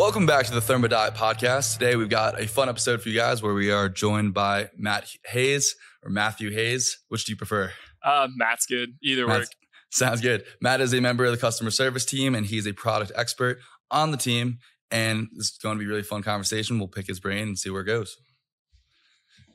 Welcome 0.00 0.24
back 0.24 0.46
to 0.46 0.54
the 0.54 0.60
Thermodiet 0.60 1.14
podcast. 1.14 1.74
Today 1.74 1.94
we've 1.94 2.08
got 2.08 2.40
a 2.40 2.48
fun 2.48 2.70
episode 2.70 3.02
for 3.02 3.10
you 3.10 3.14
guys 3.14 3.42
where 3.42 3.52
we 3.52 3.70
are 3.70 3.90
joined 3.90 4.32
by 4.32 4.70
Matt 4.74 5.14
Hayes 5.26 5.76
or 6.02 6.08
Matthew 6.08 6.50
Hayes. 6.50 7.00
Which 7.08 7.26
do 7.26 7.32
you 7.32 7.36
prefer? 7.36 7.70
Uh, 8.02 8.26
Matt's 8.34 8.64
good. 8.64 8.94
Either 9.02 9.26
Matt's- 9.26 9.40
work. 9.40 9.48
Sounds 9.90 10.22
good. 10.22 10.46
Matt 10.58 10.80
is 10.80 10.94
a 10.94 11.02
member 11.02 11.26
of 11.26 11.32
the 11.32 11.36
customer 11.36 11.70
service 11.70 12.06
team 12.06 12.34
and 12.34 12.46
he's 12.46 12.66
a 12.66 12.72
product 12.72 13.12
expert 13.14 13.58
on 13.90 14.10
the 14.10 14.16
team. 14.16 14.60
And 14.90 15.28
this 15.34 15.50
is 15.50 15.58
going 15.58 15.76
to 15.76 15.78
be 15.78 15.84
a 15.84 15.88
really 15.88 16.02
fun 16.02 16.22
conversation. 16.22 16.78
We'll 16.78 16.88
pick 16.88 17.06
his 17.06 17.20
brain 17.20 17.48
and 17.48 17.58
see 17.58 17.68
where 17.68 17.82
it 17.82 17.86
goes. 17.86 18.16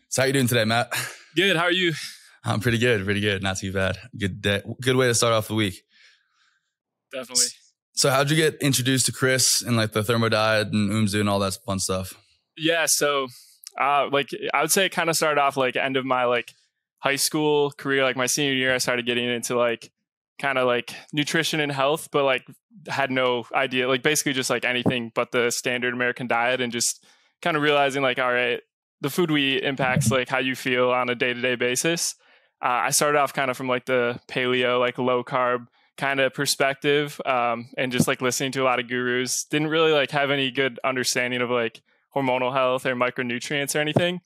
So 0.09 0.21
how 0.21 0.27
you 0.27 0.33
doing 0.33 0.47
today, 0.47 0.65
Matt? 0.65 0.93
Good. 1.35 1.57
How 1.57 1.63
are 1.63 1.71
you? 1.71 1.93
I'm 2.43 2.59
pretty 2.59 2.77
good, 2.77 3.03
pretty 3.03 3.19
good. 3.19 3.41
Not 3.41 3.57
too 3.57 3.73
bad. 3.73 3.97
Good 4.15 4.43
day. 4.43 4.61
Good 4.79 4.95
way 4.95 5.07
to 5.07 5.15
start 5.15 5.33
off 5.33 5.47
the 5.47 5.55
week. 5.55 5.81
Definitely. 7.11 7.47
So 7.95 8.09
how'd 8.09 8.29
you 8.29 8.35
get 8.35 8.55
introduced 8.55 9.05
to 9.05 9.13
Chris 9.13 9.61
and 9.61 9.77
like 9.77 9.93
the 9.93 10.01
thermodiet 10.01 10.73
and 10.73 10.91
Umzu 10.91 11.21
and 11.21 11.29
all 11.29 11.39
that 11.39 11.57
fun 11.65 11.79
stuff? 11.79 12.13
Yeah. 12.57 12.85
So, 12.87 13.27
uh, 13.79 14.09
like 14.11 14.29
I 14.53 14.61
would 14.61 14.71
say, 14.71 14.85
it 14.85 14.91
kind 14.91 15.09
of 15.09 15.15
started 15.15 15.39
off 15.39 15.55
like 15.55 15.77
end 15.77 15.95
of 15.95 16.05
my 16.05 16.25
like 16.25 16.53
high 16.99 17.15
school 17.15 17.71
career. 17.71 18.03
Like 18.03 18.17
my 18.17 18.25
senior 18.25 18.53
year, 18.53 18.73
I 18.73 18.79
started 18.79 19.05
getting 19.05 19.27
into 19.29 19.55
like 19.55 19.91
kind 20.39 20.57
of 20.57 20.67
like 20.67 20.93
nutrition 21.13 21.61
and 21.61 21.71
health, 21.71 22.09
but 22.11 22.25
like 22.25 22.45
had 22.87 23.11
no 23.11 23.45
idea. 23.53 23.87
Like 23.87 24.03
basically 24.03 24.33
just 24.33 24.49
like 24.49 24.65
anything 24.65 25.13
but 25.15 25.31
the 25.31 25.49
standard 25.49 25.93
American 25.93 26.27
diet, 26.27 26.59
and 26.59 26.73
just 26.73 27.05
kind 27.41 27.55
of 27.55 27.63
realizing 27.63 28.03
like, 28.03 28.19
all 28.19 28.31
right, 28.31 28.59
the 28.99 29.09
food 29.09 29.31
we 29.31 29.55
eat 29.55 29.63
impacts 29.63 30.11
like 30.11 30.27
how 30.27 30.39
you 30.39 30.55
feel 30.55 30.91
on 30.91 31.09
a 31.09 31.15
day 31.15 31.33
to 31.33 31.41
day 31.41 31.55
basis. 31.55 32.15
Uh, 32.61 32.87
I 32.87 32.89
started 32.89 33.19
off 33.19 33.33
kind 33.33 33.49
of 33.49 33.55
from 33.55 33.69
like 33.69 33.85
the 33.85 34.19
paleo, 34.29 34.79
like 34.79 34.97
low 34.97 35.23
carb 35.23 35.67
kind 35.97 36.19
of 36.19 36.33
perspective 36.33 37.19
um, 37.25 37.69
and 37.77 37.91
just 37.91 38.07
like 38.07 38.21
listening 38.21 38.51
to 38.51 38.61
a 38.61 38.65
lot 38.65 38.79
of 38.79 38.87
gurus 38.87 39.45
didn't 39.45 39.67
really 39.69 39.91
like 39.91 40.11
have 40.11 40.29
any 40.31 40.51
good 40.51 40.79
understanding 40.83 41.41
of 41.41 41.49
like 41.49 41.81
hormonal 42.15 42.53
health 42.53 42.85
or 42.85 42.95
micronutrients 42.95 43.75
or 43.75 43.79
anything. 43.79 44.21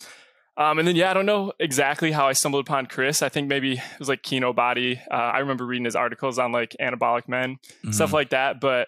Um, 0.58 0.78
and 0.78 0.86
then 0.88 0.96
yeah 0.98 1.10
i 1.10 1.14
don't 1.14 1.26
know 1.26 1.54
exactly 1.60 2.12
how 2.12 2.28
i 2.28 2.34
stumbled 2.34 2.66
upon 2.68 2.86
chris. 2.88 3.22
I 3.22 3.30
think 3.30 3.48
maybe 3.48 3.74
it 3.74 3.82
was 4.00 4.10
like 4.10 4.24
Kinobody. 4.24 5.00
Uh, 5.10 5.14
i 5.16 5.40
remember 5.40 5.66
reading 5.66 5.86
his 5.86 5.96
articles 5.96 6.38
on 6.38 6.52
like 6.52 6.76
anabolic 6.82 7.28
men 7.30 7.58
stuff 7.92 8.10
Mhm. 8.10 8.14
like 8.14 8.30
that 8.32 8.60
but 8.60 8.88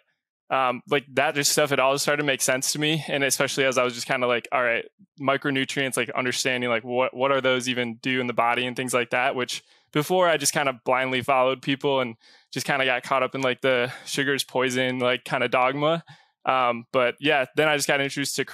um, 0.50 0.82
like 0.90 1.06
that 1.14 1.34
just 1.36 1.50
stuff 1.54 1.72
it 1.72 1.80
all 1.80 1.98
started 1.98 2.24
to 2.24 2.26
make 2.28 2.42
sense 2.42 2.74
to 2.74 2.80
me 2.80 3.06
and 3.08 3.24
especially 3.24 3.64
as 3.64 3.78
i 3.78 3.84
was 3.84 3.94
just 3.94 4.06
kind 4.08 4.22
of 4.22 4.28
like 4.28 4.50
all 4.52 4.62
right 4.62 4.84
micronutrients 5.22 5.96
like 5.96 6.10
understanding 6.10 6.70
like 6.70 6.84
what 6.84 7.16
what 7.16 7.32
are 7.32 7.40
those 7.42 7.70
even 7.70 7.96
do 8.02 8.20
in 8.20 8.28
the 8.28 8.34
body 8.34 8.66
and 8.66 8.76
things 8.76 8.94
like 8.94 9.12
that 9.12 9.34
which 9.36 9.64
before 9.94 10.28
i 10.28 10.38
just 10.38 10.54
kind 10.54 10.70
of 10.70 10.76
blindly 10.86 11.22
followed 11.22 11.62
people 11.62 12.00
and 12.00 12.16
just 12.52 12.66
kind 12.66 12.82
of 12.82 12.86
got 12.86 13.04
caught 13.04 13.24
up 13.24 13.36
in 13.36 13.42
like 13.42 13.62
the 13.62 13.92
sugar's 14.06 14.44
poison 14.44 15.00
like 15.00 15.24
kind 15.26 15.44
of 15.44 15.52
dogma 15.52 16.04
um, 16.46 16.86
but 16.92 17.16
yeah 17.20 17.46
then 17.56 17.68
i 17.68 17.76
just 17.76 17.88
got 17.88 18.02
introduced 18.02 18.36
to 18.36 18.46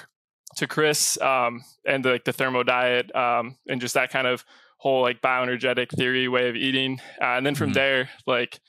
to 0.56 0.66
chris 0.66 1.20
um, 1.20 1.62
and 1.86 2.04
the, 2.04 2.10
like 2.12 2.24
the 2.24 2.32
thermo 2.32 2.62
diet 2.62 3.14
um, 3.14 3.56
and 3.68 3.80
just 3.80 3.94
that 3.94 4.10
kind 4.10 4.26
of 4.26 4.44
whole 4.78 5.02
like 5.02 5.20
bioenergetic 5.20 5.90
theory 5.90 6.28
way 6.28 6.48
of 6.48 6.56
eating 6.56 7.00
uh, 7.20 7.36
and 7.36 7.44
then 7.46 7.54
from 7.54 7.70
Mhm. 7.70 7.74
there 7.74 8.10
like 8.26 8.60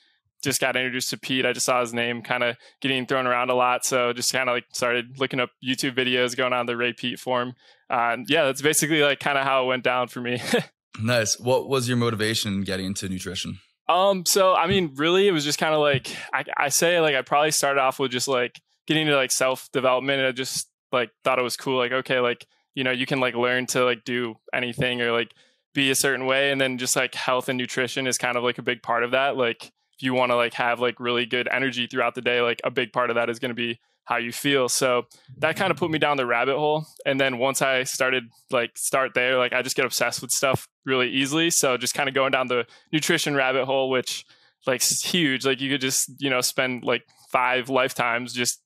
just 0.42 0.58
got 0.58 0.74
introduced 0.74 1.10
to 1.10 1.18
Peat. 1.18 1.44
I 1.44 1.52
just 1.52 1.66
saw 1.66 1.82
his 1.82 1.92
name 1.92 2.22
kind 2.22 2.42
of 2.42 2.56
getting 2.80 3.04
thrown 3.04 3.26
around 3.26 3.50
a 3.50 3.54
lot. 3.54 3.84
So 3.84 4.14
just 4.14 4.32
kind 4.32 4.48
of 4.48 4.54
like 4.54 4.64
started 4.72 5.18
looking 5.20 5.38
up 5.38 5.50
YouTube 5.62 5.94
videos, 5.94 6.34
going 6.34 6.54
on 6.54 6.64
the 6.64 6.78
Ray 6.78 6.94
Peat 6.94 7.20
forum. 7.20 7.52
Uh, 7.90 8.12
and 8.14 8.26
yeah, 8.26 8.44
that's 8.46 8.62
basically 8.62 9.02
like 9.02 9.20
kind 9.20 9.36
of 9.36 9.44
how 9.44 9.62
it 9.64 9.66
went 9.66 9.84
down 9.84 10.08
for 10.08 10.22
me. 10.22 10.40
Nice. 10.98 11.38
What 11.38 11.68
was 11.68 11.88
your 11.88 11.96
motivation 11.96 12.62
getting 12.62 12.86
into 12.86 13.08
nutrition? 13.08 13.60
um, 13.90 14.24
so 14.24 14.54
I 14.54 14.68
mean, 14.68 14.92
really, 14.94 15.26
it 15.26 15.32
was 15.32 15.44
just 15.44 15.58
kind 15.58 15.74
of 15.74 15.80
like 15.80 16.14
I, 16.32 16.44
I 16.56 16.68
say 16.68 17.00
like 17.00 17.16
I 17.16 17.22
probably 17.22 17.50
started 17.50 17.80
off 17.80 17.98
with 17.98 18.12
just 18.12 18.28
like 18.28 18.60
getting 18.86 19.06
into 19.06 19.16
like 19.16 19.32
self 19.32 19.68
development. 19.72 20.20
And 20.20 20.28
I 20.28 20.32
just 20.32 20.68
like 20.92 21.10
thought 21.24 21.38
it 21.38 21.42
was 21.42 21.56
cool. 21.56 21.78
Like 21.78 21.92
okay, 21.92 22.20
like 22.20 22.46
you 22.74 22.84
know 22.84 22.92
you 22.92 23.04
can 23.04 23.18
like 23.18 23.34
learn 23.34 23.66
to 23.66 23.84
like 23.84 24.04
do 24.04 24.36
anything 24.54 25.00
or 25.00 25.10
like 25.10 25.34
be 25.74 25.90
a 25.90 25.96
certain 25.96 26.26
way, 26.26 26.52
and 26.52 26.60
then 26.60 26.78
just 26.78 26.94
like 26.94 27.14
health 27.14 27.48
and 27.48 27.58
nutrition 27.58 28.06
is 28.06 28.16
kind 28.16 28.36
of 28.36 28.44
like 28.44 28.58
a 28.58 28.62
big 28.62 28.82
part 28.82 29.02
of 29.02 29.10
that. 29.10 29.36
Like 29.36 29.64
if 29.64 30.02
you 30.02 30.14
want 30.14 30.30
to 30.30 30.36
like 30.36 30.54
have 30.54 30.78
like 30.78 31.00
really 31.00 31.26
good 31.26 31.48
energy 31.50 31.88
throughout 31.88 32.14
the 32.14 32.22
day, 32.22 32.40
like 32.40 32.60
a 32.62 32.70
big 32.70 32.92
part 32.92 33.10
of 33.10 33.16
that 33.16 33.28
is 33.28 33.40
going 33.40 33.50
to 33.50 33.54
be 33.54 33.80
how 34.04 34.16
you 34.16 34.32
feel. 34.32 34.68
So 34.68 35.04
that 35.38 35.56
kind 35.56 35.70
of 35.70 35.76
put 35.76 35.90
me 35.90 35.98
down 35.98 36.16
the 36.16 36.26
rabbit 36.26 36.56
hole. 36.56 36.86
And 37.06 37.20
then 37.20 37.38
once 37.38 37.62
I 37.62 37.84
started 37.84 38.24
like 38.50 38.76
start 38.76 39.12
there, 39.14 39.38
like 39.38 39.52
I 39.52 39.62
just 39.62 39.76
get 39.76 39.84
obsessed 39.84 40.20
with 40.20 40.30
stuff 40.32 40.66
really 40.84 41.08
easily. 41.10 41.50
So 41.50 41.76
just 41.76 41.94
kind 41.94 42.08
of 42.08 42.14
going 42.14 42.32
down 42.32 42.48
the 42.48 42.66
nutrition 42.92 43.34
rabbit 43.36 43.66
hole, 43.66 43.88
which 43.88 44.24
like 44.66 44.82
is 44.82 45.02
huge. 45.02 45.46
Like 45.46 45.60
you 45.60 45.70
could 45.70 45.80
just, 45.80 46.10
you 46.18 46.28
know, 46.28 46.40
spend 46.40 46.82
like 46.82 47.02
five 47.30 47.68
lifetimes 47.68 48.32
just 48.32 48.60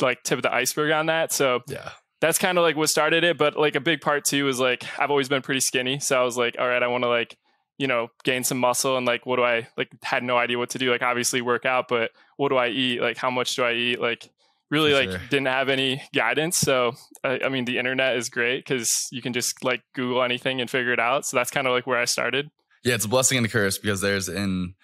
like 0.00 0.22
tip 0.22 0.38
of 0.38 0.42
the 0.42 0.52
iceberg 0.54 0.90
on 0.92 1.06
that. 1.06 1.30
So 1.32 1.60
Yeah. 1.68 1.90
that's 2.22 2.38
kind 2.38 2.56
of 2.56 2.62
like 2.62 2.76
what 2.76 2.88
started 2.88 3.22
it. 3.22 3.36
But 3.36 3.56
like 3.58 3.74
a 3.74 3.80
big 3.80 4.00
part 4.00 4.24
too 4.24 4.46
was 4.46 4.58
like 4.58 4.84
I've 4.98 5.10
always 5.10 5.28
been 5.28 5.42
pretty 5.42 5.60
skinny. 5.60 5.98
So 5.98 6.18
I 6.18 6.24
was 6.24 6.38
like, 6.38 6.56
all 6.58 6.66
right, 6.66 6.82
I 6.82 6.86
want 6.86 7.04
to 7.04 7.08
like, 7.08 7.36
you 7.76 7.86
know, 7.86 8.08
gain 8.24 8.42
some 8.44 8.56
muscle 8.58 8.96
and 8.96 9.06
like 9.06 9.26
what 9.26 9.36
do 9.36 9.42
I 9.42 9.68
like 9.76 9.90
had 10.02 10.22
no 10.22 10.38
idea 10.38 10.56
what 10.58 10.70
to 10.70 10.78
do. 10.78 10.90
Like 10.90 11.02
obviously 11.02 11.42
work 11.42 11.66
out, 11.66 11.88
but 11.88 12.12
what 12.38 12.48
do 12.48 12.56
I 12.56 12.68
eat? 12.68 13.02
Like 13.02 13.18
how 13.18 13.30
much 13.30 13.54
do 13.56 13.62
I 13.64 13.74
eat? 13.74 14.00
Like 14.00 14.30
really 14.70 14.90
For 14.92 14.96
like 15.00 15.10
sure. 15.10 15.20
didn't 15.30 15.46
have 15.48 15.68
any 15.68 16.02
guidance. 16.14 16.58
So 16.58 16.92
I, 17.24 17.40
I 17.44 17.48
mean 17.48 17.64
the 17.64 17.78
internet 17.78 18.16
is 18.16 18.28
great 18.28 18.64
because 18.64 19.08
you 19.12 19.22
can 19.22 19.32
just 19.32 19.62
like 19.64 19.82
Google 19.94 20.22
anything 20.22 20.60
and 20.60 20.68
figure 20.70 20.92
it 20.92 21.00
out. 21.00 21.26
So 21.26 21.36
that's 21.36 21.50
kind 21.50 21.66
of 21.66 21.72
like 21.72 21.86
where 21.86 21.98
I 21.98 22.04
started. 22.04 22.50
Yeah, 22.84 22.94
it's 22.94 23.04
a 23.04 23.08
blessing 23.08 23.38
and 23.38 23.46
a 23.46 23.50
curse 23.50 23.78
because 23.78 24.00
there's 24.00 24.28
an 24.28 24.74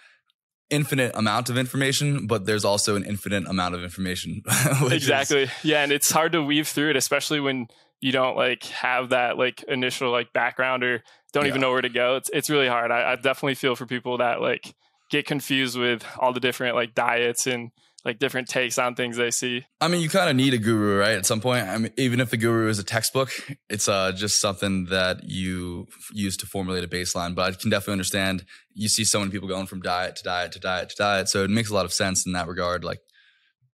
infinite 0.70 1.12
amount 1.14 1.50
of 1.50 1.58
information, 1.58 2.26
but 2.26 2.46
there's 2.46 2.64
also 2.64 2.96
an 2.96 3.04
infinite 3.04 3.46
amount 3.46 3.74
of 3.74 3.82
information. 3.84 4.42
which 4.82 4.92
is- 4.94 5.02
exactly 5.04 5.48
yeah 5.62 5.82
and 5.82 5.92
it's 5.92 6.10
hard 6.10 6.32
to 6.32 6.42
weave 6.42 6.66
through 6.68 6.90
it 6.90 6.96
especially 6.96 7.40
when 7.40 7.66
you 8.00 8.10
don't 8.10 8.36
like 8.36 8.64
have 8.64 9.10
that 9.10 9.36
like 9.38 9.62
initial 9.64 10.10
like 10.10 10.32
background 10.32 10.82
or 10.82 11.02
don't 11.32 11.46
even 11.46 11.60
know 11.60 11.70
where 11.70 11.82
to 11.82 11.88
go 11.88 12.16
it's 12.16 12.30
it's 12.32 12.50
really 12.50 12.66
hard 12.68 12.90
I, 12.90 13.12
I 13.12 13.16
definitely 13.16 13.54
feel 13.54 13.76
for 13.76 13.86
people 13.86 14.18
that 14.18 14.40
like 14.40 14.74
get 15.10 15.26
confused 15.26 15.78
with 15.78 16.04
all 16.18 16.32
the 16.32 16.40
different 16.40 16.74
like 16.74 16.94
diets 16.94 17.46
and 17.46 17.70
like 18.04 18.18
different 18.18 18.48
takes 18.48 18.78
on 18.78 18.94
things 18.94 19.16
they 19.16 19.30
see 19.30 19.64
I 19.80 19.88
mean, 19.88 20.00
you 20.00 20.08
kind 20.08 20.28
of 20.28 20.36
need 20.36 20.54
a 20.54 20.58
guru, 20.58 20.98
right? 20.98 21.12
At 21.14 21.26
some 21.26 21.40
point, 21.40 21.66
I 21.66 21.78
mean, 21.78 21.92
even 21.96 22.20
if 22.20 22.30
the 22.30 22.36
guru 22.36 22.68
is 22.68 22.78
a 22.78 22.84
textbook, 22.84 23.30
it's 23.68 23.88
uh, 23.88 24.12
just 24.12 24.40
something 24.40 24.86
that 24.86 25.24
you 25.24 25.88
use 26.12 26.36
to 26.38 26.46
formulate 26.46 26.84
a 26.84 26.88
baseline. 26.88 27.34
But 27.34 27.52
I 27.52 27.56
can 27.56 27.70
definitely 27.70 27.92
understand. 27.92 28.44
You 28.74 28.88
see 28.88 29.04
so 29.04 29.18
many 29.18 29.30
people 29.30 29.48
going 29.48 29.66
from 29.66 29.80
diet 29.80 30.16
to 30.16 30.22
diet 30.22 30.52
to 30.52 30.60
diet 30.60 30.90
to 30.90 30.96
diet, 30.96 31.28
so 31.28 31.44
it 31.44 31.50
makes 31.50 31.70
a 31.70 31.74
lot 31.74 31.84
of 31.84 31.92
sense 31.92 32.26
in 32.26 32.32
that 32.32 32.48
regard. 32.48 32.84
Like, 32.84 33.00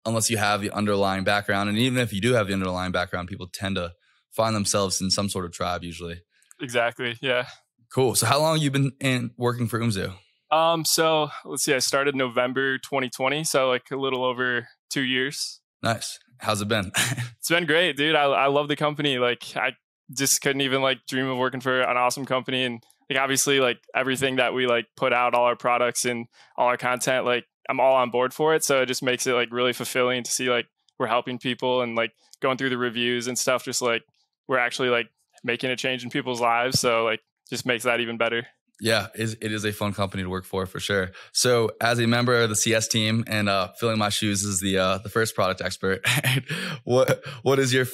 unless 0.04 0.30
you 0.30 0.36
have 0.36 0.60
the 0.60 0.70
underlying 0.70 1.24
background, 1.24 1.68
and 1.68 1.78
even 1.78 1.98
if 1.98 2.12
you 2.12 2.20
do 2.20 2.34
have 2.34 2.48
the 2.48 2.54
underlying 2.54 2.92
background, 2.92 3.28
people 3.28 3.46
tend 3.46 3.76
to 3.76 3.92
find 4.30 4.56
themselves 4.56 5.00
in 5.00 5.10
some 5.10 5.28
sort 5.28 5.44
of 5.44 5.52
tribe 5.52 5.84
usually. 5.84 6.22
exactly 6.60 7.16
yeah 7.20 7.46
Cool. 7.92 8.14
So, 8.14 8.24
how 8.24 8.40
long 8.40 8.54
have 8.54 8.62
you 8.62 8.70
been 8.70 8.92
in 9.00 9.32
working 9.36 9.68
for 9.68 9.78
Umzu? 9.78 10.14
Um 10.52 10.84
so 10.84 11.30
let's 11.44 11.64
see 11.64 11.74
i 11.74 11.78
started 11.78 12.14
november 12.14 12.78
2020 12.78 13.42
so 13.42 13.68
like 13.68 13.90
a 13.90 13.96
little 13.96 14.24
over 14.24 14.68
two 14.90 15.02
years 15.02 15.62
Nice. 15.82 16.18
How's 16.38 16.60
it 16.60 16.68
been? 16.68 16.92
It's 17.42 17.48
been 17.48 17.66
great, 17.66 17.96
dude. 17.96 18.14
I 18.14 18.22
I 18.22 18.46
love 18.46 18.68
the 18.68 18.76
company. 18.76 19.18
Like 19.18 19.56
I 19.56 19.72
just 20.16 20.40
couldn't 20.42 20.60
even 20.60 20.80
like 20.80 20.98
dream 21.08 21.26
of 21.26 21.38
working 21.38 21.60
for 21.60 21.80
an 21.80 21.96
awesome 21.96 22.24
company 22.24 22.62
and 22.62 22.80
like 23.10 23.18
obviously 23.18 23.58
like 23.58 23.78
everything 23.96 24.36
that 24.36 24.54
we 24.54 24.68
like 24.68 24.86
put 24.96 25.12
out 25.12 25.34
all 25.34 25.44
our 25.44 25.56
products 25.56 26.04
and 26.04 26.26
all 26.56 26.68
our 26.68 26.76
content 26.76 27.24
like 27.24 27.46
I'm 27.68 27.80
all 27.80 27.96
on 27.96 28.10
board 28.10 28.32
for 28.32 28.54
it. 28.54 28.62
So 28.62 28.82
it 28.82 28.86
just 28.86 29.02
makes 29.02 29.26
it 29.26 29.32
like 29.32 29.48
really 29.50 29.72
fulfilling 29.72 30.22
to 30.22 30.30
see 30.30 30.48
like 30.50 30.66
we're 31.00 31.08
helping 31.08 31.38
people 31.38 31.82
and 31.82 31.96
like 31.96 32.12
going 32.40 32.58
through 32.58 32.70
the 32.70 32.78
reviews 32.78 33.26
and 33.26 33.36
stuff 33.36 33.64
just 33.64 33.82
like 33.82 34.02
we're 34.46 34.58
actually 34.58 34.88
like 34.88 35.08
making 35.42 35.70
a 35.70 35.76
change 35.76 36.04
in 36.04 36.10
people's 36.10 36.40
lives. 36.40 36.78
So 36.78 37.02
like 37.02 37.20
just 37.50 37.66
makes 37.66 37.82
that 37.82 37.98
even 37.98 38.18
better. 38.18 38.46
Yeah, 38.82 39.06
it 39.14 39.20
is- 39.20 39.34
is 39.40 39.64
a 39.64 39.72
fun 39.72 39.92
company 39.94 40.24
to 40.24 40.28
work 40.28 40.44
for 40.44 40.66
for 40.66 40.80
sure. 40.80 41.12
So, 41.32 41.70
as 41.80 42.00
a 42.00 42.06
member 42.08 42.42
of 42.42 42.48
the 42.50 42.56
CS 42.56 42.88
team 42.88 43.22
and 43.28 43.48
uh, 43.48 43.68
filling 43.78 43.96
my 43.96 44.08
shoes 44.08 44.44
as 44.44 44.58
the 44.58 44.76
uh, 44.76 44.98
the 44.98 45.08
first 45.08 45.36
product 45.36 45.60
expert, 45.60 46.04
what 46.84 47.22
what 47.42 47.60
is 47.60 47.72
your 47.72 47.86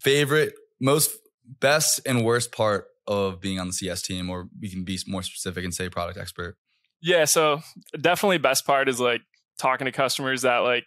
favorite, 0.00 0.54
most 0.80 1.16
best 1.60 2.00
and 2.04 2.24
worst 2.24 2.50
part 2.50 2.86
of 3.06 3.40
being 3.40 3.60
on 3.60 3.68
the 3.68 3.72
CS 3.72 4.02
team? 4.02 4.28
Or 4.30 4.48
we 4.60 4.68
can 4.68 4.82
be 4.84 4.98
more 5.06 5.22
specific 5.22 5.64
and 5.64 5.72
say 5.72 5.88
product 5.88 6.18
expert. 6.18 6.56
Yeah, 7.00 7.24
so 7.24 7.60
definitely 7.98 8.38
best 8.38 8.66
part 8.66 8.88
is 8.88 8.98
like 8.98 9.22
talking 9.60 9.84
to 9.84 9.92
customers 9.92 10.42
that 10.42 10.58
like 10.58 10.84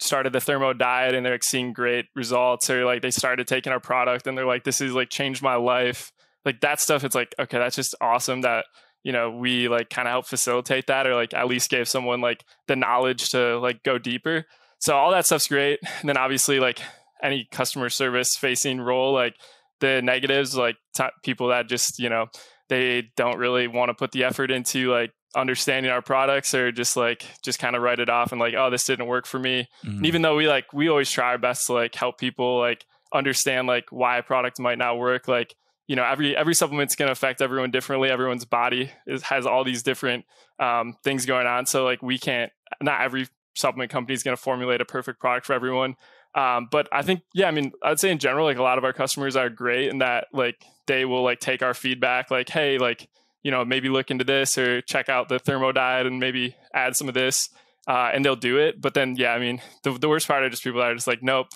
started 0.00 0.32
the 0.32 0.40
thermo 0.40 0.72
diet 0.72 1.14
and 1.14 1.24
they're 1.24 1.34
like 1.34 1.44
seeing 1.44 1.72
great 1.72 2.06
results 2.16 2.68
or 2.68 2.84
like 2.84 3.00
they 3.00 3.12
started 3.12 3.46
taking 3.46 3.72
our 3.72 3.78
product 3.80 4.26
and 4.26 4.36
they're 4.36 4.44
like 4.44 4.64
this 4.64 4.80
is 4.80 4.92
like 4.92 5.08
changed 5.08 5.40
my 5.40 5.54
life. 5.54 6.10
Like 6.44 6.60
that 6.60 6.80
stuff 6.80 7.04
it's 7.04 7.14
like 7.14 7.34
okay, 7.38 7.58
that's 7.58 7.76
just 7.76 7.94
awesome 8.00 8.42
that 8.42 8.66
you 9.02 9.12
know 9.12 9.30
we 9.30 9.68
like 9.68 9.90
kind 9.90 10.08
of 10.08 10.12
help 10.12 10.26
facilitate 10.26 10.86
that 10.88 11.06
or 11.06 11.14
like 11.14 11.34
at 11.34 11.46
least 11.48 11.70
gave 11.70 11.88
someone 11.88 12.20
like 12.20 12.44
the 12.68 12.76
knowledge 12.76 13.30
to 13.30 13.58
like 13.58 13.82
go 13.82 13.98
deeper. 13.98 14.44
So 14.78 14.94
all 14.96 15.10
that 15.12 15.26
stuff's 15.26 15.48
great. 15.48 15.78
And 16.00 16.08
then 16.08 16.16
obviously 16.16 16.60
like 16.60 16.80
any 17.22 17.48
customer 17.50 17.88
service 17.88 18.36
facing 18.36 18.80
role 18.80 19.12
like 19.14 19.34
the 19.80 20.02
negatives 20.02 20.56
like 20.56 20.76
t- 20.94 21.04
people 21.22 21.48
that 21.48 21.68
just, 21.68 21.98
you 21.98 22.08
know, 22.10 22.26
they 22.68 23.10
don't 23.16 23.38
really 23.38 23.66
want 23.66 23.88
to 23.88 23.94
put 23.94 24.12
the 24.12 24.24
effort 24.24 24.50
into 24.50 24.90
like 24.90 25.10
understanding 25.36 25.90
our 25.90 26.00
products 26.02 26.54
or 26.54 26.70
just 26.70 26.96
like 26.96 27.24
just 27.42 27.58
kind 27.58 27.74
of 27.74 27.82
write 27.82 27.98
it 27.98 28.08
off 28.08 28.30
and 28.30 28.40
like 28.40 28.54
oh 28.56 28.70
this 28.70 28.84
didn't 28.84 29.06
work 29.08 29.26
for 29.26 29.38
me 29.40 29.66
Mhm. 29.84 29.96
and 29.96 30.06
even 30.06 30.22
though 30.22 30.36
we 30.36 30.46
like 30.46 30.72
we 30.72 30.88
always 30.88 31.10
try 31.10 31.26
our 31.30 31.38
best 31.38 31.66
to 31.66 31.72
like 31.72 31.92
help 31.96 32.18
people 32.18 32.58
like 32.60 32.84
understand 33.12 33.66
like 33.66 33.86
why 33.90 34.18
a 34.18 34.22
product 34.22 34.60
might 34.60 34.78
not 34.78 34.96
work 34.96 35.26
like 35.26 35.54
you 35.86 35.96
know 35.96 36.04
every 36.04 36.36
every 36.36 36.54
supplement's 36.54 36.96
going 36.96 37.08
to 37.08 37.12
affect 37.12 37.42
everyone 37.42 37.70
differently. 37.70 38.10
Everyone's 38.10 38.44
body 38.44 38.90
is, 39.06 39.22
has 39.22 39.46
all 39.46 39.64
these 39.64 39.82
different 39.82 40.24
um, 40.58 40.96
things 41.02 41.26
going 41.26 41.46
on. 41.46 41.66
So 41.66 41.84
like 41.84 42.02
we 42.02 42.18
can't 42.18 42.52
not 42.80 43.02
every 43.02 43.28
supplement 43.54 43.90
company 43.90 44.14
is 44.14 44.22
going 44.22 44.36
to 44.36 44.42
formulate 44.42 44.80
a 44.80 44.84
perfect 44.84 45.20
product 45.20 45.46
for 45.46 45.52
everyone. 45.52 45.96
Um, 46.34 46.66
but 46.68 46.88
i 46.90 47.02
think 47.02 47.20
yeah 47.32 47.46
i 47.46 47.52
mean 47.52 47.70
i'd 47.84 48.00
say 48.00 48.10
in 48.10 48.18
general 48.18 48.44
like 48.44 48.58
a 48.58 48.62
lot 48.62 48.76
of 48.76 48.82
our 48.82 48.92
customers 48.92 49.36
are 49.36 49.48
great 49.48 49.88
in 49.88 49.98
that 49.98 50.26
like 50.32 50.64
they 50.88 51.04
will 51.04 51.22
like 51.22 51.38
take 51.38 51.62
our 51.62 51.74
feedback 51.74 52.28
like 52.28 52.48
hey 52.48 52.76
like 52.76 53.08
you 53.44 53.52
know 53.52 53.64
maybe 53.64 53.88
look 53.88 54.10
into 54.10 54.24
this 54.24 54.58
or 54.58 54.80
check 54.80 55.08
out 55.08 55.28
the 55.28 55.38
thermo 55.38 55.70
diet 55.70 56.08
and 56.08 56.18
maybe 56.18 56.56
add 56.74 56.96
some 56.96 57.06
of 57.06 57.14
this 57.14 57.50
uh, 57.86 58.10
and 58.12 58.24
they'll 58.24 58.34
do 58.34 58.58
it. 58.58 58.80
But 58.80 58.94
then 58.94 59.14
yeah 59.14 59.30
i 59.32 59.38
mean 59.38 59.62
the, 59.84 59.92
the 59.92 60.08
worst 60.08 60.26
part 60.26 60.42
are 60.42 60.50
just 60.50 60.64
people 60.64 60.80
that 60.80 60.90
are 60.90 60.94
just 60.96 61.06
like 61.06 61.22
nope 61.22 61.46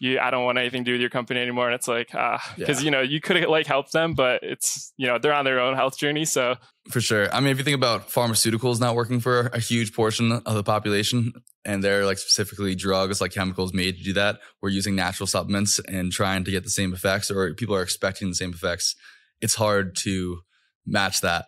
you 0.00 0.18
i 0.20 0.30
don't 0.30 0.44
want 0.44 0.58
anything 0.58 0.84
to 0.84 0.90
do 0.90 0.92
with 0.92 1.00
your 1.00 1.10
company 1.10 1.40
anymore 1.40 1.66
and 1.66 1.74
it's 1.74 1.88
like 1.88 2.10
ah 2.14 2.40
because 2.56 2.80
Yeah. 2.80 2.84
you 2.84 2.90
know 2.90 3.00
you 3.00 3.20
could 3.20 3.46
like 3.48 3.66
help 3.66 3.90
them 3.90 4.14
but 4.14 4.42
it's 4.42 4.92
you 4.96 5.06
know 5.06 5.18
they're 5.18 5.32
on 5.32 5.44
their 5.44 5.58
own 5.60 5.74
health 5.74 5.96
journey 5.98 6.24
so 6.24 6.56
For 6.90 7.00
sure. 7.00 7.26
I 7.34 7.40
mean, 7.40 7.50
if 7.50 7.58
you 7.58 7.64
think 7.64 7.74
about 7.74 8.10
pharmaceuticals 8.10 8.78
not 8.78 8.94
working 8.94 9.18
for 9.18 9.48
a 9.52 9.58
huge 9.58 9.92
portion 9.92 10.30
of 10.30 10.54
the 10.54 10.62
population, 10.62 11.32
and 11.64 11.82
they're 11.82 12.04
like 12.06 12.16
specifically 12.18 12.76
drugs, 12.76 13.20
like 13.20 13.32
chemicals 13.32 13.72
made 13.74 13.96
to 13.98 14.04
do 14.04 14.12
that, 14.12 14.38
we're 14.62 14.68
using 14.68 14.94
natural 14.94 15.26
supplements 15.26 15.80
and 15.88 16.12
trying 16.12 16.44
to 16.44 16.52
get 16.52 16.62
the 16.62 16.70
same 16.70 16.94
effects, 16.94 17.28
or 17.28 17.52
people 17.54 17.74
are 17.74 17.82
expecting 17.82 18.28
the 18.28 18.36
same 18.36 18.52
effects. 18.52 18.94
It's 19.40 19.56
hard 19.56 19.96
to 20.04 20.42
match 20.86 21.22
that. 21.22 21.46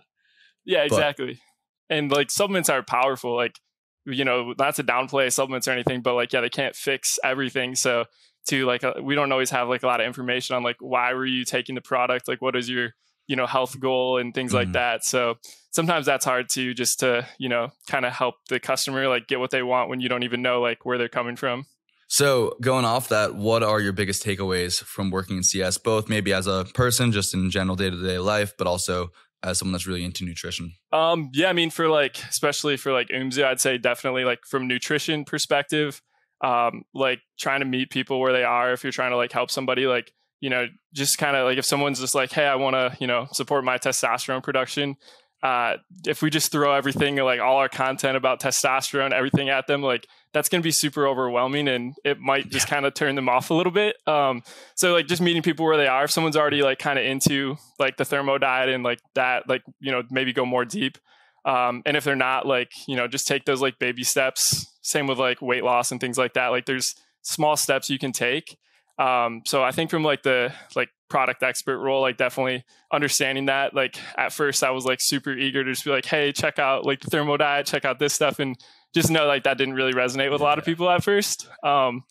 Yeah, 0.65 0.87
But- 0.89 0.97
exactly. 0.97 1.41
and 1.89 2.11
like 2.11 2.33
supplements 2.33 2.69
are 2.69 2.83
powerful. 2.83 3.37
Like, 3.37 3.61
you 4.07 4.25
know, 4.25 4.55
not 4.59 4.75
to 4.77 4.83
downplay 4.83 5.33
supplements 5.33 5.69
or 5.69 5.71
anything, 5.71 6.03
but 6.03 6.15
like, 6.15 6.33
yeah, 6.33 6.41
they 6.41 6.51
can't 6.51 6.75
fix 6.75 7.19
everything. 7.23 7.77
So, 7.77 8.07
to 8.49 8.67
like, 8.67 8.85
uh, 8.85 8.95
we 9.03 9.15
don't 9.15 9.31
always 9.33 9.51
have 9.51 9.69
like 9.69 9.83
a 9.83 9.87
lot 9.87 10.01
of 10.01 10.07
information 10.07 10.57
on 10.57 10.63
like 10.63 10.77
why 10.81 11.13
were 11.15 11.27
you 11.27 11.45
taking 11.45 11.75
the 11.75 11.81
product, 11.81 12.29
like 12.29 12.43
what 12.43 12.55
is 12.57 12.69
your 12.69 12.91
you 13.27 13.37
know 13.37 13.47
health 13.47 13.79
goal 13.79 14.19
and 14.19 14.35
things 14.35 14.53
like 14.55 14.69
Mhm. 14.69 14.73
that. 14.75 15.05
So 15.05 15.37
sometimes 15.71 16.07
that's 16.07 16.25
hard 16.25 16.49
to 16.51 16.73
just 16.75 17.01
to 17.01 17.27
you 17.39 17.49
know 17.49 17.71
kind 17.89 18.05
of 18.07 18.13
help 18.13 18.37
the 18.49 18.59
customer 18.61 19.07
like 19.09 19.27
get 19.29 19.39
what 19.39 19.51
they 19.51 19.63
want 19.63 19.91
when 19.91 20.01
you 20.01 20.09
don't 20.09 20.23
even 20.23 20.41
know 20.43 20.61
like 20.61 20.85
where 20.87 20.99
they're 20.99 21.09
coming 21.09 21.37
from. 21.37 21.67
So, 22.11 22.57
going 22.63 22.87
off 22.87 23.11
that, 23.11 23.35
what 23.35 23.63
are 23.63 23.81
your 23.83 23.93
biggest 23.93 24.25
takeaways 24.25 24.83
from 24.83 25.11
working 25.11 25.37
in 25.37 25.43
CS, 25.43 25.77
both 25.77 26.09
maybe 26.09 26.33
as 26.33 26.47
a 26.47 26.65
person, 26.73 27.13
just 27.13 27.35
in 27.35 27.51
general 27.51 27.77
day 27.77 27.91
to 27.91 28.03
day 28.03 28.19
life, 28.19 28.55
but 28.57 28.67
also 28.67 29.11
as 29.43 29.59
someone 29.59 29.73
that's 29.73 29.87
really 29.87 30.03
into 30.03 30.25
nutrition? 30.25 30.73
Um, 30.91 31.31
yeah, 31.35 31.51
I 31.51 31.53
mean, 31.53 31.69
for 31.69 31.87
like, 31.87 32.17
especially 32.31 32.79
for 32.79 32.93
like 32.95 33.09
UMZU, 33.11 33.45
I'd 33.45 33.61
say 33.61 33.77
definitely 33.77 34.25
like 34.25 34.39
from 34.47 34.67
nutrition 34.67 35.27
perspective, 35.27 36.01
um, 36.41 36.85
like 36.95 37.21
trying 37.39 37.61
to 37.61 37.67
meet 37.67 37.91
people 37.91 38.21
where 38.21 38.33
they 38.33 38.45
are. 38.45 38.73
If 38.73 38.83
you're 38.83 38.93
trying 38.93 39.11
to 39.11 39.17
like 39.17 39.33
help 39.33 39.51
somebody, 39.51 39.87
like, 39.87 40.13
you 40.41 40.51
know, 40.51 40.67
just 40.93 41.19
kind 41.19 41.37
of 41.37 41.45
like 41.45 41.59
if 41.59 41.65
someone's 41.65 42.01
just 42.01 42.15
like, 42.15 42.33
hey, 42.33 42.47
I 42.47 42.55
want 42.57 42.75
to, 42.75 42.97
you 43.01 43.07
know, 43.07 43.27
support 43.33 43.65
my 43.65 43.79
testosterone 43.79 44.43
production. 44.43 44.97
Uh, 45.41 45.77
if 46.05 46.21
we 46.21 46.31
just 46.31 46.51
throw 46.51 46.75
everything 46.75 47.15
like 47.17 47.39
all 47.39 47.59
our 47.59 47.69
content 47.69 48.17
about 48.17 48.41
testosterone, 48.41 49.13
everything 49.13 49.49
at 49.49 49.69
them, 49.69 49.83
like 49.83 50.07
that's 50.33 50.49
going 50.49 50.61
to 50.61 50.67
be 50.67 50.73
super 50.73 51.07
overwhelming 51.07 51.69
and 51.69 51.95
it 52.05 52.19
might 52.19 52.49
just 52.49 52.67
kind 52.67 52.85
of 52.85 52.95
turn 52.95 53.15
them 53.15 53.29
off 53.29 53.51
a 53.51 53.55
little 53.55 53.71
bit. 53.71 53.97
Um, 54.07 54.43
so 54.75 54.93
like 54.93 55.07
just 55.07 55.23
meeting 55.23 55.43
people 55.43 55.65
where 55.65 55.77
they 55.77 55.87
are 55.87 56.05
if 56.05 56.11
someone's 56.11 56.37
already 56.37 56.63
like 56.63 56.81
kind 56.81 56.99
of 56.99 57.05
into 57.05 57.57
like 57.79 57.97
the 57.99 58.05
thermo 58.05 58.37
diet 58.39 58.69
and 58.69 58.83
like 58.83 58.99
that 59.15 59.49
like 59.49 59.63
you 59.79 59.93
know 59.93 60.03
maybe 60.11 60.33
go 60.33 60.45
more 60.45 60.65
deep 60.65 60.99
um, 61.45 61.83
and 61.87 61.97
if 61.97 62.05
they're 62.05 62.17
not 62.17 62.47
like 62.47 62.73
you 62.87 62.97
know 62.97 63.07
just 63.09 63.27
take 63.27 63.45
those 63.45 63.63
like 63.63 63.79
baby 63.79 64.05
steps. 64.05 64.67
Same 64.83 65.07
with 65.07 65.19
like 65.19 65.43
weight 65.43 65.65
loss 65.65 65.93
and 65.93 66.01
things 66.01 66.17
like 66.17 66.35
that. 66.35 66.49
Like 66.49 66.65
there's 66.65 66.95
small 67.23 67.57
steps 67.57 67.91
you 67.91 67.99
can 67.99 68.13
take. 68.13 68.57
Um, 68.99 69.43
so 69.47 69.63
i 69.63 69.71
think 69.71 69.91
from 69.91 70.03
like 70.03 70.25
the 70.25 70.53
like 70.75 70.89
product 71.09 71.45
expert 71.45 71.79
role 71.79 72.01
like 72.01 72.17
definitely 72.17 72.65
understanding 72.93 73.47
that 73.47 73.75
like 73.75 73.97
at 74.19 74.33
first 74.33 74.63
i 74.63 74.71
was 74.71 74.85
like 74.85 74.99
super 75.01 75.33
eager 75.33 75.65
to 75.65 75.71
just 75.71 75.85
be 75.85 75.91
like 75.91 76.05
hey 76.05 76.33
check 76.33 76.59
out 76.59 76.85
like 76.85 77.01
the 77.01 77.09
thermo 77.09 77.37
diet 77.37 77.65
check 77.65 77.85
out 77.85 77.99
this 77.99 78.13
stuff 78.13 78.41
and 78.41 78.59
just 78.95 79.11
know 79.11 79.27
like 79.27 79.45
that 79.45 79.57
didn't 79.57 79.75
really 79.75 79.93
resonate 79.93 80.31
with 80.31 80.41
a 80.41 80.45
lot 80.45 80.59
of 80.59 80.65
people 80.65 80.89
at 80.91 81.05
first. 81.05 81.49
Um, 81.63 82.05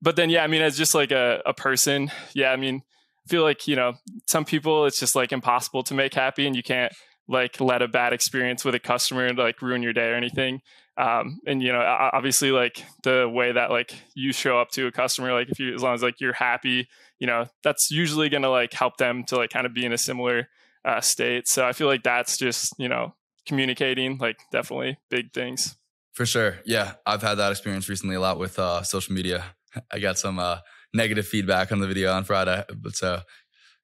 but 0.00 0.16
then 0.16 0.30
yeah 0.30 0.42
i 0.42 0.48
mean 0.48 0.62
as 0.62 0.76
just 0.76 0.94
like 0.94 1.12
a, 1.12 1.40
a 1.46 1.54
person 1.54 2.10
yeah 2.34 2.50
i 2.50 2.56
mean 2.56 2.82
I 3.24 3.28
feel 3.28 3.42
like 3.42 3.68
you 3.68 3.76
know 3.76 3.94
some 4.26 4.44
people 4.44 4.84
it's 4.86 4.98
just 4.98 5.14
like 5.14 5.30
impossible 5.30 5.84
to 5.84 5.94
make 5.94 6.12
happy 6.12 6.46
and 6.46 6.56
you 6.56 6.62
can't 6.62 6.92
like 7.28 7.60
let 7.60 7.82
a 7.82 7.88
bad 7.88 8.12
experience 8.12 8.64
with 8.64 8.74
a 8.74 8.80
customer 8.80 9.32
like 9.34 9.62
ruin 9.62 9.82
your 9.82 9.92
day 9.92 10.08
or 10.10 10.14
anything 10.14 10.60
um, 10.96 11.40
and 11.46 11.62
you 11.62 11.72
know 11.72 11.80
obviously 12.12 12.50
like 12.50 12.84
the 13.02 13.28
way 13.28 13.52
that 13.52 13.70
like 13.70 13.94
you 14.14 14.32
show 14.32 14.58
up 14.58 14.70
to 14.70 14.86
a 14.86 14.92
customer 14.92 15.32
like 15.32 15.48
if 15.48 15.58
you 15.58 15.74
as 15.74 15.82
long 15.82 15.94
as 15.94 16.02
like 16.02 16.20
you're 16.20 16.32
happy 16.32 16.88
you 17.18 17.26
know 17.26 17.46
that's 17.62 17.90
usually 17.90 18.28
going 18.28 18.42
to 18.42 18.50
like 18.50 18.72
help 18.72 18.96
them 18.96 19.24
to 19.24 19.36
like 19.36 19.50
kind 19.50 19.66
of 19.66 19.72
be 19.72 19.84
in 19.84 19.92
a 19.92 19.98
similar 19.98 20.48
uh, 20.84 21.00
state 21.00 21.46
so 21.46 21.64
i 21.64 21.72
feel 21.72 21.86
like 21.86 22.02
that's 22.02 22.36
just 22.36 22.74
you 22.78 22.88
know 22.88 23.14
communicating 23.46 24.18
like 24.18 24.36
definitely 24.50 24.98
big 25.10 25.32
things 25.32 25.76
For 26.12 26.26
sure. 26.26 26.58
Yeah. 26.66 26.92
I've 27.06 27.22
had 27.22 27.36
that 27.36 27.50
experience 27.50 27.88
recently 27.88 28.16
a 28.16 28.20
lot 28.20 28.38
with 28.38 28.58
uh, 28.58 28.82
social 28.82 29.14
media. 29.14 29.44
I 29.90 29.98
got 29.98 30.18
some 30.18 30.38
uh, 30.38 30.58
negative 30.92 31.26
feedback 31.26 31.72
on 31.72 31.80
the 31.80 31.86
video 31.86 32.12
on 32.12 32.24
Friday, 32.24 32.62
but 32.76 32.94
so 32.94 33.20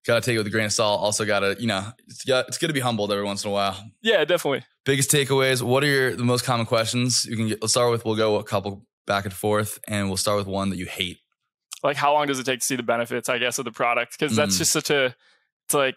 gotta 0.08 0.20
take 0.20 0.34
it 0.34 0.38
with 0.38 0.46
a 0.48 0.50
grain 0.50 0.64
of 0.66 0.72
salt. 0.72 1.00
Also 1.00 1.24
gotta, 1.24 1.54
you 1.60 1.68
know, 1.68 1.84
it's, 2.08 2.24
got, 2.24 2.48
it's 2.48 2.58
good 2.58 2.66
to 2.66 2.72
be 2.72 2.80
humbled 2.80 3.12
every 3.12 3.22
once 3.24 3.44
in 3.44 3.50
a 3.50 3.52
while. 3.52 3.76
yeah 4.02 4.24
definitely 4.24 4.64
Biggest 4.84 5.10
takeaways. 5.12 5.62
What 5.62 5.84
are 5.84 5.86
your 5.86 6.16
the 6.16 6.24
most 6.24 6.44
common 6.44 6.66
questions 6.66 7.24
you 7.26 7.36
can 7.36 7.46
get? 7.48 7.60
Let's 7.62 7.72
start 7.74 7.90
with. 7.92 8.04
We'll 8.04 8.16
go 8.16 8.36
a 8.36 8.42
couple 8.44 8.84
back 9.06 9.24
and 9.26 9.32
forth, 9.34 9.78
and 9.86 10.08
we'll 10.08 10.16
start 10.16 10.38
with 10.38 10.46
one 10.48 10.70
that 10.70 10.78
you 10.78 10.86
hate. 10.86 11.18
like 11.84 11.96
how 11.96 12.12
long 12.12 12.26
does 12.26 12.38
it 12.40 12.44
take 12.44 12.58
to 12.60 12.66
see 12.66 12.74
the 12.76 12.82
benefits 12.82 13.28
i 13.28 13.38
guess 13.38 13.58
of 13.60 13.64
the 13.64 13.70
product 13.70 14.18
because 14.18 14.34
that's 14.34 14.56
Mm. 14.56 14.58
just 14.58 14.72
such 14.72 14.90
a 14.90 15.14
it's 15.66 15.74
like 15.74 15.94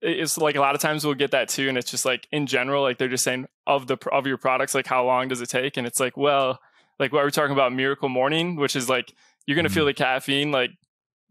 it's 0.00 0.36
like 0.38 0.56
a 0.56 0.60
lot 0.60 0.74
of 0.74 0.80
times 0.80 1.04
we'll 1.04 1.14
get 1.14 1.30
that 1.30 1.48
too 1.48 1.68
and 1.68 1.78
it's 1.78 1.90
just 1.90 2.04
like 2.04 2.26
in 2.32 2.46
general 2.46 2.82
like 2.82 2.98
they're 2.98 3.08
just 3.08 3.22
saying 3.24 3.46
of 3.66 3.86
the 3.86 3.96
of 4.10 4.26
your 4.26 4.36
products 4.38 4.74
like 4.74 4.86
how 4.86 5.04
long 5.04 5.28
does 5.28 5.40
it 5.40 5.48
take 5.48 5.76
and 5.76 5.86
it's 5.86 6.00
like 6.00 6.16
well 6.16 6.58
like 6.98 7.12
what 7.12 7.22
we're 7.22 7.30
talking 7.30 7.52
about 7.52 7.72
miracle 7.72 8.08
morning 8.08 8.56
which 8.56 8.74
is 8.74 8.88
like 8.88 9.12
you're 9.46 9.54
gonna 9.56 9.68
Mhm. 9.68 9.74
feel 9.74 9.84
the 9.84 9.94
caffeine 9.94 10.50
like 10.50 10.70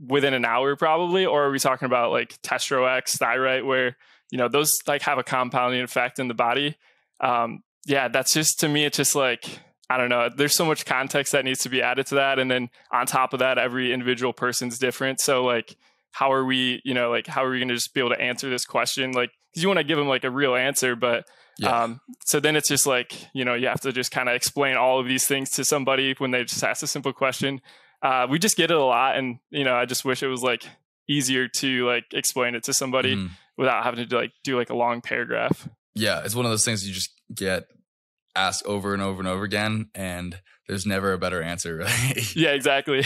within 0.07 0.33
an 0.33 0.45
hour 0.45 0.75
probably 0.75 1.25
or 1.25 1.43
are 1.45 1.51
we 1.51 1.59
talking 1.59 1.85
about 1.85 2.11
like 2.11 2.41
testro 2.41 2.89
x 2.97 3.17
thyroid 3.17 3.63
where 3.63 3.95
you 4.31 4.37
know 4.37 4.47
those 4.47 4.79
like 4.87 5.01
have 5.03 5.17
a 5.17 5.23
compounding 5.23 5.81
effect 5.81 6.17
in 6.19 6.27
the 6.27 6.33
body 6.33 6.75
um 7.19 7.61
yeah 7.85 8.07
that's 8.07 8.33
just 8.33 8.59
to 8.59 8.67
me 8.67 8.85
it's 8.85 8.97
just 8.97 9.15
like 9.15 9.59
I 9.89 9.97
don't 9.97 10.07
know. 10.07 10.29
There's 10.33 10.55
so 10.55 10.63
much 10.63 10.85
context 10.85 11.33
that 11.33 11.43
needs 11.43 11.63
to 11.63 11.69
be 11.69 11.81
added 11.81 12.05
to 12.07 12.15
that. 12.15 12.39
And 12.39 12.49
then 12.49 12.69
on 12.93 13.05
top 13.05 13.33
of 13.33 13.39
that, 13.39 13.57
every 13.57 13.91
individual 13.91 14.31
person's 14.31 14.79
different. 14.79 15.19
So 15.19 15.43
like, 15.43 15.75
how 16.11 16.31
are 16.31 16.45
we, 16.45 16.81
you 16.85 16.93
know, 16.93 17.09
like, 17.09 17.27
how 17.27 17.43
are 17.43 17.49
we 17.49 17.57
going 17.59 17.67
to 17.67 17.73
just 17.75 17.93
be 17.93 17.99
able 17.99 18.11
to 18.11 18.21
answer 18.21 18.49
this 18.49 18.63
question? 18.63 19.11
Like, 19.11 19.31
cause 19.53 19.61
you 19.61 19.67
want 19.67 19.79
to 19.79 19.83
give 19.83 19.97
them 19.97 20.07
like 20.07 20.23
a 20.23 20.31
real 20.31 20.55
answer, 20.55 20.95
but, 20.95 21.25
Yeah. 21.57 21.83
um, 21.83 21.99
so 22.23 22.39
then 22.39 22.55
it's 22.55 22.69
just 22.69 22.87
like, 22.87 23.11
you 23.33 23.43
know, 23.43 23.53
you 23.53 23.67
have 23.67 23.81
to 23.81 23.91
just 23.91 24.11
kind 24.11 24.29
of 24.29 24.35
explain 24.35 24.77
all 24.77 25.01
of 25.01 25.07
these 25.07 25.27
things 25.27 25.49
to 25.51 25.65
somebody 25.65 26.15
when 26.19 26.31
they 26.31 26.45
just 26.45 26.63
ask 26.63 26.81
a 26.83 26.87
simple 26.87 27.11
question. 27.11 27.59
Uh, 28.01 28.27
we 28.29 28.39
just 28.39 28.57
get 28.57 28.71
it 28.71 28.77
a 28.77 28.83
lot. 28.83 29.17
And, 29.17 29.39
you 29.49 29.63
know, 29.63 29.75
I 29.75 29.85
just 29.85 30.03
wish 30.05 30.23
it 30.23 30.27
was 30.27 30.41
like 30.43 30.63
easier 31.07 31.47
to 31.47 31.85
like 31.87 32.05
explain 32.13 32.55
it 32.55 32.63
to 32.63 32.73
somebody 32.73 33.15
Mhm. 33.15 33.29
without 33.57 33.83
having 33.83 33.97
to 33.99 34.05
do, 34.05 34.15
like 34.17 34.31
do 34.43 34.57
like 34.57 34.69
a 34.69 34.75
long 34.75 35.01
paragraph. 35.01 35.67
Yeah, 35.93 36.21
it's 36.23 36.35
one 36.35 36.45
of 36.45 36.51
those 36.51 36.65
things 36.65 36.87
you 36.87 36.93
just 36.93 37.11
get 37.33 37.65
asked 38.35 38.65
over 38.65 38.93
and 38.93 39.03
over 39.03 39.19
and 39.19 39.27
over 39.27 39.43
again, 39.43 39.89
and 39.93 40.39
there's 40.67 40.85
never 40.85 41.11
a 41.13 41.17
better 41.17 41.41
answer, 41.41 41.75
really. 41.77 42.21
Yeah, 42.33 42.51
exactly. 42.51 43.03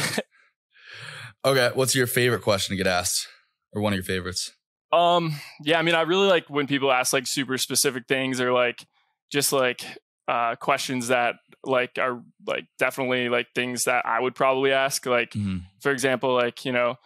okay, 1.43 1.71
what's 1.73 1.95
your 1.95 2.07
favorite 2.07 2.41
question 2.41 2.73
to 2.73 2.77
get 2.83 2.87
asked, 2.87 3.27
or 3.73 3.81
one 3.81 3.93
of 3.93 3.97
your 3.97 4.03
favorites? 4.03 4.51
Um, 4.91 5.33
yeah, 5.63 5.79
I 5.79 5.81
mean, 5.81 5.95
I 5.95 6.01
really 6.01 6.27
like 6.27 6.49
when 6.49 6.67
people 6.67 6.91
ask 6.91 7.11
like 7.11 7.27
super 7.27 7.57
specific 7.57 8.07
things 8.07 8.39
or 8.39 8.53
like 8.53 8.85
just 9.31 9.51
like 9.51 9.83
uh 10.27 10.55
questions 10.55 11.09
that 11.09 11.35
like 11.63 11.97
are 11.99 12.21
like 12.47 12.65
definitely 12.79 13.29
like 13.29 13.47
things 13.55 13.83
that 13.85 14.05
I 14.05 14.19
would 14.19 14.35
probably 14.35 14.71
ask. 14.71 15.05
Like, 15.05 15.31
Mhm. 15.31 15.63
for 15.81 15.91
example, 15.91 16.33
like, 16.33 16.65
you 16.65 16.71
know, 16.71 16.97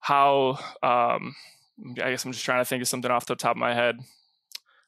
how 0.00 0.58
um 0.82 1.34
I 2.00 2.10
guess 2.10 2.24
I'm 2.24 2.32
just 2.32 2.44
trying 2.44 2.60
to 2.60 2.64
think 2.64 2.82
of 2.82 2.88
something 2.88 3.10
off 3.10 3.26
the 3.26 3.34
top 3.36 3.52
of 3.52 3.60
my 3.60 3.74
head. 3.74 3.98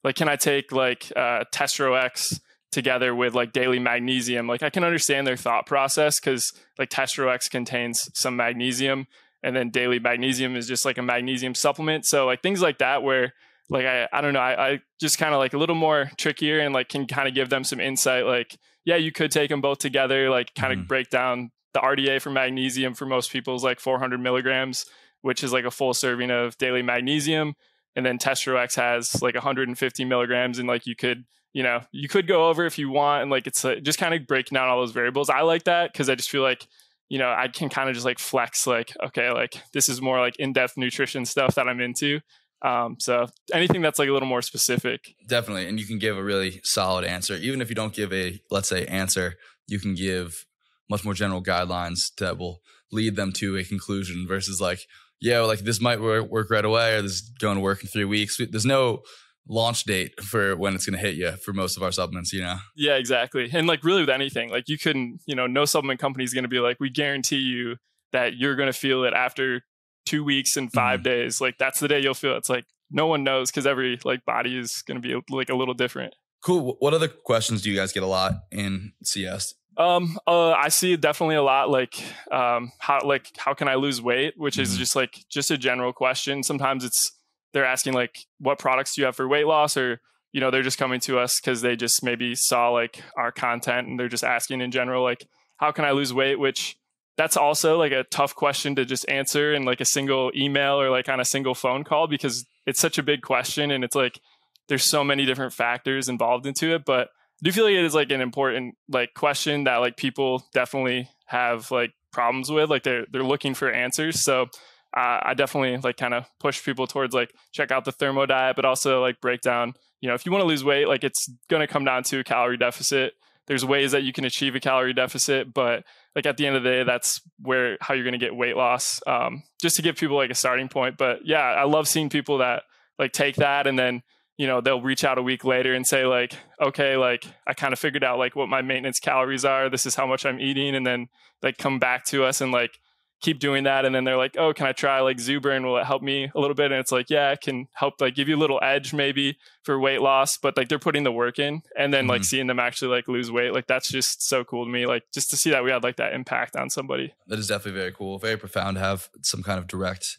Like, 0.05 0.15
can 0.17 0.29
I 0.29 0.37
take 0.37 0.73
like 0.73 1.11
uh 1.17 1.45
Testro 1.53 2.01
X 2.01 2.41
together 2.71 3.15
with 3.15 3.35
like 3.35 3.53
daily 3.53 3.79
magnesium? 3.79 4.47
Like 4.47 4.63
I 4.63 4.71
can 4.71 4.85
understand 4.85 5.27
their 5.27 5.37
thought 5.37 5.67
process 5.67 6.21
because 6.21 6.53
like 6.79 6.91
Testro 6.91 7.33
X 7.33 7.49
contains 7.49 8.09
some 8.15 8.37
magnesium 8.37 9.07
and 9.43 9.55
then 9.57 9.71
daily 9.71 9.99
magnesium 9.99 10.57
is 10.57 10.67
just 10.69 10.85
like 10.85 10.99
a 10.99 11.03
magnesium 11.03 11.55
supplement. 11.55 12.05
So 12.07 12.27
like 12.27 12.43
things 12.43 12.61
like 12.63 12.79
that 12.79 13.03
where 13.03 13.33
like 13.69 13.85
I, 13.87 14.09
I 14.13 14.21
don't 14.21 14.33
know, 14.33 14.41
I, 14.41 14.69
I 14.73 14.81
just 15.01 15.19
kind 15.19 15.35
of 15.35 15.39
like 15.39 15.53
a 15.55 15.59
little 15.59 15.75
more 15.75 16.11
trickier 16.17 16.61
and 16.61 16.73
like 16.75 16.89
can 16.89 17.07
kind 17.07 17.29
of 17.29 17.35
give 17.35 17.49
them 17.51 17.65
some 17.65 17.81
insight. 17.81 18.25
Like, 18.27 18.57
yeah, 18.85 18.97
you 18.97 19.11
could 19.13 19.31
take 19.31 19.51
them 19.51 19.61
both 19.61 19.79
together, 19.79 20.31
like 20.31 20.55
kind 20.55 20.73
of 20.73 20.79
Mhm. 20.81 20.89
break 20.89 21.11
down 21.11 21.51
the 21.75 21.81
RDA 21.81 22.21
for 22.23 22.31
magnesium 22.31 22.95
for 22.95 23.05
most 23.07 23.31
people 23.33 23.55
is 23.55 23.63
like 23.63 23.81
400 23.81 24.19
milligrams, 24.21 24.87
which 25.23 25.43
is 25.45 25.53
like 25.53 25.65
a 25.65 25.71
full 25.71 25.93
serving 25.95 26.31
of 26.31 26.57
daily 26.59 26.83
magnesium. 26.83 27.55
And 27.97 28.05
then 28.07 28.19
Testro 28.19 28.59
X 28.59 28.77
has 28.77 29.21
like 29.23 29.35
150 29.35 30.05
milligrams, 30.05 30.59
and 30.59 30.69
like 30.69 30.87
you 30.87 30.95
could, 30.95 31.25
you 31.53 31.63
know, 31.63 31.81
you 31.93 32.09
could 32.09 32.27
go 32.29 32.49
over 32.49 32.67
if 32.67 32.79
you 32.79 32.91
want, 32.91 33.23
and 33.23 33.31
like 33.31 33.47
it's 33.47 33.65
uh, 33.65 33.77
just 33.83 33.99
kind 33.99 34.15
of 34.15 34.27
breaking 34.27 34.55
down 34.55 34.69
all 34.69 34.81
those 34.81 34.93
variables. 34.93 35.29
I 35.31 35.41
like 35.41 35.65
that 35.65 35.93
because 35.93 36.09
I 36.11 36.15
just 36.15 36.31
feel 36.31 36.43
like 36.43 36.67
you 37.09 37.19
know 37.19 37.31
I 37.37 37.49
can 37.49 37.69
kind 37.71 37.89
of 37.89 37.95
just 37.95 38.05
like 38.05 38.19
flex 38.19 38.67
like 38.67 38.93
okay, 39.07 39.31
like 39.33 39.55
this 39.73 39.89
is 39.89 40.01
more 40.03 40.21
like 40.21 40.37
in 40.37 40.53
depth 40.53 40.77
nutrition 40.77 41.25
stuff 41.25 41.55
that 41.55 41.69
I'm 41.69 41.81
into. 41.81 42.21
Um, 42.63 42.97
so 42.99 43.27
anything 43.53 43.83
that's 43.83 43.99
like 43.99 44.09
a 44.09 44.13
little 44.13 44.29
more 44.29 44.43
specific, 44.43 45.15
definitely, 45.29 45.69
and 45.69 45.79
you 45.79 45.87
can 45.87 45.99
give 45.99 46.17
a 46.17 46.25
really 46.25 46.61
solid 46.65 47.05
answer, 47.05 47.35
even 47.35 47.61
if 47.61 47.69
you 47.69 47.75
don't 47.75 47.95
give 47.95 48.13
a 48.13 48.41
let's 48.51 48.69
say 48.69 48.87
answer, 48.87 49.35
you 49.67 49.79
can 49.79 49.95
give 49.95 50.47
much 50.89 51.05
more 51.05 51.15
general 51.15 51.43
guidelines 51.43 52.15
that 52.19 52.39
will 52.39 52.61
lead 52.93 53.17
them 53.17 53.33
to 53.33 53.57
a 53.57 53.65
conclusion 53.65 54.27
versus 54.27 54.61
like 54.61 54.81
yeah, 55.21 55.41
like 55.41 55.61
this 55.61 55.81
might 55.81 56.01
work, 56.01 56.31
work 56.31 56.51
right 56.51 56.65
away 56.65 56.95
or 56.95 57.03
this 57.03 57.13
is 57.13 57.31
going 57.41 57.57
to 57.57 57.61
work 57.61 57.83
in 57.83 57.89
three 57.89 58.05
weeks. 58.05 58.39
There's 58.39 58.67
no 58.67 59.01
launch 59.49 59.85
date 59.85 60.21
for 60.23 60.57
when 60.57 60.75
it's 60.75 60.87
going 60.87 60.99
to 60.99 61.05
hit 61.05 61.15
you 61.15 61.33
for 61.45 61.53
most 61.53 61.77
of 61.77 61.83
our 61.83 61.93
supplements, 61.93 62.33
you 62.33 62.43
know? 62.43 62.57
Yeah, 62.77 62.97
exactly. 62.97 63.49
And 63.53 63.67
like 63.67 63.85
really 63.85 64.03
with 64.03 64.11
anything, 64.11 64.51
like 64.51 64.69
you 64.69 64.79
couldn't, 64.79 65.21
you 65.27 65.35
know, 65.35 65.47
no 65.47 65.65
supplement 65.65 66.01
company 66.01 66.25
is 66.25 66.35
going 66.35 66.45
to 66.45 66.49
be 66.49 66.59
like, 66.59 66.79
we 66.81 66.91
guarantee 66.91 67.39
you 67.39 67.77
that 68.13 68.37
you're 68.37 68.57
going 68.57 68.71
to 68.71 68.79
feel 68.79 69.05
it 69.05 69.15
after 69.15 69.63
two 70.07 70.25
weeks 70.25 70.57
and 70.57 70.73
5 70.73 71.01
mm-hmm. 71.01 71.03
days. 71.03 71.41
Like 71.41 71.59
that's 71.59 71.81
the 71.81 71.89
day 71.89 72.01
you'll 72.01 72.15
feel 72.15 72.35
it. 72.35 72.39
It's 72.39 72.49
like 72.49 72.65
no 72.91 73.07
one 73.07 73.25
knows 73.25 73.51
because 73.51 73.67
every 73.67 73.99
like 74.05 74.25
body 74.25 74.59
is 74.59 74.83
going 74.87 75.01
to 75.01 75.07
be 75.07 75.21
like 75.35 75.51
a 75.51 75.55
little 75.55 75.75
different. 75.75 76.15
Cool. 76.43 76.77
What 76.79 76.95
other 76.95 77.09
questions 77.09 77.63
do 77.63 77.71
you 77.71 77.77
guys 77.77 77.93
get 77.93 78.03
a 78.03 78.07
lot 78.07 78.33
in 78.53 78.93
CS? 79.03 79.55
Um, 79.77 80.19
uh, 80.27 80.53
I 80.53 80.69
see 80.69 80.97
definitely 80.97 81.35
a 81.35 81.43
lot 81.43 81.69
like 81.69 82.03
um, 82.31 82.73
how 82.79 83.01
like 83.05 83.31
how 83.37 83.53
can 83.53 83.69
I 83.69 83.75
lose 83.75 84.01
weight, 84.01 84.35
which 84.37 84.55
mm-hmm. 84.55 84.63
is 84.63 84.79
just 84.79 84.97
like 84.97 85.25
just 85.29 85.51
a 85.51 85.59
general 85.59 85.93
question. 85.93 86.43
Sometimes 86.43 86.85
it's 86.85 87.13
they're 87.53 87.65
asking 87.65 87.93
like 87.93 88.27
what 88.39 88.59
products 88.59 88.95
do 88.95 89.01
you 89.03 89.07
have 89.07 89.17
for 89.17 89.27
weight 89.27 89.47
loss 89.47 89.77
or 89.77 90.01
you 90.33 90.41
know 90.41 90.51
they're 90.51 90.63
just 90.63 90.77
coming 90.77 91.01
to 91.01 91.19
us 91.19 91.41
because 91.41 91.63
they 91.63 91.75
just 91.75 92.03
maybe 92.03 92.35
saw 92.35 92.69
like 92.69 93.03
our 93.17 93.33
content 93.33 93.89
and 93.89 93.99
they're 93.99 94.09
just 94.09 94.25
asking 94.25 94.61
in 94.61 94.71
general 94.71 95.03
like 95.03 95.27
how 95.57 95.73
can 95.73 95.87
i 95.87 95.93
lose 95.93 96.13
weight 96.13 96.39
which 96.39 96.77
that's 97.17 97.37
also 97.37 97.79
like 97.79 97.93
a 97.93 98.05
tough 98.05 98.35
question 98.35 98.75
to 98.77 98.85
just 98.85 99.09
answer 99.09 99.55
in 99.55 99.65
like 99.65 99.81
a 99.81 99.85
single 99.85 100.31
email 100.35 100.81
or 100.81 100.91
like 100.91 101.09
on 101.09 101.21
a 101.21 101.25
single 101.25 101.55
phone 101.55 101.85
call 101.85 102.07
because 102.07 102.45
it's 102.67 102.81
such 102.81 102.99
a 102.99 103.03
big 103.03 103.23
question 103.23 103.71
and 103.71 103.85
it's 103.85 103.95
like 103.95 104.21
there's 104.69 104.89
so 104.89 105.03
many 105.05 105.25
different 105.25 105.53
factors 105.53 106.09
involved 106.09 106.47
into 106.47 106.75
it 106.75 106.85
but 106.85 107.09
I 107.09 107.45
do 107.45 107.53
feel 107.53 107.65
like 107.65 107.75
it 107.75 107.85
is 107.85 107.95
like 107.95 108.11
an 108.11 108.21
important 108.21 108.77
like 108.89 109.15
question 109.15 109.65
that 109.65 109.77
like 109.77 109.97
people 109.97 110.45
definitely 110.53 111.09
have 111.27 111.71
like 111.71 111.93
problems 112.13 112.51
with 112.51 112.71
like 112.71 112.83
they're 112.83 113.07
they're 113.11 113.23
looking 113.23 113.55
for 113.55 113.71
answers 113.71 114.23
so 114.23 114.49
uh, 114.97 115.21
I 115.23 115.35
definitely 115.35 115.77
like 115.77 115.99
kind 115.99 116.15
of 116.15 116.25
push 116.41 116.65
people 116.65 116.87
towards 116.87 117.15
like 117.15 117.35
check 117.53 117.71
out 117.71 117.85
the 117.85 117.93
thermo 117.93 118.25
diet, 118.25 118.57
but 118.57 118.65
also 118.65 119.03
like 119.03 119.21
break 119.21 119.43
down, 119.43 119.75
you 120.01 120.09
know, 120.09 120.15
if 120.15 120.25
you 120.25 120.33
want 120.33 120.41
to 120.41 120.49
lose 120.49 120.65
weight, 120.65 120.89
like 120.89 121.05
it's 121.05 121.31
going 121.51 121.61
to 121.61 121.67
come 121.67 121.85
down 121.85 122.03
to 122.05 122.21
a 122.21 122.25
calorie 122.25 122.57
deficit. 122.57 123.13
There's 123.47 123.65
ways 123.65 123.93
that 123.93 124.03
you 124.03 124.13
can 124.13 124.25
achieve 124.25 124.55
a 124.55 124.61
calorie 124.61 124.93
deficit, 124.93 125.53
but 125.53 125.85
like 126.15 126.27
at 126.27 126.37
the 126.37 126.47
end 126.47 126.57
of 126.57 126.63
the 126.63 126.71
day, 126.71 126.83
that's 126.85 127.21
where 127.41 127.79
how 127.81 127.95
you're 127.95 128.05
going 128.05 128.13
to 128.13 128.19
get 128.19 128.35
weight 128.35 128.57
loss. 128.57 129.01
Um, 129.07 129.45
just 129.61 129.77
to 129.77 129.83
give 129.83 129.97
people 129.97 130.17
like 130.17 130.31
a 130.31 130.35
starting 130.35 130.69
point. 130.69 130.97
But 130.97 131.21
yeah, 131.25 131.39
I 131.39 131.65
love 131.65 131.87
seeing 131.87 132.09
people 132.09 132.39
that 132.39 132.65
like 132.99 133.13
take 133.13 133.37
that 133.37 133.67
and 133.67 133.79
then 133.79 134.03
you 134.37 134.47
know 134.47 134.61
they'll 134.61 134.83
reach 134.83 135.05
out 135.05 135.19
a 135.19 135.23
week 135.23 135.45
later 135.45 135.75
and 135.75 135.87
say 135.87 136.05
like 136.05 136.35
okay 136.61 136.97
like 136.97 137.27
i 137.47 137.55
kind 137.55 137.73
of 137.73 137.79
figured 137.79 138.05
out 138.05 138.19
like 138.19 138.37
what 138.37 138.49
my 138.49 138.63
maintenance 138.63 138.99
calories 138.99 139.45
are 139.45 139.69
this 139.69 139.87
is 139.87 139.95
how 139.95 140.07
much 140.07 140.27
i'm 140.27 140.41
eating 140.41 140.75
and 140.75 140.87
then 140.87 141.09
like 141.43 141.59
come 141.59 141.79
back 141.79 142.05
to 142.05 142.25
us 142.25 142.41
and 142.41 142.53
like 142.53 142.79
keep 143.23 143.39
doing 143.39 143.65
that 143.65 143.85
and 143.85 143.95
then 143.95 144.05
they're 144.05 144.17
like 144.17 144.37
oh 144.39 144.53
can 144.53 144.67
i 144.67 144.73
try 144.73 145.01
like 145.01 145.17
Zuburn 145.17 145.65
will 145.65 145.79
it 145.79 145.85
help 145.85 146.03
me 146.03 146.31
a 146.35 146.39
little 146.39 146.55
bit? 146.55 146.71
And 146.71 146.81
it's 146.81 146.93
like 146.93 147.09
yeah 147.09 147.33
it 147.33 147.41
can 147.41 147.69
help 147.73 148.01
like 148.01 148.15
give 148.15 148.29
you 148.29 148.37
a 148.37 148.39
little 148.39 148.61
edge 148.63 148.93
maybe 148.93 149.39
for 149.63 149.79
weight 149.79 150.01
loss 150.01 150.37
but 150.37 150.57
like 150.57 150.69
they're 150.69 150.79
putting 150.79 151.05
the 151.05 151.13
work 151.13 151.39
in 151.39 151.63
and 151.77 151.93
then 151.93 152.03
mm-hmm. 152.03 152.11
like 152.11 152.25
seeing 152.25 152.47
them 152.47 152.59
actually 152.59 152.89
like 152.89 153.09
lose 153.09 153.31
weight 153.31 153.53
like 153.53 153.67
that's 153.67 153.89
just 153.89 154.27
so 154.27 154.45
cool 154.45 154.65
to 154.65 154.71
me 154.71 154.87
like 154.87 155.05
just 155.15 155.31
to 155.31 155.37
see 155.37 155.51
that 155.51 155.65
we 155.65 155.71
had 155.71 155.83
like 155.83 155.97
that 155.97 156.13
impact 156.13 156.57
on 156.57 156.69
somebody. 156.69 157.15
That 157.27 157.39
is 157.39 157.49
definitely 157.49 157.81
very 157.81 157.93
cool 157.93 158.19
very 158.19 158.37
profound 158.37 158.77
to 158.77 158.81
have 158.81 159.09
some 159.23 159.43
kind 159.43 159.59
of 159.59 159.67
direct 159.67 160.19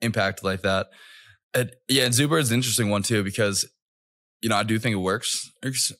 impact 0.00 0.42
like 0.42 0.62
that. 0.62 0.88
And 1.52 1.72
yeah 1.88 2.04
and 2.04 2.14
Zuburn 2.14 2.40
is 2.40 2.50
an 2.50 2.56
interesting 2.56 2.88
one 2.88 3.02
too 3.02 3.22
because 3.22 3.66
you 4.40 4.48
know 4.48 4.56
i 4.56 4.62
do 4.62 4.78
think 4.78 4.94
it 4.94 4.98
works 4.98 5.50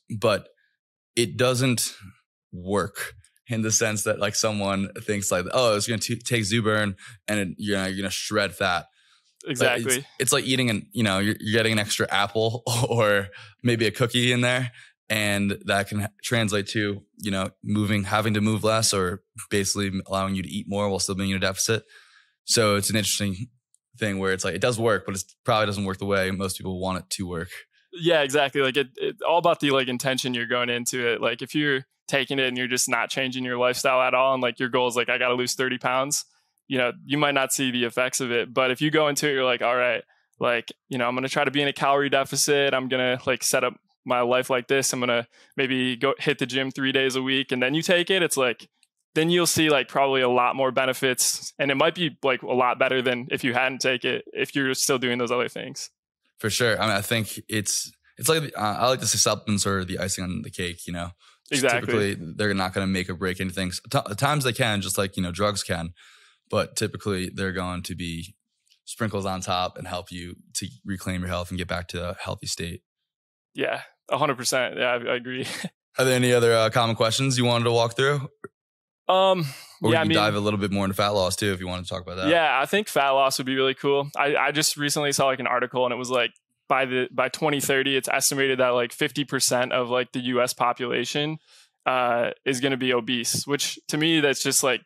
but 0.09 0.47
it 1.15 1.37
doesn't 1.37 1.93
work 2.51 3.15
in 3.49 3.61
the 3.63 3.71
sense 3.71 4.03
that 4.03 4.19
like 4.19 4.35
someone 4.35 4.89
thinks 5.01 5.31
like, 5.31 5.45
oh, 5.51 5.75
it's 5.75 5.87
going 5.87 5.99
to 5.99 6.15
take 6.15 6.43
Zuburn 6.43 6.95
and 7.27 7.39
it, 7.39 7.47
you 7.57 7.73
know, 7.73 7.85
you're 7.85 7.97
going 7.97 8.03
to 8.03 8.09
shred 8.09 8.55
fat. 8.55 8.85
Exactly. 9.47 9.97
It's, 9.97 10.07
it's, 10.19 10.33
like 10.33 10.43
eating 10.43 10.69
an, 10.69 10.87
you 10.91 11.03
know, 11.03 11.19
you're, 11.19 11.35
you're, 11.39 11.57
getting 11.57 11.73
an 11.73 11.79
extra 11.79 12.07
apple 12.11 12.63
or 12.89 13.29
maybe 13.63 13.87
a 13.87 13.91
cookie 13.91 14.31
in 14.31 14.41
there. 14.41 14.71
And 15.09 15.57
that 15.65 15.87
can 15.87 16.07
translate 16.23 16.67
to, 16.67 17.01
you 17.17 17.31
know, 17.31 17.49
moving, 17.63 18.03
having 18.03 18.35
to 18.35 18.41
move 18.41 18.63
less 18.63 18.93
or 18.93 19.23
basically 19.49 19.91
allowing 20.05 20.35
you 20.35 20.43
to 20.43 20.49
eat 20.49 20.67
more 20.69 20.87
while 20.87 20.99
still 20.99 21.15
being 21.15 21.31
in 21.31 21.37
a 21.37 21.39
deficit. 21.39 21.83
So 22.45 22.75
it's 22.75 22.91
an 22.91 22.95
interesting 22.95 23.47
thing 23.97 24.19
where 24.19 24.33
it's 24.33 24.45
like, 24.45 24.53
it 24.53 24.61
does 24.61 24.79
work, 24.79 25.05
but 25.07 25.15
it 25.15 25.23
probably 25.43 25.65
doesn't 25.65 25.85
work 25.85 25.97
the 25.97 26.05
way 26.05 26.29
most 26.29 26.57
people 26.57 26.79
want 26.79 26.99
it 26.99 27.09
to 27.11 27.27
work. 27.27 27.49
Yeah, 27.91 28.21
exactly. 28.21 28.61
Like 28.61 28.77
it, 28.77 28.87
all 29.27 29.39
about 29.39 29.59
the 29.59 29.71
like 29.71 29.87
intention 29.87 30.33
you're 30.33 30.45
going 30.45 30.69
into 30.69 31.07
it. 31.07 31.21
Like 31.21 31.41
if 31.41 31.55
you're, 31.55 31.85
taking 32.09 32.39
it 32.39 32.47
and 32.47 32.57
you're 32.57 32.67
just 32.67 32.89
not 32.89 33.09
changing 33.09 33.45
your 33.45 33.57
lifestyle 33.57 34.01
at 34.01 34.13
all 34.13 34.33
and 34.33 34.43
like 34.43 34.59
your 34.59 34.67
goal 34.67 34.87
is 34.87 34.95
like 34.95 35.09
i 35.09 35.17
gotta 35.17 35.35
lose 35.35 35.53
30 35.53 35.77
pounds 35.77 36.25
you 36.67 36.77
know 36.77 36.91
you 37.05 37.17
might 37.17 37.35
not 37.35 37.53
see 37.53 37.71
the 37.71 37.85
effects 37.85 38.19
of 38.19 38.31
it 38.31 38.53
but 38.53 38.71
if 38.71 38.81
you 38.81 38.91
go 38.91 39.07
into 39.07 39.29
it 39.29 39.33
you're 39.33 39.45
like 39.45 39.61
all 39.61 39.75
right 39.75 40.03
like 40.39 40.71
you 40.89 40.97
know 40.97 41.07
i'm 41.07 41.15
gonna 41.15 41.29
try 41.29 41.45
to 41.45 41.51
be 41.51 41.61
in 41.61 41.67
a 41.67 41.73
calorie 41.73 42.09
deficit 42.09 42.73
i'm 42.73 42.89
gonna 42.89 43.19
like 43.25 43.43
set 43.43 43.63
up 43.63 43.75
my 44.05 44.21
life 44.21 44.49
like 44.49 44.67
this 44.67 44.91
i'm 44.91 44.99
gonna 44.99 45.27
maybe 45.55 45.95
go 45.95 46.15
hit 46.17 46.39
the 46.39 46.45
gym 46.45 46.71
three 46.71 46.91
days 46.91 47.15
a 47.15 47.21
week 47.21 47.51
and 47.51 47.61
then 47.61 47.73
you 47.73 47.81
take 47.81 48.09
it 48.09 48.23
it's 48.23 48.37
like 48.37 48.67
then 49.15 49.29
you'll 49.29 49.47
see 49.47 49.69
like 49.69 49.87
probably 49.87 50.21
a 50.21 50.29
lot 50.29 50.55
more 50.55 50.71
benefits 50.71 51.53
and 51.59 51.69
it 51.69 51.75
might 51.75 51.95
be 51.95 52.17
like 52.23 52.41
a 52.41 52.47
lot 52.47 52.79
better 52.79 53.01
than 53.01 53.27
if 53.29 53.43
you 53.43 53.53
hadn't 53.53 53.79
take 53.79 54.03
it 54.03 54.25
if 54.33 54.55
you're 54.55 54.73
still 54.73 54.97
doing 54.97 55.19
those 55.19 55.31
other 55.31 55.49
things 55.49 55.91
for 56.39 56.49
sure 56.49 56.79
i 56.81 56.87
mean 56.87 56.95
i 56.95 57.01
think 57.01 57.39
it's 57.47 57.91
it's 58.17 58.29
like 58.29 58.43
uh, 58.57 58.77
i 58.79 58.87
like 58.87 58.99
to 58.99 59.07
say 59.07 59.17
supplements 59.17 59.65
are 59.65 59.85
the 59.85 59.99
icing 59.99 60.23
on 60.23 60.41
the 60.41 60.49
cake 60.49 60.87
you 60.87 60.93
know 60.93 61.11
Exactly. 61.51 61.79
Typically, 61.79 62.33
they're 62.35 62.53
not 62.53 62.73
going 62.73 62.85
to 62.85 62.91
make 62.91 63.09
or 63.09 63.15
break 63.15 63.41
anything. 63.41 63.71
At 63.93 64.17
times 64.17 64.43
they 64.43 64.53
can, 64.53 64.81
just 64.81 64.97
like 64.97 65.17
you 65.17 65.23
know 65.23 65.31
drugs 65.31 65.63
can, 65.63 65.93
but 66.49 66.75
typically 66.75 67.29
they're 67.29 67.53
going 67.53 67.83
to 67.83 67.95
be 67.95 68.35
sprinkles 68.85 69.25
on 69.25 69.41
top 69.41 69.77
and 69.77 69.87
help 69.87 70.11
you 70.11 70.35
to 70.55 70.67
reclaim 70.85 71.21
your 71.21 71.29
health 71.29 71.49
and 71.49 71.57
get 71.57 71.67
back 71.67 71.87
to 71.89 72.09
a 72.09 72.15
healthy 72.21 72.47
state. 72.47 72.81
Yeah, 73.55 73.81
hundred 74.11 74.37
percent. 74.37 74.77
Yeah, 74.77 74.91
I, 74.91 75.11
I, 75.11 75.15
agree. 75.15 75.47
Are 75.97 76.05
there 76.05 76.15
any 76.15 76.33
other 76.33 76.53
uh, 76.53 76.69
common 76.69 76.95
questions 76.95 77.37
you 77.37 77.45
wanted 77.45 77.65
to 77.65 77.71
walk 77.71 77.95
through? 77.95 78.29
Um, 79.07 79.45
or 79.81 79.91
yeah, 79.91 79.99
you 79.99 80.01
I 80.01 80.07
mean, 80.07 80.15
dive 80.15 80.35
a 80.35 80.39
little 80.39 80.59
bit 80.59 80.71
more 80.71 80.85
into 80.85 80.95
fat 80.95 81.09
loss 81.09 81.35
too, 81.35 81.53
if 81.53 81.59
you 81.59 81.67
want 81.67 81.85
to 81.85 81.89
talk 81.89 82.01
about 82.01 82.17
that. 82.17 82.27
Yeah, 82.27 82.59
I 82.59 82.65
think 82.65 82.87
fat 82.87 83.11
loss 83.11 83.37
would 83.37 83.47
be 83.47 83.55
really 83.55 83.73
cool. 83.73 84.09
I, 84.17 84.35
I 84.35 84.51
just 84.51 84.77
recently 84.77 85.11
saw 85.11 85.27
like 85.27 85.39
an 85.39 85.47
article 85.47 85.85
and 85.85 85.93
it 85.93 85.97
was 85.97 86.09
like 86.09 86.31
by 86.69 86.85
the 86.85 87.09
by 87.11 87.27
2030 87.27 87.97
it's 87.97 88.07
estimated 88.07 88.59
that 88.59 88.69
like 88.69 88.91
50% 88.95 89.71
of 89.71 89.89
like 89.89 90.13
the 90.13 90.19
US 90.19 90.53
population 90.53 91.39
uh, 91.85 92.29
is 92.45 92.61
going 92.61 92.71
to 92.71 92.77
be 92.77 92.93
obese 92.93 93.45
which 93.45 93.77
to 93.87 93.97
me 93.97 94.21
that's 94.21 94.41
just 94.41 94.63
like 94.63 94.81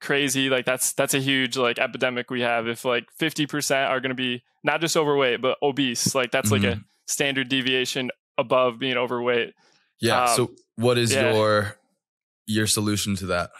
crazy 0.00 0.48
like 0.48 0.64
that's 0.64 0.92
that's 0.92 1.14
a 1.14 1.18
huge 1.18 1.56
like 1.56 1.78
epidemic 1.78 2.30
we 2.30 2.42
have 2.42 2.68
if 2.68 2.84
like 2.84 3.06
50% 3.20 3.88
are 3.88 4.00
going 4.00 4.10
to 4.10 4.14
be 4.14 4.42
not 4.62 4.80
just 4.80 4.96
overweight 4.96 5.42
but 5.42 5.58
obese 5.62 6.14
like 6.14 6.30
that's 6.30 6.50
mm-hmm. 6.50 6.64
like 6.64 6.72
a 6.72 6.76
mm-hmm. 6.76 6.86
standard 7.06 7.48
deviation 7.48 8.10
above 8.38 8.78
being 8.78 8.96
overweight 8.96 9.54
yeah 10.00 10.24
um, 10.24 10.36
so 10.36 10.50
what 10.76 10.98
is 10.98 11.12
yeah. 11.12 11.32
your 11.32 11.76
your 12.46 12.66
solution 12.66 13.16
to 13.16 13.26
that 13.26 13.50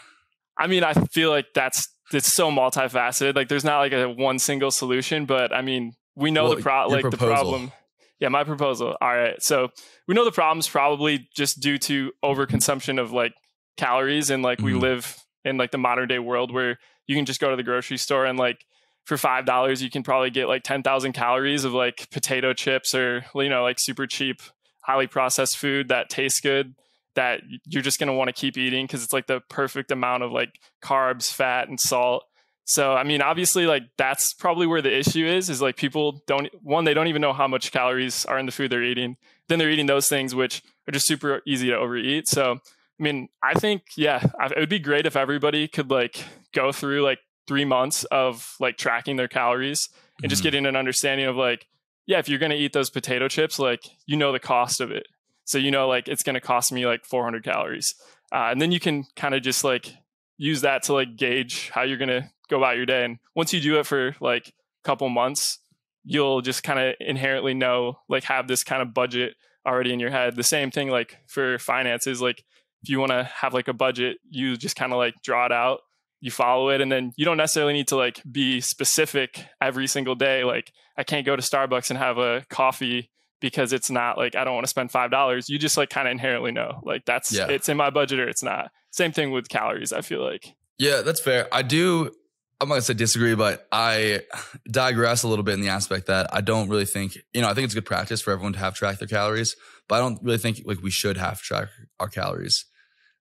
i 0.58 0.66
mean 0.66 0.84
i 0.84 0.92
feel 0.92 1.30
like 1.30 1.46
that's 1.54 1.88
it's 2.12 2.34
so 2.34 2.50
multifaceted 2.50 3.34
like 3.34 3.48
there's 3.48 3.64
not 3.64 3.78
like 3.78 3.92
a 3.92 4.08
one 4.08 4.38
single 4.38 4.70
solution 4.70 5.24
but 5.24 5.52
i 5.52 5.62
mean 5.62 5.94
we 6.16 6.30
know 6.30 6.44
well, 6.44 6.56
the 6.56 6.62
pro 6.62 6.86
like 6.88 7.02
proposal. 7.02 7.28
the 7.28 7.34
problem. 7.34 7.72
Yeah, 8.20 8.28
my 8.28 8.44
proposal. 8.44 8.96
All 9.00 9.14
right. 9.14 9.42
So 9.42 9.68
we 10.06 10.14
know 10.14 10.24
the 10.24 10.32
problem's 10.32 10.68
probably 10.68 11.28
just 11.34 11.60
due 11.60 11.78
to 11.78 12.12
overconsumption 12.24 13.00
of 13.00 13.12
like 13.12 13.34
calories 13.76 14.30
and 14.30 14.42
like 14.42 14.58
mm-hmm. 14.58 14.66
we 14.66 14.74
live 14.74 15.18
in 15.44 15.56
like 15.56 15.72
the 15.72 15.78
modern 15.78 16.08
day 16.08 16.18
world 16.18 16.52
where 16.52 16.78
you 17.06 17.16
can 17.16 17.24
just 17.24 17.40
go 17.40 17.50
to 17.50 17.56
the 17.56 17.62
grocery 17.62 17.96
store 17.96 18.24
and 18.24 18.38
like 18.38 18.64
for 19.04 19.18
five 19.18 19.44
dollars 19.44 19.82
you 19.82 19.90
can 19.90 20.02
probably 20.02 20.30
get 20.30 20.48
like 20.48 20.62
ten 20.62 20.82
thousand 20.82 21.12
calories 21.12 21.64
of 21.64 21.74
like 21.74 22.08
potato 22.10 22.52
chips 22.54 22.94
or 22.94 23.24
you 23.34 23.48
know 23.48 23.62
like 23.62 23.78
super 23.78 24.06
cheap, 24.06 24.40
highly 24.82 25.06
processed 25.06 25.58
food 25.58 25.88
that 25.88 26.08
tastes 26.08 26.40
good 26.40 26.74
that 27.14 27.40
you're 27.66 27.82
just 27.82 27.98
gonna 27.98 28.14
want 28.14 28.28
to 28.28 28.32
keep 28.32 28.56
eating 28.56 28.86
because 28.86 29.04
it's 29.04 29.12
like 29.12 29.26
the 29.26 29.40
perfect 29.48 29.90
amount 29.90 30.22
of 30.22 30.32
like 30.32 30.58
carbs, 30.82 31.32
fat, 31.32 31.68
and 31.68 31.80
salt 31.80 32.24
so, 32.66 32.94
I 32.94 33.04
mean, 33.04 33.20
obviously, 33.20 33.66
like 33.66 33.84
that's 33.98 34.32
probably 34.32 34.66
where 34.66 34.80
the 34.80 34.96
issue 34.96 35.26
is. 35.26 35.50
Is 35.50 35.60
like 35.60 35.76
people 35.76 36.22
don't 36.26 36.48
one, 36.62 36.84
they 36.84 36.94
don't 36.94 37.08
even 37.08 37.20
know 37.20 37.34
how 37.34 37.46
much 37.46 37.72
calories 37.72 38.24
are 38.24 38.38
in 38.38 38.46
the 38.46 38.52
food 38.52 38.72
they're 38.72 38.82
eating. 38.82 39.16
Then 39.48 39.58
they're 39.58 39.70
eating 39.70 39.86
those 39.86 40.08
things 40.08 40.34
which 40.34 40.62
are 40.88 40.92
just 40.92 41.06
super 41.06 41.42
easy 41.46 41.68
to 41.68 41.76
overeat. 41.76 42.26
So, 42.26 42.52
I 42.52 43.02
mean, 43.02 43.28
I 43.42 43.54
think 43.54 43.82
yeah, 43.96 44.24
it 44.40 44.58
would 44.58 44.70
be 44.70 44.78
great 44.78 45.04
if 45.04 45.16
everybody 45.16 45.68
could 45.68 45.90
like 45.90 46.24
go 46.54 46.72
through 46.72 47.02
like 47.02 47.18
three 47.46 47.66
months 47.66 48.04
of 48.04 48.54
like 48.60 48.78
tracking 48.78 49.16
their 49.16 49.28
calories 49.28 49.90
and 49.92 50.24
mm-hmm. 50.24 50.30
just 50.30 50.42
getting 50.42 50.64
an 50.64 50.76
understanding 50.76 51.26
of 51.26 51.36
like, 51.36 51.66
yeah, 52.06 52.18
if 52.18 52.30
you're 52.30 52.38
gonna 52.38 52.54
eat 52.54 52.72
those 52.72 52.88
potato 52.88 53.28
chips, 53.28 53.58
like 53.58 53.82
you 54.06 54.16
know 54.16 54.32
the 54.32 54.40
cost 54.40 54.80
of 54.80 54.90
it. 54.90 55.06
So 55.44 55.58
you 55.58 55.70
know, 55.70 55.88
like 55.88 56.08
it's 56.08 56.22
going 56.22 56.34
to 56.34 56.40
cost 56.40 56.72
me 56.72 56.86
like 56.86 57.04
400 57.04 57.44
calories, 57.44 57.94
uh, 58.32 58.48
and 58.50 58.60
then 58.60 58.72
you 58.72 58.80
can 58.80 59.04
kind 59.16 59.34
of 59.34 59.42
just 59.42 59.64
like 59.64 59.94
use 60.36 60.62
that 60.62 60.82
to 60.84 60.92
like 60.92 61.16
gauge 61.16 61.70
how 61.70 61.82
you're 61.82 61.98
going 61.98 62.08
to 62.08 62.28
go 62.48 62.56
about 62.56 62.76
your 62.76 62.86
day. 62.86 63.04
And 63.04 63.18
once 63.34 63.52
you 63.52 63.60
do 63.60 63.78
it 63.78 63.86
for 63.86 64.16
like 64.20 64.48
a 64.48 64.52
couple 64.84 65.08
months, 65.08 65.58
you'll 66.04 66.40
just 66.40 66.62
kind 66.62 66.78
of 66.78 66.94
inherently 67.00 67.54
know 67.54 67.98
like 68.08 68.24
have 68.24 68.48
this 68.48 68.64
kind 68.64 68.82
of 68.82 68.94
budget 68.94 69.34
already 69.66 69.92
in 69.92 70.00
your 70.00 70.10
head. 70.10 70.36
The 70.36 70.42
same 70.42 70.70
thing 70.70 70.90
like 70.90 71.18
for 71.26 71.58
finances, 71.58 72.20
like 72.20 72.44
if 72.82 72.90
you 72.90 73.00
want 73.00 73.12
to 73.12 73.24
have 73.24 73.54
like 73.54 73.68
a 73.68 73.72
budget, 73.72 74.18
you 74.28 74.56
just 74.56 74.76
kind 74.76 74.92
of 74.92 74.98
like 74.98 75.14
draw 75.22 75.46
it 75.46 75.52
out, 75.52 75.80
you 76.20 76.30
follow 76.30 76.68
it, 76.68 76.80
and 76.80 76.92
then 76.92 77.12
you 77.16 77.24
don't 77.24 77.38
necessarily 77.38 77.72
need 77.72 77.88
to 77.88 77.96
like 77.96 78.20
be 78.30 78.60
specific 78.60 79.44
every 79.60 79.86
single 79.86 80.14
day. 80.14 80.44
Like 80.44 80.72
I 80.96 81.04
can't 81.04 81.26
go 81.26 81.34
to 81.34 81.42
Starbucks 81.42 81.90
and 81.90 81.98
have 81.98 82.18
a 82.18 82.44
coffee 82.50 83.10
because 83.44 83.74
it's 83.74 83.90
not 83.90 84.16
like 84.16 84.34
I 84.34 84.42
don't 84.42 84.54
want 84.54 84.64
to 84.64 84.70
spend 84.70 84.90
five 84.90 85.10
dollars. 85.10 85.50
You 85.50 85.58
just 85.58 85.76
like 85.76 85.90
kind 85.90 86.08
of 86.08 86.12
inherently 86.12 86.50
know 86.50 86.80
like 86.82 87.04
that's 87.04 87.30
yeah. 87.30 87.46
it's 87.48 87.68
in 87.68 87.76
my 87.76 87.90
budget 87.90 88.18
or 88.18 88.26
it's 88.26 88.42
not. 88.42 88.70
Same 88.90 89.12
thing 89.12 89.32
with 89.32 89.50
calories. 89.50 89.92
I 89.92 90.00
feel 90.00 90.24
like. 90.24 90.54
Yeah, 90.78 91.02
that's 91.02 91.20
fair. 91.20 91.46
I 91.52 91.60
do. 91.60 92.10
I'm 92.58 92.68
not 92.68 92.76
gonna 92.76 92.80
say 92.80 92.94
disagree, 92.94 93.34
but 93.34 93.68
I 93.70 94.22
digress 94.70 95.24
a 95.24 95.28
little 95.28 95.42
bit 95.42 95.52
in 95.52 95.60
the 95.60 95.68
aspect 95.68 96.06
that 96.06 96.34
I 96.34 96.40
don't 96.40 96.70
really 96.70 96.86
think 96.86 97.18
you 97.34 97.42
know 97.42 97.50
I 97.50 97.52
think 97.52 97.66
it's 97.66 97.74
good 97.74 97.84
practice 97.84 98.22
for 98.22 98.32
everyone 98.32 98.54
to 98.54 98.60
have 98.60 98.74
track 98.74 98.98
their 98.98 99.08
calories, 99.08 99.56
but 99.88 99.96
I 99.96 99.98
don't 99.98 100.18
really 100.22 100.38
think 100.38 100.62
like 100.64 100.80
we 100.80 100.90
should 100.90 101.18
have 101.18 101.42
track 101.42 101.68
our 102.00 102.08
calories. 102.08 102.64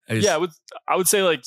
Just, 0.10 0.26
yeah, 0.26 0.36
I 0.36 0.38
would 0.38 0.52
I 0.88 0.96
would 0.96 1.10
say 1.10 1.22
like 1.22 1.44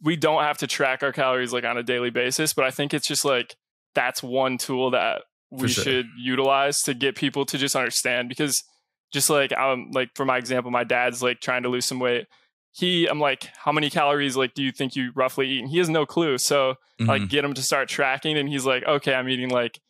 we 0.00 0.14
don't 0.14 0.44
have 0.44 0.58
to 0.58 0.68
track 0.68 1.02
our 1.02 1.10
calories 1.10 1.52
like 1.52 1.64
on 1.64 1.76
a 1.76 1.82
daily 1.82 2.10
basis, 2.10 2.52
but 2.52 2.64
I 2.64 2.70
think 2.70 2.94
it's 2.94 3.08
just 3.08 3.24
like 3.24 3.56
that's 3.96 4.22
one 4.22 4.58
tool 4.58 4.92
that 4.92 5.22
we 5.60 5.68
sure. 5.68 5.84
should 5.84 6.06
utilize 6.18 6.82
to 6.82 6.94
get 6.94 7.16
people 7.16 7.44
to 7.46 7.58
just 7.58 7.76
understand 7.76 8.28
because 8.28 8.64
just 9.12 9.30
like 9.30 9.56
um 9.58 9.90
like 9.92 10.10
for 10.14 10.24
my 10.24 10.38
example, 10.38 10.70
my 10.70 10.84
dad's 10.84 11.22
like 11.22 11.40
trying 11.40 11.62
to 11.62 11.68
lose 11.68 11.84
some 11.84 12.00
weight. 12.00 12.26
He 12.72 13.06
I'm 13.06 13.20
like, 13.20 13.48
how 13.56 13.72
many 13.72 13.90
calories 13.90 14.36
like 14.36 14.54
do 14.54 14.62
you 14.62 14.72
think 14.72 14.96
you 14.96 15.12
roughly 15.14 15.48
eat? 15.48 15.60
And 15.60 15.68
he 15.68 15.78
has 15.78 15.88
no 15.88 16.06
clue. 16.06 16.38
So 16.38 16.74
mm-hmm. 17.00 17.06
like 17.06 17.28
get 17.28 17.44
him 17.44 17.54
to 17.54 17.62
start 17.62 17.88
tracking 17.88 18.36
and 18.38 18.48
he's 18.48 18.66
like, 18.66 18.84
okay, 18.84 19.14
I'm 19.14 19.28
eating 19.28 19.50
like 19.50 19.80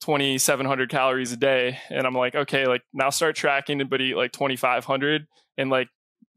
2700 0.00 0.88
calories 0.88 1.32
a 1.32 1.36
day 1.36 1.76
and 1.90 2.06
i'm 2.06 2.14
like 2.14 2.36
okay 2.36 2.68
like 2.68 2.82
now 2.92 3.10
start 3.10 3.34
tracking 3.34 3.80
and 3.80 3.90
but 3.90 4.00
eat 4.00 4.14
like 4.14 4.30
2500 4.30 5.26
and 5.56 5.70
like 5.70 5.88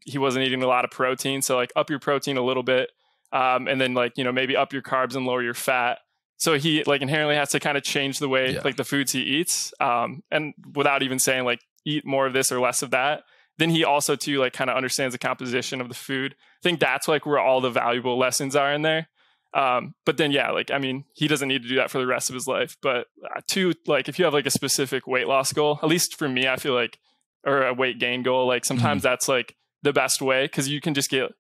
he 0.05 0.17
wasn't 0.17 0.45
eating 0.45 0.63
a 0.63 0.67
lot 0.67 0.85
of 0.85 0.91
protein. 0.91 1.41
So 1.41 1.55
like 1.55 1.71
up 1.75 1.89
your 1.89 1.99
protein 1.99 2.37
a 2.37 2.43
little 2.43 2.63
bit, 2.63 2.89
um, 3.31 3.67
and 3.67 3.79
then 3.79 3.93
like 3.93 4.13
you 4.17 4.23
know 4.23 4.31
maybe 4.31 4.55
up 4.55 4.73
your 4.73 4.81
carbs 4.81 5.15
and 5.15 5.25
lower 5.25 5.43
your 5.43 5.53
fat. 5.53 5.99
So 6.41 6.57
he 6.57 6.83
like 6.85 7.03
inherently 7.03 7.35
has 7.35 7.49
to 7.49 7.59
kind 7.59 7.77
of 7.77 7.83
change 7.83 8.17
the 8.17 8.27
way 8.27 8.55
yeah. 8.55 8.61
like 8.65 8.75
the 8.75 8.83
foods 8.83 9.11
he 9.11 9.21
eats, 9.21 9.75
um, 9.79 10.23
and 10.31 10.55
without 10.73 11.03
even 11.03 11.19
saying 11.19 11.45
like 11.45 11.61
eat 11.85 12.03
more 12.03 12.25
of 12.25 12.33
this 12.33 12.51
or 12.51 12.59
less 12.59 12.81
of 12.81 12.89
that. 12.89 13.21
Then 13.59 13.69
he 13.69 13.83
also 13.83 14.15
too 14.15 14.39
like 14.39 14.51
kind 14.51 14.67
of 14.67 14.75
understands 14.75 15.13
the 15.13 15.19
composition 15.19 15.81
of 15.81 15.87
the 15.87 15.93
food. 15.93 16.33
I 16.33 16.61
think 16.63 16.79
that's 16.79 17.07
like 17.07 17.27
where 17.27 17.37
all 17.37 17.61
the 17.61 17.69
valuable 17.69 18.17
lessons 18.17 18.55
are 18.55 18.73
in 18.73 18.81
there. 18.81 19.07
Um, 19.53 19.93
but 20.03 20.17
then 20.17 20.31
yeah, 20.31 20.49
like 20.49 20.71
I 20.71 20.79
mean, 20.79 21.05
he 21.13 21.27
doesn't 21.27 21.47
need 21.47 21.61
to 21.61 21.69
do 21.69 21.75
that 21.75 21.91
for 21.91 21.99
the 21.99 22.07
rest 22.07 22.31
of 22.31 22.33
his 22.33 22.47
life. 22.47 22.75
But 22.81 23.05
uh, 23.23 23.41
two, 23.47 23.75
like 23.85 24.09
if 24.09 24.17
you 24.17 24.25
have 24.25 24.33
like 24.33 24.47
a 24.47 24.51
specific 24.51 25.05
weight 25.05 25.27
loss 25.27 25.53
goal, 25.53 25.77
at 25.83 25.89
least 25.89 26.17
for 26.17 26.27
me, 26.27 26.47
I 26.47 26.55
feel 26.55 26.73
like, 26.73 26.97
or 27.45 27.67
a 27.67 27.73
weight 27.75 27.99
gain 27.99 28.23
goal, 28.23 28.47
like 28.47 28.65
sometimes 28.65 29.03
mm-hmm. 29.03 29.11
that's 29.11 29.27
like 29.27 29.55
the 29.83 29.93
best 29.93 30.23
way 30.23 30.45
because 30.45 30.67
you 30.67 30.81
can 30.81 30.95
just 30.95 31.11
get 31.11 31.33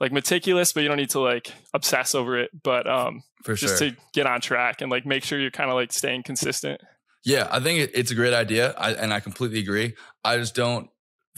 like 0.00 0.12
meticulous, 0.12 0.72
but 0.72 0.82
you 0.82 0.88
don't 0.88 0.96
need 0.96 1.10
to 1.10 1.20
like 1.20 1.52
obsess 1.74 2.14
over 2.14 2.38
it. 2.38 2.50
But 2.62 2.88
um, 2.88 3.22
for 3.44 3.54
just 3.54 3.78
sure. 3.78 3.90
to 3.90 3.96
get 4.14 4.26
on 4.26 4.40
track 4.40 4.80
and 4.80 4.90
like 4.90 5.06
make 5.06 5.24
sure 5.24 5.38
you're 5.38 5.50
kind 5.50 5.70
of 5.70 5.76
like 5.76 5.92
staying 5.92 6.22
consistent. 6.22 6.80
Yeah, 7.24 7.48
I 7.50 7.60
think 7.60 7.90
it's 7.94 8.10
a 8.10 8.14
great 8.14 8.32
idea, 8.32 8.72
I, 8.78 8.92
and 8.92 9.12
I 9.12 9.20
completely 9.20 9.58
agree. 9.58 9.94
I 10.24 10.38
just 10.38 10.54
don't 10.54 10.88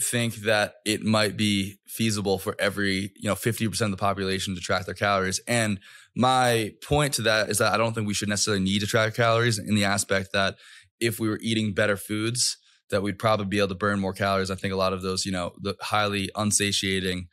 think 0.01 0.35
that 0.35 0.75
it 0.85 1.03
might 1.03 1.35
be 1.35 1.79
feasible 1.87 2.39
for 2.39 2.55
every 2.57 3.11
you 3.15 3.29
know 3.29 3.35
50% 3.35 3.81
of 3.81 3.91
the 3.91 3.97
population 3.97 4.55
to 4.55 4.61
track 4.61 4.85
their 4.85 4.95
calories 4.95 5.39
and 5.47 5.79
my 6.15 6.73
point 6.83 7.13
to 7.13 7.21
that 7.21 7.49
is 7.49 7.59
that 7.59 7.71
i 7.71 7.77
don't 7.77 7.93
think 7.93 8.07
we 8.07 8.13
should 8.15 8.27
necessarily 8.27 8.61
need 8.61 8.79
to 8.79 8.87
track 8.87 9.13
calories 9.13 9.59
in 9.59 9.75
the 9.75 9.85
aspect 9.85 10.29
that 10.33 10.55
if 10.99 11.19
we 11.19 11.29
were 11.29 11.37
eating 11.43 11.75
better 11.75 11.95
foods 11.95 12.57
that 12.93 13.01
we'd 13.01 13.19
probably 13.19 13.45
be 13.47 13.57
able 13.57 13.69
to 13.69 13.75
burn 13.75 13.99
more 13.99 14.13
calories. 14.13 14.51
I 14.51 14.55
think 14.55 14.73
a 14.73 14.77
lot 14.77 14.93
of 14.93 15.01
those, 15.01 15.25
you 15.25 15.31
know, 15.31 15.53
the 15.59 15.75
highly 15.81 16.29
unsatiating. 16.35 17.27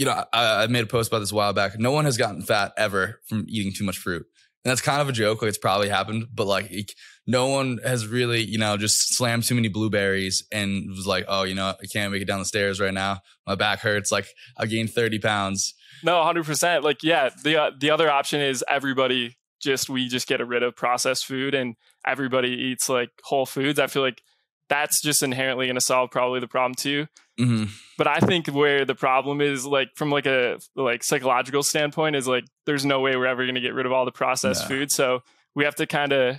You 0.00 0.06
know, 0.06 0.24
I, 0.32 0.62
I 0.62 0.66
made 0.68 0.82
a 0.82 0.86
post 0.86 1.10
about 1.10 1.18
this 1.18 1.30
a 1.30 1.34
while 1.34 1.52
back. 1.52 1.78
No 1.78 1.92
one 1.92 2.06
has 2.06 2.16
gotten 2.16 2.40
fat 2.40 2.72
ever 2.78 3.20
from 3.28 3.44
eating 3.50 3.70
too 3.70 3.84
much 3.84 3.98
fruit. 3.98 4.24
And 4.64 4.70
that's 4.70 4.80
kind 4.80 5.02
of 5.02 5.10
a 5.10 5.12
joke. 5.12 5.42
Like 5.42 5.50
it's 5.50 5.58
probably 5.58 5.90
happened, 5.90 6.28
but 6.34 6.46
like 6.46 6.94
no 7.26 7.48
one 7.48 7.80
has 7.84 8.06
really, 8.06 8.40
you 8.40 8.56
know, 8.56 8.78
just 8.78 9.14
slammed 9.14 9.42
too 9.44 9.54
many 9.54 9.68
blueberries 9.68 10.42
and 10.50 10.88
was 10.88 11.06
like, 11.06 11.26
oh, 11.28 11.42
you 11.42 11.54
know, 11.54 11.74
I 11.78 11.86
can't 11.92 12.10
make 12.12 12.22
it 12.22 12.24
down 12.24 12.38
the 12.38 12.46
stairs 12.46 12.80
right 12.80 12.94
now. 12.94 13.18
My 13.46 13.56
back 13.56 13.80
hurts. 13.80 14.10
Like 14.10 14.28
I 14.56 14.64
gained 14.64 14.88
30 14.88 15.18
pounds. 15.18 15.74
No, 16.02 16.14
100%. 16.14 16.82
Like, 16.82 17.02
yeah, 17.02 17.28
the, 17.44 17.60
uh, 17.60 17.70
the 17.78 17.90
other 17.90 18.10
option 18.10 18.40
is 18.40 18.64
everybody 18.70 19.36
just, 19.60 19.90
we 19.90 20.08
just 20.08 20.26
get 20.26 20.46
rid 20.46 20.62
of 20.62 20.76
processed 20.76 21.26
food 21.26 21.54
and 21.54 21.76
everybody 22.06 22.48
eats 22.48 22.88
like 22.88 23.10
whole 23.22 23.44
foods, 23.44 23.78
I 23.78 23.86
feel 23.86 24.00
like 24.00 24.22
that's 24.70 25.02
just 25.02 25.22
inherently 25.22 25.66
going 25.66 25.74
to 25.74 25.82
solve 25.82 26.10
probably 26.10 26.40
the 26.40 26.48
problem 26.48 26.74
too. 26.74 27.06
Mm-hmm. 27.38 27.64
But 27.98 28.06
I 28.06 28.20
think 28.20 28.46
where 28.46 28.84
the 28.84 28.94
problem 28.94 29.40
is, 29.40 29.66
like 29.66 29.88
from 29.96 30.10
like 30.10 30.26
a 30.26 30.58
like 30.76 31.02
psychological 31.02 31.62
standpoint, 31.62 32.16
is 32.16 32.26
like 32.26 32.44
there's 32.64 32.86
no 32.86 33.00
way 33.00 33.16
we're 33.16 33.26
ever 33.26 33.44
going 33.44 33.56
to 33.56 33.60
get 33.60 33.74
rid 33.74 33.84
of 33.84 33.92
all 33.92 34.04
the 34.04 34.12
processed 34.12 34.66
food. 34.66 34.90
So 34.90 35.20
we 35.54 35.64
have 35.64 35.74
to 35.76 35.86
kind 35.86 36.12
of, 36.12 36.36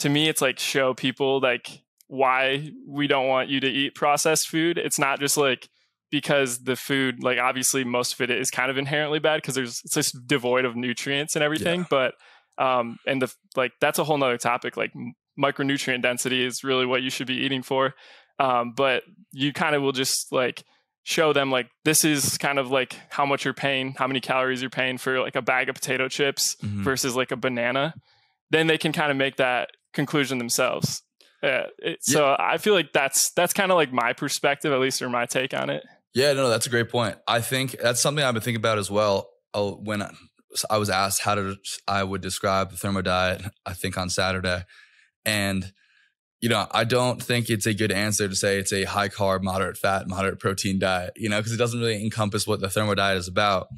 to 0.00 0.08
me, 0.08 0.28
it's 0.28 0.42
like 0.42 0.58
show 0.58 0.92
people 0.92 1.40
like 1.40 1.82
why 2.08 2.72
we 2.86 3.06
don't 3.06 3.28
want 3.28 3.48
you 3.48 3.60
to 3.60 3.68
eat 3.68 3.94
processed 3.94 4.48
food. 4.48 4.76
It's 4.76 4.98
not 4.98 5.20
just 5.20 5.36
like 5.36 5.68
because 6.10 6.64
the 6.64 6.76
food, 6.76 7.22
like 7.22 7.38
obviously 7.38 7.84
most 7.84 8.14
of 8.14 8.20
it 8.22 8.30
is 8.30 8.50
kind 8.50 8.70
of 8.70 8.78
inherently 8.78 9.20
bad 9.20 9.40
because 9.40 9.54
there's 9.54 9.82
it's 9.84 9.94
just 9.94 10.26
devoid 10.26 10.64
of 10.64 10.74
nutrients 10.74 11.36
and 11.36 11.44
everything. 11.44 11.80
Yeah. 11.80 11.86
But 11.90 12.14
um, 12.58 12.98
and 13.06 13.22
the 13.22 13.32
like 13.54 13.72
that's 13.80 13.98
a 13.98 14.04
whole 14.04 14.18
nother 14.18 14.38
topic. 14.38 14.76
Like 14.76 14.92
micronutrient 15.38 16.02
density 16.02 16.44
is 16.44 16.64
really 16.64 16.86
what 16.86 17.02
you 17.02 17.10
should 17.10 17.26
be 17.26 17.36
eating 17.36 17.62
for. 17.62 17.94
Um, 18.38 18.72
but 18.76 19.02
you 19.32 19.52
kind 19.52 19.74
of 19.74 19.82
will 19.82 19.92
just 19.92 20.32
like 20.32 20.64
show 21.02 21.32
them 21.32 21.50
like 21.50 21.68
this 21.84 22.04
is 22.04 22.38
kind 22.38 22.58
of 22.58 22.70
like 22.70 22.96
how 23.10 23.24
much 23.24 23.44
you're 23.44 23.54
paying, 23.54 23.94
how 23.98 24.06
many 24.06 24.20
calories 24.20 24.60
you're 24.60 24.70
paying 24.70 24.98
for 24.98 25.20
like 25.20 25.36
a 25.36 25.42
bag 25.42 25.68
of 25.68 25.74
potato 25.74 26.08
chips 26.08 26.56
mm-hmm. 26.62 26.82
versus 26.82 27.16
like 27.16 27.30
a 27.30 27.36
banana. 27.36 27.94
Then 28.50 28.66
they 28.66 28.78
can 28.78 28.92
kind 28.92 29.10
of 29.10 29.16
make 29.16 29.36
that 29.36 29.70
conclusion 29.92 30.38
themselves. 30.38 31.02
Yeah, 31.42 31.66
it, 31.78 31.98
yeah. 32.06 32.14
So 32.14 32.36
I 32.38 32.58
feel 32.58 32.74
like 32.74 32.92
that's 32.92 33.30
that's 33.32 33.52
kind 33.52 33.70
of 33.70 33.76
like 33.76 33.92
my 33.92 34.12
perspective, 34.12 34.72
at 34.72 34.80
least, 34.80 35.02
or 35.02 35.08
my 35.08 35.26
take 35.26 35.54
on 35.54 35.70
it. 35.70 35.82
Yeah, 36.14 36.32
no, 36.32 36.48
that's 36.48 36.66
a 36.66 36.70
great 36.70 36.88
point. 36.88 37.16
I 37.26 37.40
think 37.40 37.76
that's 37.80 38.00
something 38.00 38.24
I've 38.24 38.34
been 38.34 38.42
thinking 38.42 38.60
about 38.60 38.78
as 38.78 38.90
well. 38.90 39.30
Oh, 39.54 39.74
when 39.74 40.02
I 40.02 40.78
was 40.78 40.90
asked 40.90 41.22
how 41.22 41.34
to 41.34 41.56
I 41.86 42.02
would 42.02 42.20
describe 42.20 42.70
the 42.70 42.76
thermo 42.76 43.02
diet, 43.02 43.42
I 43.64 43.74
think 43.74 43.96
on 43.96 44.10
Saturday, 44.10 44.64
and 45.28 45.72
you 46.40 46.48
know 46.48 46.66
I 46.70 46.84
don't 46.84 47.22
think 47.22 47.50
it's 47.50 47.66
a 47.66 47.74
good 47.74 47.92
answer 47.92 48.28
to 48.28 48.34
say 48.34 48.58
it's 48.58 48.72
a 48.72 48.84
high 48.84 49.08
carb, 49.08 49.42
moderate 49.42 49.76
fat, 49.76 50.08
moderate 50.08 50.40
protein 50.40 50.78
diet. 50.78 51.12
You 51.16 51.28
know, 51.28 51.38
because 51.38 51.52
it 51.52 51.58
doesn't 51.58 51.80
really 51.80 52.02
encompass 52.02 52.46
what 52.46 52.60
the 52.60 52.70
thermo 52.70 52.94
diet 52.94 53.18
is 53.18 53.28
about. 53.28 53.68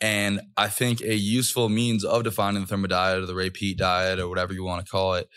And 0.00 0.40
I 0.56 0.68
think 0.68 1.00
a 1.00 1.16
useful 1.16 1.68
means 1.68 2.04
of 2.04 2.22
defining 2.22 2.60
the 2.62 2.68
thermo 2.68 2.86
diet 2.86 3.18
or 3.20 3.26
the 3.26 3.34
Ray 3.34 3.50
Peat 3.50 3.78
diet 3.78 4.20
or 4.20 4.28
whatever 4.28 4.52
you 4.52 4.64
want 4.64 4.84
to 4.84 4.90
call 4.90 5.14
it 5.14 5.28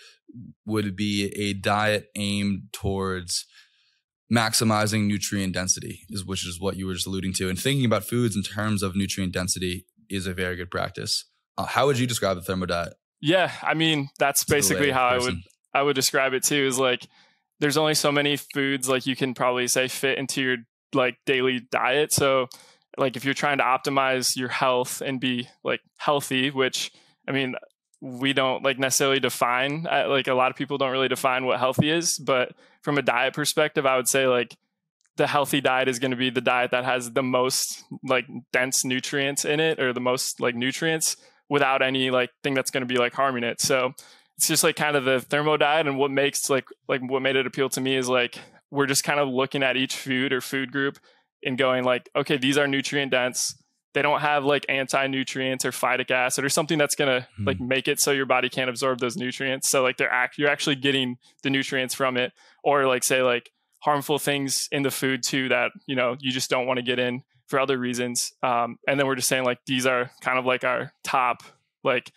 would 0.66 0.96
be 0.96 1.26
a 1.36 1.54
diet 1.54 2.06
aimed 2.16 2.70
towards 2.72 3.46
maximizing 4.32 5.08
nutrient 5.08 5.54
density, 5.54 6.02
is 6.10 6.24
which 6.24 6.46
is 6.48 6.62
what 6.62 6.78
you 6.78 6.86
were 6.86 6.94
just 6.94 7.08
alluding 7.08 7.34
to, 7.34 7.50
and 7.50 7.60
thinking 7.60 7.86
about 7.86 8.06
foods 8.06 8.36
in 8.36 8.44
terms 8.44 8.82
of 8.82 8.96
nutrient 8.96 9.34
density 9.34 9.86
is 10.10 10.28
a 10.28 10.34
very 10.34 10.56
good 10.56 10.72
practice. 10.72 11.26
Uh, 11.58 11.66
how 11.66 11.86
would 11.88 12.00
you 12.00 12.08
describe 12.08 12.38
the 12.38 12.44
thermo 12.44 12.66
diet? 12.66 12.94
Yeah, 13.22 13.52
I 13.62 13.76
mean 13.76 14.10
that's 14.20 14.44
basically 14.44 14.92
how 14.92 15.12
person. 15.12 15.22
I 15.22 15.26
would 15.26 15.44
I 15.74 15.82
would 15.84 15.96
describe 15.96 16.34
it 16.34 16.44
too. 16.44 16.66
Is 16.66 16.80
like 16.80 17.08
there's 17.60 17.78
only 17.78 17.94
so 17.94 18.12
many 18.12 18.38
foods 18.38 18.90
like 18.90 19.06
you 19.06 19.16
can 19.16 19.34
probably 19.34 19.68
say 19.68 19.88
fit 19.88 20.18
into 20.18 20.42
your 20.42 20.58
like 20.94 21.18
daily 21.26 21.62
diet. 21.72 22.12
So 22.12 22.48
like 22.98 23.16
if 23.16 23.24
you're 23.24 23.34
trying 23.34 23.60
to 23.60 23.64
optimize 23.64 24.36
your 24.36 24.50
health 24.50 25.02
and 25.02 25.20
be 25.20 25.48
like 25.64 25.82
healthy, 25.98 26.50
which 26.50 26.92
I 27.28 27.32
mean 27.32 27.56
we 28.02 28.34
don't 28.34 28.64
like 28.64 28.80
necessarily 28.80 29.20
define 29.20 29.84
like 29.84 30.28
a 30.28 30.34
lot 30.34 30.50
of 30.50 30.58
people 30.58 30.80
don't 30.80 30.92
really 30.92 31.08
define 31.08 31.46
what 31.46 31.60
healthy 31.60 31.92
is, 31.92 32.18
but 32.18 32.54
from 32.82 32.98
a 32.98 33.04
diet 33.04 33.36
perspective, 33.36 33.86
I 33.86 33.96
would 33.96 34.08
say 34.08 34.26
like 34.26 34.58
the 35.18 35.28
healthy 35.28 35.62
diet 35.62 35.88
is 35.88 36.00
going 36.00 36.12
to 36.12 36.18
be 36.18 36.32
the 36.32 36.42
diet 36.42 36.72
that 36.72 36.84
has 36.84 37.12
the 37.12 37.22
most 37.22 37.84
like 38.04 38.26
dense 38.52 38.84
nutrients 38.84 39.46
in 39.46 39.60
it 39.60 39.80
or 39.80 39.94
the 39.94 40.00
most 40.00 40.40
like 40.42 40.56
nutrients 40.56 41.16
without 41.52 41.82
any 41.82 42.10
like 42.12 42.30
thing 42.44 42.54
that's 42.54 42.72
going 42.72 42.82
to 42.82 42.88
be 42.88 42.98
like 42.98 43.14
harming 43.14 43.44
it. 43.44 43.60
So 43.60 43.94
it's 44.38 44.48
just 44.48 44.64
like 44.64 44.78
kind 44.78 44.96
of 44.96 45.04
the 45.04 45.20
thermo 45.20 45.58
diet 45.58 45.86
and 45.86 45.98
what 45.98 46.10
makes 46.10 46.50
like 46.50 46.66
like 46.88 47.02
what 47.02 47.22
made 47.22 47.36
it 47.36 47.46
appeal 47.46 47.68
to 47.70 47.82
me 47.82 47.98
is 47.98 48.08
like 48.08 48.40
we're 48.72 48.86
just 48.86 49.04
kind 49.04 49.20
of 49.20 49.28
looking 49.28 49.62
at 49.62 49.76
each 49.76 49.98
food 49.98 50.32
or 50.32 50.40
food 50.40 50.72
group 50.72 50.98
and 51.44 51.58
going 51.58 51.84
like 51.84 52.10
okay 52.16 52.38
these 52.38 52.58
are 52.58 52.68
nutrient 52.68 53.12
dense 53.12 53.62
they 53.94 54.02
don't 54.02 54.22
have 54.22 54.46
like 54.46 54.66
anti-nutrients 54.70 55.66
or 55.66 55.72
phytic 55.72 56.10
acid 56.10 56.46
or 56.46 56.50
something 56.50 56.78
that's 56.78 56.96
going 56.96 57.10
to 57.10 57.28
mm-hmm. 57.28 57.44
like 57.46 57.60
make 57.60 57.90
it 57.90 58.00
so 58.00 58.12
your 58.12 58.26
body 58.26 58.48
can't 58.48 58.70
absorb 58.70 59.00
those 59.00 59.18
nutrients 59.18 59.70
so 59.70 59.84
like 59.84 59.98
they're 59.98 60.10
act- 60.10 60.38
you're 60.38 60.50
actually 60.50 60.78
getting 60.78 61.18
the 61.44 61.50
nutrients 61.50 61.94
from 61.94 62.16
it 62.16 62.32
or 62.64 62.88
like 62.88 63.04
say 63.04 63.22
like 63.22 63.52
harmful 63.80 64.18
things 64.18 64.70
in 64.72 64.84
the 64.84 64.92
food 64.92 65.22
too 65.22 65.50
that 65.50 65.72
you 65.86 65.98
know 65.98 66.16
you 66.22 66.32
just 66.32 66.50
don't 66.50 66.66
want 66.66 66.78
to 66.78 66.84
get 66.84 66.98
in 66.98 67.22
for 67.52 67.60
other 67.60 67.78
reasons. 67.78 68.34
Um, 68.42 68.80
and 68.88 69.00
then 69.00 69.06
we're 69.06 69.16
just 69.16 69.28
saying 69.28 69.44
like 69.44 69.60
these 69.68 69.86
are 69.86 70.10
kind 70.22 70.40
of 70.40 70.46
like 70.46 70.64
our 70.64 70.94
top 71.04 71.44
like 71.84 72.12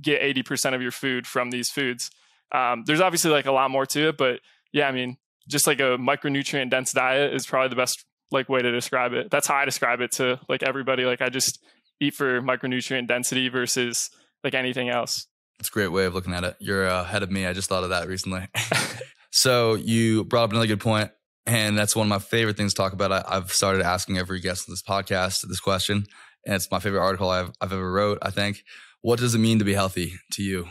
get 0.00 0.20
80% 0.20 0.74
of 0.74 0.82
your 0.82 0.90
food 0.90 1.26
from 1.26 1.50
these 1.50 1.70
foods. 1.70 2.10
Um, 2.52 2.82
there's 2.84 3.00
obviously 3.00 3.30
like 3.30 3.46
a 3.46 3.52
lot 3.52 3.70
more 3.70 3.86
to 3.86 4.08
it, 4.08 4.18
but 4.18 4.40
yeah, 4.72 4.88
I 4.88 4.92
mean, 4.92 5.16
just 5.48 5.66
like 5.66 5.80
a 5.80 5.96
micronutrient 5.96 6.70
dense 6.70 6.92
diet 6.92 7.32
is 7.32 7.46
probably 7.46 7.68
the 7.68 7.76
best 7.76 8.04
like 8.30 8.48
way 8.48 8.60
to 8.60 8.70
describe 8.72 9.12
it. 9.12 9.30
That's 9.30 9.46
how 9.46 9.54
I 9.54 9.64
describe 9.64 10.00
it 10.00 10.12
to 10.12 10.40
like 10.48 10.62
everybody. 10.62 11.04
Like 11.04 11.22
I 11.22 11.28
just 11.28 11.64
eat 12.00 12.14
for 12.14 12.42
micronutrient 12.42 13.08
density 13.08 13.48
versus 13.48 14.10
like 14.42 14.54
anything 14.54 14.88
else. 14.88 15.26
That's 15.58 15.68
a 15.68 15.72
great 15.72 15.88
way 15.88 16.06
of 16.06 16.14
looking 16.14 16.34
at 16.34 16.42
it. 16.42 16.56
You're 16.58 16.86
ahead 16.86 17.22
of 17.22 17.30
me. 17.30 17.46
I 17.46 17.52
just 17.52 17.68
thought 17.68 17.84
of 17.84 17.90
that 17.90 18.08
recently. 18.08 18.48
so 19.30 19.74
you 19.74 20.24
brought 20.24 20.44
up 20.44 20.50
another 20.50 20.66
good 20.66 20.80
point, 20.80 21.12
and 21.46 21.76
that's 21.76 21.96
one 21.96 22.06
of 22.06 22.08
my 22.08 22.18
favorite 22.18 22.56
things 22.56 22.74
to 22.74 22.82
talk 22.82 22.92
about. 22.92 23.12
I, 23.12 23.34
have 23.34 23.52
started 23.52 23.82
asking 23.82 24.18
every 24.18 24.40
guest 24.40 24.68
on 24.68 24.72
this 24.72 24.82
podcast 24.82 25.46
this 25.48 25.60
question, 25.60 26.06
and 26.46 26.54
it's 26.54 26.70
my 26.70 26.78
favorite 26.78 27.00
article 27.00 27.30
I've, 27.30 27.50
I've 27.60 27.72
ever 27.72 27.92
wrote. 27.92 28.18
I 28.22 28.30
think. 28.30 28.62
What 29.00 29.18
does 29.18 29.34
it 29.34 29.38
mean 29.38 29.58
to 29.58 29.64
be 29.64 29.74
healthy 29.74 30.14
to 30.32 30.42
you? 30.42 30.68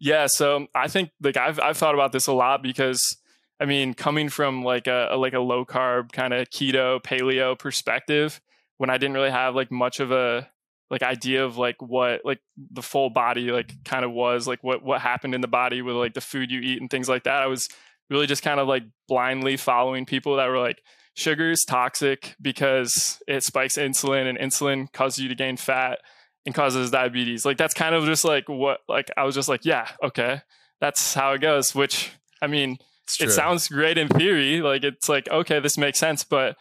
Yeah, 0.00 0.26
so 0.26 0.56
um, 0.56 0.68
I 0.74 0.88
think 0.88 1.10
like 1.22 1.36
I've 1.36 1.60
I've 1.60 1.76
thought 1.76 1.94
about 1.94 2.12
this 2.12 2.26
a 2.26 2.32
lot 2.32 2.62
because 2.62 3.18
I 3.60 3.66
mean, 3.66 3.94
coming 3.94 4.28
from 4.28 4.62
like 4.62 4.86
a, 4.86 5.08
a 5.12 5.16
like 5.16 5.34
a 5.34 5.40
low 5.40 5.64
carb 5.64 6.12
kind 6.12 6.32
of 6.32 6.48
keto 6.50 7.02
paleo 7.02 7.58
perspective, 7.58 8.40
when 8.78 8.90
I 8.90 8.98
didn't 8.98 9.14
really 9.14 9.30
have 9.30 9.54
like 9.54 9.70
much 9.70 10.00
of 10.00 10.10
a 10.10 10.48
like 10.90 11.02
idea 11.02 11.44
of 11.44 11.56
like 11.56 11.76
what 11.80 12.20
like 12.24 12.40
the 12.70 12.82
full 12.82 13.10
body 13.10 13.50
like 13.50 13.72
kind 13.84 14.04
of 14.04 14.12
was 14.12 14.46
like 14.46 14.62
what 14.62 14.82
what 14.82 15.00
happened 15.00 15.34
in 15.34 15.40
the 15.40 15.48
body 15.48 15.82
with 15.82 15.96
like 15.96 16.14
the 16.14 16.20
food 16.20 16.50
you 16.50 16.60
eat 16.60 16.80
and 16.80 16.90
things 16.90 17.08
like 17.08 17.24
that. 17.24 17.42
I 17.42 17.46
was 17.46 17.68
really 18.10 18.26
just 18.26 18.42
kind 18.42 18.60
of 18.60 18.68
like 18.68 18.84
blindly 19.08 19.56
following 19.56 20.06
people 20.06 20.36
that 20.36 20.46
were 20.48 20.58
like 20.58 20.82
sugar 21.14 21.50
is 21.50 21.64
toxic 21.64 22.34
because 22.40 23.22
it 23.26 23.42
spikes 23.42 23.76
insulin 23.76 24.28
and 24.28 24.38
insulin 24.38 24.92
causes 24.92 25.20
you 25.20 25.28
to 25.28 25.34
gain 25.34 25.56
fat 25.56 25.98
and 26.44 26.54
causes 26.54 26.90
diabetes. 26.90 27.44
Like 27.44 27.56
that's 27.56 27.74
kind 27.74 27.94
of 27.94 28.04
just 28.04 28.24
like 28.24 28.48
what 28.48 28.80
like 28.88 29.10
I 29.16 29.24
was 29.24 29.34
just 29.34 29.48
like, 29.48 29.64
yeah, 29.64 29.88
okay. 30.02 30.42
That's 30.80 31.14
how 31.14 31.32
it 31.32 31.40
goes, 31.40 31.74
which 31.74 32.12
I 32.42 32.46
mean, 32.46 32.78
it 33.20 33.30
sounds 33.30 33.68
great 33.68 33.96
in 33.96 34.08
theory. 34.08 34.60
Like 34.60 34.84
it's 34.84 35.08
like, 35.08 35.28
okay, 35.30 35.60
this 35.60 35.78
makes 35.78 35.98
sense, 35.98 36.24
but 36.24 36.56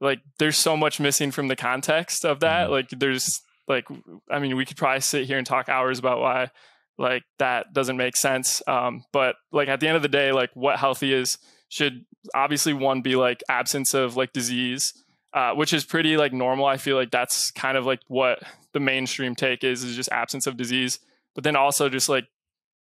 like 0.00 0.20
there's 0.38 0.58
so 0.58 0.76
much 0.76 1.00
missing 1.00 1.30
from 1.30 1.48
the 1.48 1.56
context 1.56 2.24
of 2.24 2.40
that. 2.40 2.64
Mm-hmm. 2.64 2.72
Like 2.72 2.90
there's 2.90 3.40
like 3.68 3.86
I 4.30 4.38
mean, 4.40 4.56
we 4.56 4.66
could 4.66 4.76
probably 4.76 5.00
sit 5.00 5.26
here 5.26 5.38
and 5.38 5.46
talk 5.46 5.68
hours 5.68 5.98
about 5.98 6.20
why 6.20 6.50
like 6.98 7.22
that 7.38 7.72
doesn't 7.72 7.96
make 7.96 8.16
sense. 8.16 8.62
Um, 8.66 9.04
but 9.12 9.36
like 9.50 9.68
at 9.68 9.80
the 9.80 9.88
end 9.88 9.96
of 9.96 10.02
the 10.02 10.08
day, 10.08 10.32
like 10.32 10.50
what 10.54 10.78
healthy 10.78 11.12
is 11.12 11.38
should 11.68 12.04
obviously 12.34 12.72
one 12.72 13.02
be 13.02 13.16
like 13.16 13.42
absence 13.48 13.94
of 13.94 14.16
like 14.16 14.32
disease 14.32 14.92
uh, 15.34 15.52
which 15.54 15.72
is 15.72 15.84
pretty 15.84 16.16
like 16.16 16.32
normal. 16.32 16.66
I 16.66 16.76
feel 16.76 16.96
like 16.96 17.10
that's 17.10 17.50
kind 17.52 17.76
of 17.76 17.86
like 17.86 18.00
what 18.08 18.42
the 18.72 18.80
mainstream 18.80 19.34
take 19.34 19.64
is 19.64 19.82
is 19.82 19.96
just 19.96 20.12
absence 20.12 20.46
of 20.46 20.56
disease. 20.56 20.98
But 21.34 21.44
then 21.44 21.56
also 21.56 21.88
just 21.88 22.08
like 22.08 22.26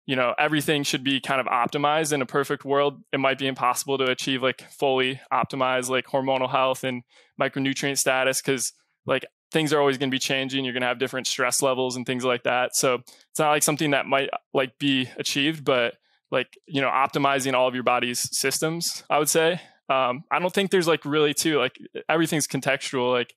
you 0.07 0.17
know 0.17 0.35
everything 0.39 0.83
should 0.83 1.05
be 1.05 1.21
kind 1.21 1.41
of 1.41 1.47
optimized 1.47 2.13
in 2.13 2.23
a 2.23 2.27
perfect 2.27 2.65
world. 2.65 3.01
It 3.13 3.21
might 3.21 3.39
be 3.39 3.47
impossible 3.47 3.99
to 3.99 4.11
achieve 4.11 4.43
like 4.43 4.69
fully 4.73 5.21
optimized 5.33 5.89
like 5.89 6.07
hormonal 6.07 6.51
health 6.51 6.83
and 6.83 7.03
micronutrient 7.41 7.99
status 7.99 8.43
because 8.43 8.73
like 9.07 9.25
things 9.51 9.73
are 9.73 9.81
always 9.81 9.99
going 9.99 10.11
to 10.11 10.15
be 10.15 10.19
changing. 10.21 10.65
You're 10.65 10.73
going 10.73 10.83
to 10.83 10.89
have 10.89 10.99
different 10.99 11.27
stress 11.27 11.63
levels 11.63 11.97
and 11.97 12.07
things 12.07 12.25
like 12.25 12.45
that. 12.45 12.77
So 12.77 13.03
it's 13.31 13.39
not 13.39 13.51
like 13.51 13.63
something 13.63 13.91
that 13.93 14.07
might 14.07 14.31
like 14.55 14.79
be 14.79 15.09
achieved, 15.19 15.65
but 15.65 15.95
like 16.31 16.59
you 16.67 16.81
know 16.81 16.89
optimizing 16.89 17.55
all 17.55 17.69
of 17.69 17.75
your 17.75 17.83
body's 17.83 18.37
systems. 18.37 19.03
I 19.11 19.19
would 19.19 19.29
say 19.29 19.61
um, 19.89 20.25
I 20.31 20.39
don't 20.39 20.53
think 20.53 20.71
there's 20.71 20.89
like 20.89 21.05
really 21.05 21.35
two 21.35 21.59
like 21.59 21.79
everything's 22.09 22.47
contextual. 22.47 23.11
Like 23.11 23.35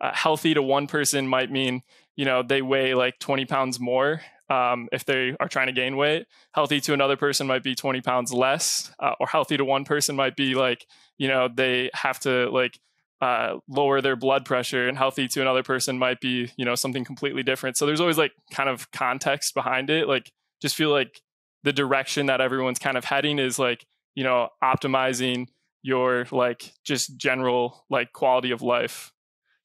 uh, 0.00 0.12
healthy 0.14 0.54
to 0.54 0.62
one 0.62 0.86
person 0.86 1.28
might 1.28 1.50
mean 1.50 1.82
you 2.16 2.24
know 2.24 2.42
they 2.42 2.62
weigh 2.62 2.94
like 2.94 3.18
20 3.18 3.44
pounds 3.44 3.78
more 3.78 4.22
um, 4.48 4.88
if 4.92 5.04
they 5.04 5.36
are 5.38 5.48
trying 5.48 5.66
to 5.66 5.72
gain 5.72 5.96
weight. 5.96 6.26
Healthy 6.52 6.80
to 6.82 6.94
another 6.94 7.16
person 7.16 7.46
might 7.46 7.62
be 7.62 7.74
20 7.74 8.00
pounds 8.00 8.32
less, 8.32 8.92
uh, 8.98 9.12
or 9.20 9.26
healthy 9.26 9.56
to 9.56 9.64
one 9.64 9.84
person 9.84 10.16
might 10.16 10.36
be 10.36 10.54
like 10.54 10.86
you 11.18 11.28
know 11.28 11.48
they 11.52 11.90
have 11.92 12.18
to 12.20 12.48
like 12.50 12.78
uh, 13.20 13.56
lower 13.68 14.00
their 14.00 14.16
blood 14.16 14.44
pressure, 14.44 14.88
and 14.88 14.96
healthy 14.96 15.28
to 15.28 15.40
another 15.40 15.62
person 15.62 15.98
might 15.98 16.20
be 16.20 16.50
you 16.56 16.64
know 16.64 16.74
something 16.74 17.04
completely 17.04 17.42
different. 17.42 17.76
So 17.76 17.86
there's 17.86 18.00
always 18.00 18.18
like 18.18 18.32
kind 18.50 18.68
of 18.68 18.90
context 18.90 19.54
behind 19.54 19.90
it. 19.90 20.08
Like 20.08 20.30
just 20.62 20.76
feel 20.76 20.90
like 20.90 21.20
the 21.62 21.72
direction 21.72 22.26
that 22.26 22.40
everyone's 22.40 22.78
kind 22.78 22.96
of 22.96 23.04
heading 23.04 23.38
is 23.38 23.58
like 23.58 23.86
you 24.14 24.24
know 24.24 24.48
optimizing 24.62 25.48
your 25.82 26.26
like 26.30 26.72
just 26.84 27.16
general 27.16 27.84
like 27.90 28.12
quality 28.12 28.50
of 28.50 28.62
life. 28.62 29.12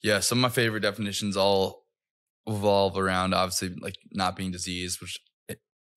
Yeah, 0.02 0.20
some 0.20 0.40
of 0.40 0.44
my 0.44 0.50
favorite 0.50 0.82
definitions 0.82 1.36
all 1.36 1.86
revolve 2.48 2.98
around 2.98 3.34
obviously 3.34 3.76
like 3.82 3.96
not 4.12 4.36
being 4.36 4.52
diseased, 4.52 5.02
which 5.02 5.20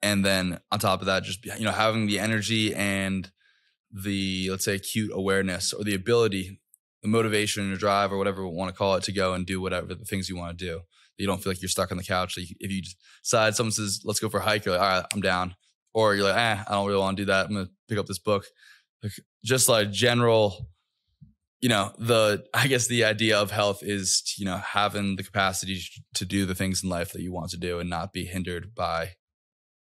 and 0.02 0.24
then 0.24 0.60
on 0.70 0.78
top 0.78 1.00
of 1.00 1.06
that, 1.06 1.24
just 1.24 1.44
you 1.44 1.64
know 1.64 1.72
having 1.72 2.06
the 2.06 2.18
energy 2.18 2.74
and 2.74 3.30
the 3.90 4.48
let's 4.50 4.64
say 4.64 4.76
acute 4.76 5.10
awareness 5.12 5.72
or 5.72 5.84
the 5.84 5.94
ability, 5.94 6.60
the 7.02 7.08
motivation 7.08 7.72
or 7.72 7.76
drive 7.76 8.12
or 8.12 8.18
whatever 8.18 8.46
we 8.46 8.54
want 8.54 8.70
to 8.70 8.76
call 8.76 8.94
it 8.96 9.04
to 9.04 9.12
go 9.12 9.34
and 9.34 9.46
do 9.46 9.60
whatever 9.60 9.94
the 9.94 10.04
things 10.04 10.28
you 10.28 10.36
want 10.36 10.58
to 10.58 10.64
do. 10.64 10.80
You 11.16 11.26
don't 11.26 11.42
feel 11.42 11.50
like 11.50 11.62
you're 11.62 11.68
stuck 11.68 11.90
on 11.90 11.96
the 11.98 12.04
couch. 12.04 12.36
Like 12.36 12.46
if 12.60 12.70
you 12.70 12.82
decide 13.22 13.56
someone 13.56 13.72
says, 13.72 14.02
"Let's 14.04 14.20
go 14.20 14.28
for 14.28 14.38
a 14.38 14.42
hike," 14.42 14.64
you're 14.64 14.74
like, 14.74 14.82
"All 14.82 15.00
right, 15.00 15.06
I'm 15.12 15.20
down," 15.20 15.56
or 15.94 16.14
you're 16.14 16.24
like, 16.24 16.36
"Eh, 16.36 16.64
I 16.66 16.72
don't 16.72 16.86
really 16.86 17.00
want 17.00 17.16
to 17.16 17.22
do 17.22 17.26
that. 17.26 17.46
I'm 17.46 17.54
gonna 17.54 17.68
pick 17.88 17.98
up 17.98 18.06
this 18.06 18.18
book." 18.18 18.44
just 19.44 19.68
like 19.68 19.90
general 19.90 20.68
you 21.60 21.68
know 21.68 21.92
the 21.98 22.44
i 22.54 22.66
guess 22.66 22.86
the 22.86 23.04
idea 23.04 23.38
of 23.38 23.50
health 23.50 23.82
is 23.82 24.34
you 24.36 24.44
know 24.44 24.56
having 24.56 25.16
the 25.16 25.22
capacity 25.22 25.80
to 26.14 26.24
do 26.24 26.46
the 26.46 26.54
things 26.54 26.82
in 26.82 26.88
life 26.88 27.12
that 27.12 27.22
you 27.22 27.32
want 27.32 27.50
to 27.50 27.56
do 27.56 27.78
and 27.78 27.90
not 27.90 28.12
be 28.12 28.24
hindered 28.24 28.74
by 28.74 29.10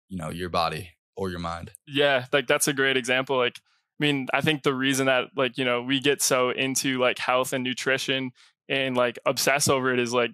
you 0.08 0.16
know 0.16 0.30
your 0.30 0.48
body 0.48 0.90
or 1.16 1.30
your 1.30 1.38
mind 1.38 1.70
yeah 1.86 2.26
like 2.32 2.46
that's 2.46 2.68
a 2.68 2.72
great 2.72 2.96
example 2.96 3.36
like 3.36 3.60
i 4.00 4.04
mean 4.04 4.26
i 4.32 4.40
think 4.40 4.62
the 4.62 4.74
reason 4.74 5.06
that 5.06 5.24
like 5.36 5.56
you 5.58 5.64
know 5.64 5.82
we 5.82 6.00
get 6.00 6.22
so 6.22 6.50
into 6.50 6.98
like 6.98 7.18
health 7.18 7.52
and 7.52 7.64
nutrition 7.64 8.30
and 8.68 8.96
like 8.96 9.18
obsess 9.26 9.68
over 9.68 9.92
it 9.92 9.98
is 9.98 10.12
like 10.12 10.32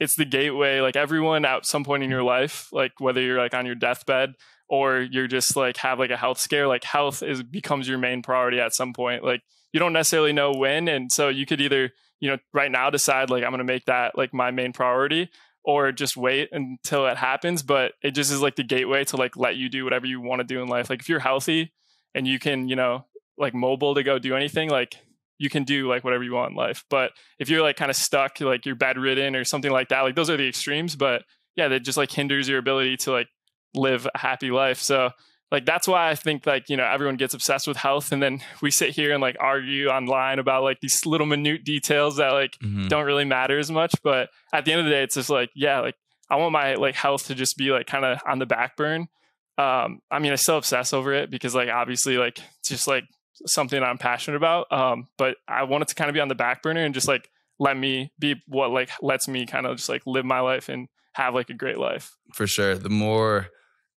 it's 0.00 0.16
the 0.16 0.24
gateway 0.24 0.80
like 0.80 0.96
everyone 0.96 1.44
at 1.44 1.64
some 1.64 1.84
point 1.84 2.02
in 2.02 2.10
your 2.10 2.22
life 2.22 2.68
like 2.72 2.92
whether 2.98 3.20
you're 3.20 3.38
like 3.38 3.54
on 3.54 3.66
your 3.66 3.74
deathbed 3.74 4.34
or 4.68 5.00
you're 5.00 5.28
just 5.28 5.54
like 5.54 5.76
have 5.76 5.98
like 5.98 6.10
a 6.10 6.16
health 6.16 6.38
scare 6.38 6.66
like 6.66 6.82
health 6.82 7.22
is 7.22 7.42
becomes 7.42 7.86
your 7.86 7.98
main 7.98 8.22
priority 8.22 8.58
at 8.58 8.74
some 8.74 8.94
point. 8.94 9.22
Like 9.22 9.42
you 9.72 9.78
don't 9.78 9.92
necessarily 9.92 10.32
know 10.32 10.52
when 10.52 10.88
and 10.88 11.12
so 11.12 11.28
you 11.28 11.46
could 11.46 11.60
either 11.60 11.90
you 12.20 12.30
know 12.30 12.38
right 12.52 12.70
now 12.70 12.90
decide 12.90 13.30
like 13.30 13.44
i'm 13.44 13.56
to 13.56 13.64
make 13.64 13.84
that 13.86 14.16
like 14.16 14.32
my 14.32 14.50
main 14.50 14.72
priority 14.72 15.28
or 15.64 15.92
just 15.92 16.16
wait 16.16 16.48
until 16.52 17.06
it 17.06 17.16
happens 17.16 17.62
but 17.62 17.92
it 18.02 18.12
just 18.12 18.32
is 18.32 18.40
like 18.40 18.56
the 18.56 18.64
gateway 18.64 19.04
to 19.04 19.16
like 19.16 19.36
let 19.36 19.56
you 19.56 19.68
do 19.68 19.84
whatever 19.84 20.06
you 20.06 20.20
want 20.20 20.40
to 20.40 20.44
do 20.44 20.62
in 20.62 20.68
life. 20.68 20.90
Like 20.90 21.00
if 21.00 21.08
you're 21.08 21.20
healthy 21.20 21.72
and 22.14 22.26
you 22.26 22.38
can 22.38 22.68
you 22.68 22.76
know 22.76 23.04
like 23.38 23.54
mobile 23.54 23.94
to 23.94 24.02
go 24.02 24.18
do 24.18 24.34
anything 24.34 24.68
like 24.68 24.96
you 25.38 25.50
can 25.50 25.64
do 25.64 25.88
like 25.88 26.04
whatever 26.04 26.22
you 26.22 26.32
want 26.32 26.50
in 26.50 26.56
life 26.56 26.84
but 26.88 27.12
if 27.38 27.48
you're 27.48 27.62
like 27.62 27.76
kind 27.76 27.90
of 27.90 27.96
stuck 27.96 28.40
like 28.40 28.64
you're 28.64 28.74
bedridden 28.74 29.34
or 29.34 29.44
something 29.44 29.72
like 29.72 29.88
that 29.88 30.02
like 30.02 30.14
those 30.14 30.30
are 30.30 30.36
the 30.36 30.48
extremes 30.48 30.94
but 30.94 31.22
yeah 31.56 31.68
that 31.68 31.80
just 31.80 31.98
like 31.98 32.10
hinders 32.10 32.48
your 32.48 32.58
ability 32.58 32.96
to 32.96 33.10
like 33.10 33.28
live 33.74 34.06
a 34.14 34.18
happy 34.18 34.50
life. 34.50 34.78
So 34.78 35.10
like 35.50 35.66
that's 35.66 35.86
why 35.86 36.10
I 36.10 36.14
think 36.14 36.46
like 36.46 36.68
you 36.68 36.76
know 36.76 36.84
everyone 36.84 37.16
gets 37.16 37.34
obsessed 37.34 37.66
with 37.66 37.76
health, 37.76 38.12
and 38.12 38.22
then 38.22 38.40
we 38.62 38.70
sit 38.70 38.90
here 38.90 39.12
and 39.12 39.20
like 39.20 39.36
argue 39.40 39.88
online 39.88 40.38
about 40.38 40.62
like 40.62 40.80
these 40.80 41.04
little 41.06 41.26
minute 41.26 41.64
details 41.64 42.16
that 42.16 42.30
like 42.30 42.56
mm-hmm. 42.62 42.88
don't 42.88 43.04
really 43.04 43.24
matter 43.24 43.58
as 43.58 43.70
much. 43.70 43.94
But 44.02 44.30
at 44.52 44.64
the 44.64 44.72
end 44.72 44.80
of 44.80 44.86
the 44.86 44.92
day, 44.92 45.02
it's 45.02 45.14
just 45.14 45.30
like 45.30 45.50
yeah, 45.54 45.80
like 45.80 45.96
I 46.30 46.36
want 46.36 46.52
my 46.52 46.74
like 46.74 46.94
health 46.94 47.26
to 47.26 47.34
just 47.34 47.56
be 47.56 47.70
like 47.70 47.86
kind 47.86 48.04
of 48.04 48.18
on 48.26 48.38
the 48.38 48.46
back 48.46 48.76
burn. 48.76 49.08
Um, 49.58 50.00
I 50.10 50.18
mean, 50.18 50.32
I 50.32 50.36
still 50.36 50.56
obsess 50.56 50.92
over 50.92 51.12
it 51.12 51.30
because 51.30 51.54
like 51.54 51.68
obviously 51.68 52.16
like 52.16 52.38
it's 52.60 52.68
just 52.68 52.88
like 52.88 53.04
something 53.46 53.82
I'm 53.82 53.98
passionate 53.98 54.36
about. 54.36 54.70
Um, 54.72 55.08
but 55.18 55.36
I 55.48 55.64
want 55.64 55.82
it 55.82 55.88
to 55.88 55.94
kind 55.94 56.08
of 56.08 56.14
be 56.14 56.20
on 56.20 56.28
the 56.28 56.34
back 56.34 56.62
burner 56.62 56.84
and 56.84 56.94
just 56.94 57.08
like 57.08 57.28
let 57.58 57.76
me 57.76 58.12
be 58.18 58.36
what 58.46 58.70
like 58.70 58.90
lets 59.00 59.28
me 59.28 59.46
kind 59.46 59.66
of 59.66 59.76
just 59.76 59.88
like 59.88 60.02
live 60.06 60.24
my 60.24 60.40
life 60.40 60.68
and 60.68 60.88
have 61.14 61.34
like 61.34 61.50
a 61.50 61.54
great 61.54 61.78
life. 61.78 62.12
For 62.34 62.46
sure. 62.46 62.76
The 62.76 62.88
more 62.90 63.48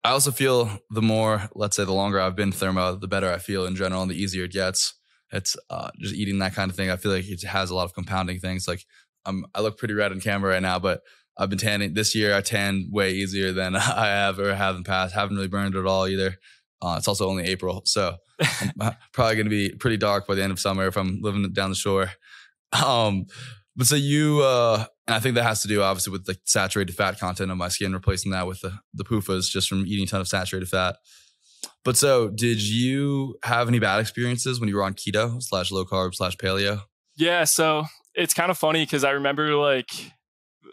I 0.05 0.11
also 0.11 0.33
feel 0.33 0.71
the 0.91 1.03
more, 1.03 1.49
let's 1.55 1.77
say, 1.77 1.85
the 1.85 1.93
longer 1.93 2.21
I've 2.21 2.35
been 2.35 2.53
thermo, 2.53 2.97
the 2.97 3.09
better 3.09 3.33
I 3.33 3.39
feel 3.39 3.67
in 3.67 3.77
general, 3.77 4.03
and 4.03 4.11
the 4.11 4.21
easier 4.21 4.45
it 4.45 4.53
gets. 4.53 4.95
It's 5.31 5.57
uh, 5.71 5.91
just 6.01 6.15
eating 6.15 6.41
that 6.41 6.55
kind 6.55 6.71
of 6.71 6.77
thing. 6.77 6.91
I 6.91 6.97
feel 6.97 7.13
like 7.13 7.29
it 7.29 7.43
has 7.45 7.71
a 7.71 7.75
lot 7.75 7.85
of 7.85 7.95
compounding 7.95 8.41
things. 8.41 8.67
Like 8.67 8.85
I'm, 9.25 9.45
I 9.55 9.61
look 9.61 9.79
pretty 9.79 9.95
red 9.95 10.13
on 10.13 10.21
camera 10.21 10.51
right 10.53 10.63
now, 10.63 10.79
but 10.79 11.01
I've 11.43 11.51
been 11.51 11.59
tanning 11.59 11.95
this 11.95 12.15
year. 12.15 12.37
I 12.37 12.41
tanned 12.41 12.93
way 12.93 13.13
easier 13.13 13.53
than 13.53 13.75
I 13.77 14.07
have 14.07 14.39
or 14.39 14.55
have 14.55 14.77
in 14.77 14.83
the 14.85 14.89
past. 14.89 15.15
Haven't 15.15 15.37
really 15.37 15.49
burned 15.49 15.75
at 15.75 15.87
all 15.87 16.07
either. 16.07 16.37
Uh, 16.81 16.95
it's 16.99 17.09
also 17.09 17.29
only 17.29 17.45
April, 17.45 17.83
so 17.85 18.17
I'm 18.81 18.95
probably 19.13 19.35
going 19.35 19.47
to 19.47 19.51
be 19.51 19.71
pretty 19.71 19.97
dark 19.97 20.27
by 20.27 20.35
the 20.35 20.43
end 20.43 20.53
of 20.53 20.59
summer 20.61 20.87
if 20.87 20.97
I'm 20.97 21.21
living 21.21 21.53
down 21.53 21.71
the 21.71 21.77
shore. 21.77 22.11
Um, 22.73 23.27
but 23.77 23.87
so 23.87 23.97
you, 23.97 24.41
uh, 24.41 24.87
and 25.07 25.15
I 25.15 25.21
think 25.21 25.35
that 25.35 25.43
has 25.43 25.61
to 25.61 25.69
do 25.69 25.83
obviously 25.83 26.11
with 26.11 26.25
the 26.25 26.39
saturated 26.47 26.95
fat 26.95 27.21
content 27.21 27.51
of 27.51 27.59
my 27.59 27.69
skin, 27.69 27.93
replacing 27.93 28.33
that 28.33 28.47
with 28.47 28.63
the, 28.63 28.79
the 28.95 29.05
PUFAs 29.05 29.51
just 29.51 29.69
from 29.69 29.87
eating 29.87 30.05
a 30.05 30.07
ton 30.07 30.23
of 30.23 30.29
saturated 30.29 30.71
fat. 30.71 30.97
But 31.85 31.99
so, 31.99 32.31
did 32.31 32.63
you 32.63 33.37
have 33.45 33.69
any 33.69 33.79
bad 33.79 34.01
experiences 34.01 34.59
when 34.59 34.71
you 34.71 34.77
were 34.77 34.85
on 34.85 34.95
keto 34.95 35.43
slash 35.43 35.71
low 35.71 35.85
carb 35.85 36.15
slash 36.15 36.35
paleo? 36.39 36.81
Yeah, 37.15 37.45
so 37.45 37.85
it's 38.15 38.33
kind 38.33 38.51
of 38.51 38.57
funny 38.57 38.87
because 38.87 39.05
I 39.05 39.11
remember 39.11 39.55
like, 39.55 39.91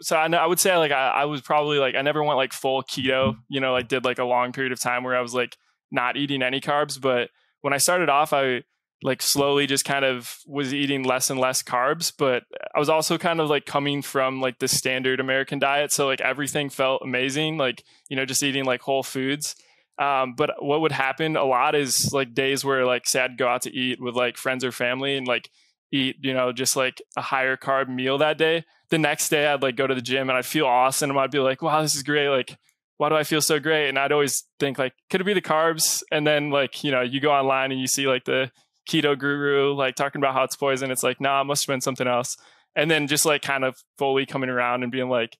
so 0.00 0.16
I, 0.16 0.26
I 0.26 0.46
would 0.46 0.60
say 0.60 0.76
like 0.76 0.92
I, 0.92 1.08
I 1.08 1.24
was 1.26 1.40
probably 1.40 1.78
like 1.78 1.94
I 1.94 2.02
never 2.02 2.22
went 2.22 2.36
like 2.36 2.52
full 2.52 2.82
keto, 2.82 3.36
you 3.48 3.60
know, 3.60 3.72
like 3.72 3.88
did 3.88 4.04
like 4.04 4.18
a 4.18 4.24
long 4.24 4.52
period 4.52 4.72
of 4.72 4.80
time 4.80 5.04
where 5.04 5.16
I 5.16 5.20
was 5.20 5.34
like 5.34 5.56
not 5.90 6.16
eating 6.16 6.42
any 6.42 6.60
carbs. 6.60 7.00
But 7.00 7.30
when 7.60 7.72
I 7.72 7.78
started 7.78 8.08
off, 8.08 8.32
I 8.32 8.62
like 9.02 9.22
slowly 9.22 9.66
just 9.66 9.84
kind 9.84 10.04
of 10.04 10.38
was 10.46 10.74
eating 10.74 11.02
less 11.02 11.30
and 11.30 11.40
less 11.40 11.62
carbs 11.62 12.12
but 12.16 12.44
i 12.74 12.78
was 12.78 12.88
also 12.88 13.16
kind 13.16 13.40
of 13.40 13.48
like 13.48 13.64
coming 13.64 14.02
from 14.02 14.40
like 14.40 14.58
the 14.58 14.68
standard 14.68 15.20
american 15.20 15.58
diet 15.58 15.90
so 15.92 16.06
like 16.06 16.20
everything 16.20 16.68
felt 16.68 17.00
amazing 17.02 17.56
like 17.56 17.82
you 18.08 18.16
know 18.16 18.24
just 18.24 18.42
eating 18.42 18.64
like 18.64 18.82
whole 18.82 19.02
foods 19.02 19.56
um, 19.98 20.34
but 20.34 20.50
what 20.60 20.80
would 20.80 20.92
happen 20.92 21.36
a 21.36 21.44
lot 21.44 21.74
is 21.74 22.10
like 22.14 22.32
days 22.32 22.64
where 22.64 22.86
like 22.86 23.06
say 23.06 23.20
i'd 23.20 23.38
go 23.38 23.48
out 23.48 23.62
to 23.62 23.74
eat 23.74 24.00
with 24.00 24.14
like 24.14 24.36
friends 24.36 24.64
or 24.64 24.72
family 24.72 25.16
and 25.16 25.26
like 25.26 25.50
eat 25.92 26.16
you 26.20 26.32
know 26.32 26.52
just 26.52 26.76
like 26.76 27.02
a 27.16 27.20
higher 27.20 27.56
carb 27.56 27.88
meal 27.88 28.18
that 28.18 28.38
day 28.38 28.64
the 28.90 28.98
next 28.98 29.28
day 29.28 29.46
i'd 29.46 29.62
like 29.62 29.76
go 29.76 29.86
to 29.86 29.94
the 29.94 30.00
gym 30.00 30.28
and 30.28 30.38
i'd 30.38 30.46
feel 30.46 30.66
awesome 30.66 31.10
and 31.10 31.18
i'd 31.18 31.30
be 31.30 31.38
like 31.38 31.62
wow 31.62 31.82
this 31.82 31.94
is 31.94 32.02
great 32.02 32.28
like 32.28 32.56
why 33.00 33.08
do 33.08 33.14
I 33.14 33.24
feel 33.24 33.40
so 33.40 33.58
great? 33.58 33.88
And 33.88 33.98
I'd 33.98 34.12
always 34.12 34.44
think 34.58 34.78
like, 34.78 34.92
could 35.08 35.22
it 35.22 35.24
be 35.24 35.32
the 35.32 35.40
carbs? 35.40 36.02
And 36.12 36.26
then 36.26 36.50
like, 36.50 36.84
you 36.84 36.90
know, 36.90 37.00
you 37.00 37.18
go 37.18 37.32
online 37.32 37.72
and 37.72 37.80
you 37.80 37.86
see 37.86 38.06
like 38.06 38.26
the 38.26 38.50
keto 38.86 39.18
guru 39.18 39.72
like 39.72 39.94
talking 39.94 40.20
about 40.20 40.34
how 40.34 40.42
it's 40.42 40.54
poison. 40.54 40.90
It's 40.90 41.02
like, 41.02 41.18
nah, 41.18 41.40
it 41.40 41.44
must 41.44 41.64
have 41.64 41.72
been 41.72 41.80
something 41.80 42.06
else. 42.06 42.36
And 42.76 42.90
then 42.90 43.06
just 43.06 43.24
like 43.24 43.40
kind 43.40 43.64
of 43.64 43.82
fully 43.96 44.26
coming 44.26 44.50
around 44.50 44.82
and 44.82 44.92
being 44.92 45.08
like, 45.08 45.38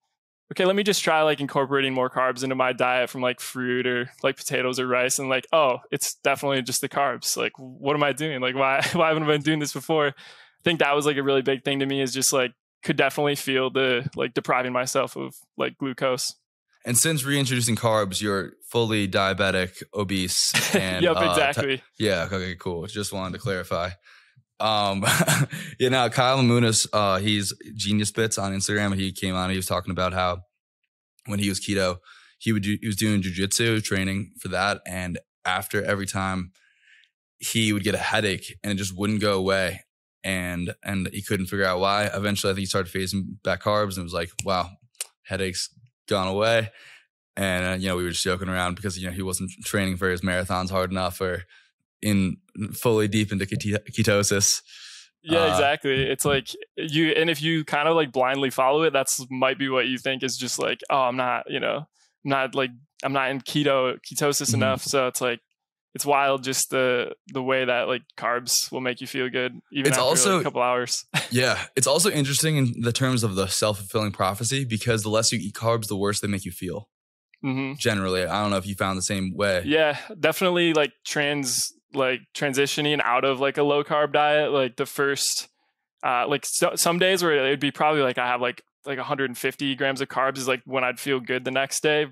okay, 0.53 0.65
let 0.65 0.75
me 0.75 0.83
just 0.83 1.03
try 1.03 1.23
like 1.23 1.41
incorporating 1.41 1.95
more 1.95 2.11
carbs 2.11 2.43
into 2.43 2.55
my 2.55 2.73
diet 2.73 3.09
from 3.09 3.21
like 3.21 3.41
fruit 3.41 3.87
or 3.87 4.11
like 4.23 4.37
potatoes 4.37 4.81
or 4.81 4.87
rice. 4.87 5.19
And 5.19 5.29
like, 5.29 5.47
oh, 5.53 5.79
it's 5.91 6.15
definitely 6.17 6.63
just 6.63 6.81
the 6.81 6.89
carbs. 6.89 7.37
Like, 7.37 7.53
what 7.57 7.95
am 7.95 8.03
I 8.03 8.13
doing? 8.13 8.41
Like, 8.41 8.55
why 8.55 8.85
why 8.93 9.09
haven't 9.09 9.25
I 9.25 9.27
been 9.27 9.43
doing 9.43 9.61
this 9.61 9.73
before? 9.73 10.09
I 10.09 10.63
think 10.65 10.81
that 10.81 10.95
was 10.95 11.07
like 11.07 11.17
a 11.17 11.23
really 11.23 11.43
big 11.43 11.65
thing 11.65 11.81
to 11.81 11.87
me 11.87 12.03
is 12.03 12.13
just 12.13 12.33
like 12.33 12.53
could 12.83 12.97
definitely 12.97 13.37
feel 13.37 13.71
the 13.71 14.09
like 14.17 14.35
depriving 14.35 14.73
myself 14.73 15.17
of 15.17 15.35
like 15.57 15.79
glucose. 15.79 16.35
And 16.85 16.97
since 16.97 17.25
reintroducing 17.25 17.77
carbs, 17.77 18.23
you're 18.23 18.53
fully 18.71 19.07
diabetic, 19.07 19.83
obese, 19.95 20.75
and 20.75 21.05
yep, 21.05 21.17
exactly. 21.19 21.75
Uh, 21.75 21.77
t- 21.77 21.83
yeah, 21.99 22.29
okay, 22.33 22.55
cool. 22.55 22.87
Just 22.87 23.13
wanted 23.13 23.35
to 23.35 23.39
clarify. 23.39 23.91
Um, 24.61 25.05
yeah, 25.79 25.89
now 25.89 26.09
Kyle 26.09 26.43
Munoz, 26.43 26.87
uh, 26.93 27.19
he's 27.19 27.53
Genius 27.75 28.11
Bits 28.11 28.39
on 28.39 28.53
Instagram. 28.53 28.95
He 28.95 29.13
came 29.13 29.35
on. 29.35 29.51
He 29.51 29.57
was 29.57 29.67
talking 29.67 29.91
about 29.91 30.13
how 30.13 30.43
when 31.27 31.39
he 31.39 31.49
was 31.49 31.61
keto, 31.61 31.99
he 32.39 32.53
would 32.53 32.63
do, 32.63 32.77
he 32.81 32.87
was 32.87 32.97
doing 32.97 33.23
jujitsu 33.23 33.83
training 33.83 34.33
for 34.39 34.49
that, 34.49 34.81
and 34.87 35.19
after 35.45 35.85
every 35.85 36.07
time, 36.07 36.53
he 37.39 37.73
would 37.73 37.85
get 37.85 37.95
a 37.95 37.99
headache, 37.99 38.57
and 38.63 38.73
it 38.73 38.77
just 38.77 38.97
wouldn't 38.97 39.21
go 39.21 39.37
away, 39.37 39.85
and 40.23 40.75
and 40.85 41.09
he 41.13 41.23
couldn't 41.23 41.47
figure 41.47 41.65
out 41.65 41.81
why. 41.81 42.05
Eventually, 42.13 42.51
I 42.51 42.55
think 42.55 42.61
he 42.61 42.67
started 42.67 42.93
phasing 42.93 43.43
back 43.43 43.63
carbs, 43.63 43.97
and 43.97 44.05
was 44.05 44.15
like, 44.15 44.31
wow, 44.45 44.71
headaches 45.23 45.71
gone 46.09 46.29
away. 46.29 46.71
And, 47.37 47.65
uh, 47.65 47.77
you 47.79 47.89
know, 47.89 47.97
we 47.97 48.03
were 48.03 48.11
just 48.11 48.25
joking 48.25 48.49
around 48.49 48.75
because, 48.75 48.99
you 48.99 49.07
know, 49.07 49.13
he 49.13 49.23
wasn't 49.23 49.51
training 49.65 49.97
for 49.97 50.11
his 50.11 50.21
marathons 50.21 50.71
hard 50.71 50.91
enough 50.91 51.21
or 51.21 51.45
in 52.03 52.37
fully 52.73 53.09
deep 53.09 53.33
into 53.33 53.47
ketosis. 53.47 54.63
Yeah, 55.23 55.45
uh, 55.45 55.51
exactly. 55.51 56.03
It's 56.03 56.25
like 56.25 56.49
you, 56.77 57.09
and 57.11 57.29
if 57.29 57.43
you 57.43 57.65
kind 57.65 57.89
of 57.89 57.97
like 57.97 58.13
blindly 58.13 58.51
follow 58.51 58.83
it, 58.83 58.93
that's 58.93 59.25
might 59.31 59.59
be 59.59 59.69
what 59.69 59.87
you 59.87 59.99
think 59.99 60.23
is 60.23 60.37
just 60.37 60.59
like, 60.59 60.81
oh, 60.89 61.03
I'm 61.03 61.17
not, 61.17 61.45
you 61.49 61.61
know, 61.61 61.87
I'm 62.25 62.31
not 62.31 62.55
like, 62.55 62.71
I'm 63.03 63.13
not 63.13 63.31
in 63.31 63.41
keto, 63.41 63.99
ketosis 64.11 64.49
mm-hmm. 64.49 64.57
enough. 64.57 64.83
So 64.83 65.07
it's 65.09 65.21
like, 65.21 65.41
it's 65.95 66.07
wild 66.07 66.45
just 66.45 66.71
the 66.71 67.13
the 67.29 67.43
way 67.43 67.65
that 67.65 67.89
like 67.89 68.03
carbs 68.17 68.71
will 68.71 68.81
make 68.81 69.01
you 69.01 69.07
feel 69.07 69.29
good 69.29 69.61
even 69.73 69.89
it's 69.89 69.99
after 69.99 70.09
also 70.09 70.33
like 70.35 70.43
a 70.43 70.45
couple 70.45 70.63
hours 70.63 71.05
yeah 71.31 71.67
it's 71.77 71.87
also 71.87 72.11
interesting 72.11 72.57
in 72.57 72.81
the 72.81 72.93
terms 72.93 73.25
of 73.25 73.35
the 73.35 73.47
self-fulfilling 73.47 74.13
prophecy 74.13 74.65
because 74.65 75.03
the 75.03 75.09
less 75.09 75.33
you 75.33 75.39
eat 75.39 75.55
carbs 75.55 75.89
the 75.89 75.97
worse 75.97 76.21
they 76.21 76.29
make 76.29 76.45
you 76.45 76.53
feel 76.53 76.89
mm-hmm. 77.45 77.75
generally 77.77 78.25
i 78.25 78.41
don't 78.41 78.51
know 78.51 78.57
if 78.57 78.67
you 78.67 78.75
found 78.75 78.97
the 78.97 79.03
same 79.03 79.35
way 79.35 79.63
yeah 79.65 79.99
definitely 80.19 80.73
like 80.73 80.93
trans 81.05 81.73
like 81.95 82.21
transitioning 82.35 83.01
out 83.03 83.25
of 83.25 83.41
like 83.41 83.59
a 83.59 83.63
low 83.63 83.83
carb 83.83 84.13
diet 84.13 84.53
like 84.53 84.77
the 84.77 84.87
first 84.87 85.49
uh 86.05 86.27
like 86.29 86.47
so, 86.47 86.73
some 86.77 86.99
days 86.99 87.23
where 87.23 87.33
it'd 87.33 87.61
be 87.61 87.71
probably 87.71 88.03
like 88.03 88.19
i 88.19 88.27
have 88.27 88.41
like 88.41 88.63
like 88.87 88.99
150 88.99 89.75
grams 89.75 90.01
of 90.01 90.09
carbs 90.09 90.39
is 90.39 90.49
like 90.49 90.63
when 90.65 90.85
i'd 90.85 91.01
feel 91.01 91.21
good 91.21 91.45
the 91.45 91.51
next 91.51 91.83
day 91.83 92.07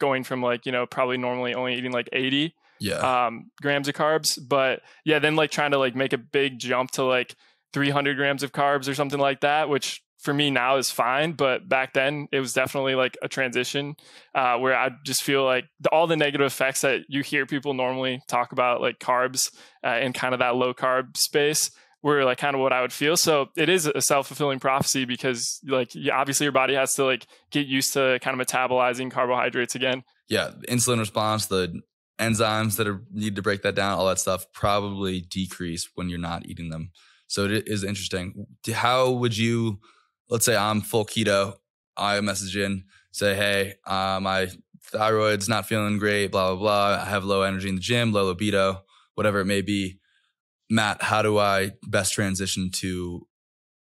going 0.00 0.24
from 0.24 0.42
like 0.42 0.66
you 0.66 0.72
know 0.72 0.86
probably 0.86 1.16
normally 1.16 1.54
only 1.54 1.74
eating 1.74 1.92
like 1.92 2.08
80 2.12 2.54
yeah. 2.80 3.26
um, 3.26 3.50
grams 3.60 3.88
of 3.88 3.94
carbs. 3.94 4.38
But 4.46 4.82
yeah 5.04 5.18
then 5.18 5.36
like 5.36 5.50
trying 5.50 5.72
to 5.72 5.78
like 5.78 5.94
make 5.94 6.12
a 6.12 6.18
big 6.18 6.58
jump 6.58 6.92
to 6.92 7.04
like 7.04 7.34
300 7.72 8.16
grams 8.16 8.42
of 8.42 8.52
carbs 8.52 8.88
or 8.88 8.94
something 8.94 9.18
like 9.18 9.40
that 9.40 9.68
which 9.68 10.02
for 10.24 10.34
me 10.34 10.50
now 10.50 10.76
is 10.76 10.90
fine 10.90 11.32
but 11.32 11.68
back 11.68 11.92
then 11.92 12.26
it 12.32 12.40
was 12.40 12.52
definitely 12.52 12.94
like 12.94 13.16
a 13.22 13.28
transition 13.28 13.94
uh, 14.34 14.56
where 14.56 14.76
i 14.76 14.90
just 15.04 15.22
feel 15.22 15.44
like 15.44 15.64
the, 15.80 15.88
all 15.90 16.06
the 16.06 16.16
negative 16.16 16.46
effects 16.46 16.80
that 16.80 17.02
you 17.08 17.22
hear 17.22 17.46
people 17.46 17.74
normally 17.74 18.20
talk 18.28 18.52
about 18.52 18.80
like 18.80 18.98
carbs 18.98 19.50
uh, 19.84 19.98
in 20.00 20.12
kind 20.12 20.34
of 20.34 20.40
that 20.40 20.56
low 20.56 20.74
carb 20.74 21.16
space 21.16 21.70
were 22.02 22.24
like 22.24 22.38
kind 22.38 22.54
of 22.54 22.60
what 22.60 22.72
i 22.72 22.80
would 22.80 22.92
feel 22.92 23.16
so 23.16 23.46
it 23.56 23.68
is 23.68 23.86
a 23.86 24.00
self-fulfilling 24.00 24.58
prophecy 24.58 25.04
because 25.04 25.60
like 25.66 25.90
obviously 26.12 26.44
your 26.44 26.52
body 26.52 26.74
has 26.74 26.94
to 26.94 27.04
like 27.04 27.26
get 27.50 27.66
used 27.66 27.92
to 27.92 28.18
kind 28.20 28.38
of 28.38 28.46
metabolizing 28.46 29.10
carbohydrates 29.10 29.74
again 29.74 30.02
yeah 30.28 30.50
insulin 30.68 30.98
response 30.98 31.46
the 31.46 31.80
enzymes 32.18 32.76
that 32.76 32.86
are 32.86 33.02
need 33.12 33.36
to 33.36 33.42
break 33.42 33.62
that 33.62 33.74
down, 33.74 33.98
all 33.98 34.06
that 34.06 34.18
stuff 34.18 34.46
probably 34.52 35.20
decrease 35.20 35.88
when 35.94 36.08
you're 36.08 36.18
not 36.18 36.46
eating 36.46 36.70
them. 36.70 36.90
So 37.26 37.46
it 37.46 37.68
is 37.68 37.84
interesting. 37.84 38.46
How 38.72 39.10
would 39.10 39.36
you, 39.36 39.80
let's 40.28 40.44
say 40.44 40.56
I'm 40.56 40.80
full 40.80 41.04
keto, 41.04 41.54
I 41.96 42.20
message 42.20 42.56
in, 42.56 42.84
say, 43.12 43.34
hey, 43.34 43.74
uh, 43.86 44.18
my 44.20 44.48
thyroid's 44.92 45.48
not 45.48 45.66
feeling 45.66 45.98
great, 45.98 46.28
blah, 46.28 46.54
blah, 46.54 46.58
blah. 46.58 47.02
I 47.02 47.08
have 47.08 47.24
low 47.24 47.42
energy 47.42 47.68
in 47.68 47.76
the 47.76 47.80
gym, 47.80 48.12
low 48.12 48.26
libido, 48.26 48.82
whatever 49.14 49.40
it 49.40 49.46
may 49.46 49.62
be. 49.62 49.98
Matt, 50.70 51.02
how 51.02 51.22
do 51.22 51.38
I 51.38 51.72
best 51.86 52.12
transition 52.12 52.70
to, 52.74 53.26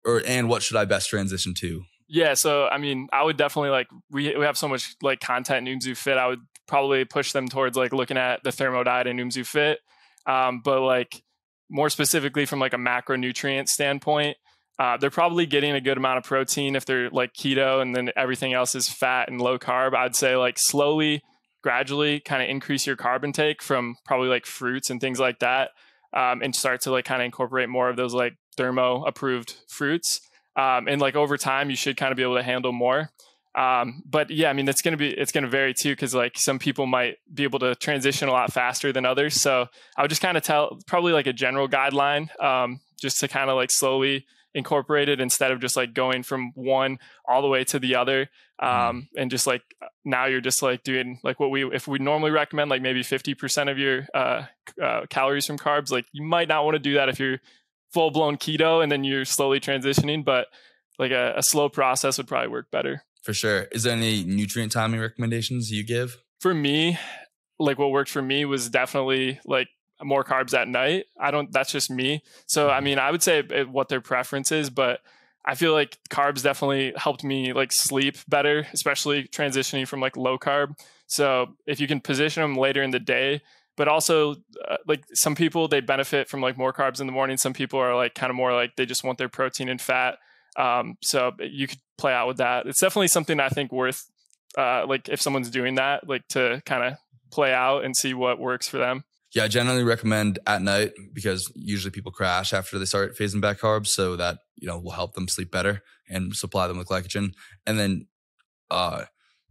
or, 0.04 0.22
and 0.26 0.48
what 0.48 0.62
should 0.62 0.76
I 0.76 0.84
best 0.84 1.08
transition 1.08 1.54
to? 1.54 1.82
Yeah, 2.08 2.34
so 2.34 2.68
I 2.68 2.78
mean, 2.78 3.08
I 3.12 3.22
would 3.22 3.36
definitely 3.36 3.68
like 3.70 3.88
we 4.10 4.34
we 4.34 4.44
have 4.46 4.56
so 4.56 4.66
much 4.66 4.96
like 5.02 5.20
content 5.20 5.68
in 5.68 5.78
zuFit. 5.78 6.16
I 6.16 6.26
would 6.26 6.40
probably 6.66 7.04
push 7.04 7.32
them 7.32 7.48
towards 7.48 7.76
like 7.76 7.92
looking 7.92 8.16
at 8.16 8.42
the 8.44 8.50
thermo 8.50 8.82
diet 8.82 9.06
Noom 9.08 9.30
zuFit. 9.30 9.76
Um, 10.24 10.60
but 10.64 10.80
like 10.80 11.22
more 11.70 11.90
specifically 11.90 12.46
from 12.46 12.60
like 12.60 12.72
a 12.72 12.78
macronutrient 12.78 13.68
standpoint, 13.68 14.38
uh, 14.78 14.96
they're 14.96 15.10
probably 15.10 15.46
getting 15.46 15.72
a 15.72 15.80
good 15.80 15.96
amount 15.96 16.18
of 16.18 16.24
protein 16.24 16.76
if 16.76 16.84
they're 16.84 17.10
like 17.10 17.34
keto, 17.34 17.82
and 17.82 17.94
then 17.94 18.10
everything 18.16 18.52
else 18.52 18.74
is 18.74 18.88
fat 18.88 19.28
and 19.28 19.40
low 19.40 19.58
carb. 19.58 19.94
I'd 19.94 20.14
say 20.14 20.36
like 20.36 20.58
slowly, 20.58 21.22
gradually, 21.62 22.20
kind 22.20 22.42
of 22.42 22.48
increase 22.48 22.86
your 22.86 22.96
carb 22.96 23.24
intake 23.24 23.62
from 23.62 23.96
probably 24.04 24.28
like 24.28 24.46
fruits 24.46 24.90
and 24.90 25.00
things 25.00 25.18
like 25.18 25.40
that, 25.40 25.70
um, 26.14 26.42
and 26.42 26.54
start 26.54 26.82
to 26.82 26.92
like 26.92 27.04
kind 27.04 27.20
of 27.20 27.26
incorporate 27.26 27.68
more 27.68 27.88
of 27.88 27.96
those 27.96 28.14
like 28.14 28.34
thermo 28.56 29.04
approved 29.04 29.56
fruits. 29.68 30.20
Um, 30.56 30.88
and 30.88 31.00
like 31.00 31.16
over 31.16 31.36
time, 31.36 31.70
you 31.70 31.76
should 31.76 31.96
kind 31.96 32.10
of 32.10 32.16
be 32.16 32.22
able 32.22 32.36
to 32.36 32.42
handle 32.42 32.72
more. 32.72 33.10
Um, 33.54 34.02
but 34.04 34.30
yeah, 34.30 34.50
I 34.50 34.52
mean, 34.52 34.68
it's 34.68 34.82
going 34.82 34.92
to 34.92 34.98
be, 34.98 35.10
it's 35.10 35.32
going 35.32 35.44
to 35.44 35.50
vary 35.50 35.74
too. 35.74 35.94
Cause 35.96 36.14
like 36.14 36.38
some 36.38 36.58
people 36.58 36.86
might 36.86 37.16
be 37.32 37.44
able 37.44 37.58
to 37.60 37.74
transition 37.76 38.28
a 38.28 38.32
lot 38.32 38.52
faster 38.52 38.92
than 38.92 39.06
others. 39.06 39.40
So 39.40 39.66
I 39.96 40.02
would 40.02 40.10
just 40.10 40.20
kind 40.20 40.36
of 40.36 40.42
tell 40.42 40.78
probably 40.86 41.12
like 41.12 41.26
a 41.26 41.32
general 41.32 41.68
guideline, 41.68 42.28
um, 42.42 42.80
just 43.00 43.20
to 43.20 43.28
kind 43.28 43.50
of 43.50 43.56
like 43.56 43.70
slowly 43.70 44.26
incorporate 44.54 45.08
it 45.08 45.20
instead 45.20 45.50
of 45.50 45.60
just 45.60 45.76
like 45.76 45.94
going 45.94 46.22
from 46.22 46.52
one 46.54 46.98
all 47.26 47.42
the 47.42 47.48
way 47.48 47.64
to 47.64 47.78
the 47.78 47.94
other. 47.94 48.28
Mm-hmm. 48.60 48.88
Um, 48.88 49.08
and 49.16 49.30
just 49.30 49.46
like 49.46 49.62
now 50.04 50.26
you're 50.26 50.40
just 50.40 50.62
like 50.62 50.82
doing 50.82 51.20
like 51.22 51.38
what 51.38 51.50
we, 51.50 51.64
if 51.64 51.86
we 51.86 51.98
normally 51.98 52.30
recommend 52.30 52.70
like 52.70 52.82
maybe 52.82 53.02
50% 53.02 53.70
of 53.70 53.78
your, 53.78 54.06
uh, 54.14 54.46
uh, 54.82 55.06
calories 55.10 55.46
from 55.46 55.58
carbs, 55.58 55.90
like 55.90 56.06
you 56.12 56.24
might 56.24 56.48
not 56.48 56.64
want 56.64 56.74
to 56.74 56.80
do 56.80 56.94
that 56.94 57.08
if 57.08 57.20
you're 57.20 57.38
full 57.92 58.10
blown 58.10 58.36
keto 58.36 58.82
and 58.82 58.90
then 58.90 59.04
you're 59.04 59.24
slowly 59.24 59.60
transitioning, 59.60 60.24
but 60.24 60.46
like 60.98 61.10
a, 61.10 61.34
a, 61.36 61.42
slow 61.42 61.68
process 61.68 62.18
would 62.18 62.26
probably 62.26 62.48
work 62.48 62.70
better. 62.70 63.04
For 63.22 63.32
sure. 63.32 63.62
Is 63.72 63.84
there 63.84 63.94
any 63.94 64.24
nutrient 64.24 64.72
timing 64.72 65.00
recommendations 65.00 65.70
you 65.70 65.84
give? 65.84 66.18
For 66.40 66.54
me, 66.54 66.98
like 67.58 67.78
what 67.78 67.90
worked 67.90 68.10
for 68.10 68.22
me 68.22 68.44
was 68.44 68.68
definitely 68.68 69.40
like 69.44 69.68
more 70.02 70.24
carbs 70.24 70.54
at 70.54 70.68
night. 70.68 71.06
I 71.18 71.30
don't, 71.30 71.52
that's 71.52 71.72
just 71.72 71.90
me. 71.90 72.22
So, 72.46 72.70
I 72.70 72.80
mean, 72.80 72.98
I 72.98 73.10
would 73.10 73.22
say 73.22 73.40
it, 73.40 73.68
what 73.68 73.88
their 73.88 74.00
preference 74.00 74.52
is, 74.52 74.70
but 74.70 75.00
I 75.44 75.54
feel 75.54 75.72
like 75.72 75.98
carbs 76.10 76.42
definitely 76.42 76.92
helped 76.96 77.24
me 77.24 77.52
like 77.52 77.72
sleep 77.72 78.16
better, 78.28 78.66
especially 78.72 79.24
transitioning 79.24 79.86
from 79.86 80.00
like 80.00 80.16
low 80.16 80.38
carb. 80.38 80.78
So, 81.06 81.54
if 81.66 81.80
you 81.80 81.86
can 81.86 82.00
position 82.00 82.42
them 82.42 82.56
later 82.56 82.82
in 82.82 82.90
the 82.90 83.00
day, 83.00 83.42
but 83.76 83.88
also 83.88 84.36
uh, 84.68 84.76
like 84.86 85.04
some 85.14 85.34
people 85.34 85.68
they 85.68 85.80
benefit 85.80 86.28
from 86.28 86.40
like 86.40 86.58
more 86.58 86.72
carbs 86.72 87.00
in 87.00 87.06
the 87.06 87.12
morning 87.12 87.36
some 87.36 87.52
people 87.52 87.78
are 87.78 87.94
like 87.94 88.12
kind 88.12 88.28
of 88.28 88.34
more 88.34 88.52
like 88.52 88.74
they 88.74 88.84
just 88.84 89.04
want 89.04 89.18
their 89.18 89.28
protein 89.28 89.68
and 89.68 89.80
fat 89.80 90.18
um, 90.56 90.96
so 91.00 91.30
you 91.38 91.68
could 91.68 91.78
play 91.96 92.12
out 92.12 92.26
with 92.26 92.38
that 92.38 92.66
it's 92.66 92.80
definitely 92.80 93.06
something 93.06 93.38
i 93.38 93.48
think 93.48 93.70
worth 93.70 94.10
uh, 94.56 94.84
like 94.84 95.08
if 95.08 95.22
someone's 95.22 95.48
doing 95.48 95.76
that 95.76 96.08
like 96.08 96.26
to 96.26 96.60
kind 96.66 96.82
of 96.82 96.98
play 97.30 97.52
out 97.52 97.84
and 97.84 97.96
see 97.96 98.14
what 98.14 98.38
works 98.38 98.68
for 98.68 98.78
them. 98.78 99.04
Yeah, 99.38 99.44
I 99.44 99.48
generally 99.48 99.84
recommend 99.84 100.38
at 100.46 100.62
night 100.62 100.92
because 101.12 101.50
usually 101.54 101.90
people 101.92 102.12
crash 102.12 102.52
after 102.52 102.78
they 102.78 102.84
start 102.84 103.16
phasing 103.16 103.40
back 103.40 103.58
carbs, 103.60 103.86
so 103.88 104.16
that 104.16 104.38
you 104.56 104.66
know 104.68 104.78
will 104.78 104.90
help 104.92 105.14
them 105.14 105.28
sleep 105.28 105.50
better 105.50 105.82
and 106.08 106.34
supply 106.34 106.66
them 106.66 106.78
with 106.78 106.88
glycogen. 106.88 107.32
And 107.66 107.78
then 107.78 108.06
uh, 108.70 109.04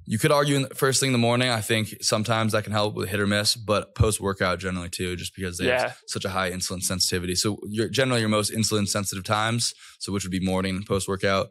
you 0.05 0.17
could 0.17 0.31
argue 0.31 0.55
in 0.55 0.63
the 0.63 0.75
first 0.75 0.99
thing 0.99 1.07
in 1.09 1.13
the 1.13 1.17
morning. 1.29 1.49
I 1.49 1.61
think 1.61 1.95
sometimes 2.01 2.51
that 2.51 2.63
can 2.63 2.73
help 2.73 2.95
with 2.95 3.09
hit 3.09 3.19
or 3.19 3.27
miss, 3.27 3.55
but 3.55 3.93
post 3.95 4.19
workout 4.21 4.59
generally 4.59 4.89
too, 4.89 5.15
just 5.15 5.35
because 5.35 5.57
they 5.57 5.67
Yeah. 5.67 5.81
have 5.81 6.01
such 6.07 6.25
a 6.25 6.29
high 6.29 6.51
insulin 6.51 6.81
sensitivity. 6.81 7.35
So 7.35 7.57
you're 7.67 7.89
generally 7.89 8.21
your 8.21 8.29
most 8.29 8.51
insulin 8.51 8.87
sensitive 8.87 9.23
times, 9.23 9.73
so 9.99 10.11
which 10.11 10.23
would 10.23 10.31
be 10.31 10.39
morning 10.39 10.75
and 10.77 10.85
post 10.85 11.07
workout. 11.07 11.47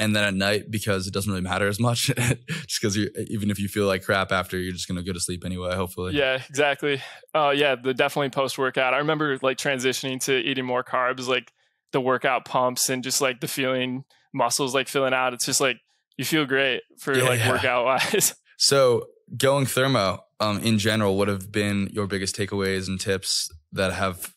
And 0.00 0.16
then 0.16 0.24
at 0.24 0.34
night, 0.34 0.70
because 0.70 1.06
it 1.06 1.12
doesn't 1.12 1.30
really 1.30 1.42
matter 1.42 1.68
as 1.68 1.78
much, 1.78 2.06
just 2.16 2.80
because 2.80 2.96
you 2.96 3.10
even 3.28 3.50
if 3.50 3.58
you 3.60 3.68
feel 3.68 3.86
like 3.86 4.02
crap 4.02 4.32
after, 4.32 4.58
you're 4.58 4.72
just 4.72 4.88
gonna 4.88 5.02
go 5.04 5.12
to 5.12 5.20
sleep 5.20 5.44
anyway. 5.44 5.76
Hopefully, 5.76 6.16
Yeah, 6.16 6.42
exactly. 6.48 7.02
Oh 7.34 7.50
yeah, 7.50 7.76
the 7.76 7.94
definitely 7.94 8.30
post 8.30 8.58
workout. 8.58 8.94
I 8.94 8.98
remember 8.98 9.38
like 9.42 9.58
transitioning 9.58 10.18
to 10.24 10.36
eating 10.36 10.64
more 10.64 10.82
carbs, 10.82 11.28
like 11.28 11.52
the 11.92 12.00
workout 12.00 12.44
pumps 12.44 12.88
and 12.88 13.04
just 13.04 13.20
like 13.20 13.40
the 13.40 13.48
feeling 13.48 14.04
muscles 14.32 14.74
like 14.74 14.88
filling 14.88 15.12
out. 15.12 15.34
It's 15.34 15.44
just 15.44 15.60
like 15.60 15.76
you 16.16 16.24
feel 16.24 16.46
great 16.46 16.82
for 16.98 17.16
Yeah, 17.16 17.24
like 17.24 17.38
yeah. 17.40 17.50
workout 17.52 17.84
wise. 17.84 18.34
So 18.56 19.06
going 19.38 19.64
thermo, 19.64 20.20
um, 20.38 20.58
in 20.60 20.78
general, 20.78 21.16
what 21.16 21.28
have 21.28 21.50
been 21.50 21.88
your 21.92 22.06
biggest 22.06 22.36
takeaways 22.36 22.88
and 22.88 23.00
tips 23.00 23.48
that 23.72 23.92
have 23.94 24.34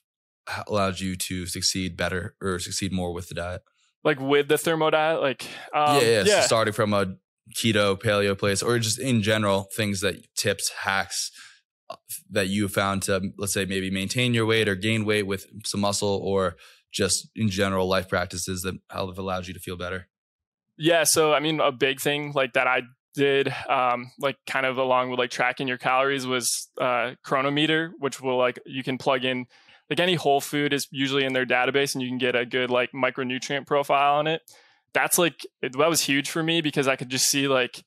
allowed 0.67 0.99
you 1.01 1.15
to 1.17 1.45
succeed 1.45 1.97
better 1.97 2.35
or 2.41 2.57
succeed 2.59 2.93
more 2.93 3.13
with 3.13 3.27
the 3.27 3.35
diet? 3.35 3.63
Like 4.03 4.19
with 4.19 4.47
the 4.47 4.57
thermo 4.57 4.89
diet, 4.89 5.21
like 5.21 5.45
um, 5.73 6.01
yeah, 6.01 6.23
yeah. 6.25 6.41
So 6.41 6.47
starting 6.47 6.73
from 6.73 6.93
a 6.93 7.15
keto, 7.55 7.99
paleo 7.99 8.37
place, 8.37 8.61
or 8.61 8.79
just 8.79 8.99
in 8.99 9.21
general, 9.21 9.69
things 9.75 10.01
that 10.01 10.15
tips, 10.35 10.69
hacks 10.81 11.31
uh, 11.89 11.95
that 12.29 12.47
you 12.47 12.67
found 12.67 13.03
to, 13.03 13.31
let's 13.37 13.53
say, 13.53 13.65
maybe 13.65 13.89
maintain 13.89 14.33
your 14.33 14.45
weight 14.45 14.67
or 14.67 14.75
gain 14.75 15.05
weight 15.05 15.23
with 15.23 15.45
some 15.65 15.81
muscle, 15.81 16.21
or 16.23 16.55
just 16.91 17.29
in 17.35 17.49
general 17.49 17.87
life 17.87 18.09
practices 18.09 18.61
that 18.61 18.75
have 18.89 19.17
allowed 19.17 19.47
you 19.47 19.53
to 19.53 19.59
feel 19.59 19.77
better. 19.77 20.07
Yeah, 20.77 21.03
so 21.03 21.33
I 21.33 21.39
mean, 21.39 21.59
a 21.59 21.71
big 21.71 21.99
thing 21.99 22.33
like 22.33 22.53
that 22.53 22.67
I 22.67 22.81
did, 23.15 23.53
um, 23.69 24.11
like 24.19 24.37
kind 24.47 24.65
of 24.65 24.77
along 24.77 25.09
with 25.11 25.19
like 25.19 25.29
tracking 25.29 25.67
your 25.67 25.77
calories, 25.77 26.25
was 26.25 26.67
uh, 26.79 27.11
Cronometer, 27.23 27.93
which 27.99 28.19
will 28.19 28.37
like 28.37 28.59
you 28.65 28.83
can 28.83 28.97
plug 28.97 29.23
in 29.23 29.45
like 29.89 29.99
any 29.99 30.15
whole 30.15 30.41
food 30.41 30.73
is 30.73 30.87
usually 30.91 31.25
in 31.25 31.33
their 31.33 31.45
database, 31.45 31.93
and 31.93 32.01
you 32.01 32.09
can 32.09 32.17
get 32.17 32.35
a 32.35 32.45
good 32.45 32.69
like 32.69 32.91
micronutrient 32.91 33.67
profile 33.67 34.15
on 34.15 34.27
it. 34.27 34.41
That's 34.93 35.17
like 35.17 35.45
that 35.61 35.75
was 35.77 36.01
huge 36.01 36.29
for 36.29 36.43
me 36.43 36.61
because 36.61 36.87
I 36.87 36.95
could 36.95 37.09
just 37.09 37.25
see 37.25 37.47
like 37.47 37.83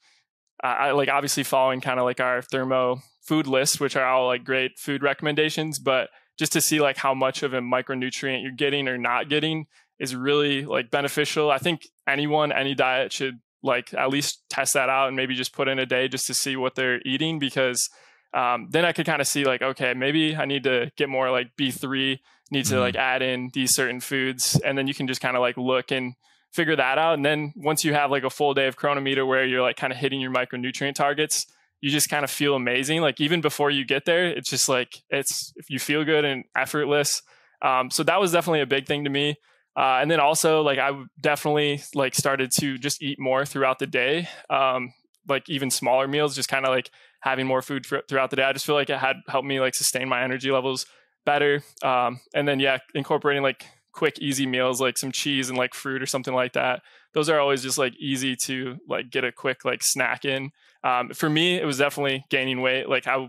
I, 0.62 0.92
like 0.92 1.08
obviously 1.08 1.42
following 1.42 1.80
kind 1.80 1.98
of 1.98 2.04
like 2.04 2.20
our 2.20 2.42
thermo 2.42 3.00
food 3.22 3.46
list, 3.46 3.80
which 3.80 3.96
are 3.96 4.06
all 4.06 4.26
like 4.26 4.44
great 4.44 4.78
food 4.78 5.02
recommendations, 5.02 5.78
but 5.78 6.08
just 6.38 6.52
to 6.52 6.60
see 6.60 6.80
like 6.80 6.96
how 6.96 7.14
much 7.14 7.42
of 7.42 7.54
a 7.54 7.60
micronutrient 7.60 8.42
you're 8.42 8.52
getting 8.52 8.88
or 8.88 8.98
not 8.98 9.28
getting 9.28 9.66
is 9.98 10.14
really 10.14 10.64
like 10.64 10.90
beneficial. 10.90 11.50
I 11.50 11.58
think 11.58 11.88
anyone, 12.06 12.52
any 12.52 12.74
diet 12.74 13.12
should 13.12 13.40
like 13.62 13.92
at 13.94 14.10
least 14.10 14.42
test 14.48 14.74
that 14.74 14.88
out 14.88 15.08
and 15.08 15.16
maybe 15.16 15.34
just 15.34 15.54
put 15.54 15.68
in 15.68 15.78
a 15.78 15.86
day 15.86 16.08
just 16.08 16.26
to 16.26 16.34
see 16.34 16.56
what 16.56 16.74
they're 16.74 17.00
eating 17.04 17.38
because 17.38 17.88
um, 18.34 18.68
then 18.70 18.84
I 18.84 18.92
could 18.92 19.06
kind 19.06 19.20
of 19.20 19.26
see 19.26 19.44
like, 19.44 19.62
okay, 19.62 19.94
maybe 19.94 20.36
I 20.36 20.44
need 20.44 20.64
to 20.64 20.90
get 20.96 21.08
more 21.08 21.30
like 21.30 21.56
B3, 21.58 22.18
need 22.50 22.66
to 22.66 22.80
like 22.80 22.94
add 22.94 23.22
in 23.22 23.50
these 23.52 23.74
certain 23.74 24.00
foods. 24.00 24.60
And 24.64 24.76
then 24.76 24.86
you 24.86 24.94
can 24.94 25.06
just 25.06 25.20
kind 25.20 25.36
of 25.36 25.40
like 25.40 25.56
look 25.56 25.90
and 25.90 26.14
figure 26.52 26.76
that 26.76 26.98
out. 26.98 27.14
And 27.14 27.24
then 27.24 27.52
once 27.56 27.84
you 27.84 27.94
have 27.94 28.10
like 28.10 28.24
a 28.24 28.30
full 28.30 28.54
day 28.54 28.66
of 28.66 28.76
Cronometer 28.76 29.24
where 29.24 29.44
you're 29.44 29.62
like 29.62 29.76
kind 29.76 29.92
of 29.92 29.98
hitting 29.98 30.20
your 30.20 30.32
micronutrient 30.32 30.94
targets, 30.94 31.46
you 31.80 31.90
just 31.90 32.08
kind 32.08 32.24
of 32.24 32.30
feel 32.30 32.54
amazing. 32.54 33.00
Like 33.00 33.20
even 33.20 33.40
before 33.40 33.70
you 33.70 33.84
get 33.84 34.04
there, 34.04 34.26
it's 34.26 34.50
just 34.50 34.68
like 34.68 35.02
it's 35.10 35.52
if 35.56 35.70
you 35.70 35.78
feel 35.78 36.04
good 36.04 36.24
and 36.24 36.44
effortless. 36.56 37.22
Um, 37.62 37.90
so 37.90 38.02
that 38.04 38.20
was 38.20 38.32
definitely 38.32 38.60
a 38.60 38.66
big 38.66 38.86
thing 38.86 39.04
to 39.04 39.10
me. 39.10 39.36
Uh, 39.76 39.98
and 40.00 40.10
then 40.10 40.20
also 40.20 40.62
like 40.62 40.78
I 40.78 40.90
definitely 41.20 41.82
like 41.94 42.14
started 42.14 42.50
to 42.60 42.78
just 42.78 43.02
eat 43.02 43.18
more 43.20 43.44
throughout 43.44 43.78
the 43.78 43.86
day. 43.86 44.28
Um, 44.48 44.94
like 45.28 45.48
even 45.48 45.70
smaller 45.70 46.08
meals, 46.08 46.34
just 46.34 46.48
kind 46.48 46.64
of 46.64 46.70
like 46.70 46.90
having 47.20 47.46
more 47.46 47.62
food 47.62 47.86
for, 47.86 48.02
throughout 48.08 48.30
the 48.30 48.36
day. 48.36 48.44
I 48.44 48.52
just 48.52 48.66
feel 48.66 48.74
like 48.74 48.90
it 48.90 48.98
had 48.98 49.16
helped 49.28 49.46
me 49.46 49.60
like 49.60 49.74
sustain 49.74 50.08
my 50.08 50.22
energy 50.22 50.50
levels 50.50 50.86
better. 51.24 51.62
Um, 51.82 52.20
and 52.34 52.46
then 52.46 52.60
yeah, 52.60 52.78
incorporating 52.94 53.42
like 53.42 53.66
quick, 53.92 54.18
easy 54.20 54.46
meals 54.46 54.80
like 54.80 54.98
some 54.98 55.10
cheese 55.10 55.48
and 55.48 55.58
like 55.58 55.74
fruit 55.74 56.02
or 56.02 56.06
something 56.06 56.34
like 56.34 56.52
that. 56.52 56.82
Those 57.14 57.28
are 57.28 57.40
always 57.40 57.62
just 57.62 57.78
like 57.78 57.94
easy 57.98 58.36
to 58.44 58.76
like 58.88 59.10
get 59.10 59.24
a 59.24 59.32
quick 59.32 59.64
like 59.64 59.82
snack 59.82 60.24
in. 60.24 60.50
Um, 60.84 61.10
for 61.10 61.28
me, 61.28 61.56
it 61.56 61.64
was 61.64 61.78
definitely 61.78 62.24
gaining 62.30 62.60
weight. 62.60 62.88
Like 62.88 63.06
I 63.06 63.26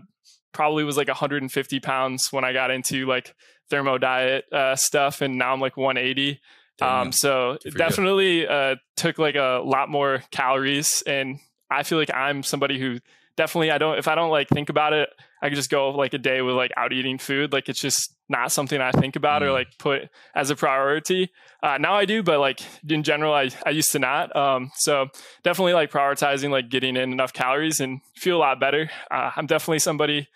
probably 0.52 0.84
was 0.84 0.96
like 0.96 1.08
150 1.08 1.80
pounds 1.80 2.32
when 2.32 2.44
I 2.44 2.52
got 2.52 2.70
into 2.70 3.06
like 3.06 3.34
thermo 3.70 3.98
diet 3.98 4.44
uh, 4.52 4.76
stuff, 4.76 5.20
and 5.20 5.36
now 5.38 5.52
I'm 5.52 5.60
like 5.60 5.76
180. 5.76 6.40
Um, 6.80 7.10
so 7.10 7.58
it 7.64 7.74
definitely 7.74 8.46
uh, 8.46 8.76
took 8.96 9.18
like 9.18 9.34
a 9.34 9.60
lot 9.64 9.88
more 9.88 10.22
calories, 10.30 11.02
and 11.06 11.40
I 11.70 11.82
feel 11.82 11.98
like 11.98 12.14
I'm 12.14 12.42
somebody 12.42 12.78
who 12.78 12.98
definitely 13.38 13.70
I 13.70 13.78
don't 13.78 13.96
if 13.98 14.06
I 14.08 14.14
don't 14.14 14.30
like 14.30 14.48
think 14.50 14.68
about 14.68 14.92
it, 14.92 15.08
I 15.40 15.48
could 15.48 15.54
just 15.56 15.70
go 15.70 15.90
like 15.90 16.12
a 16.12 16.18
day 16.18 16.42
with 16.42 16.54
like 16.56 16.72
out 16.76 16.92
eating 16.92 17.16
food. 17.16 17.52
Like 17.54 17.68
it's 17.70 17.80
just 17.80 18.14
not 18.28 18.52
something 18.52 18.78
I 18.80 18.90
think 18.90 19.16
about 19.16 19.42
or 19.42 19.46
Mm. 19.46 19.52
like 19.54 19.68
put 19.78 20.10
as 20.34 20.50
a 20.50 20.56
priority. 20.56 21.30
Uh, 21.62 21.78
now 21.78 21.94
I 21.94 22.04
do, 22.04 22.22
but 22.22 22.40
like 22.40 22.60
in 22.86 23.02
general, 23.02 23.32
I, 23.32 23.48
I 23.64 23.70
used 23.70 23.92
to 23.92 23.98
not. 23.98 24.34
Um, 24.36 24.70
so 24.74 25.06
definitely 25.44 25.72
like 25.72 25.90
prioritizing 25.90 26.50
like 26.50 26.68
getting 26.68 26.96
in 26.96 27.12
enough 27.12 27.32
calories 27.32 27.80
and 27.80 28.00
feel 28.16 28.36
a 28.36 28.42
lot 28.46 28.60
better. 28.60 28.90
Uh, 29.10 29.30
I'm 29.36 29.46
definitely 29.46 29.78
somebody 29.78 30.28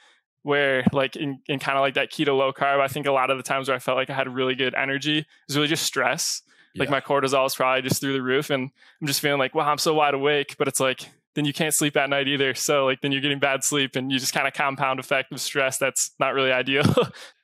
where 0.42 0.84
like 0.92 1.14
in, 1.16 1.40
in 1.46 1.58
kind 1.58 1.76
of 1.76 1.82
like 1.82 1.94
that 1.94 2.10
keto 2.10 2.36
low 2.38 2.52
carb, 2.52 2.80
I 2.80 2.88
think 2.88 3.06
a 3.06 3.12
lot 3.12 3.30
of 3.30 3.36
the 3.36 3.42
times 3.44 3.68
where 3.68 3.76
I 3.76 3.80
felt 3.80 3.96
like 3.96 4.10
I 4.10 4.14
had 4.14 4.28
really 4.32 4.54
good 4.54 4.74
energy 4.74 5.18
it 5.18 5.26
was 5.48 5.56
really 5.56 5.68
just 5.68 5.84
stress. 5.84 6.42
Like 6.74 6.88
my 6.88 7.02
cortisol 7.02 7.44
is 7.46 7.54
probably 7.54 7.82
just 7.82 8.00
through 8.00 8.14
the 8.14 8.22
roof 8.22 8.48
and 8.48 8.70
I'm 9.00 9.06
just 9.06 9.20
feeling 9.20 9.38
like, 9.38 9.54
wow, 9.54 9.68
I'm 9.70 9.76
so 9.76 9.92
wide 9.92 10.14
awake, 10.14 10.56
but 10.58 10.68
it's 10.68 10.80
like, 10.80 11.06
then 11.34 11.44
you 11.44 11.52
can't 11.52 11.74
sleep 11.74 11.96
at 11.96 12.10
night 12.10 12.28
either. 12.28 12.54
So 12.54 12.84
like 12.84 13.00
then 13.00 13.12
you're 13.12 13.20
getting 13.20 13.38
bad 13.38 13.64
sleep 13.64 13.96
and 13.96 14.12
you 14.12 14.18
just 14.18 14.34
kind 14.34 14.46
of 14.46 14.54
compound 14.54 15.00
effect 15.00 15.32
of 15.32 15.40
stress. 15.40 15.78
That's 15.78 16.12
not 16.18 16.34
really 16.34 16.52
ideal. 16.52 16.84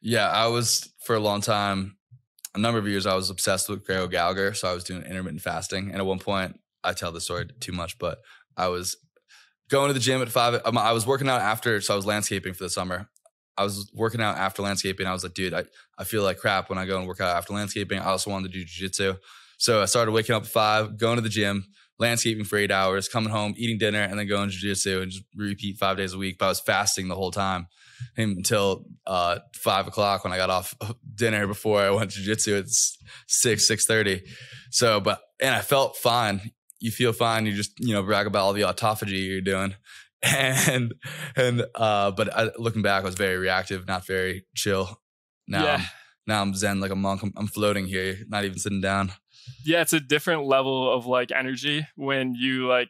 Yeah, 0.00 0.28
I 0.28 0.46
was 0.46 0.92
for 1.04 1.16
a 1.16 1.20
long 1.20 1.40
time, 1.40 1.96
a 2.54 2.58
number 2.58 2.78
of 2.78 2.86
years, 2.86 3.04
I 3.04 3.16
was 3.16 3.30
obsessed 3.30 3.68
with 3.68 3.84
Greg 3.84 3.98
O'Gallagher. 3.98 4.54
So 4.54 4.68
I 4.68 4.74
was 4.74 4.84
doing 4.84 5.02
intermittent 5.02 5.42
fasting. 5.42 5.90
And 5.90 5.96
at 5.96 6.06
one 6.06 6.20
point, 6.20 6.60
I 6.84 6.92
tell 6.92 7.10
the 7.10 7.20
story 7.20 7.48
too 7.58 7.72
much, 7.72 7.98
but 7.98 8.18
I 8.56 8.68
was 8.68 8.96
going 9.68 9.88
to 9.88 9.94
the 9.94 10.00
gym 10.00 10.22
at 10.22 10.28
five. 10.28 10.60
um, 10.64 10.78
I 10.78 10.92
was 10.92 11.06
working 11.06 11.28
out 11.28 11.40
after, 11.40 11.80
so 11.80 11.94
I 11.94 11.96
was 11.96 12.06
landscaping 12.06 12.54
for 12.54 12.64
the 12.64 12.70
summer. 12.70 13.08
I 13.56 13.64
was 13.64 13.90
working 13.92 14.20
out 14.20 14.36
after 14.36 14.62
landscaping. 14.62 15.06
I 15.06 15.12
was 15.12 15.24
like, 15.24 15.34
dude, 15.34 15.52
I, 15.52 15.64
I 15.98 16.04
feel 16.04 16.22
like 16.22 16.38
crap 16.38 16.70
when 16.70 16.78
I 16.78 16.86
go 16.86 16.98
and 16.98 17.08
work 17.08 17.20
out 17.20 17.36
after 17.36 17.54
landscaping. 17.54 17.98
I 17.98 18.06
also 18.06 18.30
wanted 18.30 18.52
to 18.52 18.58
do 18.58 18.64
jujitsu. 18.64 19.18
So 19.58 19.82
I 19.82 19.86
started 19.86 20.12
waking 20.12 20.36
up 20.36 20.44
at 20.44 20.48
five, 20.48 20.96
going 20.96 21.16
to 21.16 21.22
the 21.22 21.28
gym, 21.28 21.66
landscaping 21.98 22.44
for 22.44 22.56
eight 22.56 22.70
hours, 22.70 23.08
coming 23.08 23.30
home, 23.30 23.54
eating 23.56 23.78
dinner, 23.78 24.02
and 24.02 24.18
then 24.18 24.28
going 24.28 24.50
to 24.50 24.56
jujitsu 24.56 25.02
and 25.02 25.10
just 25.10 25.24
repeat 25.34 25.78
five 25.78 25.96
days 25.96 26.14
a 26.14 26.18
week. 26.18 26.36
But 26.38 26.46
I 26.46 26.48
was 26.48 26.60
fasting 26.60 27.08
the 27.08 27.14
whole 27.14 27.30
time 27.30 27.66
until 28.16 28.84
uh, 29.06 29.40
five 29.54 29.86
o'clock 29.86 30.24
when 30.24 30.32
I 30.32 30.36
got 30.36 30.50
off 30.50 30.74
dinner 31.14 31.46
before 31.46 31.80
I 31.80 31.90
went 31.90 32.10
to 32.12 32.16
jiu-jitsu. 32.18 32.56
It's 32.56 32.98
six, 33.26 33.66
six 33.66 33.86
thirty. 33.86 34.22
So, 34.70 35.00
but 35.00 35.20
and 35.40 35.54
I 35.54 35.60
felt 35.60 35.96
fine. 35.96 36.52
You 36.80 36.90
feel 36.90 37.12
fine. 37.12 37.46
You 37.46 37.54
just 37.54 37.72
you 37.78 37.92
know 37.92 38.02
brag 38.02 38.26
about 38.26 38.44
all 38.44 38.52
the 38.52 38.62
autophagy 38.62 39.26
you're 39.26 39.40
doing, 39.40 39.74
and 40.22 40.94
and 41.36 41.64
uh, 41.74 42.12
but 42.12 42.34
I, 42.34 42.50
looking 42.56 42.82
back, 42.82 43.02
I 43.02 43.06
was 43.06 43.16
very 43.16 43.36
reactive, 43.36 43.86
not 43.86 44.06
very 44.06 44.44
chill. 44.54 45.00
Now, 45.46 45.64
Yeah. 45.64 45.82
Now 46.26 46.42
I'm 46.42 46.54
zen 46.54 46.78
like 46.78 46.90
a 46.90 46.94
monk. 46.94 47.22
I'm, 47.22 47.32
I'm 47.38 47.46
floating 47.46 47.86
here, 47.86 48.18
not 48.28 48.44
even 48.44 48.58
sitting 48.58 48.82
down. 48.82 49.12
Yeah, 49.64 49.80
it's 49.80 49.92
a 49.92 50.00
different 50.00 50.44
level 50.44 50.92
of 50.92 51.06
like 51.06 51.32
energy 51.32 51.86
when 51.96 52.34
you 52.34 52.66
like 52.66 52.88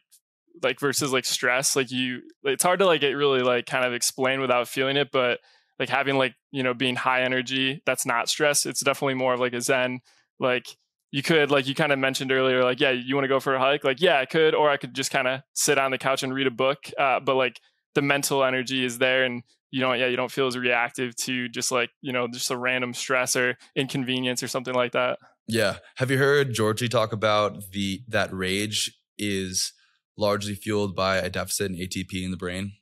like 0.63 0.79
versus 0.79 1.13
like 1.13 1.25
stress. 1.25 1.75
Like 1.75 1.91
you 1.91 2.21
it's 2.43 2.63
hard 2.63 2.79
to 2.79 2.85
like 2.85 3.01
get 3.01 3.11
really 3.11 3.41
like 3.41 3.65
kind 3.65 3.85
of 3.85 3.93
explain 3.93 4.41
without 4.41 4.67
feeling 4.67 4.97
it, 4.97 5.11
but 5.11 5.39
like 5.79 5.89
having 5.89 6.17
like, 6.17 6.35
you 6.51 6.63
know, 6.63 6.73
being 6.73 6.95
high 6.95 7.21
energy, 7.21 7.81
that's 7.85 8.05
not 8.05 8.29
stress. 8.29 8.65
It's 8.65 8.83
definitely 8.83 9.13
more 9.13 9.33
of 9.33 9.39
like 9.39 9.53
a 9.53 9.61
zen. 9.61 10.01
Like 10.39 10.67
you 11.11 11.23
could 11.23 11.51
like 11.51 11.67
you 11.67 11.75
kind 11.75 11.91
of 11.91 11.99
mentioned 11.99 12.31
earlier, 12.31 12.63
like, 12.63 12.79
yeah, 12.79 12.91
you 12.91 13.15
want 13.15 13.23
to 13.23 13.29
go 13.29 13.39
for 13.39 13.55
a 13.55 13.59
hike? 13.59 13.83
Like, 13.83 14.01
yeah, 14.01 14.19
I 14.19 14.25
could, 14.25 14.53
or 14.53 14.69
I 14.69 14.77
could 14.77 14.93
just 14.93 15.11
kind 15.11 15.27
of 15.27 15.41
sit 15.53 15.77
on 15.77 15.91
the 15.91 15.97
couch 15.97 16.21
and 16.21 16.33
read 16.33 16.47
a 16.47 16.51
book. 16.51 16.89
Uh, 16.97 17.19
but 17.19 17.35
like 17.35 17.59
the 17.95 18.01
mental 18.01 18.43
energy 18.43 18.83
is 18.83 18.99
there 18.99 19.23
and 19.23 19.43
you 19.71 19.81
don't 19.81 19.99
yeah, 19.99 20.07
you 20.07 20.17
don't 20.17 20.31
feel 20.31 20.47
as 20.47 20.57
reactive 20.57 21.15
to 21.15 21.47
just 21.47 21.71
like, 21.71 21.89
you 22.01 22.11
know, 22.11 22.27
just 22.27 22.51
a 22.51 22.57
random 22.57 22.93
stress 22.93 23.35
or 23.35 23.57
inconvenience 23.75 24.43
or 24.43 24.47
something 24.47 24.73
like 24.73 24.91
that. 24.91 25.19
Yeah. 25.49 25.77
Have 25.95 26.11
you 26.11 26.17
heard 26.19 26.53
Georgi 26.53 26.87
talk 26.87 27.11
about 27.11 27.71
the 27.71 28.03
that 28.07 28.31
rage 28.33 28.91
is 29.17 29.73
largely 30.17 30.53
fueled 30.53 30.95
by 30.95 31.17
a 31.17 31.29
deficit 31.29 31.71
in 31.71 31.77
ATP 31.77 32.23
in 32.23 32.31
the 32.31 32.37
brain? 32.37 32.73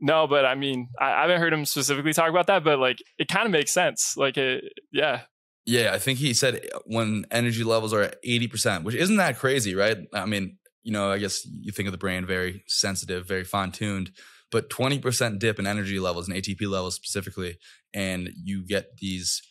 No, 0.00 0.26
but 0.26 0.44
I 0.44 0.54
mean, 0.56 0.88
I, 1.00 1.12
I 1.12 1.20
haven't 1.22 1.40
heard 1.40 1.52
him 1.52 1.64
specifically 1.64 2.12
talk 2.12 2.28
about 2.28 2.48
that, 2.48 2.64
but 2.64 2.78
like 2.78 2.98
it 3.18 3.28
kind 3.28 3.46
of 3.46 3.52
makes 3.52 3.70
sense. 3.70 4.16
Like 4.16 4.36
it, 4.36 4.64
yeah, 4.92 5.22
Yeah, 5.66 5.92
I 5.94 5.98
think 5.98 6.18
he 6.18 6.34
said 6.34 6.56
uh, 6.74 6.80
when 6.84 7.26
energy 7.30 7.62
levels 7.64 7.94
are 7.94 8.02
at 8.02 8.22
80%, 8.24 8.82
which 8.82 8.96
isn't 8.96 9.16
that 9.16 9.38
crazy, 9.38 9.74
right? 9.74 9.98
I 10.12 10.26
mean, 10.26 10.58
you 10.82 10.92
know, 10.92 11.10
I 11.10 11.18
guess 11.18 11.46
you 11.46 11.72
think 11.72 11.86
of 11.86 11.92
the 11.92 11.98
brain 11.98 12.26
very 12.26 12.64
sensitive, 12.66 13.26
very 13.26 13.44
fine 13.44 13.70
tuned. 13.72 14.10
but 14.50 14.68
20% 14.68 15.38
dip 15.38 15.58
in 15.58 15.66
energy 15.66 15.98
levels 15.98 16.28
and 16.28 16.36
ATP 16.36 16.68
levels 16.68 16.94
specifically, 16.96 17.56
and 17.94 18.30
you 18.42 18.66
get 18.66 18.96
these 18.98 19.42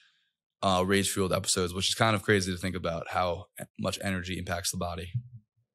uh, 0.64 0.84
rage 0.86 1.12
fueled 1.12 1.34
episodes, 1.34 1.74
which 1.74 1.90
is 1.90 1.96
kind 1.96 2.16
of 2.16 2.24
crazy 2.24 2.52
to 2.52 2.58
think 2.58 2.76
about 2.76 3.10
how 3.10 3.46
much 3.78 4.00
energy 4.02 4.38
impacts 4.38 4.72
the 4.72 4.78
body. 4.78 5.12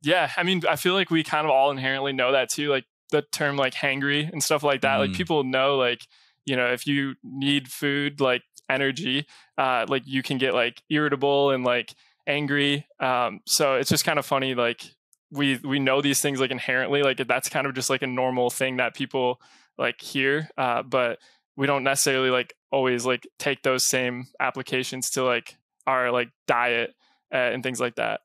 Yeah, 0.03 0.30
I 0.36 0.43
mean, 0.43 0.62
I 0.68 0.76
feel 0.76 0.95
like 0.95 1.11
we 1.11 1.22
kind 1.22 1.45
of 1.45 1.51
all 1.51 1.70
inherently 1.70 2.12
know 2.12 2.32
that 2.32 2.49
too. 2.49 2.70
Like 2.70 2.84
the 3.11 3.22
term 3.22 3.57
like 3.57 3.74
hangry 3.74 4.30
and 4.30 4.43
stuff 4.43 4.62
like 4.62 4.80
that. 4.80 4.97
Mm. 4.97 5.01
Like 5.01 5.12
people 5.12 5.45
know 5.45 5.76
like 5.76 6.07
you 6.47 6.57
know 6.57 6.72
if 6.72 6.86
you 6.86 7.14
need 7.22 7.68
food 7.68 8.20
like 8.20 8.43
energy, 8.70 9.26
uh, 9.59 9.84
like 9.89 10.03
you 10.07 10.22
can 10.22 10.39
get 10.39 10.55
like 10.55 10.82
irritable 10.89 11.51
and 11.51 11.64
like 11.64 11.95
angry. 12.26 12.86
Um, 12.99 13.41
so 13.47 13.74
it's 13.74 13.91
just 13.91 14.05
kind 14.05 14.18
of 14.18 14.24
funny 14.26 14.55
like 14.55 14.82
we 15.30 15.59
we 15.59 15.78
know 15.78 16.01
these 16.01 16.20
things 16.22 16.41
like 16.41 16.51
inherently 16.51 17.03
like 17.03 17.18
that's 17.26 17.49
kind 17.51 17.66
of 17.66 17.74
just 17.74 17.91
like 17.91 18.03
a 18.03 18.07
normal 18.07 18.49
thing 18.49 18.78
that 18.78 18.95
people 18.95 19.41
like 19.76 20.01
hear 20.01 20.49
uh, 20.57 20.82
but 20.82 21.18
we 21.59 21.66
don't 21.66 21.82
necessarily 21.82 22.30
like 22.30 22.54
always 22.70 23.04
like 23.04 23.26
take 23.38 23.62
those 23.64 23.84
same 23.84 24.28
applications 24.38 25.11
to 25.11 25.24
like 25.24 25.56
our 25.88 26.12
like 26.12 26.28
diet 26.46 26.94
uh, 27.34 27.36
and 27.36 27.64
things 27.64 27.80
like 27.80 27.96
that. 27.96 28.20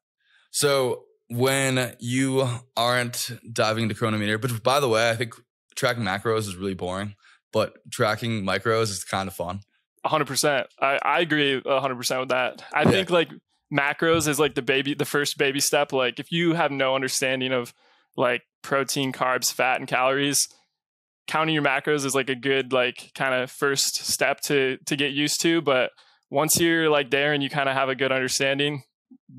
So 0.51 1.05
when 1.29 1.95
you 1.99 2.47
aren't 2.77 3.31
diving 3.51 3.83
into 3.83 3.95
Cronometer, 3.95 4.37
but 4.37 4.61
by 4.61 4.79
the 4.79 4.87
way 4.87 5.09
i 5.09 5.15
think 5.15 5.33
tracking 5.75 6.03
macros 6.03 6.39
is 6.39 6.55
really 6.55 6.75
boring 6.75 7.15
but 7.51 7.73
tracking 7.91 8.43
micros 8.43 8.83
is 8.83 9.03
kind 9.03 9.27
of 9.27 9.33
fun 9.33 9.61
100% 10.05 10.65
i, 10.79 10.99
I 11.01 11.19
agree 11.21 11.59
100% 11.59 12.19
with 12.19 12.29
that. 12.29 12.63
I 12.71 12.83
yeah. 12.83 12.91
think 12.91 13.09
like 13.09 13.29
macros 13.73 14.27
is 14.27 14.39
like 14.39 14.53
the 14.55 14.61
baby 14.61 14.93
the 14.93 15.05
first 15.05 15.37
baby 15.37 15.59
step. 15.59 15.91
Like 15.91 16.19
if 16.19 16.31
you 16.31 16.53
have 16.53 16.71
no 16.71 16.95
understanding 16.95 17.51
of 17.51 17.73
like 18.15 18.43
protein 18.61 19.11
carbs 19.11 19.51
fat 19.51 19.79
and 19.79 19.87
calories 19.87 20.47
counting 21.27 21.53
your 21.53 21.63
macros 21.63 22.05
is 22.05 22.15
like 22.15 22.29
a 22.29 22.35
good 22.35 22.73
like 22.73 23.11
kind 23.15 23.33
of 23.33 23.49
first 23.49 24.05
step 24.05 24.39
to 24.41 24.77
to 24.85 24.95
get 24.95 25.11
used 25.11 25.41
to 25.41 25.61
but 25.61 25.91
once 26.29 26.59
you're 26.59 26.89
like 26.89 27.11
there 27.11 27.33
and 27.33 27.43
you 27.43 27.49
kind 27.49 27.69
of 27.69 27.75
have 27.75 27.89
a 27.89 27.95
good 27.95 28.11
understanding 28.11 28.83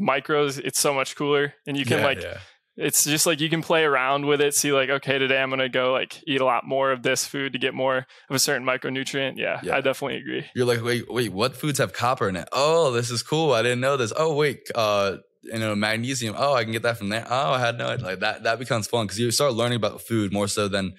micros 0.00 0.58
it's 0.58 0.78
so 0.80 0.94
much 0.94 1.16
cooler 1.16 1.54
and 1.66 1.76
you 1.76 1.84
can 1.84 1.98
yeah, 1.98 2.04
like 2.04 2.22
yeah. 2.22 2.38
it's 2.76 3.04
just 3.04 3.26
like 3.26 3.40
you 3.40 3.50
can 3.50 3.62
play 3.62 3.84
around 3.84 4.26
with 4.26 4.40
it 4.40 4.54
see 4.54 4.72
like 4.72 4.88
okay 4.88 5.18
today 5.18 5.40
i'm 5.40 5.50
gonna 5.50 5.68
go 5.68 5.92
like 5.92 6.22
eat 6.26 6.40
a 6.40 6.44
lot 6.44 6.64
more 6.66 6.90
of 6.92 7.02
this 7.02 7.26
food 7.26 7.52
to 7.52 7.58
get 7.58 7.74
more 7.74 7.98
of 7.98 8.36
a 8.36 8.38
certain 8.38 8.66
micronutrient. 8.66 9.36
Yeah, 9.36 9.60
yeah. 9.62 9.76
i 9.76 9.80
definitely 9.80 10.18
agree. 10.18 10.44
You're 10.54 10.66
like 10.66 10.82
wait 10.82 11.10
wait 11.12 11.32
what 11.32 11.56
foods 11.56 11.78
have 11.78 11.92
copper 11.92 12.28
in 12.28 12.36
it? 12.36 12.48
Oh 12.52 12.92
this 12.92 13.10
is 13.10 13.22
cool. 13.22 13.52
I 13.52 13.62
didn't 13.62 13.80
know 13.80 13.96
this. 13.96 14.12
Oh 14.16 14.34
wait 14.34 14.70
uh 14.74 15.16
you 15.42 15.58
know 15.58 15.74
magnesium. 15.74 16.34
Oh 16.38 16.54
i 16.54 16.62
can 16.64 16.72
get 16.72 16.82
that 16.82 16.98
from 16.98 17.08
there. 17.10 17.26
Oh 17.28 17.52
i 17.52 17.60
had 17.60 17.78
no 17.78 17.88
idea. 17.88 18.06
Like 18.06 18.20
that 18.20 18.44
that 18.44 18.58
becomes 18.58 18.86
fun 18.86 19.06
because 19.06 19.18
you 19.18 19.30
start 19.30 19.54
learning 19.54 19.76
about 19.76 20.00
food 20.00 20.32
more 20.32 20.48
so 20.48 20.68
than 20.68 20.94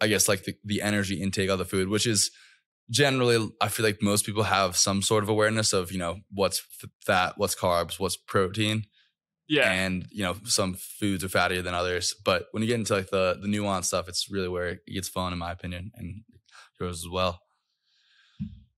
i 0.00 0.06
guess 0.06 0.28
like 0.28 0.44
the, 0.44 0.54
the 0.64 0.82
energy 0.82 1.20
intake 1.20 1.50
of 1.50 1.58
the 1.58 1.64
food 1.64 1.88
which 1.88 2.06
is 2.06 2.30
generally 2.90 3.50
i 3.60 3.68
feel 3.68 3.84
like 3.84 4.02
most 4.02 4.24
people 4.24 4.44
have 4.44 4.76
some 4.76 5.02
sort 5.02 5.22
of 5.22 5.28
awareness 5.28 5.72
of 5.72 5.92
you 5.92 5.98
know 5.98 6.16
what's 6.30 6.62
fat 7.04 7.34
what's 7.36 7.54
carbs 7.54 7.98
what's 7.98 8.16
protein 8.16 8.84
yeah. 9.48 9.70
And, 9.70 10.06
you 10.10 10.22
know, 10.24 10.36
some 10.44 10.74
foods 10.74 11.22
are 11.22 11.28
fattier 11.28 11.62
than 11.62 11.74
others. 11.74 12.14
But 12.24 12.46
when 12.50 12.62
you 12.62 12.66
get 12.68 12.80
into 12.80 12.94
like 12.94 13.10
the 13.10 13.38
the 13.40 13.48
nuanced 13.48 13.86
stuff, 13.86 14.08
it's 14.08 14.30
really 14.30 14.48
where 14.48 14.68
it 14.68 14.80
gets 14.92 15.08
fun 15.08 15.32
in 15.32 15.38
my 15.38 15.52
opinion 15.52 15.92
and 15.94 16.22
yours 16.80 17.04
as 17.04 17.10
well. 17.10 17.40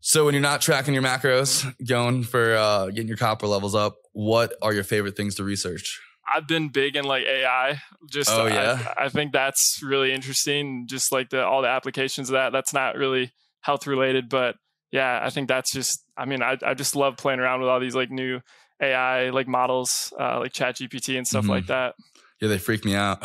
So 0.00 0.24
when 0.24 0.34
you're 0.34 0.42
not 0.42 0.60
tracking 0.60 0.94
your 0.94 1.02
macros, 1.02 1.66
going 1.86 2.22
for 2.22 2.54
uh, 2.54 2.86
getting 2.86 3.08
your 3.08 3.16
copper 3.16 3.46
levels 3.46 3.74
up, 3.74 3.96
what 4.12 4.54
are 4.62 4.72
your 4.72 4.84
favorite 4.84 5.16
things 5.16 5.34
to 5.36 5.44
research? 5.44 6.00
I've 6.34 6.46
been 6.46 6.68
big 6.68 6.96
in 6.96 7.04
like 7.04 7.24
AI. 7.24 7.80
Just 8.10 8.30
oh 8.30 8.46
yeah, 8.46 8.92
I, 8.96 9.04
I, 9.04 9.08
think 9.08 9.32
that's 9.32 9.80
really 9.82 10.12
interesting. 10.12 10.86
Just 10.86 11.12
like 11.12 11.30
the 11.30 11.44
all 11.44 11.62
the 11.62 11.68
applications 11.68 12.30
of 12.30 12.34
that. 12.34 12.52
That's 12.52 12.72
not 12.72 12.96
really 12.96 13.32
health 13.60 13.86
related, 13.86 14.28
but 14.28 14.56
yeah, 14.90 15.20
I 15.22 15.30
think 15.30 15.48
that's 15.48 15.72
just. 15.72 16.02
I 16.16 16.24
mean, 16.24 16.42
I 16.42 16.56
I 16.62 16.74
just 16.74 16.96
love 16.96 17.16
playing 17.16 17.40
around 17.40 17.60
with 17.60 17.68
all 17.68 17.80
these 17.80 17.94
like 17.94 18.10
new 18.10 18.40
AI 18.80 19.30
like 19.30 19.48
models, 19.48 20.12
uh, 20.18 20.40
like 20.40 20.52
Chat 20.52 20.76
GPT 20.76 21.16
and 21.16 21.26
stuff 21.26 21.42
mm-hmm. 21.42 21.50
like 21.50 21.66
that. 21.66 21.94
Yeah, 22.40 22.48
they 22.48 22.58
freak 22.58 22.84
me 22.84 22.94
out. 22.94 23.18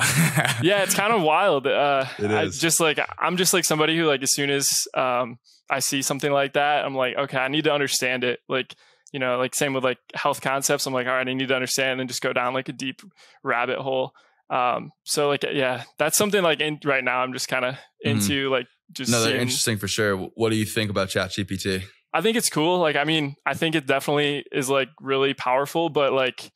yeah, 0.64 0.82
it's 0.82 0.96
kind 0.96 1.14
of 1.14 1.22
wild. 1.22 1.68
Uh, 1.68 2.06
it 2.18 2.32
is. 2.32 2.32
I 2.32 2.48
just 2.60 2.80
like 2.80 3.00
I'm 3.20 3.38
just 3.38 3.54
like 3.54 3.66
somebody 3.66 3.96
who 3.96 4.06
like 4.06 4.24
as 4.24 4.34
soon 4.34 4.50
as 4.50 4.88
um, 4.96 5.38
I 5.70 5.80
see 5.80 6.02
something 6.02 6.32
like 6.32 6.54
that, 6.54 6.86
I'm 6.86 6.96
like, 6.96 7.16
okay, 7.16 7.38
I 7.38 7.48
need 7.48 7.66
to 7.66 7.74
understand 7.74 8.24
it. 8.24 8.40
Like 8.50 8.76
you 9.14 9.20
know, 9.20 9.38
like 9.38 9.56
same 9.56 9.74
with 9.74 9.84
like 9.84 10.00
health 10.16 10.42
concepts. 10.42 10.86
I'm 10.86 10.94
like, 10.94 11.08
all 11.08 11.14
right, 11.14 11.28
I 11.28 11.34
need 11.34 11.48
to 11.48 11.56
understand 11.56 12.02
and 12.02 12.10
just 12.10 12.22
go 12.22 12.34
down 12.34 12.54
like 12.54 12.68
a 12.68 12.74
deep 12.74 13.02
rabbit 13.44 13.78
hole. 13.78 14.12
Um, 14.50 14.92
so 15.04 15.30
like, 15.30 15.44
yeah, 15.44 15.84
that's 15.98 16.18
something 16.18 16.42
like 16.42 16.60
in 16.60 16.80
right 16.84 17.04
now. 17.04 17.20
I'm 17.20 17.32
just 17.32 17.48
kind 17.48 17.64
of 17.64 17.76
mm-hmm. 17.76 18.10
into 18.10 18.46
mm-hmm. 18.46 18.52
like 18.52 18.68
just. 18.92 19.12
No, 19.12 19.24
they're 19.24 19.38
interesting 19.38 19.78
for 19.78 19.88
sure. 19.88 20.18
What 20.18 20.50
do 20.50 20.56
you 20.56 20.66
think 20.66 20.90
about 20.90 21.10
Chat 21.10 21.30
GPT? 21.30 21.84
I 22.12 22.22
think 22.22 22.38
it's 22.38 22.50
cool. 22.50 22.80
Like, 22.80 22.96
I 22.96 23.06
mean, 23.06 23.36
I 23.46 23.54
think 23.54 23.76
it 23.76 23.88
definitely 23.88 24.46
is 24.52 24.70
like 24.70 24.90
really 25.00 25.34
powerful, 25.34 25.90
but 25.90 26.12
like, 26.12 26.52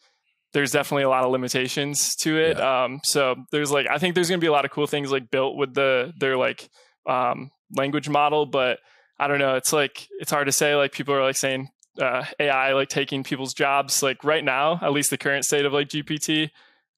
there's 0.53 0.71
definitely 0.71 1.03
a 1.03 1.09
lot 1.09 1.23
of 1.23 1.31
limitations 1.31 2.15
to 2.17 2.37
it. 2.37 2.57
Yeah. 2.57 2.85
Um, 2.85 2.99
so 3.03 3.35
there's 3.51 3.71
like, 3.71 3.87
I 3.89 3.99
think 3.99 4.15
there's 4.15 4.29
gonna 4.29 4.39
be 4.39 4.47
a 4.47 4.51
lot 4.51 4.65
of 4.65 4.71
cool 4.71 4.87
things 4.87 5.11
like 5.11 5.29
built 5.29 5.57
with 5.57 5.73
the 5.73 6.13
their 6.19 6.37
like 6.37 6.69
um, 7.07 7.51
language 7.75 8.09
model, 8.09 8.45
but 8.45 8.79
I 9.19 9.27
don't 9.27 9.39
know. 9.39 9.55
It's 9.55 9.73
like 9.73 10.07
it's 10.19 10.31
hard 10.31 10.47
to 10.47 10.51
say. 10.51 10.75
Like 10.75 10.91
people 10.91 11.13
are 11.13 11.23
like 11.23 11.37
saying 11.37 11.69
uh, 11.99 12.25
AI 12.39 12.73
like 12.73 12.89
taking 12.89 13.23
people's 13.23 13.53
jobs. 13.53 14.01
Like 14.03 14.23
right 14.23 14.43
now, 14.43 14.79
at 14.81 14.91
least 14.91 15.09
the 15.09 15.17
current 15.17 15.45
state 15.45 15.65
of 15.65 15.73
like 15.73 15.89
GPT, 15.89 16.49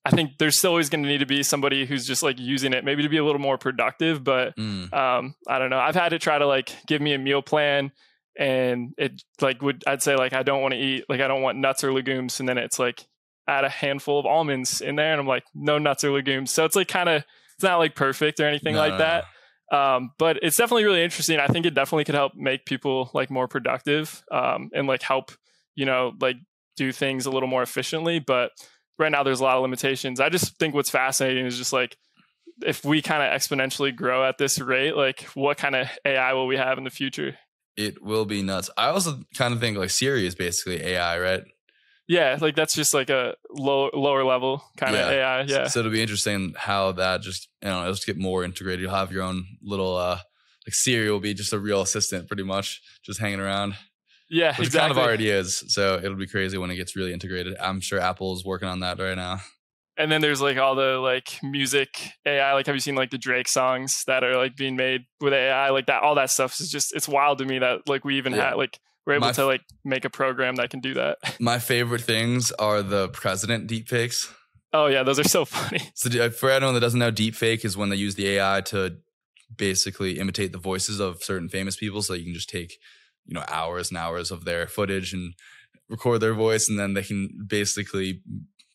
I 0.05 0.11
think 0.11 0.37
there's 0.39 0.57
still 0.57 0.71
always 0.71 0.89
going 0.89 1.03
to 1.03 1.09
need 1.09 1.19
to 1.19 1.25
be 1.25 1.43
somebody 1.43 1.85
who's 1.85 2.07
just 2.07 2.23
like 2.23 2.39
using 2.39 2.73
it, 2.73 2.85
maybe 2.85 3.03
to 3.03 3.09
be 3.09 3.17
a 3.17 3.25
little 3.25 3.41
more 3.41 3.57
productive. 3.57 4.23
But 4.23 4.55
mm. 4.55 4.91
um, 4.93 5.35
I 5.47 5.59
don't 5.59 5.69
know. 5.69 5.79
I've 5.79 5.95
had 5.95 6.09
to 6.09 6.19
try 6.19 6.37
to 6.37 6.47
like 6.47 6.71
give 6.87 7.01
me 7.01 7.13
a 7.13 7.17
meal 7.19 7.41
plan 7.41 7.91
and 8.39 8.93
it 8.97 9.21
like 9.41 9.61
would 9.61 9.83
I'd 9.85 10.01
say 10.01 10.15
like 10.15 10.33
I 10.33 10.43
don't 10.43 10.61
want 10.61 10.73
to 10.73 10.79
eat 10.79 11.05
like 11.09 11.19
I 11.19 11.27
don't 11.27 11.41
want 11.41 11.57
nuts 11.57 11.83
or 11.83 11.91
legumes, 11.91 12.39
and 12.39 12.47
then 12.47 12.57
it's 12.57 12.79
like 12.79 13.05
add 13.47 13.65
a 13.65 13.69
handful 13.69 14.17
of 14.17 14.25
almonds 14.25 14.79
in 14.81 14.95
there, 14.95 15.11
and 15.11 15.19
I'm 15.19 15.27
like 15.27 15.43
no 15.53 15.77
nuts 15.77 16.05
or 16.05 16.11
legumes. 16.11 16.49
So 16.51 16.63
it's 16.63 16.75
like 16.75 16.87
kind 16.87 17.09
of 17.09 17.23
it's 17.55 17.63
not 17.63 17.77
like 17.77 17.95
perfect 17.95 18.39
or 18.39 18.45
anything 18.45 18.75
no, 18.75 18.79
like 18.79 18.97
that. 18.97 19.25
Um, 19.71 20.11
but 20.17 20.39
it's 20.41 20.57
definitely 20.57 20.85
really 20.85 21.03
interesting. 21.03 21.39
I 21.39 21.47
think 21.47 21.65
it 21.65 21.75
definitely 21.75 22.05
could 22.05 22.15
help 22.15 22.33
make 22.35 22.65
people 22.65 23.11
like 23.13 23.29
more 23.29 23.47
productive 23.47 24.23
um, 24.31 24.69
and 24.73 24.87
like 24.87 25.01
help 25.01 25.31
you 25.75 25.85
know 25.85 26.13
like 26.19 26.37
do 26.75 26.91
things 26.91 27.25
a 27.25 27.31
little 27.31 27.49
more 27.49 27.61
efficiently. 27.61 28.19
But 28.19 28.51
right 28.97 29.11
now 29.11 29.23
there's 29.23 29.39
a 29.39 29.43
lot 29.43 29.57
of 29.57 29.61
limitations. 29.61 30.19
I 30.19 30.29
just 30.29 30.57
think 30.57 30.73
what's 30.73 30.89
fascinating 30.89 31.45
is 31.45 31.57
just 31.57 31.73
like 31.73 31.97
if 32.61 32.83
we 32.83 33.01
kind 33.01 33.23
of 33.23 33.29
exponentially 33.39 33.95
grow 33.95 34.27
at 34.27 34.37
this 34.37 34.59
rate, 34.59 34.95
like 34.95 35.21
what 35.33 35.57
kind 35.57 35.75
of 35.75 35.87
AI 36.03 36.33
will 36.33 36.47
we 36.47 36.57
have 36.57 36.77
in 36.77 36.83
the 36.83 36.89
future? 36.89 37.37
it 37.79 38.03
will 38.03 38.25
be 38.25 38.43
nuts. 38.43 38.69
I 38.77 38.87
also 38.87 39.21
kind 39.35 39.53
of 39.53 39.61
think 39.61 39.77
like 39.77 39.89
Siri 39.89 40.27
is 40.27 40.35
basically 40.35 40.81
AI, 40.83 41.17
right? 41.17 41.43
Yeah, 42.09 42.37
like 42.41 42.55
that's 42.55 42.73
just 42.73 42.93
like 42.93 43.09
a 43.09 43.35
low 43.51 43.89
lower 43.93 44.23
level 44.23 44.63
kind 44.77 44.95
yeah. 44.95 45.01
of 45.01 45.11
AI. 45.11 45.41
Yeah. 45.43 45.67
So 45.67 45.79
it'll 45.79 45.91
be 45.91 46.01
interesting 46.01 46.55
how 46.57 46.91
that 46.93 47.21
just 47.21 47.47
you 47.61 47.69
know 47.69 47.81
it'll 47.81 47.93
just 47.93 48.07
get 48.07 48.17
more 48.17 48.43
integrated. 48.43 48.81
You'll 48.81 48.95
have 48.95 49.11
your 49.11 49.23
own 49.23 49.45
little 49.61 49.95
uh 49.95 50.17
like 50.65 50.73
Siri 50.73 51.11
will 51.11 51.19
be 51.19 51.33
just 51.33 51.53
a 51.53 51.59
real 51.59 51.81
assistant, 51.81 52.27
pretty 52.27 52.43
much, 52.43 52.81
just 53.05 53.19
hanging 53.19 53.39
around. 53.39 53.75
Yeah, 54.29 54.49
which 54.57 54.67
exactly. 54.67 54.79
kind 54.79 54.91
of 54.91 54.97
already 54.97 55.29
is. 55.29 55.63
So 55.67 55.97
it'll 55.97 56.15
be 56.15 56.27
crazy 56.27 56.57
when 56.57 56.71
it 56.71 56.75
gets 56.75 56.95
really 56.95 57.13
integrated. 57.13 57.55
I'm 57.57 57.79
sure 57.79 57.99
Apple's 57.99 58.43
working 58.43 58.67
on 58.67 58.79
that 58.81 58.99
right 58.99 59.15
now 59.15 59.39
and 59.99 60.09
then 60.09 60.21
there's 60.21 60.41
like 60.41 60.57
all 60.57 60.75
the 60.75 60.97
like 60.97 61.37
music 61.43 62.13
AI. 62.25 62.53
Like, 62.53 62.65
have 62.67 62.75
you 62.75 62.79
seen 62.79 62.95
like 62.95 63.11
the 63.11 63.17
Drake 63.17 63.49
songs 63.49 64.05
that 64.07 64.23
are 64.23 64.37
like 64.37 64.55
being 64.55 64.77
made 64.77 65.01
with 65.19 65.33
AI? 65.33 65.69
Like 65.71 65.87
that, 65.87 66.01
all 66.01 66.15
that 66.15 66.31
stuff 66.31 66.57
is 66.61 66.71
just 66.71 66.95
it's 66.95 67.07
wild 67.07 67.39
to 67.39 67.45
me 67.45 67.59
that 67.59 67.87
like 67.87 68.05
we 68.05 68.17
even 68.17 68.33
yeah. 68.33 68.51
had 68.51 68.55
like 68.55 68.79
we're 69.05 69.13
able 69.13 69.27
my, 69.27 69.31
to 69.33 69.45
like 69.45 69.61
make 69.83 70.05
a 70.05 70.09
program 70.09 70.55
that 70.55 70.69
can 70.69 70.79
do 70.79 70.93
that. 70.95 71.17
My 71.39 71.59
favorite 71.59 72.01
things 72.01 72.51
are 72.53 72.81
the 72.81 73.09
president 73.09 73.69
deepfakes. 73.69 74.31
Oh 74.71 74.87
yeah, 74.87 75.03
those 75.03 75.19
are 75.19 75.27
so 75.27 75.45
funny. 75.45 75.81
So 75.95 76.09
uh, 76.21 76.29
for 76.29 76.49
anyone 76.51 76.73
that 76.75 76.81
doesn't 76.81 76.99
know, 76.99 77.11
deepfake 77.11 77.65
is 77.65 77.75
when 77.75 77.89
they 77.89 77.95
use 77.95 78.15
the 78.15 78.27
AI 78.29 78.61
to 78.67 78.97
basically 79.55 80.19
imitate 80.19 80.51
the 80.51 80.59
voices 80.59 80.99
of 80.99 81.23
certain 81.23 81.49
famous 81.49 81.75
people, 81.75 82.01
so 82.01 82.13
you 82.13 82.23
can 82.23 82.33
just 82.33 82.49
take 82.49 82.77
you 83.25 83.33
know 83.33 83.43
hours 83.47 83.89
and 83.89 83.97
hours 83.97 84.31
of 84.31 84.45
their 84.45 84.67
footage 84.67 85.13
and 85.13 85.33
record 85.89 86.21
their 86.21 86.33
voice, 86.33 86.69
and 86.69 86.79
then 86.79 86.93
they 86.93 87.03
can 87.03 87.29
basically 87.47 88.21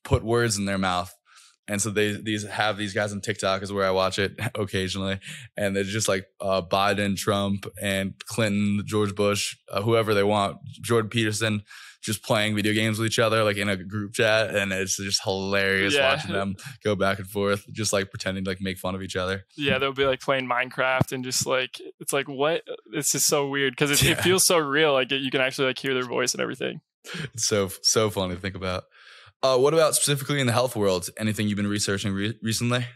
put 0.02 0.24
words 0.24 0.58
in 0.58 0.64
their 0.64 0.78
mouth. 0.78 1.14
And 1.66 1.80
so 1.80 1.90
they 1.90 2.12
these 2.12 2.44
have 2.46 2.76
these 2.76 2.92
guys 2.92 3.12
on 3.12 3.20
TikTok 3.20 3.62
is 3.62 3.72
where 3.72 3.86
I 3.86 3.90
watch 3.90 4.18
it 4.18 4.38
occasionally, 4.54 5.18
and 5.56 5.74
they're 5.74 5.84
just 5.84 6.08
like 6.08 6.26
uh, 6.40 6.60
Biden, 6.62 7.16
Trump, 7.16 7.66
and 7.80 8.14
Clinton, 8.26 8.82
George 8.84 9.14
Bush, 9.14 9.56
uh, 9.70 9.80
whoever 9.80 10.12
they 10.12 10.22
want, 10.24 10.58
Jordan 10.82 11.08
Peterson, 11.08 11.62
just 12.02 12.22
playing 12.22 12.54
video 12.54 12.74
games 12.74 12.98
with 12.98 13.06
each 13.06 13.18
other 13.18 13.42
like 13.42 13.56
in 13.56 13.70
a 13.70 13.76
group 13.76 14.12
chat, 14.12 14.54
and 14.54 14.72
it's 14.72 14.96
just 14.96 15.24
hilarious 15.24 15.94
yeah. 15.94 16.14
watching 16.14 16.32
them 16.32 16.54
go 16.84 16.94
back 16.94 17.18
and 17.18 17.28
forth, 17.28 17.64
just 17.72 17.94
like 17.94 18.10
pretending 18.10 18.44
to 18.44 18.50
like 18.50 18.60
make 18.60 18.78
fun 18.78 18.94
of 18.94 19.02
each 19.02 19.16
other. 19.16 19.44
Yeah, 19.56 19.78
they'll 19.78 19.92
be 19.92 20.04
like 20.04 20.20
playing 20.20 20.46
Minecraft 20.46 21.12
and 21.12 21.24
just 21.24 21.46
like 21.46 21.80
it's 21.98 22.12
like 22.12 22.28
what? 22.28 22.62
It's 22.92 23.12
just 23.12 23.26
so 23.26 23.48
weird 23.48 23.72
because 23.72 23.90
it, 23.90 24.02
yeah. 24.06 24.12
it 24.12 24.20
feels 24.20 24.46
so 24.46 24.58
real. 24.58 24.92
Like 24.92 25.10
you 25.10 25.30
can 25.30 25.40
actually 25.40 25.68
like 25.68 25.78
hear 25.78 25.94
their 25.94 26.04
voice 26.04 26.34
and 26.34 26.42
everything. 26.42 26.82
It's 27.32 27.46
so 27.46 27.68
so 27.82 28.10
fun 28.10 28.28
to 28.28 28.36
think 28.36 28.54
about. 28.54 28.84
Uh, 29.44 29.58
what 29.58 29.74
about 29.74 29.94
specifically 29.94 30.40
in 30.40 30.46
the 30.46 30.52
health 30.54 30.74
world? 30.74 31.10
Anything 31.18 31.46
you've 31.48 31.56
been 31.56 31.66
researching 31.66 32.14
re- 32.14 32.38
recently? 32.42 32.86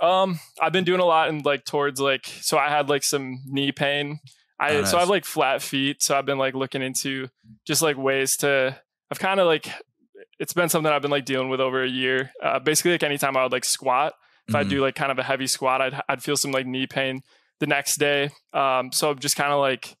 Um, 0.00 0.40
I've 0.60 0.72
been 0.72 0.84
doing 0.84 1.00
a 1.00 1.04
lot 1.04 1.28
in 1.28 1.40
like 1.40 1.64
towards 1.66 2.00
like 2.00 2.26
so 2.40 2.56
I 2.56 2.68
had 2.70 2.88
like 2.88 3.04
some 3.04 3.40
knee 3.46 3.72
pain. 3.72 4.18
I 4.58 4.70
Oh, 4.76 4.80
nice. 4.80 4.90
so 4.90 4.96
I 4.96 5.00
have 5.00 5.10
like 5.10 5.24
flat 5.26 5.60
feet, 5.60 6.02
so 6.02 6.16
I've 6.16 6.24
been 6.24 6.38
like 6.38 6.54
looking 6.54 6.82
into 6.82 7.28
just 7.66 7.82
like 7.82 7.96
ways 7.98 8.36
to. 8.38 8.80
I've 9.10 9.18
kind 9.18 9.38
of 9.38 9.46
like 9.46 9.68
it's 10.38 10.52
been 10.54 10.68
something 10.70 10.90
I've 10.90 11.02
been 11.02 11.10
like 11.10 11.24
dealing 11.26 11.50
with 11.50 11.60
over 11.60 11.82
a 11.82 11.88
year. 11.88 12.30
Uh, 12.42 12.58
basically, 12.58 12.92
like 12.92 13.02
anytime 13.02 13.36
I 13.36 13.42
would 13.42 13.52
like 13.52 13.64
squat, 13.66 14.14
if 14.48 14.54
I 14.54 14.64
Mhm. 14.64 14.68
do 14.70 14.80
like 14.80 14.94
kind 14.94 15.12
of 15.12 15.18
a 15.18 15.22
heavy 15.22 15.46
squat, 15.46 15.82
I'd 15.82 16.00
I'd 16.08 16.22
feel 16.22 16.36
some 16.38 16.52
like 16.52 16.66
knee 16.66 16.86
pain 16.86 17.20
the 17.60 17.66
next 17.66 17.98
day. 17.98 18.30
Um, 18.54 18.92
so 18.92 19.10
I'm 19.10 19.18
just 19.18 19.36
kind 19.36 19.52
of 19.52 19.60
like 19.60 19.94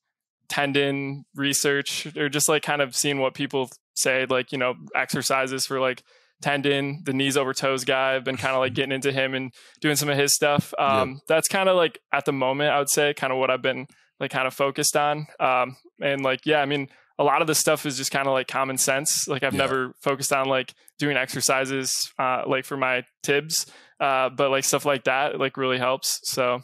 tendon 0.48 1.24
research 1.34 2.06
or 2.16 2.28
just 2.28 2.48
like 2.48 2.62
kind 2.62 2.80
of 2.80 2.96
seeing 2.96 3.18
what 3.18 3.34
people 3.34 3.68
say, 3.98 4.26
like 4.28 4.52
you 4.52 4.58
know 4.58 4.74
exercises 4.94 5.66
for 5.66 5.80
like 5.80 6.02
tendon, 6.40 7.02
the 7.04 7.12
knees 7.12 7.36
over 7.36 7.52
toes 7.52 7.84
guy. 7.84 8.14
I've 8.14 8.24
been 8.24 8.36
kind 8.36 8.54
of 8.54 8.60
like 8.60 8.74
getting 8.74 8.92
into 8.92 9.10
him 9.12 9.34
and 9.34 9.52
doing 9.80 9.96
some 9.96 10.08
of 10.08 10.16
his 10.16 10.34
stuff. 10.34 10.72
Um, 10.78 11.20
That's 11.26 11.48
kind 11.48 11.68
of 11.68 11.76
like 11.76 11.98
at 12.12 12.24
the 12.26 12.32
moment, 12.32 12.70
I 12.70 12.78
would 12.78 12.88
say, 12.90 13.12
kind 13.14 13.32
of 13.32 13.38
what 13.38 13.50
I've 13.50 13.62
been 13.62 13.86
like 14.20 14.30
kind 14.30 14.46
of 14.46 14.54
focused 14.54 14.96
on. 14.96 15.26
Um, 15.40 15.76
and 16.00 16.22
like, 16.22 16.46
yeah, 16.46 16.60
I 16.60 16.64
mean, 16.66 16.88
a 17.18 17.24
lot 17.24 17.40
of 17.40 17.48
this 17.48 17.58
stuff 17.58 17.84
is 17.86 17.96
just 17.96 18.12
kind 18.12 18.28
of 18.28 18.32
like 18.32 18.46
common 18.46 18.78
sense. 18.78 19.26
Like 19.26 19.42
I've 19.42 19.52
Yeah. 19.54 19.58
never 19.58 19.94
focused 20.00 20.32
on 20.32 20.48
like 20.48 20.74
doing 21.00 21.16
exercises 21.16 22.12
uh, 22.18 22.42
like 22.46 22.64
for 22.64 22.76
my 22.76 23.02
tibs, 23.24 23.66
uh, 24.00 24.28
but 24.28 24.50
like 24.50 24.62
stuff 24.64 24.84
like 24.84 25.04
that 25.04 25.38
like 25.40 25.56
really 25.56 25.78
helps. 25.78 26.20
So 26.24 26.62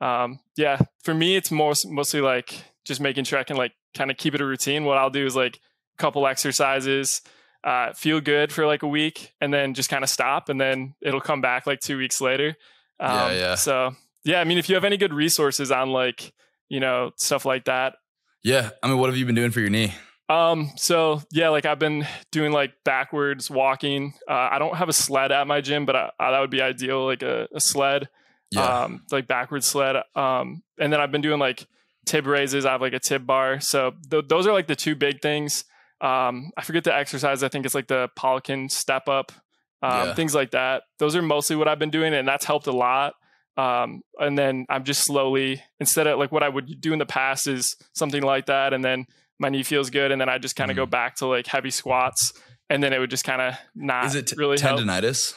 um, 0.00 0.40
yeah, 0.56 0.78
for 1.04 1.14
me, 1.14 1.36
it's 1.36 1.50
most 1.52 1.86
mostly 1.88 2.20
like 2.20 2.52
just 2.84 3.00
making 3.00 3.22
sure 3.24 3.38
I 3.38 3.44
can 3.44 3.56
like 3.56 3.72
kind 3.94 4.10
of 4.10 4.16
keep 4.16 4.34
it 4.34 4.40
a 4.40 4.44
routine. 4.46 4.84
What 4.84 4.98
I'll 4.98 5.10
do 5.10 5.24
is 5.24 5.36
like 5.36 5.60
couple 6.02 6.26
exercises, 6.26 7.22
uh, 7.64 7.92
feel 7.94 8.20
good 8.20 8.52
for 8.52 8.66
like 8.66 8.82
a 8.82 8.88
week, 8.88 9.32
and 9.40 9.52
then 9.54 9.72
just 9.74 9.88
kind 9.88 10.02
of 10.04 10.10
stop, 10.10 10.48
and 10.48 10.60
then 10.60 10.94
it'll 11.00 11.20
come 11.20 11.40
back 11.40 11.66
like 11.66 11.80
two 11.80 11.96
weeks 11.96 12.20
later. 12.20 12.56
Um, 13.00 13.10
Yeah, 13.10 13.32
yeah. 13.32 13.54
So 13.54 13.94
yeah, 14.24 14.40
I 14.40 14.44
mean, 14.44 14.58
if 14.58 14.68
you 14.68 14.74
have 14.74 14.84
any 14.84 14.96
good 14.96 15.14
resources 15.14 15.70
on 15.70 15.90
like 15.90 16.32
you 16.68 16.80
know 16.80 17.12
stuff 17.16 17.44
like 17.44 17.64
that, 17.66 17.94
Yeah. 18.42 18.70
I 18.82 18.88
mean, 18.88 18.98
what 18.98 19.08
have 19.10 19.16
you 19.16 19.26
been 19.26 19.34
doing 19.34 19.50
for 19.52 19.60
your 19.60 19.70
knee? 19.70 19.92
um, 20.28 20.70
so 20.76 21.20
yeah, 21.30 21.50
like 21.50 21.66
I've 21.66 21.78
been 21.78 22.06
doing 22.30 22.52
like 22.52 22.72
backwards 22.84 23.50
walking. 23.50 24.14
Uh, 24.28 24.48
I 24.52 24.58
don't 24.58 24.76
have 24.76 24.88
a 24.88 24.92
sled 24.92 25.30
at 25.32 25.46
my 25.46 25.60
gym, 25.60 25.84
but 25.86 25.94
I, 25.96 26.10
I, 26.18 26.30
that 26.32 26.40
would 26.40 26.50
be 26.50 26.62
ideal, 26.62 27.04
like 27.04 27.22
a, 27.22 27.48
a 27.54 27.60
sled, 27.60 28.08
Yeah. 28.50 28.62
um, 28.84 29.02
like 29.10 29.26
backwards 29.26 29.66
sled. 29.66 29.96
Um, 30.16 30.62
and 30.78 30.92
then 30.92 31.00
I've 31.00 31.12
been 31.12 31.20
doing 31.20 31.38
like 31.38 31.66
tib 32.06 32.26
raises. 32.26 32.64
I 32.64 32.72
have 32.72 32.80
like 32.80 32.94
a 32.94 32.98
tib 32.98 33.26
bar. 33.26 33.60
So 33.60 33.92
th- 34.10 34.24
those 34.28 34.46
are 34.46 34.52
like 34.54 34.68
the 34.68 34.76
two 34.76 34.94
big 34.94 35.20
things. 35.20 35.64
Um, 36.02 36.50
I 36.56 36.62
forget 36.62 36.84
the 36.84 36.94
exercise. 36.94 37.42
I 37.42 37.48
think 37.48 37.64
it's 37.64 37.74
like 37.74 37.86
the 37.86 38.08
Poliquin 38.18 38.70
step 38.70 39.08
up, 39.08 39.32
um, 39.82 40.08
Yeah. 40.08 40.14
things 40.14 40.34
like 40.34 40.50
that. 40.50 40.82
Those 40.98 41.14
are 41.16 41.22
mostly 41.22 41.56
what 41.56 41.68
I've 41.68 41.78
been 41.78 41.90
doing, 41.90 42.12
and 42.12 42.26
that's 42.26 42.44
helped 42.44 42.66
a 42.66 42.72
lot. 42.72 43.14
Um, 43.56 44.00
and 44.18 44.36
then 44.36 44.66
I'm 44.70 44.82
just 44.84 45.04
slowly 45.04 45.62
instead 45.78 46.06
of 46.06 46.18
like 46.18 46.32
what 46.32 46.42
I 46.42 46.48
would 46.48 46.80
do 46.80 46.92
in 46.92 46.98
the 46.98 47.06
past 47.06 47.46
is 47.46 47.76
something 47.94 48.22
like 48.22 48.46
that, 48.46 48.72
and 48.72 48.84
then 48.84 49.06
my 49.38 49.48
knee 49.48 49.62
feels 49.62 49.90
good, 49.90 50.10
and 50.10 50.20
then 50.20 50.28
I 50.28 50.38
just 50.38 50.56
kind 50.56 50.70
of 50.70 50.76
go 50.76 50.86
back 50.86 51.16
to 51.16 51.26
like 51.26 51.46
heavy 51.46 51.70
squats, 51.70 52.32
and 52.70 52.82
then 52.82 52.92
it 52.92 52.98
would 52.98 53.10
just 53.10 53.24
kind 53.24 53.40
of 53.42 53.54
not 53.74 54.06
Is 54.06 54.14
it 54.14 54.26
t- 54.28 54.36
really 54.38 54.58
help. 54.58 54.80
tendonitis? 54.80 55.34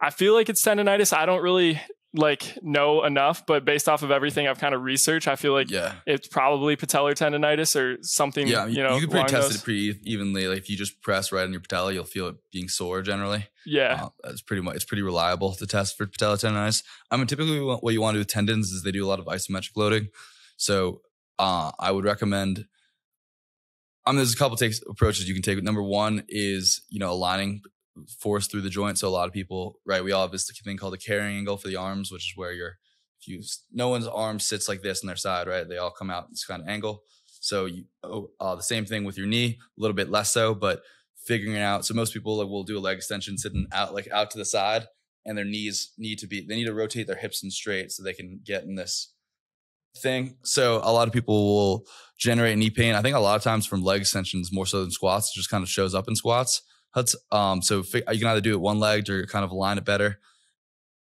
I 0.00 0.10
feel 0.10 0.34
like 0.34 0.48
it's 0.50 0.62
tendonitis. 0.64 1.16
I 1.16 1.24
don't 1.24 1.40
really 1.42 1.80
like 2.14 2.58
know 2.62 3.04
enough, 3.04 3.44
but 3.46 3.64
based 3.64 3.88
off 3.88 4.02
of 4.02 4.10
everything 4.10 4.48
I've 4.48 4.58
kind 4.58 4.74
of 4.74 4.82
researched, 4.82 5.28
I 5.28 5.36
feel 5.36 5.52
like 5.52 5.70
yeah. 5.70 5.96
it's 6.06 6.26
probably 6.28 6.76
patellar 6.76 7.12
tendonitis 7.12 7.78
or 7.78 7.98
something. 8.02 8.46
Yeah. 8.46 8.66
you 8.66 8.82
know, 8.82 8.94
you 8.94 9.02
can 9.02 9.10
pretty 9.10 9.28
test 9.28 9.48
those- 9.48 9.56
it 9.56 9.64
pretty 9.64 10.00
evenly. 10.04 10.46
Like 10.48 10.58
if 10.58 10.70
you 10.70 10.76
just 10.76 11.02
press 11.02 11.30
right 11.32 11.42
on 11.44 11.52
your 11.52 11.60
patella, 11.60 11.92
you'll 11.92 12.04
feel 12.04 12.28
it 12.28 12.36
being 12.52 12.68
sore 12.68 13.02
generally. 13.02 13.46
Yeah, 13.66 14.04
Uh, 14.04 14.08
that's 14.22 14.42
pretty 14.42 14.62
much 14.62 14.76
it's 14.76 14.84
pretty 14.84 15.02
reliable 15.02 15.54
to 15.54 15.66
test 15.66 15.96
for 15.96 16.06
patellar 16.06 16.36
tendonitis. 16.36 16.84
I 17.10 17.16
mean, 17.16 17.26
typically 17.26 17.60
what 17.60 17.82
what 17.82 17.92
you 17.92 18.00
want 18.00 18.14
to 18.14 18.18
do 18.18 18.20
with 18.20 18.28
tendons 18.28 18.70
is 18.70 18.82
they 18.82 18.92
do 18.92 19.04
a 19.04 19.08
lot 19.08 19.18
of 19.18 19.26
isometric 19.26 19.76
loading. 19.76 20.08
So 20.56 21.02
uh, 21.38 21.72
I 21.78 21.90
would 21.90 22.04
recommend. 22.04 22.66
I 24.06 24.12
mean, 24.12 24.18
there's 24.18 24.34
a 24.34 24.36
couple 24.36 24.56
takes 24.56 24.80
approaches 24.88 25.28
you 25.28 25.34
can 25.34 25.42
take. 25.42 25.60
Number 25.62 25.82
one 25.82 26.24
is 26.28 26.82
you 26.88 27.00
know 27.00 27.10
aligning 27.10 27.62
force 28.18 28.46
through 28.46 28.62
the 28.62 28.70
joint. 28.70 28.98
So 28.98 29.08
a 29.08 29.10
lot 29.10 29.26
of 29.26 29.32
people, 29.32 29.80
right? 29.86 30.04
We 30.04 30.12
all 30.12 30.22
have 30.22 30.32
this 30.32 30.50
thing 30.64 30.76
called 30.76 30.92
the 30.92 30.98
carrying 30.98 31.38
angle 31.38 31.56
for 31.56 31.68
the 31.68 31.76
arms, 31.76 32.10
which 32.12 32.32
is 32.32 32.32
where 32.36 32.52
you're 32.52 32.76
if 33.20 33.28
you 33.28 33.42
no 33.72 33.88
one's 33.88 34.06
arm 34.06 34.38
sits 34.38 34.68
like 34.68 34.82
this 34.82 35.02
on 35.02 35.06
their 35.06 35.16
side, 35.16 35.48
right? 35.48 35.68
They 35.68 35.78
all 35.78 35.90
come 35.90 36.10
out 36.10 36.30
this 36.30 36.44
kind 36.44 36.62
of 36.62 36.68
angle. 36.68 37.02
So 37.40 37.66
you 37.66 37.84
oh, 38.02 38.30
uh, 38.40 38.56
the 38.56 38.62
same 38.62 38.84
thing 38.84 39.04
with 39.04 39.16
your 39.16 39.26
knee, 39.26 39.58
a 39.60 39.80
little 39.80 39.94
bit 39.94 40.10
less 40.10 40.32
so, 40.32 40.54
but 40.54 40.82
figuring 41.26 41.56
it 41.56 41.62
out. 41.62 41.84
So 41.84 41.94
most 41.94 42.12
people 42.12 42.36
like, 42.36 42.48
will 42.48 42.62
do 42.62 42.78
a 42.78 42.80
leg 42.80 42.96
extension 42.96 43.38
sitting 43.38 43.66
out 43.72 43.94
like 43.94 44.08
out 44.10 44.30
to 44.32 44.38
the 44.38 44.44
side, 44.44 44.86
and 45.24 45.36
their 45.36 45.44
knees 45.44 45.92
need 45.98 46.18
to 46.18 46.26
be 46.26 46.44
they 46.46 46.56
need 46.56 46.66
to 46.66 46.74
rotate 46.74 47.06
their 47.06 47.16
hips 47.16 47.42
and 47.42 47.52
straight 47.52 47.92
so 47.92 48.02
they 48.02 48.12
can 48.12 48.40
get 48.44 48.64
in 48.64 48.74
this 48.74 49.12
thing. 49.96 50.36
So 50.44 50.80
a 50.82 50.92
lot 50.92 51.08
of 51.08 51.14
people 51.14 51.46
will 51.46 51.86
generate 52.18 52.58
knee 52.58 52.70
pain. 52.70 52.94
I 52.94 53.02
think 53.02 53.16
a 53.16 53.20
lot 53.20 53.36
of 53.36 53.42
times 53.42 53.66
from 53.66 53.82
leg 53.82 54.02
extensions 54.02 54.52
more 54.52 54.66
so 54.66 54.82
than 54.82 54.90
squats. 54.90 55.30
It 55.30 55.38
just 55.38 55.50
kind 55.50 55.62
of 55.62 55.68
shows 55.70 55.94
up 55.94 56.08
in 56.08 56.16
squats. 56.16 56.62
That's 56.96 57.14
um 57.30 57.62
so 57.62 57.84
you 57.94 58.02
can 58.02 58.26
either 58.26 58.40
do 58.40 58.54
it 58.54 58.60
one 58.60 58.80
legged 58.80 59.08
or 59.10 59.24
kind 59.26 59.44
of 59.44 59.52
align 59.52 59.78
it 59.78 59.84
better. 59.84 60.18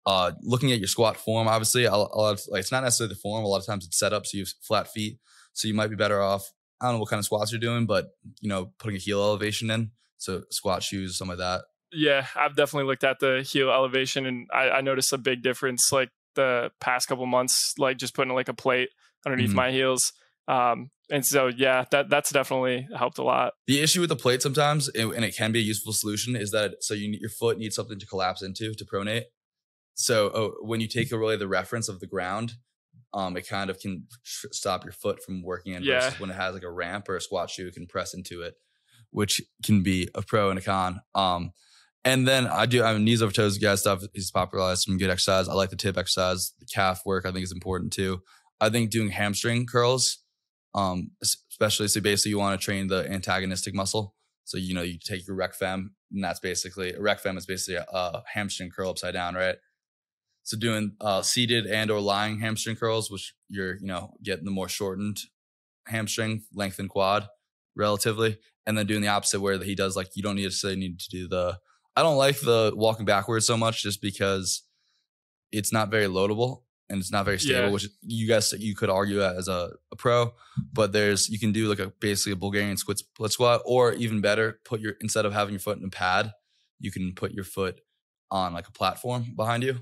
Uh, 0.06 0.34
looking 0.42 0.74
at 0.74 0.80
your 0.80 0.88
squat 0.90 1.16
form, 1.16 1.48
obviously, 1.48 1.86
a, 1.86 1.94
a 1.94 1.96
lot 1.96 2.34
of 2.34 2.42
like 2.50 2.60
it's 2.60 2.72
not 2.74 2.84
necessarily 2.84 3.14
the 3.14 3.20
form. 3.22 3.46
A 3.46 3.48
lot 3.48 3.60
of 3.60 3.66
times 3.66 3.86
it's 3.86 3.98
set 3.98 4.12
up 4.12 4.26
so 4.26 4.38
you 4.38 4.44
have 4.44 4.50
flat 4.62 4.90
feet, 4.92 5.18
so 5.54 5.66
you 5.70 5.74
might 5.74 5.88
be 5.90 5.96
better 5.96 6.22
off. 6.22 6.52
I 6.82 6.88
don't 6.88 6.96
know 6.96 7.00
what 7.00 7.10
kind 7.10 7.20
of 7.20 7.26
squats 7.26 7.54
you're 7.54 7.62
doing, 7.62 7.86
but 7.86 8.08
you 8.42 8.50
know, 8.50 8.74
putting 8.80 8.98
a 8.98 9.00
heel 9.00 9.22
elevation 9.22 9.70
in, 9.72 9.92
so 10.18 10.44
squat 10.52 10.84
shoes, 10.84 11.18
something 11.18 11.38
like 11.38 11.46
that. 11.46 11.64
yeah. 11.94 12.26
I've 12.36 12.56
definitely 12.58 12.90
looked 12.90 13.06
at 13.06 13.20
the 13.22 13.44
heel 13.50 13.70
elevation, 13.70 14.26
and 14.26 14.50
I, 14.54 14.70
I 14.72 14.82
noticed 14.82 15.14
a 15.14 15.18
big 15.18 15.42
difference. 15.42 15.90
Like 15.94 16.10
the 16.36 16.72
past 16.82 17.08
couple 17.08 17.26
months, 17.26 17.76
like 17.78 17.96
just 17.98 18.14
putting 18.14 18.34
like 18.34 18.50
a 18.50 18.54
plate 18.54 18.90
underneath 19.26 19.52
Mhm. 19.52 19.56
my 19.56 19.72
heels. 19.72 20.12
Um, 20.50 20.90
and 21.12 21.26
so 21.26 21.48
yeah, 21.48 21.86
that 21.92 22.10
that's 22.10 22.32
definitely 22.32 22.88
helped 22.96 23.18
a 23.18 23.24
lot. 23.24 23.54
The 23.68 23.82
issue 23.82 24.02
with 24.02 24.10
the 24.10 24.16
plate 24.16 24.42
sometimes, 24.42 24.90
and 24.90 25.14
it 25.14 25.36
can 25.36 25.52
be 25.52 25.60
a 25.60 25.64
useful 25.64 25.94
solution, 25.94 26.36
is 26.36 26.52
that 26.52 26.84
so 26.84 26.94
you 26.94 27.18
your 27.20 27.30
foot 27.30 27.58
needs 27.58 27.76
something 27.76 28.00
to 28.00 28.06
collapse 28.06 28.42
into 28.42 28.74
to 28.74 28.86
pronate. 28.86 29.24
So 29.96 30.32
oh, 30.34 30.54
when 30.62 30.82
you 30.82 30.88
take 30.88 31.12
away 31.12 31.36
the 31.36 31.48
reference 31.48 31.88
of 31.90 32.00
the 32.00 32.08
ground, 32.08 32.54
um, 33.14 33.38
it 33.38 33.48
kind 33.48 33.70
of 33.70 33.80
can 33.80 34.08
stop 34.24 34.84
your 34.84 34.94
foot 34.94 35.24
from 35.24 35.44
working 35.44 35.74
in. 35.74 35.84
Yeah. 35.84 36.12
When 36.18 36.30
it 36.30 36.36
has 36.36 36.54
like 36.54 36.64
a 36.64 36.72
ramp 36.72 37.08
or 37.10 37.16
a 37.16 37.22
squat 37.22 37.50
shoe, 37.50 37.68
it 37.68 37.76
can 37.76 37.86
press 37.86 38.14
into 38.14 38.42
it, 38.42 38.56
which 39.12 39.42
can 39.64 39.84
be 39.84 40.10
a 40.16 40.22
pro 40.22 40.50
and 40.50 40.58
a 40.58 40.62
con. 40.62 41.02
Um, 41.14 41.52
and 42.06 42.28
then 42.28 42.48
I 42.48 42.66
do, 42.66 42.84
I 42.84 42.94
mean, 42.94 43.06
knees 43.06 43.22
over 43.22 43.32
toes, 43.32 43.58
guys 43.58 43.82
stuff 43.82 44.04
is 44.14 44.32
popularized 44.32 44.84
some 44.84 44.98
good 44.98 45.10
exercise. 45.10 45.48
I 45.48 45.54
like 45.54 45.70
the 45.70 45.76
tib 45.76 45.98
exercise, 45.98 46.54
the 46.60 46.66
calf 46.66 47.02
work. 47.06 47.26
I 47.26 47.32
think 47.32 47.44
is 47.44 47.52
important 47.52 47.94
too. 47.94 48.22
I 48.60 48.70
think 48.70 48.90
doing 48.90 49.10
hamstring 49.10 49.66
curls, 49.66 50.23
um, 50.76 51.12
especially 51.22 51.88
so 51.88 52.02
basically 52.02 52.32
you 52.32 52.40
want 52.40 52.60
to 52.60 52.64
train 52.64 52.88
the 52.88 53.10
antagonistic 53.10 53.74
muscle. 53.74 54.16
So 54.46 54.58
you 54.58 54.74
know 54.74 54.82
you 54.82 54.98
take 55.00 55.28
your 55.28 55.36
rec 55.36 55.54
fem, 55.54 55.96
and 56.12 56.24
that's 56.24 56.40
basically 56.40 56.94
a 56.94 57.02
rec 57.02 57.20
fem 57.20 57.38
is 57.38 57.46
basically 57.46 57.76
a, 57.76 57.86
a 57.92 58.24
hamstring 58.34 58.72
curl 58.72 58.90
upside 58.90 59.14
down, 59.14 59.36
right? 59.36 59.56
So 60.44 60.58
doing 60.58 60.94
uh, 61.00 61.22
seated 61.22 61.66
and 61.66 61.90
or 61.90 62.02
lying 62.02 62.40
hamstring 62.40 62.76
curls, 62.76 63.10
which 63.10 63.34
you're 63.50 63.76
you 63.78 63.88
know 63.88 64.14
getting 64.22 64.46
the 64.46 64.52
more 64.52 64.68
shortened 64.68 65.20
hamstring, 65.88 66.44
lengthened 66.54 66.90
quad, 66.90 67.28
relatively, 67.76 68.38
and 68.66 68.78
then 68.78 68.88
doing 68.88 69.02
the 69.02 69.08
opposite 69.08 69.42
where 69.42 69.58
that 69.58 69.68
he 69.68 69.76
does 69.76 69.96
like 69.96 70.10
you 70.16 70.24
don't 70.24 70.36
need 70.36 70.44
to 70.44 70.52
say 70.52 70.76
need 70.76 71.00
to 71.00 71.10
do 71.10 71.28
the. 71.28 71.58
I 71.96 72.02
don't 72.02 72.18
like 72.18 72.40
the 72.40 72.74
walking 72.76 73.06
backwards 73.06 73.46
so 73.46 73.56
much 73.56 73.84
just 73.84 74.02
because 74.02 74.64
it's 75.52 75.72
not 75.72 75.92
very 75.92 76.08
loadable 76.08 76.64
and 76.94 77.02
it's 77.02 77.12
not 77.12 77.26
very 77.26 77.40
stable, 77.40 77.66
Yeah. 77.66 77.72
which 77.72 77.88
you 78.04 78.28
guys 78.28 78.54
you 78.54 78.76
could 78.76 78.92
argue 78.92 79.22
as 79.24 79.48
a, 79.48 79.72
a 79.92 79.96
pro, 79.98 80.32
but 80.72 80.92
there's 80.94 81.28
you 81.28 81.40
can 81.40 81.52
do 81.52 81.68
like 81.68 81.80
a 81.80 81.92
basically 82.00 82.34
a 82.34 82.36
Bulgarian 82.36 82.78
split 82.78 83.00
split 83.00 83.32
squat, 83.32 83.62
or 83.66 83.94
even 83.94 84.22
better, 84.22 84.60
put 84.64 84.80
your 84.80 84.94
instead 85.02 85.26
of 85.26 85.34
having 85.34 85.54
your 85.54 85.60
foot 85.60 85.80
in 85.80 85.84
a 85.86 85.90
pad, 85.90 86.32
you 86.80 86.92
can 86.92 87.14
put 87.16 87.32
your 87.34 87.44
foot 87.46 87.82
on 88.30 88.54
like 88.54 88.68
a 88.68 88.72
platform 88.72 89.34
behind 89.36 89.64
you, 89.64 89.80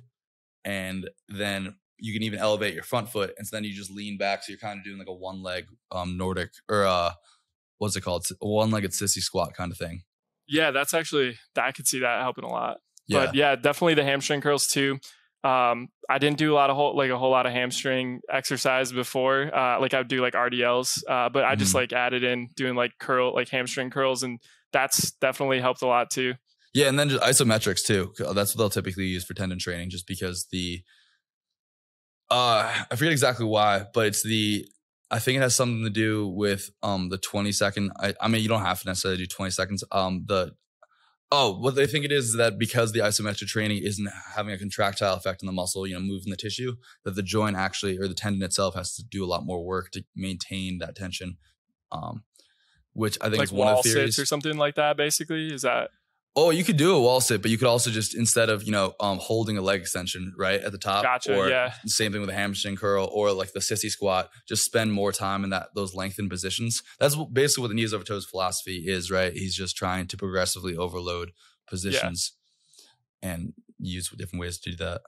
and 0.66 1.09
then 1.28 1.76
you 1.99 2.14
can 2.14 2.24
even 2.24 2.39
elevate 2.39 2.74
your 2.74 2.84
front 2.84 3.09
foot, 3.09 3.34
and 3.38 3.45
so 3.45 3.55
then 3.55 3.64
you 3.66 3.74
just 3.74 3.91
lean 3.91 4.18
back, 4.18 4.43
so 4.43 4.51
you're 4.51 4.57
kind 4.59 4.80
of 4.80 4.86
doing 4.86 4.97
like 4.97 5.07
a 5.07 5.14
one 5.14 5.43
leg 5.43 5.66
um 5.91 6.18
Nordic 6.18 6.51
or 6.70 6.86
uh 6.86 7.12
what's 7.78 7.95
it 7.95 8.01
called, 8.01 8.26
one 8.39 8.72
legged 8.72 8.91
sissy 8.91 9.20
squat 9.20 9.53
kind 9.53 9.72
of 9.72 9.78
thing. 9.78 10.03
Yeah, 10.47 10.72
that's 10.72 10.93
actually 10.93 11.38
I 11.57 11.72
could 11.72 11.88
see 11.88 11.99
that 11.99 12.22
helping 12.22 12.43
a 12.43 12.49
lot. 12.49 12.78
Yeah, 13.07 13.26
But 13.26 13.36
yeah, 13.36 13.55
definitely 13.55 13.95
the 13.95 14.03
hamstring 14.03 14.41
curls 14.41 14.68
too. 14.68 14.99
Um, 15.44 15.89
I 16.10 16.18
didn't 16.20 16.38
do 16.38 16.54
a 16.54 16.56
lot 16.56 16.70
of 16.70 16.76
whole, 16.76 16.96
like 16.96 17.10
a 17.10 17.18
whole 17.18 17.32
lot 17.32 17.46
of 17.46 17.52
hamstring 17.52 18.22
exercise 18.30 18.92
before. 18.92 19.54
Uh, 19.56 19.80
like 19.80 19.94
I 19.94 20.00
would 20.00 20.08
do 20.08 20.22
like 20.22 20.34
RDLs, 20.36 21.04
uh, 21.10 21.30
but 21.30 21.44
I 21.46 21.56
just 21.56 21.72
Mhm. 21.72 21.76
like 21.76 21.94
added 21.94 22.24
in 22.24 22.50
doing 22.56 22.76
like 22.76 22.92
curl, 23.00 23.34
like 23.34 23.50
hamstring 23.50 23.89
curls, 23.89 24.22
and 24.24 24.39
that's 24.72 25.12
definitely 25.14 25.60
helped 25.60 25.82
a 25.82 25.88
lot 25.88 26.12
too. 26.12 26.36
Yeah, 26.74 26.88
and 26.88 26.98
then 26.98 27.10
just 27.10 27.24
isometrics 27.24 27.84
too. 27.86 28.14
That's 28.34 28.54
what 28.56 28.58
they'll 28.58 28.70
typically 28.70 29.06
use 29.06 29.26
for 29.26 29.34
tendon 29.34 29.60
training, 29.60 29.89
just 29.89 30.08
because 30.08 30.48
the 30.52 30.84
uh 32.30 32.86
I 32.89 32.96
forget 32.96 33.12
exactly 33.12 33.46
why, 33.46 33.86
but 33.94 34.08
it's 34.08 34.24
the 34.24 34.68
I 35.10 35.20
think 35.20 35.38
it 35.38 35.42
has 35.42 35.56
something 35.56 35.84
to 35.84 35.89
do 35.89 36.28
with 36.28 36.70
um 36.84 37.10
the 37.10 37.18
20 37.18 37.52
second 37.52 37.92
I, 38.00 38.14
I 38.22 38.28
mean 38.28 38.42
you 38.42 38.48
don't 38.48 38.62
have 38.62 38.80
to 38.82 38.88
necessarily 38.88 39.18
do 39.18 39.26
20 39.28 39.52
seconds. 39.52 39.84
Um 39.92 40.24
the 40.28 40.54
Oh, 41.34 41.58
what 41.58 41.76
they 41.76 41.88
think 41.88 42.04
it 42.04 42.12
is, 42.12 42.30
is 42.30 42.36
that 42.36 42.60
because 42.60 42.92
the 42.92 43.00
isometric 43.00 43.48
training 43.48 43.84
isn't 43.84 44.10
having 44.36 44.54
a 44.54 44.58
contractile 44.58 45.16
effect 45.16 45.42
on 45.42 45.48
the 45.48 45.54
muscle, 45.54 45.88
you 45.88 45.94
know, 45.94 46.02
moving 46.02 46.30
the 46.30 46.36
tissue, 46.36 46.76
that 47.06 47.16
the 47.16 47.24
joint 47.24 47.56
actually 47.56 47.98
or 47.98 48.08
the 48.08 48.14
tendon 48.14 48.44
itself 48.44 48.76
has 48.76 48.96
to 48.96 49.04
do 49.04 49.24
a 49.24 49.28
lot 49.28 49.46
more 49.46 49.64
work 49.64 49.92
to 49.92 50.04
maintain 50.14 50.80
that 50.80 50.96
tension. 50.96 51.38
Um, 51.92 52.24
which 52.94 53.18
I 53.22 53.26
think 53.26 53.38
like 53.38 53.46
is 53.46 53.54
one 53.54 53.68
wall 53.68 53.78
of 53.78 53.84
the 53.84 53.92
theories. 53.92 54.16
sits 54.16 54.24
or 54.24 54.26
something 54.26 54.58
like 54.58 54.76
that. 54.76 54.98
Basically, 54.98 55.54
is 55.54 55.62
that 55.62 55.92
Oh, 56.34 56.50
you 56.50 56.64
could 56.64 56.78
do 56.78 56.96
a 56.96 57.02
wall 57.02 57.20
sit, 57.20 57.42
but 57.42 57.52
you 57.52 57.58
could 57.58 57.68
also 57.68 57.90
just 57.92 58.16
instead 58.16 58.50
of 58.50 58.64
you 58.64 58.72
know 58.72 58.94
um, 59.02 59.18
holding 59.18 59.58
a 59.58 59.62
leg 59.62 59.82
extension 59.82 60.34
right 60.38 60.62
at 60.62 60.72
the 60.72 60.78
top, 60.78 61.04
Gotcha, 61.04 61.38
or 61.38 61.50
yeah. 61.50 61.74
same 61.86 62.14
thing 62.14 62.22
with 62.22 62.30
a 62.30 62.34
hamstring 62.34 62.78
curl 62.78 63.10
or 63.12 63.34
like 63.34 63.52
the 63.52 63.60
sissy 63.60 63.90
squat. 63.90 64.30
Just 64.48 64.64
spend 64.64 64.94
more 64.94 65.12
time 65.12 65.44
in 65.44 65.50
that 65.50 65.68
those 65.76 65.94
lengthened 65.94 66.30
positions. 66.30 66.84
That's 67.00 67.16
basically 67.16 67.64
what 67.64 67.68
the 67.68 67.74
knees 67.74 67.94
over 67.94 68.06
toes 68.06 68.26
philosophy 68.26 68.86
is, 68.88 69.12
right? 69.12 69.34
He's 69.34 69.54
just 69.56 69.76
trying 69.76 70.08
to 70.08 70.18
progressively 70.18 70.78
overload 70.78 71.32
positions 71.68 72.32
and 73.22 73.54
use 73.80 74.10
different 74.10 74.40
ways 74.42 74.58
to 74.60 74.70
do 74.72 74.78
that. 74.78 75.02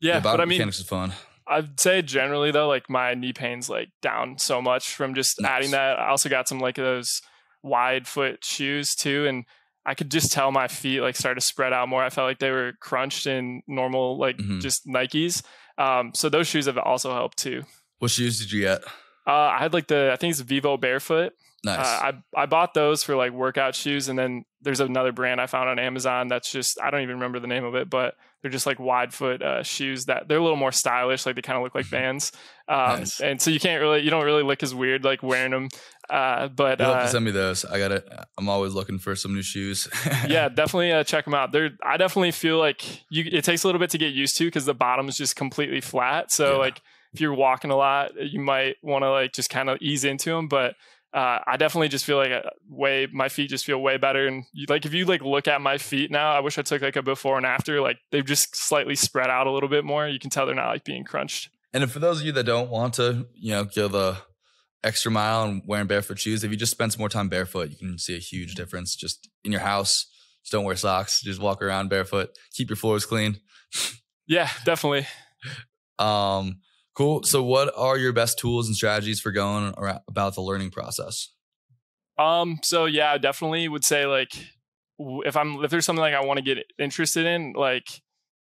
yeah? 0.00 0.18
But 0.20 0.40
I 0.40 0.44
mean, 0.44 0.58
mechanics 0.58 0.80
is 0.80 0.86
fun. 0.86 1.12
I'd 1.46 1.78
say 1.80 2.02
generally 2.02 2.50
though, 2.50 2.68
like 2.68 2.90
my 2.90 3.14
knee 3.14 3.32
pain's 3.32 3.70
like 3.70 3.90
down 4.02 4.38
so 4.38 4.60
much 4.60 4.92
from 4.94 5.14
just 5.14 5.40
Nice. 5.40 5.50
adding 5.50 5.70
that. 5.70 5.98
I 6.00 6.08
also 6.10 6.28
got 6.28 6.48
some 6.48 6.58
like 6.58 6.74
those 6.76 7.22
wide 7.62 8.06
foot 8.08 8.44
shoes 8.44 8.94
too, 8.94 9.26
and 9.26 9.44
I 9.88 9.94
could 9.94 10.10
just 10.10 10.32
tell 10.32 10.52
my 10.52 10.68
feet 10.68 11.00
like 11.00 11.16
started 11.16 11.40
to 11.40 11.46
spread 11.46 11.72
out 11.72 11.88
more. 11.88 12.02
I 12.04 12.10
felt 12.10 12.26
like 12.28 12.38
they 12.38 12.50
were 12.50 12.72
crunched 12.80 13.26
in 13.26 13.62
normal 13.66 14.18
like 14.18 14.36
Mhm. 14.36 14.60
just 14.60 14.86
Nikes. 14.86 15.42
Um, 15.78 16.12
so 16.14 16.28
those 16.28 16.46
shoes 16.48 16.66
have 16.66 16.76
also 16.78 17.12
helped 17.12 17.38
too. 17.38 17.62
What 17.98 18.10
shoes 18.10 18.38
did 18.38 18.52
you 18.52 18.62
get? 18.62 18.82
Uh, 19.26 19.32
I 19.32 19.58
had 19.58 19.72
like 19.72 19.86
the 19.88 20.10
I 20.12 20.16
think 20.16 20.32
it's 20.32 20.40
Vivo 20.40 20.76
Barefoot. 20.76 21.32
Nice. 21.64 21.78
Uh, 21.86 22.12
I 22.36 22.42
I 22.42 22.46
bought 22.46 22.72
those 22.74 23.02
for 23.02 23.16
like 23.16 23.32
workout 23.32 23.74
shoes, 23.74 24.08
and 24.08 24.16
then 24.18 24.44
there's 24.62 24.78
another 24.80 25.10
brand 25.12 25.40
I 25.40 25.46
found 25.46 25.68
on 25.68 25.78
Amazon 25.78 26.28
that's 26.28 26.52
just 26.52 26.80
I 26.80 26.90
don't 26.90 27.02
even 27.02 27.16
remember 27.16 27.40
the 27.40 27.48
name 27.48 27.64
of 27.64 27.74
it, 27.74 27.90
but 27.90 28.14
they're 28.40 28.50
just 28.50 28.64
like 28.66 28.78
wide 28.78 29.12
foot 29.12 29.42
uh, 29.42 29.64
shoes 29.64 30.04
that 30.04 30.28
they're 30.28 30.38
a 30.38 30.42
little 30.42 30.56
more 30.56 30.70
stylish, 30.70 31.26
like 31.26 31.34
they 31.34 31.42
kind 31.42 31.56
of 31.56 31.64
look 31.64 31.74
like 31.74 31.86
Vans, 31.86 32.30
um, 32.68 33.00
Nice. 33.00 33.20
and 33.20 33.42
so 33.42 33.50
you 33.50 33.58
can't 33.58 33.80
really 33.80 34.00
you 34.02 34.10
don't 34.10 34.24
really 34.24 34.44
look 34.44 34.62
as 34.62 34.72
weird 34.72 35.02
like 35.04 35.22
wearing 35.24 35.50
them. 35.50 35.68
Uh, 36.10 36.48
but 36.48 36.80
uh, 36.80 37.02
to 37.02 37.08
send 37.08 37.24
me 37.24 37.30
those. 37.30 37.64
I 37.64 37.78
got 37.78 37.92
it. 37.92 38.08
I'm 38.38 38.48
always 38.48 38.72
looking 38.72 38.98
for 38.98 39.14
some 39.14 39.34
new 39.34 39.42
shoes. 39.42 39.88
yeah, 40.28 40.48
definitely 40.48 40.92
uh, 40.92 41.04
check 41.04 41.24
them 41.24 41.34
out. 41.34 41.52
They're 41.52 41.70
I 41.82 41.96
definitely 41.96 42.30
feel 42.30 42.58
like 42.58 42.82
you 43.10 43.24
it 43.30 43.44
takes 43.44 43.64
a 43.64 43.68
little 43.68 43.78
bit 43.78 43.90
to 43.90 43.98
get 43.98 44.12
used 44.14 44.36
to 44.38 44.44
because 44.46 44.64
the 44.64 44.74
bottom 44.74 45.08
is 45.08 45.16
just 45.16 45.36
completely 45.36 45.80
flat. 45.80 46.32
So 46.32 46.52
Yeah. 46.52 46.58
like 46.58 46.80
if 47.12 47.20
you're 47.20 47.34
walking 47.34 47.70
a 47.70 47.76
lot, 47.76 48.12
you 48.18 48.40
might 48.40 48.76
want 48.82 49.02
to 49.02 49.10
like 49.10 49.32
just 49.32 49.50
kind 49.50 49.68
of 49.68 49.78
ease 49.80 50.04
into 50.04 50.30
them, 50.30 50.48
but. 50.48 50.74
Uh, 51.10 51.38
I 51.46 51.56
definitely 51.56 51.88
just 51.88 52.04
feel 52.04 52.18
like 52.18 52.30
a 52.30 52.50
way 52.68 53.08
my 53.10 53.30
feet 53.30 53.48
just 53.48 53.64
feel 53.64 53.80
way 53.80 53.96
better, 53.96 54.26
and 54.26 54.44
you, 54.52 54.66
like 54.68 54.84
if 54.84 54.92
you 54.92 55.06
like 55.06 55.22
look 55.22 55.48
at 55.48 55.62
my 55.62 55.78
feet 55.78 56.10
now, 56.10 56.32
I 56.32 56.40
wish 56.40 56.58
I 56.58 56.62
took 56.62 56.82
like 56.82 56.96
a 56.96 57.02
before 57.02 57.38
and 57.38 57.46
after. 57.46 57.80
Like 57.80 57.96
they've 58.12 58.26
just 58.26 58.54
slightly 58.54 58.94
spread 58.94 59.30
out 59.30 59.46
a 59.46 59.50
little 59.50 59.70
bit 59.70 59.86
more. 59.86 60.06
You 60.06 60.18
can 60.18 60.28
tell 60.28 60.44
they're 60.44 60.54
not 60.54 60.68
like 60.68 60.84
being 60.84 61.04
crunched. 61.04 61.48
And 61.72 61.90
for 61.90 61.98
those 61.98 62.20
of 62.20 62.26
you 62.26 62.32
that 62.32 62.44
don't 62.44 62.68
want 62.68 62.92
to, 62.94 63.26
you 63.34 63.52
know, 63.52 63.64
go 63.64 63.88
the 63.88 64.18
extra 64.84 65.10
mile 65.10 65.44
and 65.44 65.62
wearing 65.66 65.86
barefoot 65.86 66.18
shoes, 66.18 66.44
if 66.44 66.50
you 66.50 66.56
just 66.56 66.72
spend 66.72 66.92
some 66.92 67.00
more 67.00 67.08
time 67.08 67.28
barefoot, 67.28 67.70
you 67.70 67.76
can 67.76 67.98
see 67.98 68.16
a 68.16 68.20
huge 68.20 68.54
difference 68.54 68.94
just 68.94 69.28
in 69.44 69.52
your 69.52 69.60
house. 69.60 70.06
Just 70.42 70.52
don't 70.52 70.64
wear 70.64 70.76
socks. 70.76 71.20
Just 71.22 71.40
walk 71.40 71.62
around 71.62 71.88
barefoot. 71.88 72.30
Keep 72.54 72.70
your 72.70 72.76
floors 72.76 73.04
clean. 73.04 73.40
Yeah, 74.26 74.48
definitely. 74.64 75.06
Um, 75.98 76.60
cool. 76.94 77.22
So, 77.22 77.42
what 77.42 77.72
are 77.76 77.96
your 77.96 78.12
best 78.12 78.38
tools 78.38 78.66
and 78.66 78.76
strategies 78.76 79.20
for 79.20 79.32
going 79.32 79.74
around, 79.76 80.00
about 80.08 80.34
the 80.34 80.42
learning 80.42 80.70
process? 80.70 81.32
Um. 82.18 82.58
So 82.62 82.84
yeah, 82.84 83.12
I 83.12 83.18
definitely 83.18 83.68
would 83.68 83.84
say 83.84 84.06
like 84.06 84.32
if 84.98 85.36
I'm 85.36 85.64
if 85.64 85.70
there's 85.70 85.86
something 85.86 86.00
like 86.00 86.14
I 86.14 86.24
want 86.24 86.38
to 86.38 86.42
get 86.42 86.58
interested 86.78 87.26
in, 87.26 87.52
like 87.54 87.86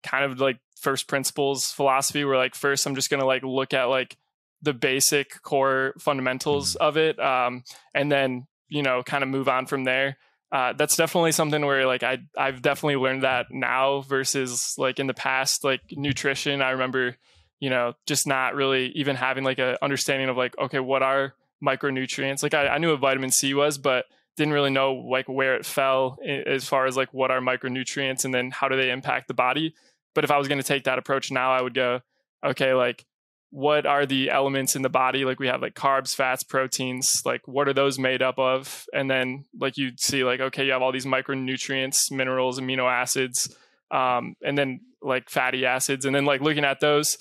kind 0.02 0.24
of 0.24 0.40
like 0.40 0.58
first 0.80 1.08
principles 1.08 1.70
philosophy, 1.72 2.24
where 2.24 2.36
like 2.36 2.54
first 2.54 2.86
I'm 2.86 2.94
just 2.94 3.10
gonna 3.10 3.26
like 3.26 3.42
look 3.42 3.74
at 3.74 3.84
like 3.84 4.16
the 4.62 4.74
basic 4.74 5.42
core 5.42 5.94
fundamentals 5.98 6.74
of 6.76 6.96
it, 6.96 7.18
um, 7.18 7.64
and 7.94 8.10
then 8.10 8.46
you 8.68 8.82
know 8.82 9.02
kind 9.02 9.22
of 9.22 9.28
move 9.28 9.48
on 9.48 9.66
from 9.66 9.84
there. 9.84 10.16
Uh, 10.52 10.72
that's 10.72 10.96
definitely 10.96 11.32
something 11.32 11.64
where 11.64 11.86
like 11.86 12.02
I 12.02 12.18
I've 12.36 12.62
definitely 12.62 12.96
learned 12.96 13.22
that 13.22 13.46
now 13.50 14.00
versus 14.02 14.74
like 14.78 14.98
in 14.98 15.06
the 15.06 15.14
past, 15.14 15.64
like 15.64 15.80
nutrition. 15.92 16.62
I 16.62 16.70
remember 16.70 17.16
you 17.60 17.70
know 17.70 17.94
just 18.06 18.26
not 18.26 18.54
really 18.54 18.88
even 18.90 19.16
having 19.16 19.44
like 19.44 19.58
a 19.58 19.82
understanding 19.82 20.28
of 20.28 20.36
like 20.36 20.56
okay 20.58 20.80
what 20.80 21.02
are 21.02 21.34
micronutrients. 21.64 22.42
Like 22.42 22.54
I, 22.54 22.68
I 22.68 22.78
knew 22.78 22.90
what 22.90 23.00
vitamin 23.00 23.30
C 23.30 23.54
was, 23.54 23.78
but 23.78 24.06
didn't 24.36 24.52
really 24.52 24.70
know 24.70 24.94
like 24.94 25.28
where 25.28 25.56
it 25.56 25.64
fell 25.64 26.18
as 26.24 26.68
far 26.68 26.86
as 26.86 26.96
like 26.96 27.12
what 27.12 27.30
are 27.30 27.40
micronutrients 27.40 28.24
and 28.24 28.34
then 28.34 28.50
how 28.50 28.68
do 28.68 28.76
they 28.76 28.90
impact 28.90 29.28
the 29.28 29.34
body. 29.34 29.74
But 30.14 30.24
if 30.24 30.30
I 30.30 30.38
was 30.38 30.48
going 30.48 30.60
to 30.60 30.66
take 30.66 30.84
that 30.84 30.98
approach 30.98 31.30
now, 31.30 31.52
I 31.52 31.62
would 31.62 31.74
go, 31.74 32.00
okay, 32.44 32.74
like 32.74 33.04
what 33.50 33.86
are 33.86 34.04
the 34.06 34.28
elements 34.30 34.76
in 34.76 34.82
the 34.82 34.88
body? 34.88 35.24
Like 35.24 35.38
we 35.38 35.46
have 35.46 35.62
like 35.62 35.74
carbs, 35.74 36.14
fats, 36.14 36.42
proteins. 36.42 37.22
Like 37.24 37.46
what 37.46 37.68
are 37.68 37.72
those 37.72 37.98
made 37.98 38.20
up 38.22 38.38
of? 38.38 38.84
And 38.92 39.10
then 39.10 39.44
like 39.58 39.76
you'd 39.76 40.00
see 40.00 40.24
like 40.24 40.40
okay, 40.40 40.64
you 40.66 40.72
have 40.72 40.82
all 40.82 40.92
these 40.92 41.06
micronutrients, 41.06 42.10
minerals, 42.10 42.58
amino 42.60 42.90
acids, 42.90 43.54
um, 43.90 44.34
and 44.42 44.56
then 44.58 44.80
like 45.02 45.30
fatty 45.30 45.64
acids, 45.64 46.04
and 46.04 46.14
then 46.14 46.24
like 46.24 46.40
looking 46.40 46.64
at 46.64 46.80
those 46.80 47.16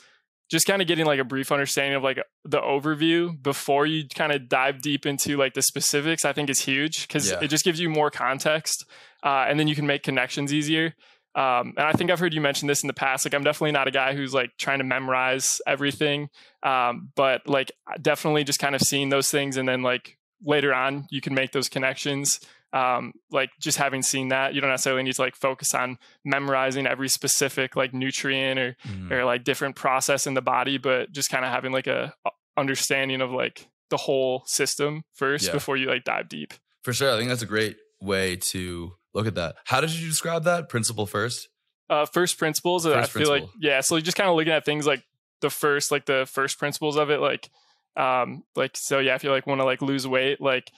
just 0.52 0.68
kind 0.68 0.80
of 0.80 0.88
getting 0.88 1.08
like 1.08 1.20
a 1.20 1.24
brief 1.24 1.52
understanding 1.52 1.96
of 1.96 2.04
like 2.04 2.20
the 2.44 2.62
overview 2.62 3.42
before 3.42 3.88
you 3.88 4.04
kind 4.08 4.32
of 4.32 4.48
dive 4.48 4.80
deep 4.80 5.06
into 5.08 5.38
like 5.38 5.56
the 5.56 5.62
specifics 5.64 6.24
i 6.24 6.32
think 6.34 6.52
is 6.52 6.60
huge 6.62 7.08
because 7.08 7.32
Yeah. 7.32 7.40
it 7.42 7.48
just 7.48 7.66
gives 7.66 7.80
you 7.80 7.90
more 7.90 8.12
context 8.12 8.86
uh, 9.24 9.46
and 9.50 9.60
then 9.60 9.68
you 9.68 9.74
can 9.74 9.88
make 9.88 10.04
connections 10.04 10.54
easier 10.54 10.94
um, 11.36 11.74
and 11.78 11.86
i 11.86 11.92
think 11.92 12.10
i've 12.10 12.20
heard 12.20 12.34
you 12.34 12.42
mention 12.42 12.68
this 12.68 12.84
in 12.84 12.88
the 12.88 12.94
past 12.94 13.26
like 13.26 13.34
i'm 13.34 13.44
definitely 13.44 13.72
not 13.72 13.88
a 13.88 13.92
guy 13.92 14.14
who's 14.16 14.34
like 14.34 14.52
trying 14.58 14.80
to 14.80 14.84
memorize 14.86 15.62
everything 15.68 16.30
um, 16.64 17.12
but 17.16 17.48
like 17.48 17.72
definitely 18.02 18.44
just 18.44 18.60
kind 18.60 18.74
of 18.76 18.82
seeing 18.82 19.10
those 19.10 19.30
things 19.30 19.58
and 19.58 19.68
then 19.70 19.82
like 19.84 20.18
later 20.44 20.74
on 20.74 21.06
you 21.12 21.22
can 21.22 21.34
make 21.34 21.52
those 21.52 21.70
connections 21.70 22.40
um, 22.74 23.14
like 23.32 23.52
just 23.62 23.78
having 23.78 24.02
seen 24.02 24.28
that 24.30 24.54
you 24.54 24.60
don't 24.60 24.70
necessarily 24.70 25.02
need 25.04 25.14
to 25.16 25.22
like 25.22 25.36
focus 25.36 25.74
on 25.74 25.98
memorizing 26.26 26.86
every 26.86 27.08
specific 27.08 27.76
like 27.78 27.94
nutrient 27.94 28.60
or 28.60 28.76
Mhm. 28.86 29.12
or 29.12 29.24
like 29.24 29.46
different 29.46 29.78
process 29.78 30.28
in 30.28 30.34
the 30.34 30.42
body, 30.42 30.78
but 30.78 31.10
just 31.14 31.30
kind 31.30 31.46
of 31.46 31.52
having 31.52 31.72
like 31.72 31.88
a 31.88 32.14
a 32.26 32.32
understanding 32.58 33.22
of 33.22 33.32
like 33.32 33.70
the 33.90 33.98
whole 33.98 34.44
system 34.46 35.04
first 35.14 35.46
Yeah. 35.48 35.54
before 35.54 35.78
you 35.78 35.88
like 35.88 36.04
dive 36.04 36.28
deep. 36.28 36.54
For 36.84 36.92
sure. 36.92 37.14
I 37.14 37.18
think 37.18 37.30
that's 37.30 37.42
a 37.44 37.46
great 37.46 37.78
way 38.02 38.36
to 38.52 38.94
look 39.16 39.26
at 39.26 39.36
that. 39.36 39.56
How 39.66 39.82
did 39.82 39.92
you 39.92 40.08
describe 40.08 40.44
that? 40.44 40.70
Principle 40.70 41.08
first? 41.08 41.50
Uh, 41.90 42.06
first 42.06 42.38
principles. 42.38 42.86
I 42.86 43.02
First 43.02 43.14
feel 43.14 43.30
like 43.30 43.46
yeah. 43.60 43.82
So 43.82 44.00
just 44.00 44.18
kind 44.18 44.30
of 44.30 44.36
looking 44.36 44.54
at 44.54 44.66
things 44.66 44.86
like 44.86 45.04
the 45.42 45.50
first 45.50 45.92
like 45.92 46.06
the 46.06 46.28
first 46.32 46.60
principles 46.60 46.98
of 46.98 47.10
it, 47.10 47.20
like 47.20 47.50
um 47.96 48.44
like 48.56 48.76
so 48.76 49.00
yeah. 49.00 49.16
If 49.16 49.24
you 49.24 49.32
like 49.32 49.48
want 49.48 49.62
to 49.62 49.66
like 49.66 49.82
lose 49.82 50.08
weight, 50.08 50.42
like 50.42 50.72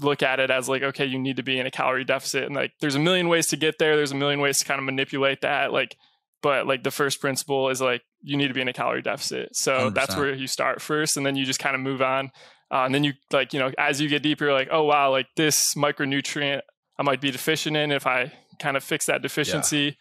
look 0.00 0.22
at 0.22 0.40
it 0.40 0.50
as 0.50 0.68
like 0.68 0.82
okay 0.82 1.04
you 1.04 1.18
need 1.18 1.36
to 1.36 1.42
be 1.42 1.58
in 1.58 1.66
a 1.66 1.70
calorie 1.70 2.04
deficit 2.04 2.44
and 2.44 2.54
like 2.54 2.72
there's 2.80 2.94
a 2.94 3.00
million 3.00 3.28
ways 3.28 3.46
to 3.48 3.56
get 3.56 3.78
there 3.78 3.96
there's 3.96 4.12
a 4.12 4.16
million 4.16 4.40
ways 4.40 4.58
to 4.58 4.64
kind 4.64 4.78
of 4.78 4.84
manipulate 4.84 5.40
that 5.40 5.72
like 5.72 5.96
but 6.40 6.66
like 6.66 6.84
the 6.84 6.90
first 6.90 7.20
principle 7.20 7.68
is 7.68 7.80
like 7.80 8.02
you 8.22 8.36
need 8.36 8.48
to 8.48 8.54
be 8.54 8.60
in 8.60 8.68
a 8.68 8.72
calorie 8.72 9.02
deficit 9.02 9.48
so 9.54 9.90
that's 9.90 10.14
100%. 10.14 10.18
where 10.18 10.34
you 10.34 10.46
start 10.46 10.80
first 10.80 11.16
and 11.16 11.26
then 11.26 11.34
you 11.36 11.44
just 11.44 11.58
kind 11.58 11.74
of 11.74 11.80
move 11.80 12.00
on 12.00 12.30
uh, 12.70 12.84
and 12.84 12.94
then 12.94 13.02
you 13.02 13.12
like 13.32 13.52
you 13.52 13.58
know 13.58 13.72
as 13.76 14.00
you 14.00 14.08
get 14.08 14.22
deeper 14.22 14.44
you're 14.44 14.54
like 14.54 14.68
oh 14.70 14.84
wow 14.84 15.10
like 15.10 15.26
this 15.36 15.74
micronutrient 15.74 16.60
i 16.98 17.02
might 17.02 17.20
be 17.20 17.30
deficient 17.30 17.76
in 17.76 17.92
if 17.92 18.06
i 18.06 18.32
kind 18.58 18.76
of 18.76 18.84
fix 18.84 19.06
that 19.06 19.22
deficiency. 19.22 19.96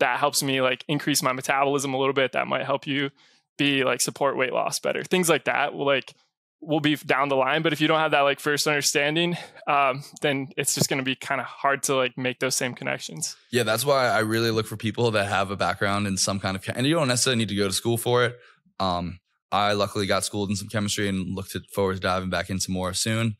That 0.00 0.18
helps 0.18 0.42
me 0.42 0.60
like 0.60 0.84
increase 0.88 1.22
my 1.22 1.32
metabolism 1.32 1.94
a 1.94 1.98
little 1.98 2.14
bit. 2.14 2.32
That 2.32 2.46
might 2.46 2.64
help 2.64 2.86
you 2.86 3.10
be 3.58 3.84
like 3.84 4.00
support 4.00 4.36
weight 4.36 4.52
loss 4.52 4.78
better. 4.78 5.02
Things 5.04 5.28
like 5.28 5.44
that 5.44 5.74
will 5.74 5.86
like 5.86 6.14
will 6.60 6.80
be 6.80 6.94
down 6.96 7.28
the 7.28 7.36
line. 7.36 7.62
But 7.62 7.72
if 7.72 7.80
you 7.80 7.88
don't 7.88 7.98
have 7.98 8.12
that 8.12 8.20
like 8.20 8.40
first 8.40 8.66
understanding 8.66 9.36
um, 9.66 10.02
then 10.20 10.48
it's 10.56 10.74
just 10.74 10.88
going 10.88 10.98
to 10.98 11.04
be 11.04 11.16
kind 11.16 11.40
of 11.40 11.46
hard 11.46 11.82
to 11.84 11.96
like 11.96 12.16
make 12.16 12.38
those 12.40 12.54
same 12.54 12.74
connections. 12.74 13.36
Yeah, 13.50 13.62
that's 13.64 13.84
why 13.84 14.08
I 14.08 14.20
really 14.20 14.50
look 14.50 14.66
for 14.66 14.76
people 14.76 15.10
that 15.12 15.28
have 15.28 15.50
a 15.50 15.56
background 15.56 16.06
in 16.06 16.16
some 16.16 16.40
kind 16.40 16.56
of, 16.56 16.64
and 16.74 16.86
you 16.86 16.94
don't 16.94 17.08
necessarily 17.08 17.38
need 17.38 17.48
to 17.48 17.56
go 17.56 17.66
to 17.66 17.74
school 17.74 17.96
for 17.96 18.24
it. 18.24 18.36
Um, 18.80 19.18
I 19.50 19.74
luckily 19.74 20.06
got 20.06 20.24
schooled 20.24 20.50
in 20.50 20.56
some 20.56 20.68
chemistry 20.68 21.08
and 21.08 21.34
looked 21.34 21.56
forward 21.74 21.94
to 21.94 22.00
diving 22.00 22.30
back 22.30 22.48
into 22.48 22.70
more 22.70 22.94
soon, 22.94 23.36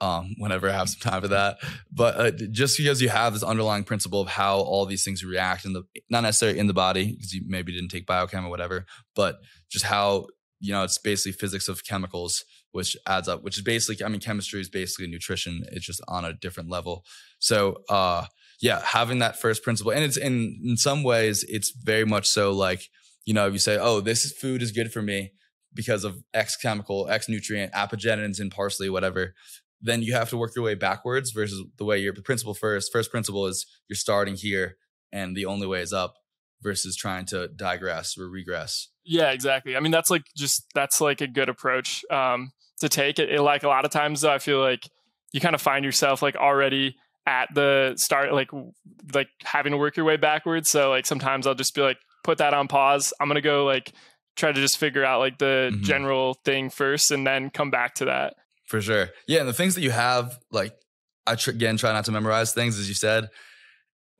um, 0.00 0.34
whenever 0.38 0.68
I 0.68 0.72
have 0.72 0.88
some 0.88 1.10
time 1.10 1.22
for 1.22 1.28
that. 1.28 1.58
But 1.92 2.16
uh, 2.16 2.30
just 2.50 2.76
because 2.76 3.00
you 3.02 3.08
have 3.08 3.32
this 3.32 3.42
underlying 3.42 3.84
principle 3.84 4.20
of 4.20 4.28
how 4.28 4.58
all 4.58 4.86
these 4.86 5.04
things 5.04 5.24
react 5.24 5.64
in 5.64 5.72
the, 5.72 5.82
not 6.08 6.22
necessarily 6.22 6.58
in 6.58 6.66
the 6.66 6.74
body, 6.74 7.12
because 7.12 7.32
you 7.32 7.42
maybe 7.46 7.72
didn't 7.72 7.90
take 7.90 8.06
biochem 8.06 8.44
or 8.44 8.50
whatever, 8.50 8.86
but 9.14 9.38
just 9.70 9.84
how, 9.84 10.26
you 10.58 10.72
know, 10.72 10.82
it's 10.82 10.98
basically 10.98 11.32
physics 11.32 11.68
of 11.68 11.84
chemicals, 11.84 12.44
which 12.72 12.96
adds 13.06 13.28
up, 13.28 13.42
which 13.42 13.56
is 13.56 13.62
basically, 13.62 14.04
I 14.04 14.08
mean, 14.08 14.20
chemistry 14.20 14.60
is 14.60 14.68
basically 14.68 15.06
nutrition. 15.06 15.64
It's 15.72 15.86
just 15.86 16.02
on 16.08 16.24
a 16.24 16.32
different 16.32 16.70
level. 16.70 17.04
So, 17.38 17.78
uh, 17.88 18.26
yeah, 18.60 18.82
having 18.84 19.20
that 19.20 19.40
first 19.40 19.62
principle, 19.62 19.92
and 19.92 20.04
it's 20.04 20.18
in 20.18 20.60
in 20.62 20.76
some 20.76 21.02
ways, 21.02 21.44
it's 21.48 21.70
very 21.70 22.04
much 22.04 22.28
so 22.28 22.52
like 22.52 22.90
you 23.24 23.34
know, 23.34 23.46
if 23.46 23.52
you 23.52 23.58
say, 23.58 23.78
"Oh, 23.78 24.00
this 24.00 24.30
food 24.32 24.62
is 24.62 24.72
good 24.72 24.92
for 24.92 25.02
me 25.02 25.32
because 25.72 26.04
of 26.04 26.22
X 26.34 26.56
chemical, 26.56 27.08
X 27.08 27.28
nutrient, 27.28 27.72
apigenins 27.72 28.40
in 28.40 28.50
parsley, 28.50 28.90
whatever," 28.90 29.34
then 29.80 30.02
you 30.02 30.12
have 30.12 30.28
to 30.30 30.36
work 30.36 30.54
your 30.54 30.64
way 30.64 30.74
backwards 30.74 31.30
versus 31.30 31.62
the 31.78 31.84
way 31.84 31.98
your 31.98 32.12
principle 32.12 32.54
first. 32.54 32.92
First 32.92 33.10
principle 33.10 33.46
is 33.46 33.66
you're 33.88 33.96
starting 33.96 34.34
here 34.34 34.76
and 35.12 35.36
the 35.36 35.46
only 35.46 35.66
way 35.66 35.80
is 35.80 35.92
up 35.92 36.14
versus 36.62 36.96
trying 36.96 37.24
to 37.26 37.48
digress 37.48 38.18
or 38.18 38.28
regress. 38.28 38.88
Yeah, 39.04 39.30
exactly. 39.30 39.76
I 39.76 39.80
mean, 39.80 39.92
that's 39.92 40.10
like 40.10 40.24
just 40.36 40.66
that's 40.74 41.00
like 41.00 41.20
a 41.20 41.26
good 41.26 41.48
approach 41.48 42.04
um, 42.10 42.52
to 42.80 42.88
take. 42.88 43.18
It, 43.18 43.30
it 43.30 43.40
like 43.40 43.62
a 43.62 43.68
lot 43.68 43.84
of 43.84 43.90
times, 43.90 44.20
though, 44.20 44.32
I 44.32 44.38
feel 44.38 44.60
like 44.60 44.88
you 45.32 45.40
kind 45.40 45.54
of 45.54 45.62
find 45.62 45.84
yourself 45.84 46.22
like 46.22 46.36
already 46.36 46.96
at 47.26 47.48
the 47.54 47.94
start, 47.96 48.32
like 48.32 48.50
like 49.14 49.28
having 49.42 49.72
to 49.72 49.78
work 49.78 49.96
your 49.96 50.06
way 50.06 50.16
backwards. 50.16 50.68
So 50.70 50.90
like 50.90 51.06
sometimes 51.06 51.46
I'll 51.46 51.54
just 51.54 51.74
be 51.74 51.80
like, 51.80 51.98
put 52.24 52.38
that 52.38 52.54
on 52.54 52.68
pause. 52.68 53.12
I'm 53.20 53.28
gonna 53.28 53.40
go 53.40 53.64
like 53.64 53.92
try 54.36 54.52
to 54.52 54.60
just 54.60 54.78
figure 54.78 55.04
out 55.04 55.20
like 55.20 55.38
the 55.38 55.70
mm-hmm. 55.72 55.82
general 55.82 56.34
thing 56.44 56.70
first, 56.70 57.10
and 57.10 57.26
then 57.26 57.50
come 57.50 57.70
back 57.70 57.94
to 57.96 58.06
that. 58.06 58.34
For 58.70 58.80
sure. 58.80 59.10
Yeah, 59.26 59.40
and 59.40 59.48
the 59.48 59.52
things 59.52 59.74
that 59.74 59.82
you 59.82 59.90
have, 59.90 60.38
like 60.50 60.74
I 61.26 61.34
tr- 61.34 61.50
again 61.50 61.76
try 61.76 61.92
not 61.92 62.04
to 62.06 62.12
memorize 62.12 62.54
things, 62.54 62.78
as 62.78 62.88
you 62.88 62.94
said 62.94 63.28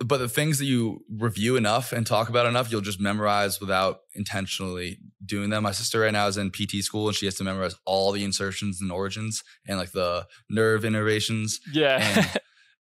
but 0.03 0.17
the 0.17 0.29
things 0.29 0.59
that 0.59 0.65
you 0.65 1.05
review 1.11 1.57
enough 1.57 1.93
and 1.93 2.07
talk 2.07 2.31
about 2.31 2.47
enough, 2.47 2.73
you'll 2.73 2.81
just 2.81 3.01
memorize 3.01 3.61
without 3.61 4.01
intentionally 4.15 4.99
doing 5.25 5.51
them. 5.51 5.63
My 5.63 5.73
sister 5.73 6.01
right 6.01 6.13
now 6.13 6.27
is 6.27 6.39
in 6.39 6.51
PT 6.51 6.83
school 6.83 7.09
and 7.09 7.17
she 7.17 7.27
has 7.27 7.35
to 7.37 7.45
memorize 7.45 7.77
all 7.85 8.11
the 8.11 8.25
insertions 8.25 8.81
and 8.81 8.91
origins 8.91 9.45
and 9.69 9.77
like 9.77 9.93
the 9.93 10.27
nerve 10.49 10.85
innervations. 10.85 11.61
Yeah. 11.71 12.27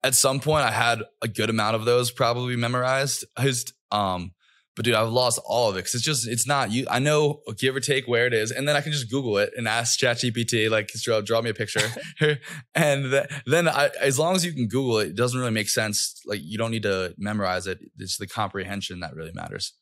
at 0.02 0.14
some 0.14 0.40
point, 0.40 0.64
I 0.64 0.70
had 0.70 1.02
a 1.20 1.28
good 1.28 1.50
amount 1.50 1.76
of 1.76 1.84
those 1.84 2.10
probably 2.10 2.56
memorized. 2.56 3.26
I 3.36 3.44
just, 3.44 3.74
um, 3.92 4.32
but 4.76 4.84
dude, 4.84 4.94
I've 4.94 5.08
lost 5.08 5.40
all 5.44 5.68
of 5.68 5.76
it 5.76 5.80
because 5.80 5.94
it's 5.94 6.04
just 6.04 6.28
it's 6.28 6.46
not 6.46 6.70
you. 6.70 6.86
I 6.88 7.00
know 7.00 7.40
give 7.58 7.74
or 7.74 7.80
take 7.80 8.06
where 8.06 8.26
it 8.26 8.32
is, 8.32 8.50
and 8.50 8.68
then 8.68 8.76
I 8.76 8.80
can 8.80 8.92
just 8.92 9.10
Google 9.10 9.38
it 9.38 9.50
and 9.56 9.66
ask 9.66 9.98
ChatGPT 9.98 10.70
like 10.70 10.88
draw, 11.02 11.20
draw 11.20 11.42
me 11.42 11.50
a 11.50 11.54
picture, 11.54 11.86
and 12.74 13.10
th- 13.10 13.26
then 13.46 13.68
I, 13.68 13.90
as 14.00 14.18
long 14.18 14.36
as 14.36 14.44
you 14.44 14.52
can 14.52 14.68
Google 14.68 14.98
it, 14.98 15.08
it 15.08 15.16
doesn't 15.16 15.38
really 15.38 15.52
make 15.52 15.68
sense. 15.68 16.20
Like 16.24 16.40
you 16.42 16.56
don't 16.56 16.70
need 16.70 16.84
to 16.84 17.14
memorize 17.18 17.66
it. 17.66 17.80
It's 17.98 18.16
the 18.16 18.26
comprehension 18.26 19.00
that 19.00 19.14
really 19.14 19.32
matters. 19.34 19.74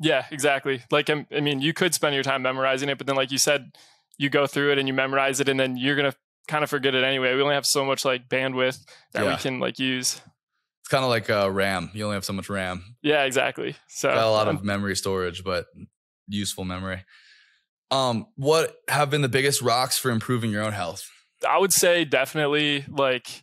Yeah, 0.00 0.26
exactly. 0.30 0.82
Like 0.90 1.08
um, 1.08 1.26
I 1.34 1.40
mean, 1.40 1.60
you 1.60 1.72
could 1.72 1.94
spend 1.94 2.14
your 2.14 2.24
time 2.24 2.42
memorizing 2.42 2.88
it, 2.88 2.98
but 2.98 3.06
then 3.06 3.16
like 3.16 3.30
you 3.30 3.38
said, 3.38 3.70
you 4.18 4.28
go 4.28 4.46
through 4.46 4.72
it 4.72 4.78
and 4.78 4.88
you 4.88 4.94
memorize 4.94 5.40
it, 5.40 5.48
and 5.48 5.58
then 5.58 5.76
you're 5.76 5.96
gonna 5.96 6.14
kind 6.48 6.64
of 6.64 6.70
forget 6.70 6.94
it 6.94 7.04
anyway. 7.04 7.34
We 7.34 7.42
only 7.42 7.54
have 7.54 7.66
so 7.66 7.84
much 7.84 8.04
like 8.04 8.28
bandwidth 8.28 8.84
that 9.12 9.24
yeah. 9.24 9.30
we 9.30 9.36
can 9.36 9.60
like 9.60 9.78
use. 9.78 10.20
It's 10.86 10.92
kind 10.92 11.02
of 11.02 11.10
like 11.10 11.28
uh, 11.28 11.50
RAM. 11.50 11.90
You 11.94 12.04
only 12.04 12.14
have 12.14 12.24
so 12.24 12.32
much 12.32 12.48
RAM. 12.48 12.94
Yeah, 13.02 13.24
exactly. 13.24 13.74
So 13.88 14.08
got 14.08 14.24
a 14.24 14.30
lot 14.30 14.46
of 14.46 14.62
memory 14.64 14.94
storage, 14.94 15.42
but 15.42 15.66
useful 16.28 16.64
memory. 16.64 17.04
Um, 17.90 18.28
what 18.36 18.76
have 18.86 19.10
been 19.10 19.20
the 19.20 19.28
biggest 19.28 19.62
rocks 19.62 19.98
for 19.98 20.12
improving 20.12 20.52
your 20.52 20.62
own 20.62 20.74
health? 20.74 21.10
I 21.44 21.58
would 21.58 21.72
say 21.72 22.04
definitely 22.04 22.84
like 22.88 23.42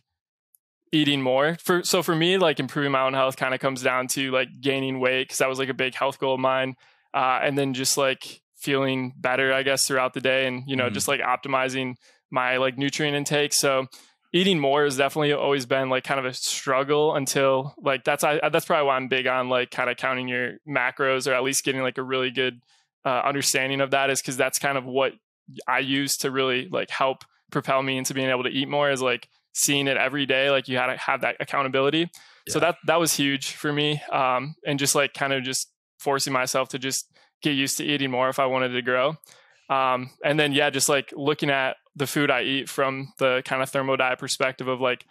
eating 0.90 1.20
more. 1.20 1.58
For 1.62 1.84
so 1.84 2.02
for 2.02 2.16
me, 2.16 2.38
like 2.38 2.60
improving 2.60 2.92
my 2.92 3.02
own 3.02 3.12
health 3.12 3.36
kind 3.36 3.52
of 3.52 3.60
comes 3.60 3.82
down 3.82 4.08
to 4.08 4.30
like 4.30 4.48
gaining 4.62 4.98
weight 4.98 5.24
because 5.24 5.36
that 5.36 5.48
was 5.50 5.58
like 5.58 5.68
a 5.68 5.74
big 5.74 5.94
health 5.94 6.18
goal 6.18 6.36
of 6.36 6.40
mine, 6.40 6.76
uh, 7.12 7.40
and 7.42 7.58
then 7.58 7.74
just 7.74 7.98
like 7.98 8.40
feeling 8.56 9.12
better, 9.18 9.52
I 9.52 9.64
guess, 9.64 9.86
throughout 9.86 10.14
the 10.14 10.22
day, 10.22 10.46
and 10.46 10.62
you 10.66 10.76
know, 10.76 10.84
mm-hmm. 10.84 10.94
just 10.94 11.08
like 11.08 11.20
optimizing 11.20 11.96
my 12.30 12.56
like 12.56 12.78
nutrient 12.78 13.14
intake. 13.14 13.52
So 13.52 13.88
eating 14.34 14.58
more 14.58 14.82
has 14.84 14.96
definitely 14.96 15.32
always 15.32 15.64
been 15.64 15.88
like 15.88 16.02
kind 16.02 16.18
of 16.18 16.26
a 16.26 16.34
struggle 16.34 17.14
until 17.14 17.72
like 17.78 18.02
that's 18.02 18.24
I, 18.24 18.40
that's 18.50 18.66
probably 18.66 18.88
why 18.88 18.96
I'm 18.96 19.06
big 19.06 19.28
on 19.28 19.48
like 19.48 19.70
kind 19.70 19.88
of 19.88 19.96
counting 19.96 20.26
your 20.26 20.54
macros 20.68 21.30
or 21.30 21.34
at 21.34 21.44
least 21.44 21.64
getting 21.64 21.82
like 21.82 21.98
a 21.98 22.02
really 22.02 22.32
good 22.32 22.60
uh, 23.06 23.22
understanding 23.24 23.80
of 23.80 23.92
that 23.92 24.10
is 24.10 24.20
because 24.20 24.36
that's 24.36 24.58
kind 24.58 24.76
of 24.76 24.84
what 24.84 25.12
I 25.68 25.78
use 25.78 26.16
to 26.18 26.32
really 26.32 26.68
like 26.68 26.90
help 26.90 27.18
propel 27.52 27.80
me 27.82 27.96
into 27.96 28.12
being 28.12 28.28
able 28.28 28.42
to 28.42 28.50
eat 28.50 28.68
more 28.68 28.90
is 28.90 29.00
like 29.00 29.28
seeing 29.52 29.86
it 29.86 29.96
every 29.96 30.26
day 30.26 30.50
like 30.50 30.66
you 30.66 30.78
had 30.78 30.86
to 30.86 30.96
have 30.96 31.20
that 31.20 31.36
accountability 31.38 32.00
yeah. 32.00 32.52
so 32.52 32.58
that 32.58 32.74
that 32.86 32.98
was 32.98 33.12
huge 33.12 33.52
for 33.52 33.72
me 33.72 34.02
um, 34.10 34.56
and 34.66 34.80
just 34.80 34.96
like 34.96 35.14
kind 35.14 35.32
of 35.32 35.44
just 35.44 35.70
forcing 36.00 36.32
myself 36.32 36.68
to 36.70 36.78
just 36.78 37.08
get 37.40 37.52
used 37.52 37.76
to 37.76 37.84
eating 37.84 38.10
more 38.10 38.28
if 38.28 38.40
I 38.40 38.46
wanted 38.46 38.70
to 38.70 38.82
grow 38.82 39.14
um, 39.70 40.10
and 40.24 40.40
then 40.40 40.52
yeah 40.52 40.70
just 40.70 40.88
like 40.88 41.12
looking 41.14 41.50
at 41.50 41.76
the 41.96 42.06
food 42.06 42.30
I 42.30 42.42
eat 42.42 42.68
from 42.68 43.12
the 43.18 43.42
kind 43.44 43.62
of 43.62 43.70
thermodiet 43.70 44.18
perspective 44.18 44.68
of 44.68 44.80
like 44.80 45.06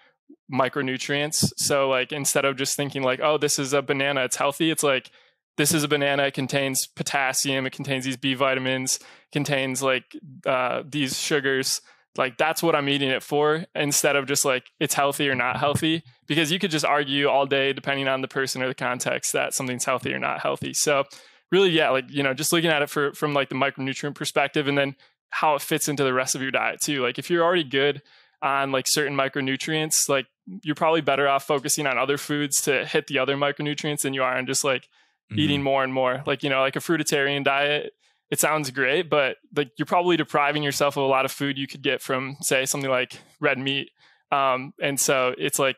micronutrients. 0.52 1.52
So 1.58 1.90
like 1.90 2.12
instead 2.12 2.46
of 2.46 2.58
just 2.58 2.76
thinking 2.76 3.04
like, 3.04 3.20
oh, 3.22 3.38
this 3.38 3.60
is 3.60 3.74
a 3.74 3.82
banana, 3.82 4.24
it's 4.24 4.36
healthy, 4.36 4.72
it's 4.72 4.84
like 4.84 5.12
this 5.58 5.74
is 5.74 5.84
a 5.84 5.88
banana, 5.88 6.24
it 6.24 6.34
contains 6.34 6.88
potassium, 6.88 7.66
it 7.66 7.74
contains 7.74 8.06
these 8.06 8.18
B 8.18 8.34
vitamins, 8.34 9.00
contains 9.32 9.82
like 9.82 10.06
uh, 10.46 10.84
these 10.86 11.20
sugars. 11.20 11.82
Like 12.16 12.38
that's 12.38 12.62
what 12.62 12.76
I'm 12.76 12.90
eating 12.90 13.10
it 13.10 13.24
for 13.24 13.66
instead 13.74 14.16
of 14.16 14.28
just 14.28 14.46
like 14.46 14.66
it's 14.80 14.94
healthy 14.94 15.30
or 15.30 15.36
not 15.36 15.58
healthy. 15.58 16.04
Because 16.28 16.52
you 16.52 16.60
could 16.60 16.72
just 16.72 16.86
argue 16.86 17.28
all 17.28 17.46
day, 17.46 17.74
depending 17.74 18.08
on 18.08 18.22
the 18.22 18.28
person 18.28 18.62
or 18.62 18.68
the 18.68 18.76
context, 18.76 19.34
that 19.34 19.54
something's 19.54 19.86
healthy 19.86 20.14
or 20.14 20.20
not 20.20 20.40
healthy. 20.42 20.74
So 20.74 21.04
really, 21.52 21.70
yeah, 21.70 21.90
like, 21.90 22.06
you 22.10 22.24
know, 22.24 22.34
just 22.34 22.54
looking 22.54 22.70
at 22.70 22.82
it 22.82 22.90
for, 22.90 23.14
from 23.14 23.34
like 23.34 23.50
the 23.50 23.56
micronutrient 23.56 24.16
perspective 24.16 24.68
and 24.68 24.78
then 24.78 24.96
how 25.34 25.56
it 25.56 25.62
fits 25.64 25.88
into 25.88 26.04
the 26.04 26.14
rest 26.14 26.36
of 26.36 26.44
your 26.44 26.52
diet 26.52 26.80
too. 26.80 27.02
Like 27.02 27.18
if 27.18 27.30
you're 27.30 27.44
already 27.44 27.64
good 27.64 28.04
on 28.44 28.72
like 28.72 28.86
certain 28.88 29.18
micronutrients, 29.18 30.08
like 30.08 30.28
you're 30.62 30.76
probably 30.76 31.02
better 31.02 31.28
off 31.28 31.44
focusing 31.48 31.88
on 31.88 31.98
other 31.98 32.20
foods 32.20 32.62
to 32.62 32.86
hit 32.86 33.08
the 33.08 33.18
other 33.18 33.36
micronutrients 33.36 34.02
than 34.02 34.14
you 34.14 34.22
are 34.22 34.38
on 34.38 34.46
just 34.46 34.64
like 34.64 34.84
mm-hmm. 35.32 35.40
eating 35.40 35.64
more 35.64 35.84
and 35.84 35.92
more. 35.92 36.22
Like, 36.28 36.44
you 36.44 36.52
know, 36.52 36.60
like 36.60 36.76
a 36.76 36.80
fruitarian 36.80 37.44
diet, 37.44 37.94
it 38.30 38.40
sounds 38.40 38.70
great, 38.70 39.10
but 39.10 39.38
like 39.56 39.72
you're 39.76 39.88
probably 39.88 40.18
depriving 40.18 40.62
yourself 40.62 40.98
of 40.98 41.04
a 41.04 41.08
lot 41.08 41.26
of 41.26 41.32
food 41.32 41.58
you 41.58 41.66
could 41.66 41.82
get 41.82 42.00
from 42.00 42.38
say 42.42 42.68
something 42.68 42.92
like 42.92 43.20
red 43.40 43.58
meat. 43.58 43.90
Um, 44.32 44.76
and 44.80 45.00
so 45.00 45.34
it's 45.40 45.58
like 45.58 45.78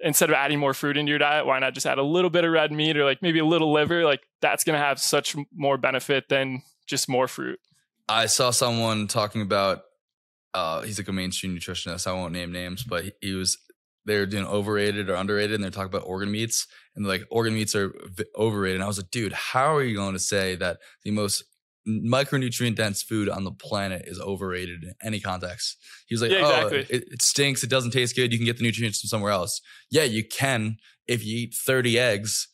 instead 0.00 0.30
of 0.30 0.34
adding 0.34 0.58
more 0.58 0.72
fruit 0.72 0.96
into 0.96 1.10
your 1.10 1.18
diet, 1.18 1.44
why 1.44 1.58
not 1.58 1.74
just 1.74 1.86
add 1.86 1.98
a 1.98 2.02
little 2.02 2.30
bit 2.30 2.44
of 2.44 2.52
red 2.52 2.72
meat 2.72 2.96
or 2.96 3.04
like 3.04 3.20
maybe 3.20 3.38
a 3.38 3.44
little 3.44 3.70
liver? 3.70 4.04
Like 4.06 4.22
that's 4.40 4.64
going 4.64 4.78
to 4.78 4.84
have 4.84 4.98
such 4.98 5.36
more 5.54 5.76
benefit 5.76 6.30
than 6.30 6.62
just 6.86 7.06
more 7.06 7.28
fruit. 7.28 7.60
I 8.08 8.26
saw 8.26 8.50
someone 8.50 9.06
talking 9.06 9.42
about 9.42 9.82
uh, 10.54 10.82
he's 10.82 10.98
like 10.98 11.08
a 11.08 11.12
mainstream 11.12 11.56
nutritionist. 11.56 12.06
I 12.06 12.12
won't 12.12 12.32
name 12.32 12.52
names, 12.52 12.82
but 12.82 13.04
he, 13.04 13.12
he 13.20 13.34
was 13.34 13.58
they're 14.04 14.26
doing 14.26 14.46
overrated 14.46 15.10
or 15.10 15.14
underrated, 15.14 15.54
and 15.54 15.62
they're 15.62 15.70
talking 15.70 15.94
about 15.94 16.06
organ 16.06 16.30
meats, 16.30 16.66
and 16.96 17.06
like 17.06 17.24
organ 17.30 17.54
meats 17.54 17.74
are 17.74 17.92
v- 18.06 18.24
overrated. 18.36 18.76
And 18.76 18.84
I 18.84 18.86
was 18.86 18.98
like, 18.98 19.10
dude, 19.10 19.32
how 19.32 19.76
are 19.76 19.82
you 19.82 19.94
going 19.94 20.14
to 20.14 20.18
say 20.18 20.56
that 20.56 20.78
the 21.04 21.10
most 21.10 21.44
micronutrient 21.86 22.74
dense 22.74 23.02
food 23.02 23.28
on 23.28 23.44
the 23.44 23.50
planet 23.52 24.04
is 24.06 24.18
overrated 24.18 24.84
in 24.84 24.94
any 25.02 25.20
context? 25.20 25.76
He 26.06 26.14
was 26.14 26.22
like, 26.22 26.30
yeah, 26.30 26.40
oh, 26.42 26.66
exactly. 26.66 26.96
it, 26.96 27.04
it 27.12 27.22
stinks. 27.22 27.62
It 27.62 27.70
doesn't 27.70 27.90
taste 27.90 28.16
good. 28.16 28.32
You 28.32 28.38
can 28.38 28.46
get 28.46 28.56
the 28.56 28.64
nutrients 28.64 29.00
from 29.00 29.08
somewhere 29.08 29.32
else. 29.32 29.60
Yeah, 29.90 30.04
you 30.04 30.24
can 30.26 30.78
if 31.06 31.24
you 31.24 31.40
eat 31.40 31.54
thirty 31.54 31.98
eggs. 31.98 32.48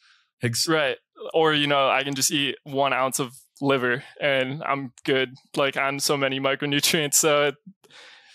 Right. 0.68 0.96
Or 1.32 1.54
you 1.54 1.66
know, 1.66 1.88
I 1.88 2.02
can 2.02 2.14
just 2.14 2.30
eat 2.30 2.56
one 2.64 2.92
ounce 2.92 3.18
of 3.18 3.32
liver 3.60 4.02
and 4.20 4.62
I'm 4.62 4.92
good 5.04 5.34
like 5.56 5.76
on 5.76 6.00
so 6.00 6.16
many 6.16 6.40
micronutrients. 6.40 7.14
So 7.14 7.48
it, 7.48 7.54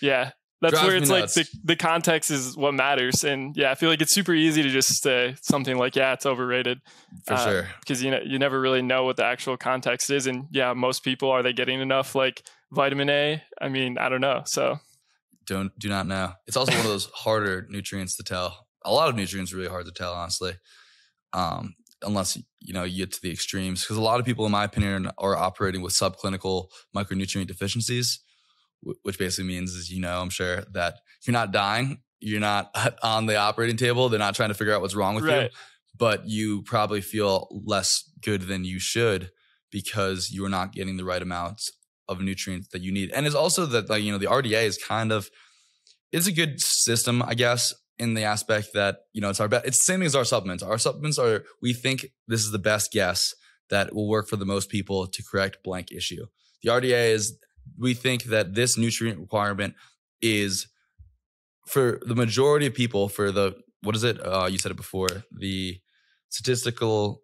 yeah, 0.00 0.32
that's 0.60 0.74
Drives 0.74 0.86
where 0.86 0.96
it's 0.96 1.10
like 1.10 1.32
the, 1.32 1.46
the 1.64 1.76
context 1.76 2.30
is 2.30 2.56
what 2.56 2.74
matters. 2.74 3.24
And 3.24 3.56
yeah, 3.56 3.70
I 3.70 3.74
feel 3.74 3.88
like 3.88 4.02
it's 4.02 4.12
super 4.12 4.34
easy 4.34 4.62
to 4.62 4.68
just 4.68 5.02
say 5.02 5.34
something 5.40 5.78
like, 5.78 5.96
yeah, 5.96 6.12
it's 6.12 6.26
overrated. 6.26 6.80
For 7.26 7.34
uh, 7.34 7.44
sure. 7.44 7.68
Because 7.80 8.02
you 8.02 8.10
know, 8.10 8.20
you 8.22 8.38
never 8.38 8.60
really 8.60 8.82
know 8.82 9.04
what 9.04 9.16
the 9.16 9.24
actual 9.24 9.56
context 9.56 10.10
is. 10.10 10.26
And 10.26 10.46
yeah, 10.50 10.74
most 10.74 11.02
people, 11.02 11.30
are 11.30 11.42
they 11.42 11.54
getting 11.54 11.80
enough 11.80 12.14
like 12.14 12.42
vitamin 12.72 13.08
A? 13.08 13.42
I 13.60 13.68
mean, 13.68 13.96
I 13.96 14.10
don't 14.10 14.20
know. 14.20 14.42
So 14.44 14.78
don't, 15.46 15.76
do 15.78 15.88
not 15.88 16.06
know. 16.06 16.32
It's 16.46 16.56
also 16.58 16.72
one 16.72 16.80
of 16.80 16.86
those 16.86 17.06
harder 17.06 17.66
nutrients 17.70 18.16
to 18.16 18.22
tell. 18.22 18.66
A 18.84 18.92
lot 18.92 19.08
of 19.08 19.16
nutrients 19.16 19.52
are 19.52 19.56
really 19.56 19.68
hard 19.68 19.86
to 19.86 19.92
tell, 19.92 20.12
honestly. 20.12 20.54
Um, 21.32 21.74
unless 22.02 22.38
you 22.60 22.72
know 22.72 22.84
you 22.84 23.04
get 23.04 23.12
to 23.12 23.22
the 23.22 23.30
extremes 23.30 23.82
because 23.82 23.96
a 23.96 24.02
lot 24.02 24.20
of 24.20 24.26
people 24.26 24.46
in 24.46 24.52
my 24.52 24.64
opinion 24.64 25.10
are 25.18 25.36
operating 25.36 25.82
with 25.82 25.92
subclinical 25.92 26.68
micronutrient 26.96 27.46
deficiencies 27.46 28.20
which 29.02 29.18
basically 29.18 29.48
means 29.48 29.74
is 29.74 29.90
you 29.90 30.00
know 30.00 30.20
i'm 30.20 30.30
sure 30.30 30.62
that 30.72 30.94
if 31.20 31.26
you're 31.26 31.32
not 31.32 31.52
dying 31.52 32.00
you're 32.20 32.40
not 32.40 32.70
on 33.02 33.26
the 33.26 33.36
operating 33.36 33.76
table 33.76 34.08
they're 34.08 34.18
not 34.18 34.34
trying 34.34 34.48
to 34.48 34.54
figure 34.54 34.74
out 34.74 34.80
what's 34.80 34.94
wrong 34.94 35.14
with 35.14 35.24
right. 35.24 35.44
you 35.44 35.48
but 35.96 36.26
you 36.26 36.62
probably 36.62 37.00
feel 37.00 37.48
less 37.50 38.10
good 38.22 38.42
than 38.42 38.64
you 38.64 38.78
should 38.78 39.30
because 39.70 40.30
you 40.30 40.44
are 40.44 40.48
not 40.50 40.72
getting 40.72 40.96
the 40.96 41.04
right 41.04 41.22
amounts 41.22 41.70
of 42.08 42.20
nutrients 42.20 42.68
that 42.68 42.82
you 42.82 42.92
need 42.92 43.10
and 43.12 43.26
it's 43.26 43.36
also 43.36 43.66
that 43.66 43.88
like 43.88 44.02
you 44.02 44.10
know 44.10 44.18
the 44.18 44.26
rda 44.26 44.64
is 44.64 44.78
kind 44.78 45.12
of 45.12 45.30
it's 46.12 46.26
a 46.26 46.32
good 46.32 46.60
system 46.60 47.22
i 47.22 47.34
guess 47.34 47.74
in 48.00 48.14
the 48.14 48.24
aspect 48.24 48.68
that 48.72 49.00
you 49.12 49.20
know 49.20 49.28
it's 49.28 49.40
our 49.40 49.48
best. 49.48 49.66
It's 49.66 49.78
the 49.78 49.84
same 49.84 50.00
thing 50.00 50.06
as 50.06 50.16
our 50.16 50.24
supplements. 50.24 50.62
Our 50.62 50.78
supplements 50.78 51.18
are 51.18 51.44
we 51.60 51.72
think 51.74 52.06
this 52.26 52.40
is 52.40 52.50
the 52.50 52.58
best 52.58 52.90
guess 52.92 53.34
that 53.68 53.94
will 53.94 54.08
work 54.08 54.26
for 54.26 54.36
the 54.36 54.46
most 54.46 54.70
people 54.70 55.06
to 55.06 55.22
correct 55.22 55.58
blank 55.62 55.92
issue. 55.92 56.26
The 56.62 56.70
RDA 56.70 57.10
is 57.10 57.38
we 57.78 57.94
think 57.94 58.24
that 58.24 58.54
this 58.54 58.76
nutrient 58.78 59.20
requirement 59.20 59.74
is 60.22 60.66
for 61.66 62.00
the 62.04 62.14
majority 62.14 62.66
of 62.66 62.74
people 62.74 63.08
for 63.08 63.30
the 63.30 63.54
what 63.82 63.94
is 63.94 64.02
it? 64.02 64.18
Uh, 64.24 64.48
you 64.50 64.58
said 64.58 64.72
it 64.72 64.76
before 64.76 65.24
the 65.30 65.78
statistical 66.30 67.22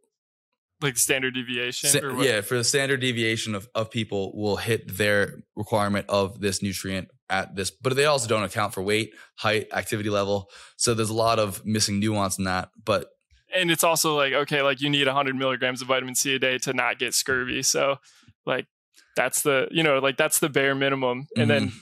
like 0.83 0.99
standard 0.99 1.33
deviation 1.33 1.89
yeah 2.22 2.43
for 2.43 2.59
the 2.59 2.64
standard 2.64 3.01
deviation 3.01 3.55
of, 3.55 3.66
of 3.74 3.91
people 3.91 4.37
will 4.37 4.57
hit 4.57 4.99
their 4.99 5.39
requirement 5.57 6.05
of 6.11 6.41
this 6.41 6.62
nutrient 6.62 7.09
at 7.29 7.57
this, 7.57 7.70
but 7.70 7.97
they 7.97 8.05
also 8.05 8.29
don't 8.29 8.43
account 8.43 8.74
for 8.74 8.83
weight, 8.83 9.12
height, 9.37 9.68
activity 9.72 10.11
level. 10.11 10.51
So 10.77 10.95
there's 10.95 11.11
a 11.11 11.14
lot 11.14 11.39
of 11.39 11.64
missing 11.64 11.99
nuance 11.99 12.39
in 12.39 12.45
that. 12.45 12.70
But 12.85 13.09
and 13.55 13.70
it's 13.70 13.85
also 13.85 14.16
like 14.16 14.33
okay, 14.33 14.62
like 14.62 14.81
you 14.81 14.91
need 14.91 15.07
100 15.07 15.37
milligrams 15.37 15.83
of 15.83 15.89
vitamin 15.89 16.14
C 16.14 16.35
a 16.35 16.39
day 16.39 16.59
to 16.59 16.72
not 16.72 16.99
get 16.99 17.14
scurvy. 17.14 17.62
So 17.62 17.97
like 18.45 18.66
that's 19.16 19.43
the 19.43 19.68
you 19.70 19.83
know 19.83 19.99
like 19.99 20.16
that's 20.16 20.39
the 20.39 20.49
bare 20.49 20.74
minimum. 20.74 21.27
And 21.37 21.51
mm-hmm. 21.51 21.66
then 21.66 21.72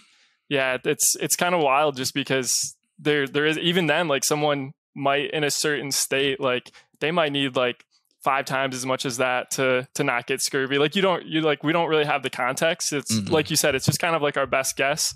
yeah, 0.49 0.78
it's 0.84 1.16
it's 1.16 1.36
kind 1.36 1.55
of 1.55 1.62
wild 1.62 1.97
just 1.97 2.14
because 2.14 2.76
there 2.99 3.26
there 3.26 3.47
is 3.47 3.59
even 3.59 3.86
then 3.86 4.09
like 4.09 4.24
someone 4.24 4.72
might 4.95 5.30
in 5.32 5.42
a 5.42 5.51
certain 5.51 5.90
state 5.90 6.38
like 6.38 6.70
they 7.01 7.11
might 7.11 7.32
need 7.32 7.57
like 7.57 7.84
five 8.24 8.46
times 8.46 8.74
as 8.74 8.86
much 8.86 9.04
as 9.04 9.18
that 9.18 9.50
to 9.52 9.86
to 9.94 10.02
not 10.02 10.26
get 10.26 10.40
scurvy. 10.40 10.78
Like 10.78 10.96
you 10.96 11.02
don't 11.02 11.24
you 11.26 11.42
like 11.42 11.62
we 11.62 11.72
don't 11.72 11.88
really 11.88 12.06
have 12.06 12.22
the 12.22 12.30
context. 12.30 12.92
It's 12.92 13.14
mm-hmm. 13.14 13.32
like 13.32 13.50
you 13.50 13.56
said, 13.56 13.74
it's 13.74 13.86
just 13.86 14.00
kind 14.00 14.16
of 14.16 14.22
like 14.22 14.36
our 14.36 14.46
best 14.46 14.76
guess. 14.76 15.14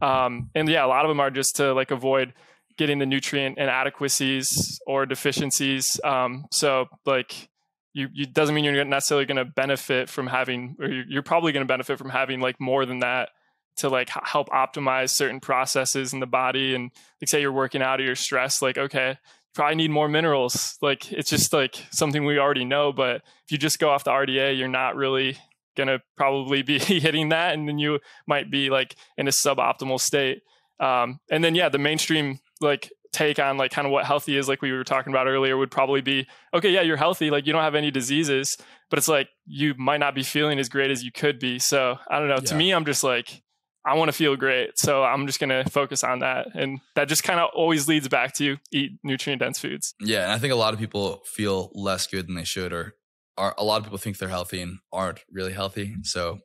Um, 0.00 0.50
and 0.54 0.68
yeah, 0.68 0.84
a 0.84 0.88
lot 0.88 1.04
of 1.04 1.08
them 1.08 1.20
are 1.20 1.30
just 1.30 1.56
to 1.56 1.74
like 1.74 1.90
avoid 1.90 2.32
getting 2.76 2.98
the 2.98 3.06
nutrient 3.06 3.58
inadequacies 3.58 4.80
or 4.86 5.06
deficiencies. 5.06 6.00
Um, 6.02 6.46
so 6.50 6.86
like 7.04 7.48
you, 7.92 8.08
you 8.12 8.26
doesn't 8.26 8.54
mean 8.54 8.64
you're 8.64 8.84
necessarily 8.84 9.26
going 9.26 9.36
to 9.36 9.44
benefit 9.44 10.08
from 10.08 10.26
having, 10.26 10.76
or 10.80 10.88
you're, 10.88 11.04
you're 11.08 11.22
probably 11.22 11.52
going 11.52 11.64
to 11.64 11.72
benefit 11.72 11.98
from 11.98 12.10
having 12.10 12.40
like 12.40 12.60
more 12.60 12.84
than 12.84 13.00
that 13.00 13.30
to 13.76 13.88
like 13.88 14.10
help 14.24 14.48
optimize 14.50 15.10
certain 15.10 15.40
processes 15.40 16.12
in 16.12 16.20
the 16.20 16.26
body. 16.26 16.74
And 16.74 16.90
like 17.20 17.28
say 17.28 17.40
you're 17.40 17.52
working 17.52 17.82
out 17.82 18.00
or 18.00 18.04
you're 18.04 18.16
stressed, 18.16 18.62
like 18.62 18.78
okay, 18.78 19.18
probably 19.54 19.76
need 19.76 19.90
more 19.90 20.08
minerals. 20.08 20.76
Like 20.82 21.12
it's 21.12 21.30
just 21.30 21.52
like 21.52 21.76
something 21.90 22.24
we 22.24 22.38
already 22.38 22.64
know. 22.64 22.92
But 22.92 23.16
if 23.16 23.52
you 23.52 23.58
just 23.58 23.78
go 23.78 23.90
off 23.90 24.04
the 24.04 24.10
RDA, 24.10 24.58
you're 24.58 24.68
not 24.68 24.96
really 24.96 25.38
gonna 25.76 26.00
probably 26.16 26.62
be 26.62 26.78
hitting 26.80 27.30
that, 27.30 27.54
and 27.54 27.68
then 27.68 27.78
you 27.78 28.00
might 28.26 28.50
be 28.50 28.70
like 28.70 28.96
in 29.16 29.28
a 29.28 29.32
suboptimal 29.32 30.00
state. 30.00 30.42
Um, 30.80 31.20
and 31.30 31.42
then 31.42 31.54
yeah, 31.54 31.68
the 31.68 31.78
mainstream 31.78 32.40
like 32.60 32.92
take 33.12 33.38
on 33.38 33.56
like 33.56 33.70
kind 33.70 33.86
of 33.86 33.92
what 33.92 34.04
healthy 34.04 34.36
is, 34.36 34.48
like 34.48 34.60
we 34.60 34.72
were 34.72 34.84
talking 34.84 35.12
about 35.12 35.26
earlier, 35.26 35.56
would 35.56 35.70
probably 35.70 36.00
be 36.00 36.26
okay. 36.52 36.70
Yeah, 36.70 36.82
you're 36.82 36.96
healthy, 36.96 37.30
like 37.30 37.46
you 37.46 37.52
don't 37.52 37.62
have 37.62 37.74
any 37.74 37.90
diseases, 37.90 38.56
but 38.90 38.98
it's 38.98 39.08
like 39.08 39.28
you 39.46 39.74
might 39.78 39.98
not 39.98 40.14
be 40.14 40.22
feeling 40.22 40.58
as 40.58 40.68
great 40.68 40.90
as 40.90 41.02
you 41.02 41.12
could 41.12 41.38
be. 41.38 41.58
So 41.58 41.96
I 42.10 42.18
don't 42.18 42.28
know. 42.28 42.34
Yeah. 42.34 42.48
To 42.48 42.54
me, 42.56 42.72
I'm 42.72 42.84
just 42.84 43.04
like 43.04 43.42
I 43.86 43.94
want 43.94 44.08
to 44.08 44.12
feel 44.12 44.34
great. 44.36 44.78
So 44.78 45.04
I'm 45.04 45.26
just 45.26 45.38
going 45.38 45.50
to 45.50 45.68
focus 45.70 46.02
on 46.02 46.20
that. 46.20 46.48
And 46.54 46.80
that 46.94 47.08
just 47.08 47.22
kind 47.22 47.38
of 47.38 47.50
always 47.54 47.86
leads 47.86 48.08
back 48.08 48.34
to 48.36 48.56
eat 48.72 48.92
nutrient 49.02 49.40
dense 49.40 49.58
foods. 49.58 49.94
Yeah. 50.00 50.22
And 50.22 50.32
I 50.32 50.38
think 50.38 50.52
a 50.52 50.56
lot 50.56 50.72
of 50.72 50.80
people 50.80 51.22
feel 51.26 51.70
less 51.74 52.06
good 52.06 52.26
than 52.26 52.34
they 52.34 52.44
should, 52.44 52.72
or 52.72 52.94
are, 53.36 53.54
a 53.58 53.64
lot 53.64 53.78
of 53.78 53.84
people 53.84 53.98
think 53.98 54.16
they're 54.16 54.28
healthy 54.28 54.62
and 54.62 54.78
aren't 54.90 55.20
really 55.30 55.52
healthy. 55.52 55.96
So 56.02 56.38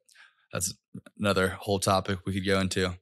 that's 0.52 0.74
another 1.18 1.50
whole 1.50 1.80
topic 1.80 2.20
we 2.26 2.34
could 2.34 2.46
go 2.46 2.60
into. 2.60 2.96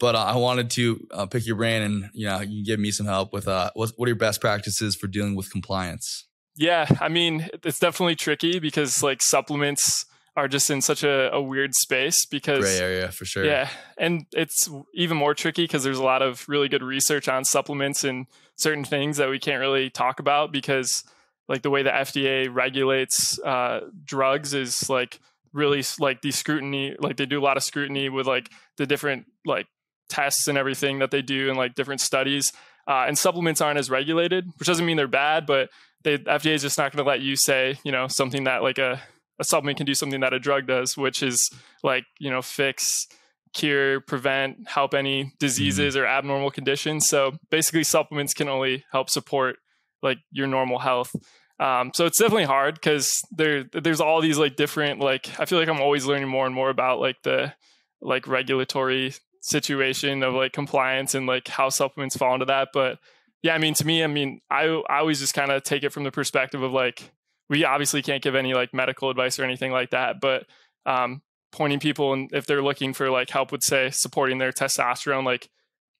But 0.00 0.14
uh, 0.14 0.24
I 0.24 0.36
wanted 0.36 0.70
to 0.70 1.06
uh, 1.12 1.26
pick 1.26 1.46
your 1.46 1.56
brain 1.56 1.82
and, 1.82 2.10
you 2.14 2.26
know, 2.26 2.40
you 2.40 2.46
can 2.46 2.62
give 2.64 2.80
me 2.80 2.90
some 2.90 3.06
help 3.06 3.32
with 3.32 3.46
uh, 3.46 3.70
what, 3.74 3.92
what 3.96 4.06
are 4.06 4.10
your 4.10 4.16
best 4.16 4.40
practices 4.40 4.96
for 4.96 5.06
dealing 5.06 5.36
with 5.36 5.50
compliance? 5.50 6.26
Yeah. 6.56 6.86
I 7.00 7.08
mean, 7.08 7.48
it's 7.62 7.78
definitely 7.78 8.16
tricky 8.16 8.58
because 8.58 9.02
like 9.02 9.22
supplements, 9.22 10.06
are 10.36 10.48
just 10.48 10.70
in 10.70 10.80
such 10.80 11.04
a, 11.04 11.30
a 11.32 11.42
weird 11.42 11.74
space 11.74 12.24
because 12.24 12.60
gray 12.60 12.78
area 12.78 13.10
for 13.10 13.24
sure. 13.24 13.44
Yeah, 13.44 13.68
and 13.98 14.26
it's 14.32 14.68
even 14.94 15.16
more 15.16 15.34
tricky 15.34 15.64
because 15.64 15.84
there's 15.84 15.98
a 15.98 16.04
lot 16.04 16.22
of 16.22 16.48
really 16.48 16.68
good 16.68 16.82
research 16.82 17.28
on 17.28 17.44
supplements 17.44 18.02
and 18.04 18.26
certain 18.56 18.84
things 18.84 19.18
that 19.18 19.28
we 19.28 19.38
can't 19.38 19.60
really 19.60 19.90
talk 19.90 20.20
about 20.20 20.52
because 20.52 21.04
like 21.48 21.62
the 21.62 21.70
way 21.70 21.82
the 21.82 21.90
FDA 21.90 22.48
regulates 22.52 23.38
uh, 23.40 23.80
drugs 24.04 24.54
is 24.54 24.88
like 24.88 25.20
really 25.52 25.84
like 25.98 26.22
the 26.22 26.30
scrutiny 26.30 26.96
like 26.98 27.16
they 27.16 27.26
do 27.26 27.38
a 27.38 27.44
lot 27.44 27.58
of 27.58 27.62
scrutiny 27.62 28.08
with 28.08 28.26
like 28.26 28.50
the 28.78 28.86
different 28.86 29.26
like 29.44 29.66
tests 30.08 30.48
and 30.48 30.56
everything 30.56 31.00
that 31.00 31.10
they 31.10 31.20
do 31.20 31.50
and 31.50 31.58
like 31.58 31.74
different 31.74 32.00
studies 32.00 32.52
uh, 32.88 33.04
and 33.06 33.18
supplements 33.18 33.60
aren't 33.60 33.78
as 33.78 33.90
regulated 33.90 34.46
which 34.58 34.66
doesn't 34.66 34.86
mean 34.86 34.96
they're 34.96 35.06
bad 35.06 35.44
but 35.44 35.68
the 36.04 36.18
FDA 36.18 36.54
is 36.54 36.62
just 36.62 36.78
not 36.78 36.90
going 36.90 37.04
to 37.04 37.08
let 37.08 37.20
you 37.20 37.36
say 37.36 37.78
you 37.84 37.92
know 37.92 38.08
something 38.08 38.44
that 38.44 38.62
like 38.62 38.78
a 38.78 39.02
a 39.42 39.44
supplement 39.44 39.76
can 39.76 39.86
do 39.86 39.94
something 39.94 40.20
that 40.20 40.32
a 40.32 40.38
drug 40.38 40.66
does, 40.66 40.96
which 40.96 41.22
is 41.22 41.50
like, 41.82 42.04
you 42.18 42.30
know, 42.30 42.40
fix, 42.40 43.06
cure, 43.52 44.00
prevent, 44.00 44.68
help 44.68 44.94
any 44.94 45.32
diseases 45.38 45.94
mm-hmm. 45.94 46.04
or 46.04 46.06
abnormal 46.06 46.50
conditions. 46.50 47.08
So 47.08 47.32
basically, 47.50 47.84
supplements 47.84 48.32
can 48.32 48.48
only 48.48 48.84
help 48.92 49.10
support 49.10 49.56
like 50.02 50.18
your 50.30 50.46
normal 50.46 50.78
health. 50.78 51.14
Um, 51.60 51.92
so 51.94 52.06
it's 52.06 52.18
definitely 52.18 52.44
hard 52.44 52.74
because 52.74 53.22
there 53.30 53.64
there's 53.64 54.00
all 54.00 54.20
these 54.20 54.38
like 54.38 54.56
different 54.56 55.00
like 55.00 55.28
I 55.38 55.44
feel 55.44 55.58
like 55.58 55.68
I'm 55.68 55.80
always 55.80 56.06
learning 56.06 56.28
more 56.28 56.46
and 56.46 56.54
more 56.54 56.70
about 56.70 56.98
like 56.98 57.22
the 57.22 57.52
like 58.00 58.26
regulatory 58.26 59.14
situation 59.42 60.22
of 60.22 60.34
like 60.34 60.52
compliance 60.52 61.14
and 61.14 61.26
like 61.26 61.48
how 61.48 61.68
supplements 61.68 62.16
fall 62.16 62.34
into 62.34 62.46
that. 62.46 62.68
But 62.72 62.98
yeah, 63.42 63.54
I 63.54 63.58
mean 63.58 63.74
to 63.74 63.86
me, 63.86 64.02
I 64.02 64.08
mean 64.08 64.40
I 64.50 64.64
I 64.88 64.98
always 64.98 65.20
just 65.20 65.34
kind 65.34 65.52
of 65.52 65.62
take 65.62 65.84
it 65.84 65.92
from 65.92 66.04
the 66.04 66.10
perspective 66.10 66.62
of 66.62 66.72
like 66.72 67.12
we 67.52 67.66
obviously 67.66 68.00
can't 68.00 68.22
give 68.22 68.34
any 68.34 68.54
like 68.54 68.72
medical 68.72 69.10
advice 69.10 69.38
or 69.38 69.44
anything 69.44 69.72
like 69.72 69.90
that, 69.90 70.20
but 70.22 70.46
um, 70.86 71.20
pointing 71.52 71.78
people 71.78 72.14
and 72.14 72.30
if 72.32 72.46
they're 72.46 72.62
looking 72.62 72.94
for 72.94 73.10
like 73.10 73.28
help 73.28 73.52
with 73.52 73.62
say 73.62 73.90
supporting 73.90 74.38
their 74.38 74.52
testosterone, 74.52 75.24
like 75.24 75.50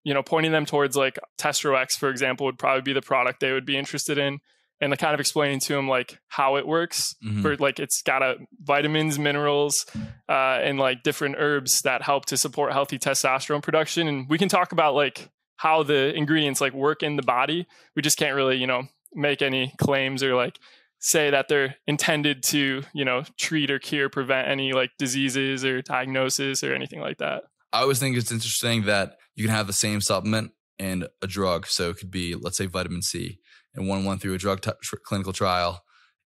you 0.03 0.15
know, 0.15 0.23
pointing 0.23 0.51
them 0.51 0.65
towards 0.65 0.97
like 0.97 1.19
TestroX, 1.39 1.93
for 1.93 2.09
example, 2.09 2.47
would 2.47 2.59
probably 2.59 2.81
be 2.81 2.95
the 2.95 3.03
product 3.03 3.41
they 3.41 3.53
would 3.53 3.67
be 3.67 3.77
interested 3.77 4.17
in. 4.19 4.41
And 4.81 4.91
the 4.91 4.97
kind 4.97 5.15
of 5.15 5.21
explaining 5.21 5.61
to 5.61 5.75
them 5.75 5.87
like 5.87 6.19
how 6.27 6.57
it 6.57 6.67
works 6.67 7.15
mm-hmm. 7.25 7.43
for 7.43 7.57
like 7.59 7.79
it's 7.79 8.03
got 8.03 8.23
a 8.23 8.37
vitamins, 8.63 9.17
minerals, 9.17 9.87
uh, 10.29 10.59
and 10.61 10.79
like 10.79 11.05
different 11.05 11.37
herbs 11.39 11.83
that 11.83 12.03
help 12.03 12.25
to 12.27 12.37
support 12.37 12.73
healthy 12.73 12.99
testosterone 12.99 13.63
production. 13.63 14.09
And 14.09 14.29
we 14.29 14.39
can 14.39 14.49
talk 14.49 14.73
about 14.73 14.95
like 14.95 15.29
how 15.57 15.85
the 15.85 16.13
ingredients 16.17 16.61
like 16.63 16.73
work 16.73 17.05
in 17.05 17.15
the 17.17 17.23
body. 17.23 17.67
We 17.95 18.03
just 18.03 18.17
can't 18.17 18.35
really, 18.35 18.57
you 18.57 18.67
know, 18.67 18.89
make 19.15 19.43
any 19.43 19.73
claims 19.79 20.23
or 20.23 20.35
like 20.35 20.59
say 21.03 21.31
that 21.31 21.49
they're 21.49 21.75
intended 21.87 22.45
to, 22.45 22.83
you 22.95 23.05
know, 23.05 23.25
treat 23.39 23.71
or 23.71 23.79
cure, 23.79 24.09
prevent 24.09 24.49
any 24.49 24.73
like 24.73 24.91
diseases 24.99 25.65
or 25.65 25.83
diagnosis 25.83 26.63
or 26.63 26.73
anything 26.73 27.01
like 27.01 27.19
that. 27.19 27.43
I 27.73 27.81
always 27.81 27.99
think 27.99 28.17
it's 28.17 28.31
interesting 28.31 28.85
that 28.85 29.17
you 29.35 29.45
can 29.45 29.55
have 29.55 29.67
the 29.67 29.73
same 29.73 30.01
supplement 30.01 30.53
and 30.79 31.09
a 31.21 31.27
drug. 31.27 31.67
So 31.67 31.91
it 31.91 31.99
could 31.99 32.11
be, 32.11 32.35
let's 32.35 32.57
say, 32.57 32.67
vitamin 32.67 33.03
C, 33.03 33.39
and 33.75 33.89
one 33.89 34.05
went 34.05 34.21
through 34.21 34.35
a 34.35 34.39
drug 34.39 34.61
t- 34.61 34.71
clinical 35.05 35.33
trial, 35.33 35.83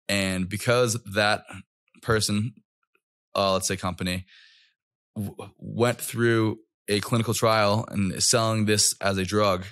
and 0.08 0.48
because 0.48 1.02
that 1.14 1.44
person, 2.02 2.52
uh, 3.34 3.54
let's 3.54 3.68
say 3.68 3.76
company, 3.76 4.26
w- 5.14 5.34
went 5.56 5.98
through 5.98 6.58
a 6.88 7.00
clinical 7.00 7.34
trial 7.34 7.86
and 7.90 8.12
is 8.12 8.28
selling 8.28 8.66
this 8.66 8.94
as 9.00 9.16
a 9.16 9.24
drug, 9.24 9.64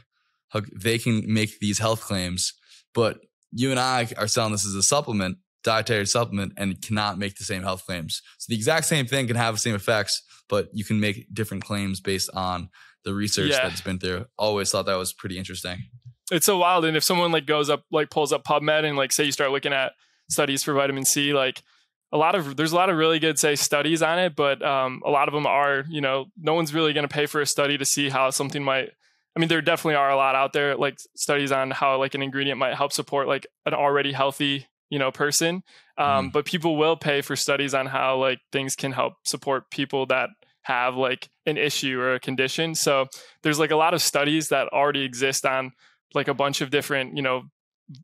they 0.75 0.99
can 0.99 1.23
make 1.33 1.59
these 1.59 1.79
health 1.79 2.01
claims, 2.01 2.53
but 2.95 3.19
you 3.55 3.71
and 3.71 3.81
I 3.81 4.09
are 4.19 4.27
selling 4.27 4.53
this 4.53 4.67
as 4.67 4.75
a 4.75 4.83
supplement, 4.83 5.39
dietary 5.63 6.07
supplement, 6.07 6.53
and 6.57 6.81
cannot 6.83 7.19
make 7.19 7.37
the 7.37 7.45
same 7.45 7.63
health 7.63 7.87
claims. 7.87 8.21
So 8.39 8.47
the 8.49 8.57
exact 8.57 8.87
same 8.87 9.07
thing 9.07 9.29
can 9.29 9.37
have 9.37 9.55
the 9.55 9.61
same 9.61 9.75
effects, 9.75 10.23
but 10.49 10.69
you 10.73 10.85
can 10.85 11.01
make 11.01 11.33
different 11.33 11.65
claims 11.65 12.01
based 12.01 12.31
on 12.35 12.69
the 13.05 13.15
research 13.15 13.51
yeah. 13.51 13.69
that's 13.69 13.81
been 13.81 13.99
through. 13.99 14.27
Always 14.37 14.71
thought 14.71 14.87
that 14.87 14.97
was 14.97 15.13
pretty 15.13 15.39
interesting. 15.39 15.79
It's 16.33 16.47
so 16.47 16.59
wild. 16.59 16.85
And 16.85 16.97
if 16.97 17.05
someone 17.05 17.33
like 17.33 17.47
goes 17.47 17.71
up, 17.71 17.85
like 17.93 18.11
pulls 18.11 18.33
up 18.33 18.45
PubMed 18.45 18.85
and 18.85 18.97
like 18.97 19.13
say 19.13 19.25
you 19.25 19.33
start 19.33 19.53
looking 19.53 19.73
at 19.73 19.93
studies 20.29 20.65
for 20.65 20.73
vitamin 20.73 21.05
C, 21.05 21.33
like 21.33 21.63
a 22.13 22.17
lot 22.17 22.35
of 22.35 22.57
there's 22.57 22.73
a 22.73 22.77
lot 22.77 22.91
of 22.91 22.97
really 22.97 23.19
good 23.19 23.39
say 23.39 23.55
studies 23.55 24.03
on 24.03 24.19
it, 24.19 24.35
but 24.35 24.65
um, 24.65 25.03
a 25.05 25.11
lot 25.11 25.29
of 25.29 25.35
them 25.35 25.47
are 25.47 25.85
you 25.89 26.01
know 26.01 26.27
no 26.37 26.55
one's 26.55 26.73
really 26.73 26.93
going 26.93 27.07
to 27.07 27.13
pay 27.13 27.27
for 27.27 27.41
a 27.41 27.47
study 27.47 27.77
to 27.77 27.85
see 27.85 28.09
how 28.09 28.31
something 28.31 28.63
might 28.63 28.91
I 29.37 29.41
mean, 29.41 29.49
there 29.49 29.63
definitely 29.63 29.97
are 29.97 30.11
a 30.11 30.17
lot 30.17 30.35
out 30.35 30.53
there, 30.53 30.77
like 30.77 30.99
studies 31.17 31.51
on 31.51 31.71
how 31.71 31.99
like 31.99 32.15
an 32.15 32.23
ingredient 32.23 32.59
might 32.59 32.75
help 32.75 32.93
support 32.93 33.27
like 33.27 33.47
an 33.67 33.75
already 33.75 34.13
healthy, 34.13 34.67
you 34.91 34.99
know, 34.99 35.11
person. 35.11 35.63
Um, 35.99 36.29
mm. 36.29 36.33
But 36.33 36.45
people 36.45 36.77
will 36.77 36.97
pay 36.97 37.21
for 37.21 37.35
studies 37.35 37.75
on 37.75 37.87
how 37.87 38.17
like 38.17 38.39
things 38.53 38.77
can 38.77 38.93
help 38.93 39.15
support 39.25 39.71
people 39.71 40.07
that 40.07 40.31
have 40.63 40.95
like 40.95 41.29
an 41.47 41.57
issue 41.57 41.99
or 42.01 42.15
a 42.15 42.21
condition. 42.21 42.75
So 42.75 43.07
there's 43.43 43.59
like 43.59 43.71
a 43.71 43.77
lot 43.77 43.93
of 43.93 44.03
studies 44.03 44.49
that 44.49 44.69
already 44.69 45.03
exist 45.03 45.45
on 45.45 45.73
like 46.15 46.29
a 46.29 46.35
bunch 46.35 46.61
of 46.61 46.71
different, 46.71 47.17
you 47.17 47.23
know, 47.23 47.43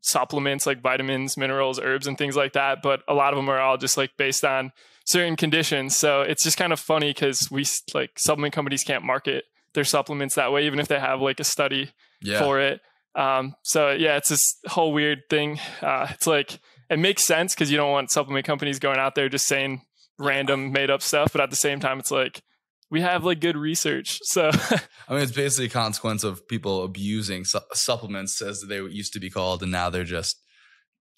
supplements 0.02 0.66
like 0.66 0.82
vitamins, 0.82 1.36
minerals, 1.36 1.80
herbs, 1.80 2.06
and 2.06 2.18
things 2.18 2.36
like 2.36 2.52
that. 2.54 2.82
But 2.82 3.02
a 3.08 3.14
lot 3.14 3.32
of 3.32 3.36
them 3.36 3.48
are 3.48 3.60
all 3.60 3.78
just 3.78 3.96
like 3.96 4.10
based 4.18 4.44
on 4.44 4.72
certain 5.06 5.36
conditions. 5.36 5.96
So 5.96 6.22
it's 6.22 6.42
just 6.42 6.58
kind 6.58 6.72
of 6.72 6.80
funny 6.80 7.10
because 7.10 7.50
we 7.50 7.64
like 7.94 8.18
supplement 8.18 8.52
companies 8.52 8.84
can't 8.84 9.04
market 9.04 9.44
their 9.74 9.84
supplements 9.84 10.34
that 10.34 10.52
way, 10.52 10.66
even 10.66 10.80
if 10.80 10.88
they 10.88 10.98
have 10.98 11.20
like 11.20 11.40
a 11.40 11.44
study 11.44 11.90
yeah. 12.22 12.38
for 12.40 12.60
it. 12.60 12.80
Um, 13.14 13.54
so 13.62 13.90
yeah, 13.90 14.16
it's 14.16 14.28
this 14.28 14.56
whole 14.66 14.92
weird 14.92 15.20
thing. 15.28 15.58
Uh, 15.82 16.08
it's 16.10 16.26
like 16.26 16.58
it 16.88 16.98
makes 16.98 17.24
sense 17.24 17.54
because 17.54 17.70
you 17.70 17.76
don't 17.76 17.90
want 17.90 18.10
supplement 18.10 18.46
companies 18.46 18.78
going 18.78 18.98
out 18.98 19.14
there 19.14 19.28
just 19.28 19.46
saying 19.46 19.82
random 20.18 20.72
made 20.72 20.90
up 20.90 21.02
stuff, 21.02 21.32
but 21.32 21.40
at 21.40 21.50
the 21.50 21.56
same 21.56 21.80
time, 21.80 21.98
it's 21.98 22.10
like 22.10 22.42
we 22.90 23.00
have 23.00 23.24
like 23.24 23.40
good 23.40 23.56
research. 23.56 24.20
So 24.30 24.50
I 24.52 25.14
mean, 25.14 25.22
it's 25.22 25.32
basically 25.32 25.66
a 25.66 25.70
consequence 25.70 26.24
of 26.24 26.46
people 26.46 26.84
abusing 26.84 27.44
su- 27.44 27.58
supplements 27.72 28.40
as 28.42 28.64
they 28.68 28.80
used 28.80 29.12
to 29.14 29.20
be 29.20 29.30
called, 29.30 29.62
and 29.62 29.72
now 29.72 29.90
they're 29.90 30.04
just. 30.04 30.36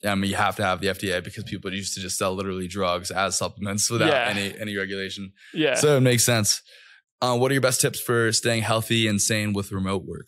I 0.04 0.16
mean, 0.16 0.30
you 0.30 0.36
have 0.36 0.56
to 0.56 0.64
have 0.64 0.80
the 0.80 0.88
FDA 0.88 1.22
because 1.22 1.44
people 1.44 1.72
used 1.72 1.94
to 1.94 2.00
just 2.00 2.18
sell 2.18 2.34
literally 2.34 2.66
drugs 2.66 3.12
as 3.12 3.38
supplements 3.38 3.88
without 3.90 4.08
yeah. 4.08 4.28
any 4.28 4.58
any 4.58 4.76
regulation. 4.76 5.32
Yeah. 5.52 5.74
So 5.74 5.96
it 5.96 6.00
makes 6.00 6.24
sense. 6.24 6.62
Uh, 7.22 7.36
what 7.38 7.50
are 7.50 7.54
your 7.54 7.60
best 7.62 7.80
tips 7.80 8.00
for 8.00 8.32
staying 8.32 8.62
healthy 8.62 9.06
and 9.06 9.22
sane 9.22 9.52
with 9.54 9.72
remote 9.72 10.04
work? 10.04 10.26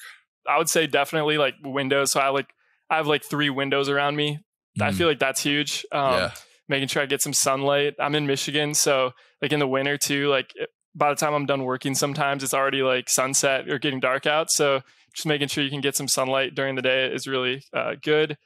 I 0.48 0.56
would 0.58 0.68
say 0.68 0.86
definitely 0.86 1.36
like 1.36 1.54
windows. 1.62 2.12
So 2.12 2.20
I 2.20 2.28
like 2.28 2.46
I 2.88 2.96
have 2.96 3.06
like 3.06 3.24
three 3.24 3.50
windows 3.50 3.88
around 3.88 4.14
me. 4.16 4.38
I 4.80 4.90
Mm. 4.90 4.94
feel 4.94 5.08
like 5.08 5.18
that's 5.18 5.42
huge. 5.42 5.84
Um, 5.92 6.12
yeah. 6.14 6.30
Making 6.68 6.88
sure 6.88 7.02
I 7.02 7.06
get 7.06 7.20
some 7.20 7.32
sunlight. 7.32 7.94
I'm 7.98 8.14
in 8.14 8.26
Michigan, 8.26 8.72
so 8.74 9.10
like 9.42 9.52
in 9.52 9.58
the 9.58 9.66
winter 9.68 9.98
too. 9.98 10.28
Like 10.28 10.52
by 10.94 11.10
the 11.10 11.16
time 11.16 11.34
I'm 11.34 11.46
done 11.46 11.64
working, 11.64 11.94
sometimes 11.94 12.42
it's 12.44 12.54
already 12.54 12.82
like 12.82 13.08
sunset 13.10 13.68
or 13.68 13.78
getting 13.78 14.00
dark 14.00 14.26
out. 14.26 14.50
So 14.50 14.80
just 15.14 15.26
making 15.26 15.48
sure 15.48 15.64
you 15.64 15.70
can 15.70 15.80
get 15.80 15.96
some 15.96 16.08
sunlight 16.08 16.54
during 16.54 16.74
the 16.76 16.82
day 16.82 17.06
is 17.12 17.26
really 17.26 17.62
uh, 17.72 17.94
good. 18.02 18.36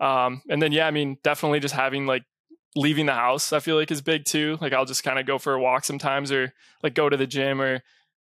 Um, 0.00 0.40
and 0.48 0.62
then 0.62 0.72
yeah, 0.72 0.86
I 0.86 0.90
mean 0.90 1.18
definitely 1.22 1.60
just 1.60 1.74
having 1.74 2.06
like 2.06 2.22
leaving 2.76 3.06
the 3.06 3.14
house. 3.14 3.52
I 3.52 3.60
feel 3.60 3.76
like 3.76 3.90
is 3.90 4.02
big 4.02 4.24
too. 4.24 4.58
Like 4.60 4.72
I'll 4.72 4.84
just 4.84 5.02
kind 5.04 5.18
of 5.18 5.26
go 5.26 5.38
for 5.38 5.54
a 5.54 5.60
walk 5.60 5.84
sometimes, 5.84 6.30
or 6.32 6.52
like 6.82 6.94
go 6.94 7.08
to 7.08 7.16
the 7.16 7.26
gym, 7.26 7.60
or 7.60 7.82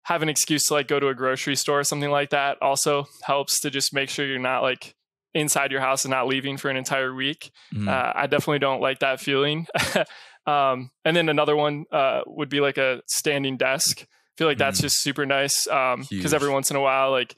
have 0.05 0.22
an 0.22 0.28
excuse 0.28 0.64
to 0.64 0.74
like 0.74 0.88
go 0.88 0.99
to 0.99 1.09
a 1.09 1.14
grocery 1.14 1.55
store 1.57 1.80
or 1.80 1.84
something 1.84 2.11
like 2.11 2.30
that. 2.30 2.59
Also 2.61 3.07
helps 3.22 3.61
to 3.61 3.70
just 3.70 3.95
make 3.95 4.09
sure 4.09 4.26
you're 4.26 4.38
not 4.38 4.62
like 4.62 4.95
inside 5.34 5.70
your 5.70 5.80
house 5.80 6.05
and 6.05 6.11
not 6.11 6.26
leaving 6.26 6.57
for 6.57 6.68
an 6.70 6.76
entire 6.76 7.14
week. 7.14 7.51
Mhm. 7.72 7.88
Uh, 7.88 8.12
I 8.14 8.26
definitely 8.26 8.59
don't 8.59 8.80
like 8.82 8.99
that 8.99 9.20
feeling. 9.20 9.66
um, 10.47 10.90
and 11.05 11.16
then 11.16 11.28
another 11.28 11.57
one 11.57 11.84
uh, 11.93 12.22
would 12.26 12.49
be 12.49 12.61
like 12.61 12.78
a 12.78 13.01
standing 13.07 13.57
desk. 13.57 14.03
I 14.03 14.07
feel 14.38 14.47
like 14.49 14.59
that's 14.59 14.78
Mm. 14.78 14.82
just 14.82 15.01
super 15.03 15.24
nice 15.26 15.64
because 15.64 16.09
Huge. 16.11 16.34
every 16.34 16.51
once 16.51 16.70
in 16.70 16.76
a 16.76 16.80
while, 16.80 17.11
like 17.11 17.34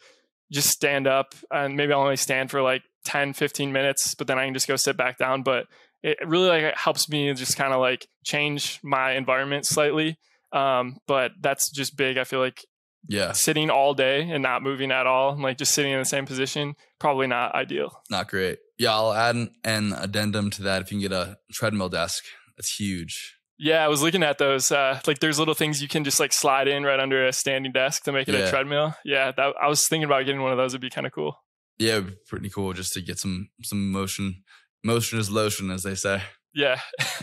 just 0.50 0.70
stand 0.70 1.06
up 1.06 1.34
and 1.50 1.76
maybe 1.76 1.92
I'll 1.92 2.00
only 2.00 2.16
stand 2.16 2.50
for 2.50 2.62
like 2.62 2.82
10, 3.04 3.32
15 3.34 3.72
minutes, 3.72 4.14
but 4.14 4.26
then 4.26 4.38
I 4.38 4.44
can 4.46 4.54
just 4.54 4.68
go 4.68 4.76
sit 4.76 4.96
back 4.96 5.18
down. 5.18 5.42
But 5.42 5.66
it 6.04 6.18
really 6.26 6.48
like 6.48 6.76
helps 6.76 7.08
me 7.08 7.32
just 7.32 7.56
kind 7.56 7.72
of 7.72 7.80
like 7.80 8.06
change 8.24 8.78
my 8.84 9.12
environment 9.12 9.64
slightly. 9.64 10.18
Um, 10.52 10.98
but 11.06 11.32
that's 11.40 11.70
just 11.70 11.96
big. 11.96 12.18
I 12.18 12.24
feel 12.24 12.40
like 12.40 12.64
yeah. 13.08 13.32
sitting 13.32 13.70
all 13.70 13.94
day 13.94 14.28
and 14.30 14.42
not 14.42 14.62
moving 14.62 14.92
at 14.92 15.06
all, 15.06 15.32
and 15.32 15.42
like 15.42 15.56
just 15.56 15.74
sitting 15.74 15.92
in 15.92 15.98
the 15.98 16.04
same 16.04 16.26
position, 16.26 16.74
probably 17.00 17.26
not 17.26 17.54
ideal. 17.54 18.02
Not 18.10 18.28
great. 18.28 18.58
Yeah. 18.78 18.92
I'll 18.92 19.14
add 19.14 19.34
an, 19.34 19.50
an 19.64 19.92
addendum 19.94 20.50
to 20.50 20.62
that 20.64 20.82
if 20.82 20.92
you 20.92 20.98
can 20.98 21.08
get 21.08 21.12
a 21.12 21.38
treadmill 21.52 21.88
desk. 21.88 22.22
That's 22.56 22.76
huge. 22.76 23.36
Yeah, 23.56 23.84
I 23.84 23.88
was 23.88 24.02
looking 24.02 24.22
at 24.22 24.38
those. 24.38 24.70
Uh, 24.70 25.00
like, 25.06 25.20
there's 25.20 25.38
little 25.38 25.54
things 25.54 25.80
you 25.80 25.88
can 25.88 26.04
just 26.04 26.20
like 26.20 26.32
slide 26.32 26.68
in 26.68 26.82
right 26.82 27.00
under 27.00 27.26
a 27.26 27.32
standing 27.32 27.72
desk 27.72 28.04
to 28.04 28.12
make 28.12 28.28
it 28.28 28.34
Yeah. 28.34 28.40
a 28.40 28.50
treadmill. 28.50 28.94
Yeah, 29.04 29.32
that, 29.32 29.54
I 29.60 29.68
was 29.68 29.88
thinking 29.88 30.04
about 30.04 30.26
getting 30.26 30.42
one 30.42 30.52
of 30.52 30.58
those. 30.58 30.72
It'd 30.72 30.82
be 30.82 30.90
kind 30.90 31.06
of 31.06 31.12
cool. 31.12 31.36
Yeah. 31.78 31.94
it'd 31.94 32.06
be 32.08 32.16
pretty 32.28 32.50
cool 32.50 32.72
just 32.74 32.92
to 32.92 33.00
get 33.00 33.18
some, 33.18 33.48
some 33.62 33.90
motion. 33.90 34.42
Motion 34.84 35.18
is 35.18 35.30
lotion, 35.30 35.70
as 35.70 35.82
they 35.82 35.94
say. 35.94 36.22
Yeah. 36.54 36.78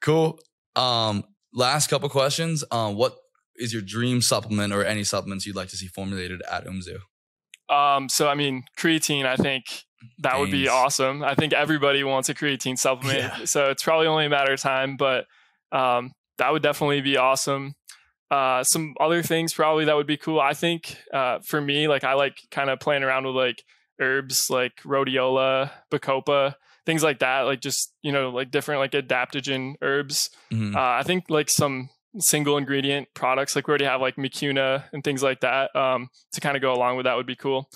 Cool. 0.00 0.38
Um, 0.76 1.24
last 1.52 1.88
couple 1.88 2.08
questions. 2.08 2.64
Um, 2.70 2.96
what 2.96 3.14
is 3.56 3.72
your 3.72 3.82
dream 3.82 4.20
supplement 4.20 4.72
or 4.72 4.84
any 4.84 5.04
supplements 5.04 5.46
you'd 5.46 5.56
like 5.56 5.68
to 5.68 5.76
see 5.76 5.86
formulated 5.86 6.42
at 6.50 6.66
Umzu? 6.66 6.98
Um, 7.72 8.08
so 8.08 8.28
I 8.28 8.34
mean, 8.34 8.64
creatine. 8.78 9.24
I 9.26 9.36
think 9.36 9.64
that 10.18 10.38
would 10.38 10.50
be 10.50 10.68
awesome. 10.68 11.22
I 11.22 11.34
think 11.34 11.52
everybody 11.52 12.02
wants 12.02 12.28
a 12.28 12.34
creatine 12.34 12.76
supplement, 12.78 13.18
Yeah. 13.38 13.44
so 13.44 13.70
it's 13.70 13.82
probably 13.82 14.06
only 14.08 14.26
a 14.26 14.30
matter 14.30 14.52
of 14.54 14.60
time. 14.60 14.96
But 14.96 15.26
um, 15.70 16.12
that 16.38 16.52
would 16.52 16.62
definitely 16.62 17.00
be 17.00 17.16
awesome. 17.16 17.74
Uh, 18.30 18.64
some 18.64 18.94
other 18.98 19.22
things 19.22 19.52
probably 19.52 19.84
that 19.84 19.94
would 19.94 20.06
be 20.06 20.16
cool. 20.16 20.40
I 20.40 20.54
think 20.54 20.96
uh, 21.12 21.38
for 21.46 21.60
me, 21.60 21.86
like 21.86 22.02
I 22.02 22.14
like 22.14 22.38
kind 22.50 22.70
of 22.70 22.80
playing 22.80 23.02
around 23.04 23.26
with 23.26 23.36
like 23.36 23.62
herbs 24.00 24.48
like 24.50 24.76
rhodiola, 24.84 25.70
bacopa, 25.90 26.54
things 26.86 27.02
like 27.02 27.20
that. 27.20 27.42
Like 27.42 27.60
just 27.60 27.92
you 28.02 28.12
know 28.12 28.30
like 28.30 28.50
different 28.50 28.80
like 28.80 28.92
adaptogen 28.92 29.74
herbs. 29.82 30.30
Mhm. 30.52 30.74
Uh, 30.74 30.98
I 31.00 31.02
think 31.02 31.30
like 31.30 31.50
some 31.50 31.90
single 32.18 32.58
ingredient 32.58 33.08
products, 33.14 33.56
like 33.56 33.66
we 33.66 33.72
already 33.72 33.84
have 33.86 34.00
like 34.00 34.16
Mucuna 34.16 34.84
and 34.92 35.02
things 35.02 35.22
like 35.22 35.40
that, 35.40 35.74
um, 35.74 36.08
to 36.32 36.40
kind 36.40 36.56
of 36.56 36.62
go 36.62 36.72
along 36.72 36.96
with 36.96 37.04
that 37.04 37.16
would 37.16 37.26
be 37.26 37.36
cool. 37.36 37.70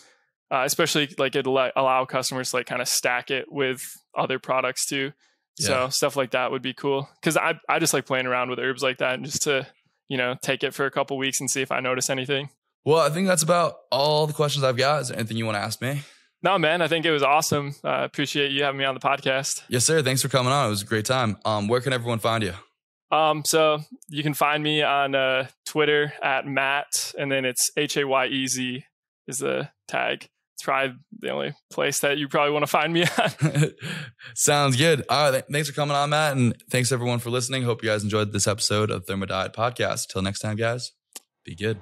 Uh, 0.51 0.63
especially 0.65 1.09
like 1.19 1.35
it 1.35 1.47
allow 1.47 1.71
allow 1.75 2.05
customers 2.05 2.51
to 2.51 2.57
like 2.57 2.67
kind 2.67 2.81
of 2.83 2.87
stack 2.89 3.31
it 3.31 3.47
with 3.51 3.81
other 4.17 4.39
products 4.39 4.87
too. 4.87 5.13
So 5.59 5.89
stuff 5.89 6.17
like 6.17 6.33
that 6.33 6.51
would 6.51 6.61
be 6.61 6.75
cool 6.75 7.09
because 7.21 7.37
I 7.39 7.59
I 7.69 7.79
just 7.79 7.95
like 7.95 8.05
playing 8.05 8.27
around 8.27 8.51
with 8.51 8.59
herbs 8.59 8.83
like 8.83 8.99
that 8.99 9.15
and 9.15 9.25
just 9.25 9.43
to 9.43 9.67
you 10.07 10.19
know 10.19 10.37
take 10.43 10.63
it 10.63 10.75
for 10.75 10.85
a 10.85 10.91
couple 10.91 11.17
weeks 11.17 11.41
and 11.41 11.51
see 11.51 11.63
if 11.63 11.73
I 11.73 11.81
notice 11.81 12.11
anything. 12.11 12.51
Well, 12.87 13.01
I 13.01 13.11
think 13.11 13.27
that's 13.27 13.43
about 13.43 13.75
all 13.91 14.27
the 14.29 14.33
questions 14.33 14.65
I've 14.65 14.77
got. 14.77 15.03
Is 15.03 15.09
there 15.09 15.19
anything 15.19 15.37
you 15.37 15.45
want 15.45 15.57
to 15.57 15.61
ask 15.63 15.83
me? 15.83 16.03
No, 16.43 16.57
man, 16.59 16.81
I 16.81 16.87
think 16.89 17.05
it 17.05 17.11
was 17.11 17.23
awesome. 17.25 17.75
Uh, 17.85 18.03
appreciate 18.05 18.53
you 18.53 18.63
having 18.63 18.79
me 18.79 18.85
on 18.85 18.95
the 18.95 19.01
podcast. 19.01 19.63
Yes, 19.69 19.85
sir. 19.85 20.03
Thanks 20.03 20.23
for 20.23 20.29
coming 20.29 20.53
on. 20.53 20.67
It 20.67 20.71
was 20.71 20.83
a 20.83 20.87
great 20.87 21.05
time. 21.05 21.37
Um, 21.45 21.67
where 21.67 21.81
can 21.81 21.93
everyone 21.93 22.21
find 22.21 22.45
you? 22.45 22.53
Um, 23.11 23.45
so 23.45 23.81
you 24.09 24.23
can 24.23 24.35
find 24.35 24.63
me 24.63 24.83
on 24.83 25.15
uh, 25.17 25.49
Twitter 25.65 26.13
at 26.23 26.47
Matt, 26.47 27.13
and 27.19 27.31
then 27.33 27.45
it's 27.45 27.71
H 27.77 27.97
A 27.97 28.07
Y 28.07 28.27
E 28.27 28.47
Z 28.47 28.85
is 29.27 29.39
the 29.39 29.69
tag. 29.89 30.29
It's 30.55 30.63
probably 30.63 30.97
the 31.19 31.31
only 31.31 31.55
place 31.73 31.99
that 32.01 32.19
you 32.19 32.29
probably 32.29 32.53
want 32.53 32.63
to 32.63 32.67
find 32.69 32.93
me 32.93 33.05
on. 33.19 33.73
Sounds 34.35 34.77
good. 34.77 35.05
All 35.09 35.25
right. 35.25 35.31
th- 35.33 35.45
Thanks 35.51 35.69
for 35.69 35.75
coming 35.75 35.97
on, 35.97 36.11
Matt. 36.11 36.37
And 36.37 36.55
thanks 36.71 36.93
everyone 36.93 37.19
for 37.19 37.31
listening. 37.31 37.65
Hope 37.65 37.83
you 37.83 37.89
guys 37.89 38.05
enjoyed 38.05 38.33
this 38.33 38.47
episode 38.47 38.91
of 38.93 39.07
Thermodiet 39.07 39.55
Podcast. 39.55 40.07
Till 40.09 40.23
next 40.23 40.39
time, 40.39 40.57
guys, 40.57 40.93
be 41.45 41.55
good. 41.57 41.81